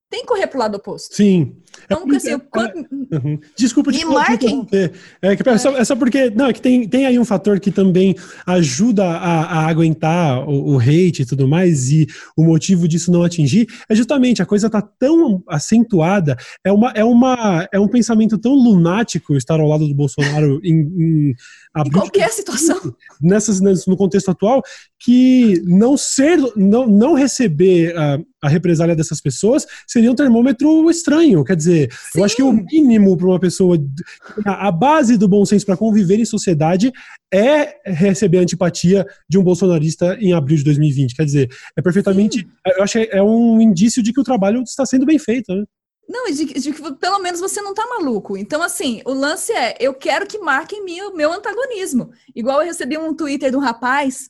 tem 0.09 0.21
que 0.21 0.27
correr 0.27 0.47
para 0.47 0.57
o 0.57 0.59
lado 0.59 0.75
oposto. 0.75 1.15
Sim. 1.15 1.55
Então, 1.83 2.05
é, 2.11 2.15
assim, 2.15 2.31
eu... 2.31 2.37
é, 2.37 3.17
uhum. 3.17 3.39
Desculpa 3.57 3.91
te 3.91 4.03
interromper. 4.03 4.93
É, 5.21 5.35
que, 5.35 5.47
é, 5.47 5.57
só, 5.57 5.77
é 5.77 5.83
só 5.83 5.95
porque 5.95 6.29
não, 6.29 6.47
é 6.47 6.53
que 6.53 6.61
tem, 6.61 6.87
tem 6.87 7.05
aí 7.05 7.19
um 7.19 7.25
fator 7.25 7.59
que 7.59 7.71
também 7.71 8.15
ajuda 8.45 9.03
a, 9.03 9.41
a 9.43 9.67
aguentar 9.67 10.47
o, 10.47 10.75
o, 10.75 10.79
hate 10.79 11.21
e 11.21 11.25
tudo 11.25 11.47
mais, 11.47 11.89
e 11.91 12.07
o 12.37 12.43
motivo 12.43 12.87
disso 12.87 13.11
não 13.11 13.23
atingir 13.23 13.67
é 13.89 13.95
justamente 13.95 14.41
a 14.41 14.45
coisa 14.45 14.69
tá 14.69 14.81
tão 14.81 15.43
acentuada, 15.47 16.37
é, 16.63 16.71
uma, 16.71 16.91
é, 16.91 17.03
uma, 17.03 17.67
é 17.71 17.79
um 17.79 17.87
pensamento 17.87 18.37
tão 18.37 18.53
lunático 18.53 19.35
estar 19.35 19.59
ao 19.59 19.67
lado 19.67 19.87
do 19.87 19.93
Bolsonaro 19.93 20.59
em, 20.63 20.75
em, 20.75 21.35
em 21.83 21.91
qualquer 21.91 22.29
situação. 22.31 22.79
Nessas, 23.21 23.59
no 23.85 23.97
contexto 23.97 24.31
atual, 24.31 24.61
que 24.99 25.61
não 25.65 25.97
ser, 25.97 26.37
não, 26.55 26.87
não 26.87 27.13
receber 27.13 27.95
a, 27.97 28.19
a 28.41 28.49
represália 28.49 28.95
dessas 28.95 29.19
pessoas 29.19 29.65
seria 29.87 30.11
um 30.11 30.15
termômetro 30.15 30.89
estranho. 30.89 31.43
Quer 31.43 31.55
dizer, 31.55 31.91
Sim. 31.91 32.19
eu 32.19 32.23
acho 32.23 32.35
que 32.35 32.43
o 32.43 32.51
mínimo 32.51 33.17
para 33.17 33.27
uma 33.27 33.39
pessoa, 33.39 33.77
a 34.45 34.71
base 34.71 35.17
do 35.17 35.27
bom 35.27 35.45
senso 35.45 35.65
para 35.65 35.77
conviver 35.77 36.19
em 36.19 36.25
sociedade 36.25 36.91
é 37.33 37.75
receber 37.85 38.37
a 38.37 38.41
antipatia 38.41 39.05
de 39.27 39.37
um 39.37 39.43
bolsonarista 39.43 40.17
em 40.19 40.31
abril 40.33 40.57
de 40.57 40.63
2020. 40.63 41.15
Quer 41.15 41.25
dizer, 41.25 41.49
é 41.77 41.81
perfeitamente. 41.81 42.39
Sim. 42.39 42.47
Eu 42.77 42.83
acho 42.83 42.93
que 42.93 43.09
é 43.11 43.21
um 43.21 43.59
indício 43.59 44.01
de 44.01 44.13
que 44.13 44.21
o 44.21 44.23
trabalho 44.23 44.61
está 44.61 44.85
sendo 44.85 45.05
bem 45.05 45.19
feito, 45.19 45.53
né? 45.53 45.63
Não, 46.07 46.25
de, 46.25 46.45
de 46.45 46.71
que 46.71 46.93
pelo 46.95 47.19
menos 47.19 47.39
você 47.39 47.61
não 47.61 47.73
tá 47.73 47.85
maluco. 47.87 48.37
Então, 48.37 48.61
assim, 48.61 49.01
o 49.05 49.13
lance 49.13 49.51
é: 49.51 49.75
eu 49.79 49.93
quero 49.93 50.27
que 50.27 50.37
marquem 50.37 50.83
meu, 50.83 51.13
meu 51.15 51.31
antagonismo. 51.33 52.11
Igual 52.35 52.61
eu 52.61 52.67
recebi 52.67 52.97
um 52.97 53.13
Twitter 53.13 53.49
de 53.49 53.57
um 53.57 53.61
rapaz 53.61 54.29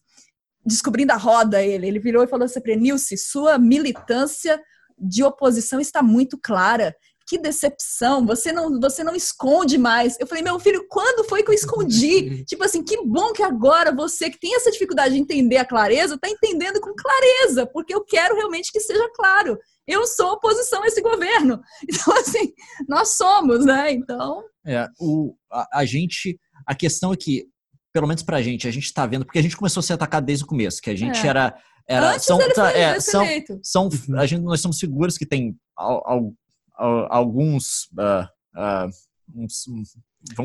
descobrindo 0.65 1.13
a 1.13 1.17
roda 1.17 1.61
ele. 1.61 1.87
Ele 1.87 1.99
virou 1.99 2.23
e 2.23 2.27
falou 2.27 2.45
assim 2.45 2.59
para 2.59 2.75
Nilce, 2.75 3.17
sua 3.17 3.57
militância 3.57 4.61
de 4.97 5.23
oposição 5.23 5.79
está 5.79 6.01
muito 6.01 6.37
clara. 6.41 6.95
Que 7.27 7.39
decepção, 7.39 8.23
você 8.23 8.51
não, 8.51 8.79
você 8.79 9.03
não 9.03 9.15
esconde 9.15 9.79
mais. 9.79 10.15
Eu 10.19 10.27
falei, 10.27 10.43
meu 10.43 10.59
filho, 10.59 10.85
quando 10.87 11.27
foi 11.27 11.41
que 11.41 11.49
eu 11.49 11.55
escondi? 11.55 12.43
tipo 12.45 12.63
assim, 12.63 12.83
que 12.83 13.03
bom 13.03 13.33
que 13.33 13.41
agora 13.41 13.91
você 13.91 14.29
que 14.29 14.39
tem 14.39 14.55
essa 14.55 14.71
dificuldade 14.71 15.15
de 15.15 15.19
entender 15.19 15.57
a 15.57 15.65
clareza, 15.65 16.15
está 16.15 16.29
entendendo 16.29 16.79
com 16.79 16.93
clareza, 16.93 17.65
porque 17.65 17.93
eu 17.93 18.03
quero 18.03 18.35
realmente 18.35 18.71
que 18.71 18.79
seja 18.79 19.09
claro. 19.15 19.57
Eu 19.87 20.05
sou 20.07 20.33
oposição 20.33 20.83
a 20.83 20.87
esse 20.87 21.01
governo. 21.01 21.61
Então, 21.87 22.13
assim, 22.17 22.53
nós 22.87 23.15
somos, 23.15 23.65
né? 23.65 23.91
Então. 23.91 24.43
É, 24.65 24.87
o, 24.99 25.35
a, 25.51 25.79
a 25.79 25.85
gente. 25.85 26.39
A 26.65 26.73
questão 26.73 27.13
é 27.13 27.17
que 27.17 27.47
pelo 27.95 28.07
menos 28.07 28.23
pra 28.23 28.41
gente, 28.41 28.67
a 28.67 28.71
gente 28.71 28.93
tá 28.93 29.05
vendo, 29.05 29.23
porque 29.23 29.39
a 29.39 29.41
gente 29.41 29.55
começou 29.55 29.79
a 29.79 29.83
ser 29.83 29.93
atacado 29.93 30.25
desde 30.25 30.43
o 30.43 30.47
começo, 30.47 30.81
que 30.81 30.89
a 30.89 30.95
gente 30.95 31.25
é. 31.25 31.29
era. 31.29 31.57
era 31.87 32.11
Antes 32.11 32.25
são, 32.25 32.37
tá, 32.53 32.69
é, 32.73 32.99
são, 32.99 33.25
são, 33.63 33.83
uhum. 33.85 34.19
a 34.19 34.25
gente, 34.25 34.41
nós 34.41 34.59
somos 34.59 34.77
seguros 34.77 35.17
que 35.17 35.25
tem 35.25 35.55
al, 35.77 36.35
al, 36.77 37.07
alguns. 37.09 37.85
Uh, 37.93 38.27
uh, 38.59 38.89
uns, 39.33 39.65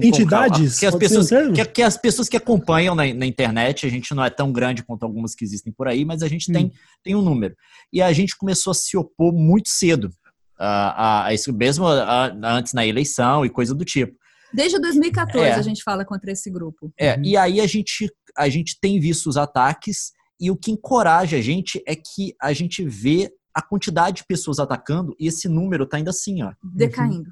entidades 0.03 0.79
que 0.79 0.87
as, 0.87 0.95
pessoas, 0.95 1.29
que, 1.29 1.65
que, 1.65 1.83
as 1.83 1.97
pessoas 1.97 2.29
que 2.29 2.37
acompanham 2.37 2.95
na, 2.95 3.13
na, 3.15 3.27
internet, 3.27 3.87
a 3.87 3.91
gente 3.91 4.15
não 4.15 4.25
é 4.25 4.31
tão 4.31 4.53
grande 4.53 4.83
quanto 4.83 5.05
algumas 5.05 5.35
que 5.35 5.45
existem 5.45 5.73
por 5.73 5.89
aí, 5.89 6.05
mas 6.05 6.23
a 6.23 6.29
gente 6.29 6.51
hum. 6.51 6.55
tem, 6.55 6.73
tem 7.03 7.15
um 7.15 7.23
número. 7.23 7.55
E 7.93 8.03
a 8.03 8.13
gente 8.13 8.37
começou 8.37 8.71
a 8.73 8.75
se 8.75 8.97
opor 8.97 9.33
muito 9.33 9.69
cedo 9.69 10.11
a, 10.59 11.27
a, 11.27 11.35
isso, 11.35 11.53
mesmo 11.53 11.87
a, 11.87 12.27
antes 12.45 12.75
na 12.75 12.87
eleição 12.87 13.45
e 13.45 13.51
coisa 13.51 13.75
do 13.75 13.85
tipo. 13.85 14.19
Desde 14.53 14.79
2014 14.79 15.47
é. 15.47 15.55
a 15.55 15.63
gente 15.63 15.83
fala 15.83 16.05
contra 16.05 16.33
esse 16.33 16.51
grupo. 16.51 16.93
É, 16.99 17.15
uhum. 17.15 17.23
e 17.25 17.37
aí 17.37 17.61
a 17.61 17.67
gente, 17.67 18.13
a 18.37 18.49
gente 18.49 18.79
tem 18.81 19.01
visto 19.01 19.29
os 19.29 19.37
ataques 19.37 20.13
e 20.41 20.51
o 20.51 20.57
que 20.57 20.71
encoraja 20.71 21.37
a 21.37 21.41
gente 21.41 21.83
é 21.87 21.95
que 21.95 22.35
a 22.41 22.53
gente 22.53 22.85
vê 22.85 23.31
a 23.55 23.63
quantidade 23.63 24.19
de 24.19 24.25
pessoas 24.25 24.59
atacando 24.59 25.15
e 25.19 25.27
esse 25.27 25.49
número 25.49 25.87
tá 25.87 25.97
ainda 25.97 26.11
assim, 26.11 26.43
ó. 26.43 26.53
Decaindo. 26.63 27.31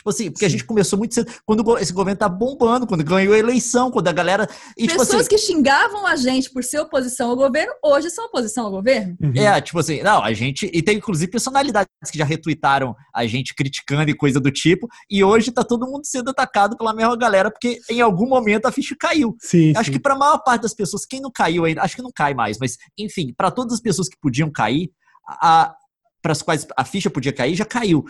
Tipo 0.00 0.08
assim, 0.08 0.30
porque 0.30 0.40
Sim. 0.40 0.46
a 0.46 0.48
gente 0.48 0.64
começou 0.64 0.98
muito 0.98 1.14
cedo, 1.14 1.30
quando 1.44 1.76
esse 1.76 1.92
governo 1.92 2.18
tá 2.18 2.26
bombando, 2.26 2.86
quando 2.86 3.04
ganhou 3.04 3.34
a 3.34 3.38
eleição, 3.38 3.90
quando 3.90 4.08
a 4.08 4.12
galera. 4.12 4.48
E, 4.74 4.86
tipo 4.86 4.98
Pessoas 4.98 5.08
tipo 5.08 5.16
assim, 5.18 5.28
que 5.28 5.38
xingavam 5.38 6.06
a 6.06 6.16
gente 6.16 6.50
por 6.50 6.64
ser 6.64 6.80
oposição 6.80 7.28
ao 7.28 7.36
governo, 7.36 7.74
hoje 7.84 8.08
são 8.08 8.24
oposição 8.24 8.64
ao 8.64 8.70
governo. 8.70 9.14
Uhum. 9.22 9.32
É, 9.36 9.60
tipo 9.60 9.78
assim, 9.78 10.02
não, 10.02 10.24
a 10.24 10.32
gente. 10.32 10.70
E 10.72 10.80
tem 10.80 10.96
inclusive 10.96 11.30
personalidades 11.30 11.90
que 12.10 12.16
já 12.16 12.24
retuitaram 12.24 12.96
a 13.14 13.26
gente 13.26 13.54
criticando 13.54 14.10
e 14.10 14.14
coisa 14.14 14.40
do 14.40 14.50
tipo, 14.50 14.88
e 15.10 15.22
hoje 15.22 15.52
tá 15.52 15.62
todo 15.62 15.86
mundo 15.86 16.06
sendo 16.06 16.30
atacado 16.30 16.78
pela 16.78 16.94
mesma 16.94 17.14
galera, 17.14 17.50
porque 17.50 17.78
em 17.90 18.00
algum 18.00 18.26
momento 18.26 18.64
a 18.64 18.72
ficha 18.72 18.96
caiu. 18.98 19.36
Sim, 19.38 19.74
acho 19.76 19.88
sim. 19.88 19.92
que 19.92 20.00
pra 20.00 20.16
maior 20.16 20.38
parte 20.38 20.62
das 20.62 20.72
pessoas, 20.72 21.04
quem 21.04 21.20
não 21.20 21.30
caiu 21.30 21.66
ainda, 21.66 21.82
acho 21.82 21.94
que 21.94 22.02
não 22.02 22.10
cai 22.10 22.32
mais, 22.32 22.56
mas 22.58 22.78
enfim, 22.96 23.34
para 23.36 23.50
todas 23.50 23.74
as 23.74 23.80
pessoas 23.80 24.08
que 24.08 24.16
podiam 24.18 24.50
cair, 24.50 24.90
a, 25.28 25.74
para 26.22 26.32
as 26.32 26.40
quais 26.40 26.66
a 26.74 26.84
ficha 26.86 27.10
podia 27.10 27.34
cair, 27.34 27.54
já 27.54 27.66
caiu. 27.66 28.02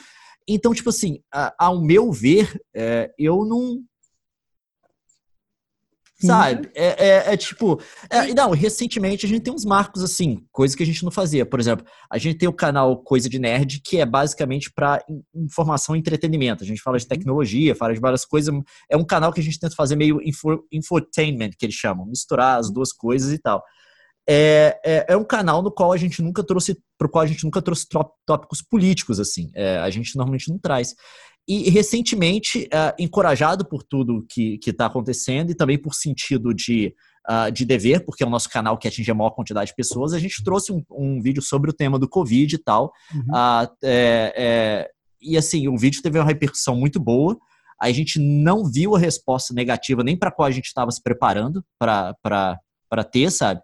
Então, 0.52 0.74
tipo 0.74 0.90
assim, 0.90 1.20
ao 1.56 1.80
meu 1.80 2.10
ver, 2.10 2.60
é, 2.74 3.08
eu 3.16 3.44
não. 3.44 3.80
Sabe? 6.22 6.66
Uhum. 6.66 6.72
É, 6.74 7.08
é, 7.08 7.32
é, 7.32 7.36
tipo. 7.36 7.80
É, 8.10 8.34
não, 8.34 8.50
recentemente 8.50 9.24
a 9.24 9.28
gente 9.28 9.42
tem 9.42 9.54
uns 9.54 9.64
marcos 9.64 10.02
assim, 10.02 10.44
coisa 10.52 10.76
que 10.76 10.82
a 10.82 10.86
gente 10.86 11.04
não 11.04 11.10
fazia. 11.10 11.46
Por 11.46 11.60
exemplo, 11.60 11.86
a 12.10 12.18
gente 12.18 12.36
tem 12.36 12.48
o 12.48 12.52
canal 12.52 13.00
Coisa 13.02 13.28
de 13.28 13.38
Nerd, 13.38 13.80
que 13.80 13.98
é 13.98 14.04
basicamente 14.04 14.70
para 14.74 15.02
informação 15.34 15.94
e 15.94 16.00
entretenimento. 16.00 16.64
A 16.64 16.66
gente 16.66 16.82
fala 16.82 16.98
de 16.98 17.04
uhum. 17.04 17.08
tecnologia, 17.08 17.74
fala 17.76 17.94
de 17.94 18.00
várias 18.00 18.24
coisas. 18.24 18.52
É 18.90 18.96
um 18.96 19.04
canal 19.04 19.32
que 19.32 19.40
a 19.40 19.44
gente 19.44 19.58
tenta 19.58 19.74
fazer 19.76 19.94
meio 19.94 20.20
info, 20.20 20.66
infotainment, 20.72 21.52
que 21.56 21.64
eles 21.64 21.76
chamam, 21.76 22.04
misturar 22.04 22.58
as 22.58 22.70
duas 22.70 22.92
coisas 22.92 23.32
e 23.32 23.38
tal 23.38 23.62
é, 24.32 24.78
é, 24.84 25.06
é, 25.08 25.16
um 25.16 25.24
canal 25.24 25.60
no 25.60 25.72
qual 25.72 25.92
a 25.92 25.96
gente 25.96 26.22
nunca 26.22 26.44
trouxe, 26.44 26.78
para 27.00 27.06
o 27.06 27.10
qual 27.10 27.24
a 27.24 27.26
gente 27.26 27.44
nunca 27.44 27.62
trouxe 27.62 27.86
tópicos 28.26 28.60
políticos, 28.60 29.18
assim. 29.18 29.50
É, 29.54 29.78
a 29.78 29.88
gente 29.88 30.14
normalmente 30.16 30.50
não 30.50 30.58
traz. 30.58 30.94
E 31.48 31.70
recentemente, 31.70 32.68
é, 32.70 32.94
encorajado 32.98 33.64
por 33.64 33.82
tudo 33.82 34.26
que 34.28 34.60
está 34.66 34.84
acontecendo 34.84 35.50
e 35.50 35.54
também 35.54 35.78
por 35.80 35.94
sentido 35.94 36.52
de, 36.52 36.94
uh, 37.26 37.50
de 37.50 37.64
dever, 37.64 38.04
porque 38.04 38.22
é 38.22 38.26
o 38.26 38.30
nosso 38.30 38.50
canal 38.50 38.76
que 38.76 38.86
atinge 38.86 39.10
a 39.10 39.14
maior 39.14 39.30
quantidade 39.30 39.70
de 39.70 39.76
pessoas, 39.76 40.12
a 40.12 40.18
gente 40.18 40.44
trouxe 40.44 40.72
um, 40.72 40.84
um 40.90 41.22
vídeo 41.22 41.40
sobre 41.40 41.70
o 41.70 41.72
tema 41.72 41.98
do 41.98 42.06
Covid 42.06 42.54
e 42.54 42.58
tal. 42.58 42.92
Uhum. 43.14 43.22
Uh, 43.32 44.86
e 45.22 45.38
assim, 45.38 45.68
o 45.68 45.78
vídeo 45.78 46.02
teve 46.02 46.18
uma 46.18 46.26
repercussão 46.26 46.76
muito 46.76 47.00
boa. 47.00 47.34
A 47.80 47.90
gente 47.90 48.18
não 48.18 48.70
viu 48.70 48.94
a 48.94 48.98
resposta 48.98 49.54
negativa 49.54 50.04
nem 50.04 50.18
para 50.18 50.30
qual 50.30 50.46
a 50.46 50.50
gente 50.50 50.66
estava 50.66 50.90
se 50.90 51.02
preparando 51.02 51.64
para 51.78 53.04
ter, 53.10 53.30
sabe? 53.32 53.62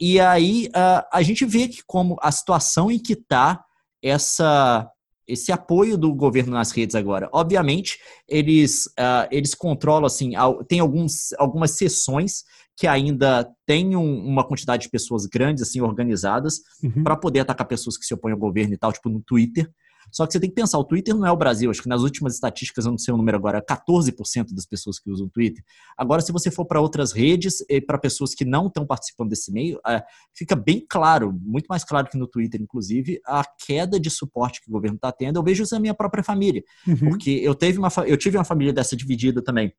E 0.00 0.20
aí 0.20 0.68
uh, 0.68 1.06
a 1.12 1.22
gente 1.22 1.44
vê 1.44 1.68
que 1.68 1.82
como 1.86 2.16
a 2.20 2.30
situação 2.30 2.90
em 2.90 2.98
que 2.98 3.14
está 3.14 3.64
essa 4.02 4.90
esse 5.26 5.50
apoio 5.50 5.98
do 5.98 6.14
governo 6.14 6.52
nas 6.52 6.70
redes 6.70 6.94
agora. 6.94 7.28
Obviamente, 7.32 7.98
eles, 8.28 8.86
uh, 8.98 9.26
eles 9.30 9.54
controlam, 9.54 10.06
assim, 10.06 10.34
tem 10.68 10.78
alguns, 10.78 11.32
algumas 11.36 11.72
sessões 11.72 12.44
que 12.76 12.86
ainda 12.86 13.50
tem 13.66 13.96
um, 13.96 14.24
uma 14.24 14.46
quantidade 14.46 14.82
de 14.82 14.90
pessoas 14.90 15.26
grandes, 15.26 15.62
assim, 15.62 15.80
organizadas, 15.80 16.60
uhum. 16.82 17.02
para 17.02 17.16
poder 17.16 17.40
atacar 17.40 17.66
pessoas 17.66 17.96
que 17.96 18.04
se 18.04 18.14
opõem 18.14 18.32
ao 18.32 18.38
governo 18.38 18.74
e 18.74 18.78
tal, 18.78 18.92
tipo 18.92 19.08
no 19.08 19.20
Twitter. 19.20 19.68
Só 20.16 20.26
que 20.26 20.32
você 20.32 20.40
tem 20.40 20.48
que 20.48 20.56
pensar, 20.56 20.78
o 20.78 20.84
Twitter 20.84 21.14
não 21.14 21.26
é 21.26 21.30
o 21.30 21.36
Brasil. 21.36 21.70
Acho 21.70 21.82
que 21.82 21.90
nas 21.90 22.00
últimas 22.00 22.32
estatísticas, 22.32 22.86
eu 22.86 22.90
não 22.90 22.96
sei 22.96 23.12
o 23.12 23.18
número 23.18 23.36
agora, 23.36 23.60
14% 23.60 24.54
das 24.54 24.64
pessoas 24.64 24.98
que 24.98 25.10
usam 25.10 25.26
o 25.26 25.28
Twitter. 25.28 25.62
Agora, 25.94 26.22
se 26.22 26.32
você 26.32 26.50
for 26.50 26.64
para 26.64 26.80
outras 26.80 27.12
redes, 27.12 27.62
e 27.68 27.82
para 27.82 27.98
pessoas 27.98 28.34
que 28.34 28.42
não 28.42 28.68
estão 28.68 28.86
participando 28.86 29.28
desse 29.28 29.52
meio, 29.52 29.78
é, 29.86 30.02
fica 30.34 30.56
bem 30.56 30.82
claro, 30.88 31.38
muito 31.42 31.66
mais 31.66 31.84
claro 31.84 32.08
que 32.08 32.16
no 32.16 32.26
Twitter, 32.26 32.62
inclusive, 32.62 33.20
a 33.26 33.44
queda 33.66 34.00
de 34.00 34.08
suporte 34.08 34.62
que 34.62 34.70
o 34.70 34.72
governo 34.72 34.96
está 34.96 35.12
tendo. 35.12 35.38
Eu 35.38 35.42
vejo 35.42 35.62
isso 35.62 35.74
na 35.74 35.80
minha 35.80 35.92
própria 35.92 36.24
família. 36.24 36.64
Uhum. 36.88 37.10
Porque 37.10 37.32
eu, 37.32 37.54
teve 37.54 37.78
uma, 37.78 37.90
eu 38.06 38.16
tive 38.16 38.38
uma 38.38 38.44
família 38.44 38.72
dessa 38.72 38.96
dividida 38.96 39.42
também. 39.42 39.70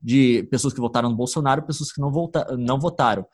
De 0.00 0.44
pessoas 0.48 0.72
que 0.72 0.80
votaram 0.80 1.10
no 1.10 1.16
Bolsonaro 1.16 1.60
e 1.60 1.66
pessoas 1.66 1.90
que 1.90 2.00
não, 2.00 2.12
vota, 2.12 2.56
não 2.56 2.78
votaram. 2.78 3.26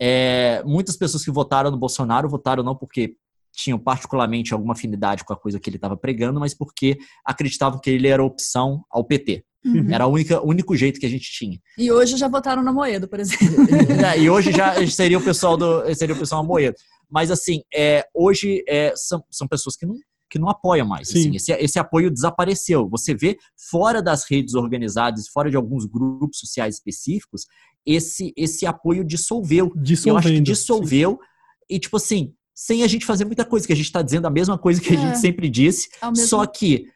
É, 0.00 0.62
muitas 0.64 0.96
pessoas 0.96 1.22
que 1.22 1.30
votaram 1.30 1.70
no 1.70 1.76
Bolsonaro 1.76 2.26
votaram 2.26 2.62
não 2.62 2.74
porque 2.74 3.18
tinham 3.52 3.78
particularmente 3.78 4.52
alguma 4.52 4.72
afinidade 4.72 5.24
com 5.24 5.32
a 5.32 5.36
coisa 5.36 5.60
que 5.60 5.68
ele 5.68 5.76
estava 5.76 5.96
pregando, 5.96 6.40
mas 6.40 6.54
porque 6.54 6.98
acreditavam 7.24 7.78
que 7.80 7.90
ele 7.90 8.08
era 8.08 8.24
opção 8.24 8.84
ao 8.90 9.04
PT. 9.04 9.44
Uhum. 9.64 9.92
Era 9.92 10.06
o 10.06 10.12
único 10.44 10.74
jeito 10.74 10.98
que 10.98 11.06
a 11.06 11.08
gente 11.08 11.30
tinha. 11.30 11.58
E 11.78 11.92
hoje 11.92 12.16
já 12.16 12.26
votaram 12.26 12.62
na 12.62 12.72
Moedo, 12.72 13.06
por 13.06 13.20
exemplo. 13.20 13.46
é, 14.04 14.18
e 14.18 14.28
hoje 14.28 14.50
já 14.50 14.84
seria 14.88 15.18
o 15.18 15.22
pessoal 15.22 15.56
do 15.56 15.94
seria 15.94 16.14
o 16.14 16.18
pessoal 16.18 16.42
na 16.42 16.48
Moedo. 16.48 16.74
Mas 17.08 17.30
assim, 17.30 17.62
é, 17.72 18.04
hoje 18.12 18.64
é, 18.66 18.92
são, 18.96 19.22
são 19.30 19.46
pessoas 19.46 19.76
que 19.76 19.86
não, 19.86 19.94
que 20.28 20.38
não 20.38 20.48
apoiam 20.48 20.88
mais. 20.88 21.10
Assim, 21.10 21.36
esse, 21.36 21.52
esse 21.52 21.78
apoio 21.78 22.10
desapareceu. 22.10 22.88
Você 22.88 23.14
vê 23.14 23.36
fora 23.70 24.02
das 24.02 24.24
redes 24.28 24.54
organizadas, 24.54 25.28
fora 25.28 25.50
de 25.50 25.56
alguns 25.56 25.84
grupos 25.84 26.38
sociais 26.38 26.76
específicos, 26.76 27.42
esse, 27.84 28.32
esse 28.36 28.66
apoio 28.66 29.04
dissolveu. 29.04 29.72
Eu 30.06 30.16
acho 30.16 30.28
que 30.28 30.40
dissolveu. 30.40 31.12
Sim. 31.12 31.28
E, 31.70 31.78
tipo 31.78 31.96
assim, 31.98 32.34
sem 32.54 32.82
a 32.82 32.86
gente 32.86 33.04
fazer 33.04 33.24
muita 33.24 33.44
coisa, 33.44 33.66
que 33.66 33.72
a 33.72 33.76
gente 33.76 33.86
está 33.86 34.02
dizendo 34.02 34.26
a 34.26 34.30
mesma 34.30 34.58
coisa 34.58 34.80
que 34.80 34.92
é. 34.92 34.96
a 34.96 35.00
gente 35.00 35.18
sempre 35.18 35.48
disse, 35.48 35.88
só 36.26 36.44
que 36.46 36.86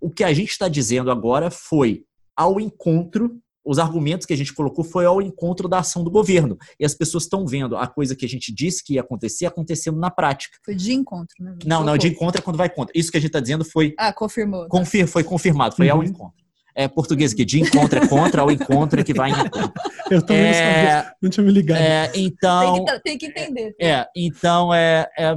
o 0.00 0.10
que 0.10 0.24
a 0.24 0.32
gente 0.32 0.50
está 0.50 0.68
dizendo 0.68 1.10
agora 1.10 1.50
foi 1.50 2.04
ao 2.36 2.60
encontro, 2.60 3.40
os 3.64 3.78
argumentos 3.78 4.26
que 4.26 4.32
a 4.32 4.36
gente 4.36 4.52
colocou 4.52 4.84
foi 4.84 5.06
ao 5.06 5.20
encontro 5.20 5.68
da 5.68 5.78
ação 5.78 6.04
do 6.04 6.10
governo. 6.10 6.56
E 6.78 6.84
as 6.84 6.94
pessoas 6.94 7.24
estão 7.24 7.46
vendo 7.46 7.76
a 7.76 7.86
coisa 7.86 8.14
que 8.14 8.24
a 8.24 8.28
gente 8.28 8.54
disse 8.54 8.84
que 8.84 8.94
ia 8.94 9.00
acontecer 9.00 9.46
acontecendo 9.46 9.98
na 9.98 10.10
prática. 10.10 10.58
Foi 10.64 10.74
de 10.74 10.92
encontro, 10.92 11.34
né? 11.40 11.56
Não, 11.64 11.82
não, 11.82 11.96
de 11.96 12.08
encontro 12.08 12.38
é 12.38 12.42
quando 12.42 12.56
vai 12.56 12.68
contra. 12.68 12.96
Isso 12.96 13.10
que 13.10 13.16
a 13.16 13.20
gente 13.20 13.30
está 13.30 13.40
dizendo 13.40 13.64
foi. 13.64 13.94
Ah, 13.98 14.12
confirmou. 14.12 14.68
Confir, 14.68 15.08
foi 15.08 15.24
confirmado, 15.24 15.74
foi 15.74 15.90
uhum. 15.90 15.96
ao 15.96 16.04
encontro 16.04 16.45
é 16.76 16.86
português 16.86 17.32
que 17.32 17.44
de 17.44 17.60
encontro 17.60 17.98
é 17.98 18.06
contra, 18.06 18.42
ao 18.42 18.50
encontro 18.50 19.00
é 19.00 19.02
que 19.02 19.14
vai 19.14 19.30
em 19.30 19.32
encontro. 19.32 19.72
Eu 20.08 20.22
também 20.22 20.44
é, 20.44 20.46
não 20.46 20.54
sabia, 20.54 21.14
não 21.22 21.30
tinha 21.30 21.46
me 21.46 21.52
ligado. 21.52 21.80
É, 21.80 22.12
então, 22.14 22.84
tem 22.84 22.84
que, 22.84 23.00
tem 23.00 23.18
que 23.18 23.26
entender. 23.26 23.74
É, 23.80 24.06
então, 24.14 24.72
é, 24.72 25.08
é, 25.18 25.34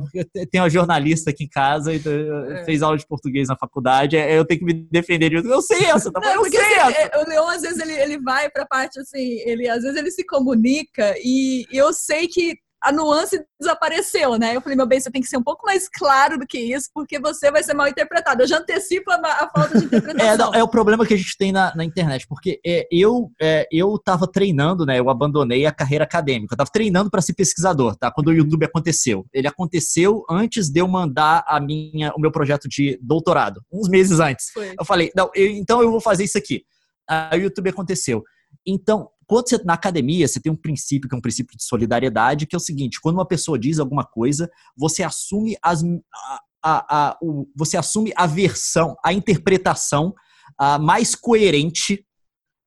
tem 0.52 0.62
uma 0.62 0.70
jornalista 0.70 1.32
aqui 1.32 1.46
em 1.46 1.50
casa, 1.50 1.92
e 1.92 1.98
é. 1.98 2.66
fez 2.66 2.84
aula 2.84 2.98
de 2.98 3.08
português 3.08 3.48
na 3.48 3.58
faculdade, 3.58 4.16
é, 4.16 4.38
eu 4.38 4.46
tenho 4.46 4.60
que 4.60 4.66
me 4.66 4.74
defender 4.92 5.30
de 5.30 5.38
Eu 5.38 5.62
sei 5.62 5.86
essa, 5.86 6.12
tá? 6.12 6.20
Não, 6.20 6.44
eu 6.44 6.52
sei 6.52 6.60
assim, 6.60 6.94
essa. 6.94 7.02
É, 7.02 7.18
o 7.18 7.28
Leon, 7.28 7.48
às 7.48 7.62
vezes, 7.64 7.80
ele, 7.80 7.94
ele 7.94 8.22
vai 8.22 8.48
pra 8.50 8.66
parte 8.66 9.00
assim, 9.00 9.40
ele, 9.46 9.68
às 9.68 9.82
vezes 9.82 9.98
ele 9.98 10.12
se 10.12 10.24
comunica 10.26 11.16
e 11.24 11.66
eu 11.72 11.92
sei 11.92 12.28
que 12.28 12.54
a 12.82 12.92
nuance 12.92 13.44
desapareceu, 13.60 14.38
né? 14.38 14.56
Eu 14.56 14.62
falei, 14.62 14.76
meu 14.76 14.88
bem, 14.88 15.00
você 15.00 15.12
tem 15.12 15.22
que 15.22 15.28
ser 15.28 15.38
um 15.38 15.44
pouco 15.44 15.66
mais 15.66 15.90
claro 15.90 16.38
do 16.38 16.48
que 16.48 16.58
isso, 16.58 16.90
porque 16.94 17.20
você 17.20 17.52
vai 17.52 17.62
ser 17.62 17.74
mal 17.74 17.88
interpretado. 17.88 18.42
Eu 18.42 18.48
já 18.48 18.58
antecipo 18.58 19.12
a, 19.12 19.16
a 19.16 19.50
falta 19.50 19.78
de 19.78 19.86
interpretação. 19.86 20.34
É, 20.34 20.38
não, 20.38 20.54
é, 20.54 20.64
o 20.64 20.68
problema 20.68 21.06
que 21.06 21.14
a 21.14 21.18
gente 21.18 21.38
tem 21.38 21.52
na, 21.52 21.76
na 21.76 21.84
internet, 21.84 22.26
porque 22.28 22.60
é, 22.66 22.88
eu 22.92 23.32
é, 23.42 23.68
eu 23.72 23.98
tava 24.00 24.28
treinando, 24.28 24.86
né? 24.86 25.00
Eu 25.00 25.10
abandonei 25.10 25.66
a 25.66 25.72
carreira 25.72 26.06
acadêmica. 26.06 26.54
Eu 26.54 26.58
tava 26.58 26.72
treinando 26.72 27.10
para 27.10 27.22
ser 27.22 27.34
pesquisador, 27.34 27.96
tá? 27.96 28.12
Quando 28.12 28.28
o 28.28 28.34
YouTube 28.34 28.66
aconteceu. 28.66 29.26
Ele 29.34 29.48
aconteceu 29.48 30.24
antes 30.30 30.70
de 30.70 30.80
eu 30.80 30.88
mandar 30.88 31.44
a 31.48 31.60
minha, 31.60 32.14
o 32.16 32.20
meu 32.20 32.32
projeto 32.32 32.70
de 32.70 32.98
doutorado, 33.02 33.62
uns 33.72 33.90
meses 33.90 34.20
antes. 34.20 34.50
Foi. 34.52 34.74
Eu 34.78 34.86
falei, 34.86 35.12
não, 35.16 35.30
eu, 35.36 35.48
então 35.50 35.82
eu 35.82 35.92
vou 35.92 36.02
fazer 36.02 36.24
isso 36.24 36.38
aqui. 36.38 36.64
Aí 37.08 37.40
o 37.40 37.44
YouTube 37.44 37.70
aconteceu. 37.70 38.24
Então, 38.66 39.10
quando 39.30 39.48
você 39.48 39.62
na 39.64 39.76
academia, 39.76 40.28
você 40.28 40.40
tem 40.40 40.52
um 40.52 40.56
princípio 40.56 41.08
que 41.08 41.14
é 41.14 41.18
um 41.18 41.22
princípio 41.22 41.56
de 41.56 41.64
solidariedade, 41.64 42.48
que 42.48 42.56
é 42.56 42.58
o 42.58 42.60
seguinte: 42.60 43.00
quando 43.00 43.18
uma 43.18 43.28
pessoa 43.28 43.60
diz 43.60 43.78
alguma 43.78 44.04
coisa, 44.04 44.50
você 44.76 45.04
assume 45.04 45.56
as, 45.62 45.84
a, 45.84 46.42
a, 46.64 47.10
a 47.10 47.18
o, 47.22 47.48
você 47.56 47.78
assume 47.78 48.12
a 48.16 48.26
versão, 48.26 48.96
a 49.06 49.14
interpretação 49.14 50.16
a 50.58 50.80
mais 50.80 51.14
coerente 51.14 52.04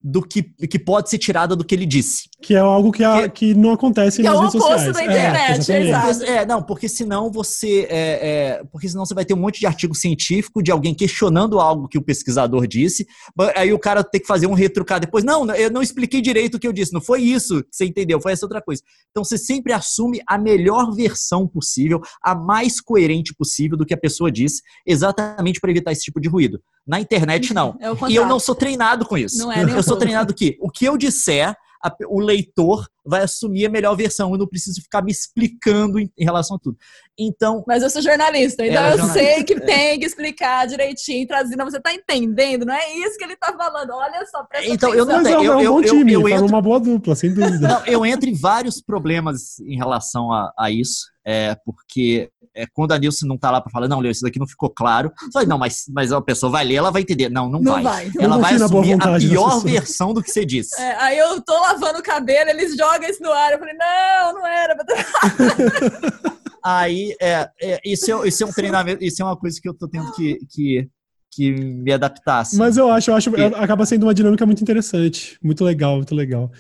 do 0.03 0.23
que, 0.23 0.43
que 0.43 0.79
pode 0.79 1.09
ser 1.09 1.19
tirada 1.19 1.55
do 1.55 1.65
que 1.65 1.75
ele 1.75 1.87
disse. 1.87 2.29
Que 2.43 2.55
é 2.55 2.59
algo 2.59 2.91
que, 2.91 3.05
a, 3.05 3.29
que, 3.29 3.53
que 3.53 3.55
não 3.55 3.73
acontece 3.73 4.17
que 4.17 4.23
nas 4.25 4.35
é 4.35 4.39
redes 4.39 4.53
sociais. 4.53 4.83
É 4.83 4.87
o 4.87 4.91
oposto 4.91 4.93
da 4.93 5.05
internet, 5.05 5.73
é, 5.73 5.83
exato. 5.83 6.25
É, 6.25 6.47
não, 6.47 6.63
porque 6.63 6.89
senão 6.89 7.31
você 7.31 7.87
é, 7.89 8.29
é, 8.59 8.65
porque 8.73 8.89
senão 8.89 9.07
você 9.07 9.15
vai 9.15 9.25
ter 9.25 9.35
um 9.35 9.39
monte 9.39 9.61
de 9.61 9.67
artigo 9.67 9.95
científico 9.95 10.63
de 10.63 10.73
alguém 10.73 10.95
questionando 10.95 11.61
algo 11.61 11.87
que 11.87 11.99
o 11.99 12.03
pesquisador 12.03 12.67
disse, 12.67 13.07
aí 13.55 13.73
o 13.73 13.79
cara 13.79 14.03
tem 14.03 14.21
que 14.21 14.27
fazer 14.27 14.47
um 14.47 14.55
retrucar 14.55 14.99
depois. 14.99 15.23
Não, 15.23 15.49
eu 15.55 15.71
não 15.71 15.83
expliquei 15.83 16.21
direito 16.21 16.57
o 16.57 16.59
que 16.59 16.67
eu 16.67 16.73
disse, 16.73 16.93
não 16.93 17.01
foi 17.01 17.23
isso 17.23 17.63
que 17.63 17.69
você 17.71 17.85
entendeu, 17.85 18.21
foi 18.21 18.33
essa 18.33 18.45
outra 18.45 18.61
coisa. 18.61 18.83
Então 19.11 19.23
você 19.23 19.39
sempre 19.39 19.73
assume 19.73 20.21
a 20.27 20.37
melhor 20.37 20.93
versão 20.93 21.47
possível, 21.47 22.01
a 22.23 22.35
mais 22.35 22.81
coerente 22.81 23.35
possível 23.35 23.77
do 23.77 23.87
que 23.87 23.95
a 23.95 23.99
pessoa 23.99 24.33
disse, 24.33 24.63
exatamente 24.87 25.61
para 25.61 25.71
evitar 25.71 25.93
esse 25.93 26.03
tipo 26.03 26.21
de 26.21 26.29
ruído. 26.29 26.61
Na 26.87 27.01
internet, 27.01 27.55
não. 27.55 27.77
É 27.83 28.11
e 28.11 28.17
eu 28.17 28.27
não 28.27 28.39
sou 28.39 28.55
treinado 28.55 29.07
com 29.07 29.17
isso. 29.17 29.39
Não 29.39 29.53
é, 29.53 29.63
eu 29.63 29.83
sou 29.83 29.97
treinado 29.97 30.35
que 30.35 30.57
o 30.61 30.71
que 30.71 30.85
eu 30.85 30.97
disser, 30.97 31.55
a, 31.83 31.95
o 32.07 32.21
leitor 32.21 32.87
vai 33.05 33.23
assumir 33.23 33.67
a 33.67 33.71
melhor 33.71 33.97
versão. 33.97 34.33
Eu 34.33 34.39
não 34.39 34.47
preciso 34.47 34.81
ficar 34.81 35.03
me 35.03 35.11
explicando 35.11 35.99
em, 35.99 36.11
em 36.17 36.25
relação 36.25 36.57
a 36.57 36.61
tudo. 36.61 36.77
Então. 37.19 37.65
Mas 37.67 37.83
eu 37.83 37.91
sou 37.91 38.01
jornalista, 38.01 38.65
então 38.65 38.85
eu 38.85 38.99
jornalista. 38.99 39.19
sei 39.19 39.45
que 39.45 39.61
tem 39.61 39.99
que 39.99 40.07
explicar 40.07 40.67
direitinho, 40.67 41.27
trazendo. 41.27 41.65
Você 41.65 41.81
tá 41.81 41.93
entendendo, 41.93 42.65
não 42.65 42.75
é 42.75 42.93
isso 42.95 43.17
que 43.19 43.25
ele 43.25 43.37
tá 43.37 43.53
falando. 43.57 43.91
Olha 43.91 44.25
só, 44.27 44.45
presta 44.45 44.73
Então, 44.73 44.95
eu 44.95 45.05
não 45.05 45.23
tenho. 45.23 45.43
Eu, 45.43 45.53
é 45.53 45.57
um 45.57 45.61
eu, 45.61 45.73
bom 45.75 45.83
time, 45.83 46.13
eu, 46.13 46.21
eu 46.23 46.29
entro, 46.29 46.47
uma 46.47 46.63
boa 46.63 46.81
dupla, 46.81 47.15
sem 47.15 47.33
dúvida. 47.33 47.69
Não, 47.69 47.87
eu 47.87 48.07
entro 48.07 48.29
em 48.29 48.35
vários 48.35 48.81
problemas 48.81 49.59
em 49.61 49.77
relação 49.77 50.33
a, 50.33 50.53
a 50.57 50.71
isso, 50.71 51.07
é, 51.25 51.57
porque 51.65 52.31
é, 52.55 52.67
quando 52.73 52.93
a 52.93 52.99
Nilce 52.99 53.27
não 53.27 53.39
tá 53.39 53.51
lá 53.51 53.61
para 53.61 53.71
falar, 53.71 53.89
não, 53.89 54.01
Leo, 54.01 54.11
isso 54.11 54.23
daqui 54.23 54.39
não 54.39 54.47
ficou 54.47 54.69
claro. 54.69 55.11
Falei, 55.33 55.49
não, 55.49 55.59
mas, 55.59 55.85
mas 55.89 56.13
a 56.13 56.21
pessoa 56.21 56.51
vai 56.53 56.65
ler, 56.65 56.75
ela 56.75 56.91
vai 56.91 57.03
entender. 57.03 57.29
Não, 57.29 57.49
não, 57.49 57.61
não 57.61 57.83
vai. 57.83 58.11
vai. 58.11 58.13
Ela 58.19 58.39
vai 58.39 58.55
assumir 58.55 58.95
a 58.95 59.19
pior 59.19 59.61
versão 59.61 60.13
do 60.13 60.23
que 60.23 60.31
você 60.31 60.45
disse. 60.45 60.81
É, 60.81 60.97
aí 60.97 61.19
eu 61.19 61.41
tô 61.41 61.59
lavando 61.61 61.99
o 61.99 62.03
cabelo, 62.03 62.51
eles 62.51 62.77
jogam 62.77 63.09
isso 63.09 63.23
no 63.23 63.33
ar. 63.33 63.53
Eu 63.53 63.59
falei, 63.59 63.75
não, 63.75 64.35
não 64.35 64.47
era. 64.47 64.77
aí, 66.63 67.15
é, 67.21 67.49
é, 67.61 67.81
isso, 67.85 68.13
é, 68.13 68.29
isso 68.29 68.43
é 68.43 68.47
um 68.47 68.53
treinamento, 68.53 69.03
isso 69.03 69.23
é 69.23 69.25
uma 69.25 69.37
coisa 69.37 69.59
que 69.61 69.69
eu 69.69 69.75
tô 69.75 69.89
tendo 69.89 70.13
que, 70.13 70.39
que, 70.51 70.89
que 71.31 71.53
me 71.53 71.93
adaptar. 71.93 72.41
Assim. 72.41 72.59
Mas 72.59 72.77
eu 72.77 72.91
acho, 72.91 73.11
eu 73.11 73.15
acho, 73.15 73.31
acaba 73.57 73.87
sendo 73.87 74.05
uma 74.05 74.15
dinâmica 74.15 74.45
muito 74.45 74.63
interessante. 74.63 75.39
Muito 75.43 75.65
legal, 75.65 75.97
muito 75.97 76.15
legal. 76.15 76.51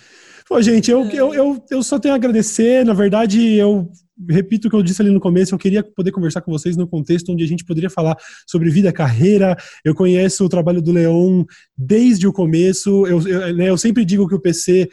Pô, 0.48 0.60
gente, 0.60 0.90
eu, 0.90 1.02
É. 1.02 1.14
eu, 1.14 1.34
eu, 1.34 1.64
eu 1.70 1.82
só 1.82 1.98
tenho 1.98 2.14
a 2.14 2.16
agradecer. 2.16 2.84
Na 2.84 2.94
verdade, 2.94 3.54
eu 3.54 3.90
repito 4.28 4.68
o 4.68 4.70
que 4.70 4.76
eu 4.76 4.82
disse 4.82 5.02
ali 5.02 5.10
no 5.10 5.20
começo, 5.20 5.54
eu 5.54 5.58
queria 5.58 5.82
poder 5.82 6.12
conversar 6.12 6.40
com 6.40 6.50
vocês 6.50 6.76
no 6.76 6.86
contexto 6.86 7.32
onde 7.32 7.44
a 7.44 7.46
gente 7.46 7.64
poderia 7.64 7.90
falar 7.90 8.16
sobre 8.46 8.70
vida, 8.70 8.92
carreira. 8.92 9.56
Eu 9.84 9.94
conheço 9.94 10.44
o 10.44 10.48
trabalho 10.48 10.82
do 10.82 10.92
Leon 10.92 11.44
desde 11.76 12.26
o 12.26 12.32
começo. 12.32 13.06
Eu, 13.06 13.26
eu, 13.26 13.56
né, 13.56 13.68
eu 13.68 13.78
sempre 13.78 14.04
digo 14.04 14.28
que 14.28 14.34
o 14.34 14.40
PC 14.40 14.88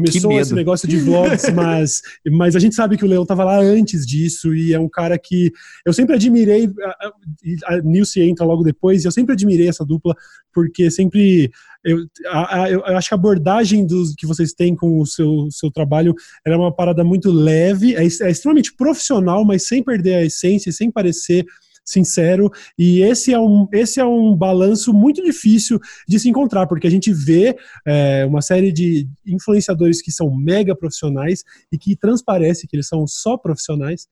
começou 0.00 0.32
esse 0.32 0.54
negócio 0.54 0.88
de 0.88 0.96
vlogs, 1.00 1.52
mas, 1.52 2.02
mas 2.30 2.56
a 2.56 2.58
gente 2.58 2.74
sabe 2.74 2.96
que 2.96 3.04
o 3.04 3.08
Leão 3.08 3.22
estava 3.22 3.44
lá 3.44 3.58
antes 3.58 4.06
disso 4.06 4.54
e 4.54 4.72
é 4.72 4.78
um 4.78 4.88
cara 4.88 5.18
que 5.18 5.52
eu 5.84 5.92
sempre 5.92 6.14
admirei. 6.14 6.70
A, 6.84 7.74
a 7.74 7.80
Nilce 7.82 8.20
entra 8.20 8.44
logo 8.44 8.62
depois 8.62 9.04
e 9.04 9.06
eu 9.06 9.12
sempre 9.12 9.32
admirei 9.34 9.68
essa 9.68 9.84
dupla 9.84 10.14
porque 10.52 10.90
sempre 10.90 11.50
eu, 11.84 11.98
a, 12.26 12.62
a, 12.62 12.70
eu 12.70 12.84
acho 12.84 13.08
que 13.08 13.14
a 13.14 13.18
abordagem 13.18 13.86
dos, 13.86 14.14
que 14.14 14.26
vocês 14.26 14.52
têm 14.52 14.74
com 14.74 15.00
o 15.00 15.06
seu, 15.06 15.48
seu 15.50 15.70
trabalho 15.70 16.14
era 16.44 16.58
uma 16.58 16.74
parada 16.74 17.04
muito 17.04 17.30
leve, 17.30 17.94
é, 17.94 18.02
é 18.02 18.30
extremamente 18.30 18.74
profissional, 18.74 19.44
mas 19.44 19.68
sem 19.68 19.82
perder 19.82 20.14
a 20.14 20.24
essência, 20.24 20.72
sem 20.72 20.90
parecer 20.90 21.46
sincero, 21.86 22.50
e 22.76 23.00
esse 23.00 23.32
é 23.32 23.38
um, 23.38 23.68
esse 23.72 24.00
é 24.00 24.04
um 24.04 24.34
balanço 24.34 24.92
muito 24.92 25.22
difícil 25.22 25.78
de 26.08 26.18
se 26.18 26.28
encontrar, 26.28 26.66
porque 26.66 26.86
a 26.86 26.90
gente 26.90 27.12
vê 27.12 27.56
é, 27.86 28.26
uma 28.26 28.42
série 28.42 28.72
de 28.72 29.08
influenciadores 29.24 30.02
que 30.02 30.10
são 30.10 30.34
mega 30.34 30.74
profissionais 30.74 31.44
e 31.70 31.78
que 31.78 31.96
transparece 31.96 32.66
que 32.66 32.74
eles 32.74 32.88
são 32.88 33.06
só 33.06 33.36
profissionais, 33.38 34.08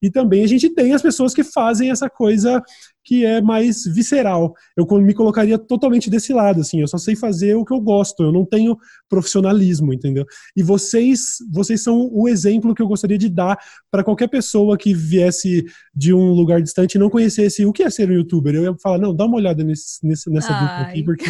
e 0.00 0.10
também 0.10 0.44
a 0.44 0.46
gente 0.46 0.70
tem 0.70 0.94
as 0.94 1.02
pessoas 1.02 1.34
que 1.34 1.42
fazem 1.44 1.90
essa 1.90 2.08
coisa 2.08 2.62
que 3.04 3.24
é 3.24 3.40
mais 3.40 3.84
visceral. 3.84 4.54
Eu 4.76 4.86
me 5.00 5.14
colocaria 5.14 5.58
totalmente 5.58 6.10
desse 6.10 6.32
lado, 6.32 6.60
assim, 6.60 6.80
eu 6.80 6.88
só 6.88 6.98
sei 6.98 7.16
fazer 7.16 7.54
o 7.54 7.64
que 7.64 7.72
eu 7.72 7.80
gosto, 7.80 8.22
eu 8.22 8.32
não 8.32 8.44
tenho 8.44 8.76
profissionalismo, 9.08 9.92
entendeu? 9.92 10.26
E 10.56 10.62
vocês, 10.62 11.38
vocês 11.50 11.82
são 11.82 12.10
o 12.12 12.28
exemplo 12.28 12.74
que 12.74 12.82
eu 12.82 12.88
gostaria 12.88 13.16
de 13.16 13.28
dar 13.28 13.58
para 13.90 14.04
qualquer 14.04 14.28
pessoa 14.28 14.76
que 14.76 14.92
viesse 14.92 15.64
de 15.94 16.12
um 16.12 16.32
lugar 16.32 16.60
distante 16.60 16.94
e 16.94 16.98
não 16.98 17.08
conhecesse 17.10 17.64
o 17.64 17.72
que 17.72 17.82
é 17.82 17.90
ser 17.90 18.10
um 18.10 18.14
youtuber. 18.14 18.54
Eu 18.54 18.64
ia 18.64 18.74
falar, 18.82 18.98
não, 18.98 19.14
dá 19.14 19.24
uma 19.24 19.36
olhada 19.36 19.64
nesse, 19.64 20.06
nesse, 20.06 20.30
nessa 20.30 20.52
Ai. 20.52 20.60
dupla 20.60 20.80
aqui, 20.82 21.02
porque 21.02 21.24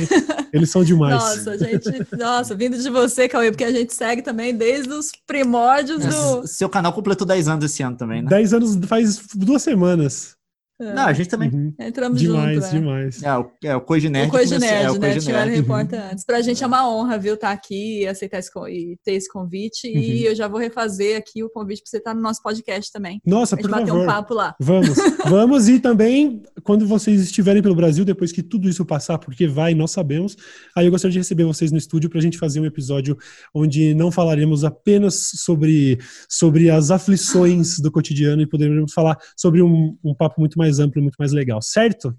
eles 0.53 0.71
são 0.71 0.83
demais. 0.83 1.15
Nossa, 1.15 1.59
gente, 1.59 2.17
nossa, 2.17 2.55
vindo 2.55 2.77
de 2.77 2.91
você, 2.91 3.29
Cauê, 3.29 3.51
porque 3.51 3.65
a 3.65 3.73
gente 3.73 3.95
segue 3.95 4.23
também 4.23 4.55
desde 4.55 4.93
os 4.93 5.13
primórdios 5.27 6.05
do. 6.05 6.47
Seu 6.47 6.69
canal 6.69 6.93
completou 6.93 7.27
10 7.27 7.49
anos 7.49 7.65
esse 7.65 7.83
ano 7.83 7.97
também, 7.97 8.23
né? 8.23 8.29
10 8.29 8.55
anos 8.55 8.79
faz 8.87 9.21
duas 9.35 9.63
semanas. 9.63 10.38
Não, 10.81 11.07
a 11.07 11.13
gente 11.13 11.29
também. 11.29 11.51
Uhum. 11.51 11.75
Entramos 11.81 12.21
Demais, 12.21 12.55
junto, 12.55 12.67
é. 12.67 12.71
demais. 12.71 13.23
É, 13.23 13.37
o, 13.39 13.51
é, 13.65 13.77
o 13.77 13.81
Coisa 13.81 14.09
Nerd. 14.09 14.29
O 14.29 14.31
Coisa 14.31 14.59
Nerd, 14.59 14.85
é, 14.87 14.91
o 14.91 14.99
né? 14.99 15.19
Tiveram 15.19 15.47
Nerd. 15.47 15.57
reporta 15.61 16.11
antes. 16.13 16.25
Pra 16.25 16.41
gente 16.41 16.63
é 16.63 16.67
uma 16.67 16.89
honra, 16.89 17.19
viu, 17.19 17.35
estar 17.35 17.51
aqui 17.51 18.03
e 18.03 18.07
aceitar 18.07 18.39
esse, 18.39 18.53
con- 18.53 18.69
e 18.69 18.97
ter 19.05 19.13
esse 19.15 19.29
convite. 19.29 19.89
E 19.89 20.25
eu 20.25 20.35
já 20.35 20.47
vou 20.47 20.61
refazer 20.61 21.17
aqui 21.19 21.43
o 21.43 21.51
convite 21.51 21.83
pra 21.83 21.91
você 21.91 21.97
estar 21.99 22.15
no 22.15 22.21
nosso 22.21 22.43
podcast 22.43 22.93
também. 22.93 23.21
Nossa, 23.27 23.57
Pra 23.57 23.63
gente 23.63 23.71
por 23.73 23.79
bater 23.81 23.89
favor. 23.91 24.03
um 24.03 24.07
papo 24.07 24.35
lá. 24.35 24.55
Vamos, 24.61 24.95
vamos 25.29 25.69
e 25.69 25.81
também 25.81 26.43
quando 26.63 26.87
vocês 26.87 27.21
estiverem 27.23 27.63
pelo 27.63 27.75
Brasil, 27.75 28.05
depois 28.05 28.31
que 28.31 28.43
tudo 28.43 28.69
isso 28.69 28.85
passar, 28.85 29.19
porque 29.19 29.47
vai, 29.49 29.75
nós 29.75 29.91
sabemos, 29.91 30.37
aí 30.77 30.87
eu 30.87 30.91
gostaria 30.91 31.13
de 31.13 31.19
receber 31.19 31.45
vocês 31.45 31.73
no 31.73 31.79
estúdio 31.79 32.09
para 32.11 32.19
a 32.19 32.23
gente 32.23 32.39
fazer 32.39 32.61
um 32.61 32.67
episódio 32.67 33.17
onde 33.55 33.95
não 33.95 34.11
falaremos 34.13 34.65
apenas 34.65 35.31
sobre, 35.37 35.99
sobre 36.29 36.71
as 36.71 36.91
aflições 36.91 37.79
do 37.81 37.91
cotidiano 37.91 38.43
e 38.43 38.47
poderemos 38.47 38.93
falar 38.93 39.17
sobre 39.37 39.63
um, 39.63 39.97
um 40.05 40.15
papo 40.15 40.41
muito 40.41 40.59
mais 40.59 40.68
amplo, 40.79 41.03
muito 41.03 41.17
mais 41.19 41.33
legal, 41.33 41.63
certo? 41.63 42.15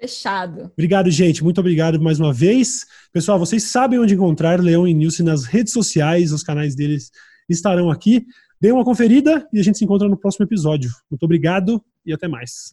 Fechado. 0.00 0.70
Obrigado, 0.72 1.10
gente. 1.10 1.42
Muito 1.42 1.60
obrigado 1.60 2.00
mais 2.00 2.18
uma 2.18 2.32
vez. 2.32 2.84
Pessoal, 3.12 3.38
vocês 3.38 3.64
sabem 3.64 3.98
onde 3.98 4.14
encontrar 4.14 4.60
Leão 4.60 4.86
e 4.86 4.94
Nilce 4.94 5.22
nas 5.22 5.44
redes 5.44 5.72
sociais, 5.72 6.32
os 6.32 6.42
canais 6.42 6.74
deles 6.74 7.10
estarão 7.48 7.90
aqui. 7.90 8.26
Dê 8.60 8.72
uma 8.72 8.84
conferida 8.84 9.46
e 9.52 9.60
a 9.60 9.62
gente 9.62 9.78
se 9.78 9.84
encontra 9.84 10.08
no 10.08 10.16
próximo 10.16 10.46
episódio. 10.46 10.90
Muito 11.10 11.22
obrigado 11.22 11.82
e 12.04 12.12
até 12.12 12.26
mais. 12.26 12.54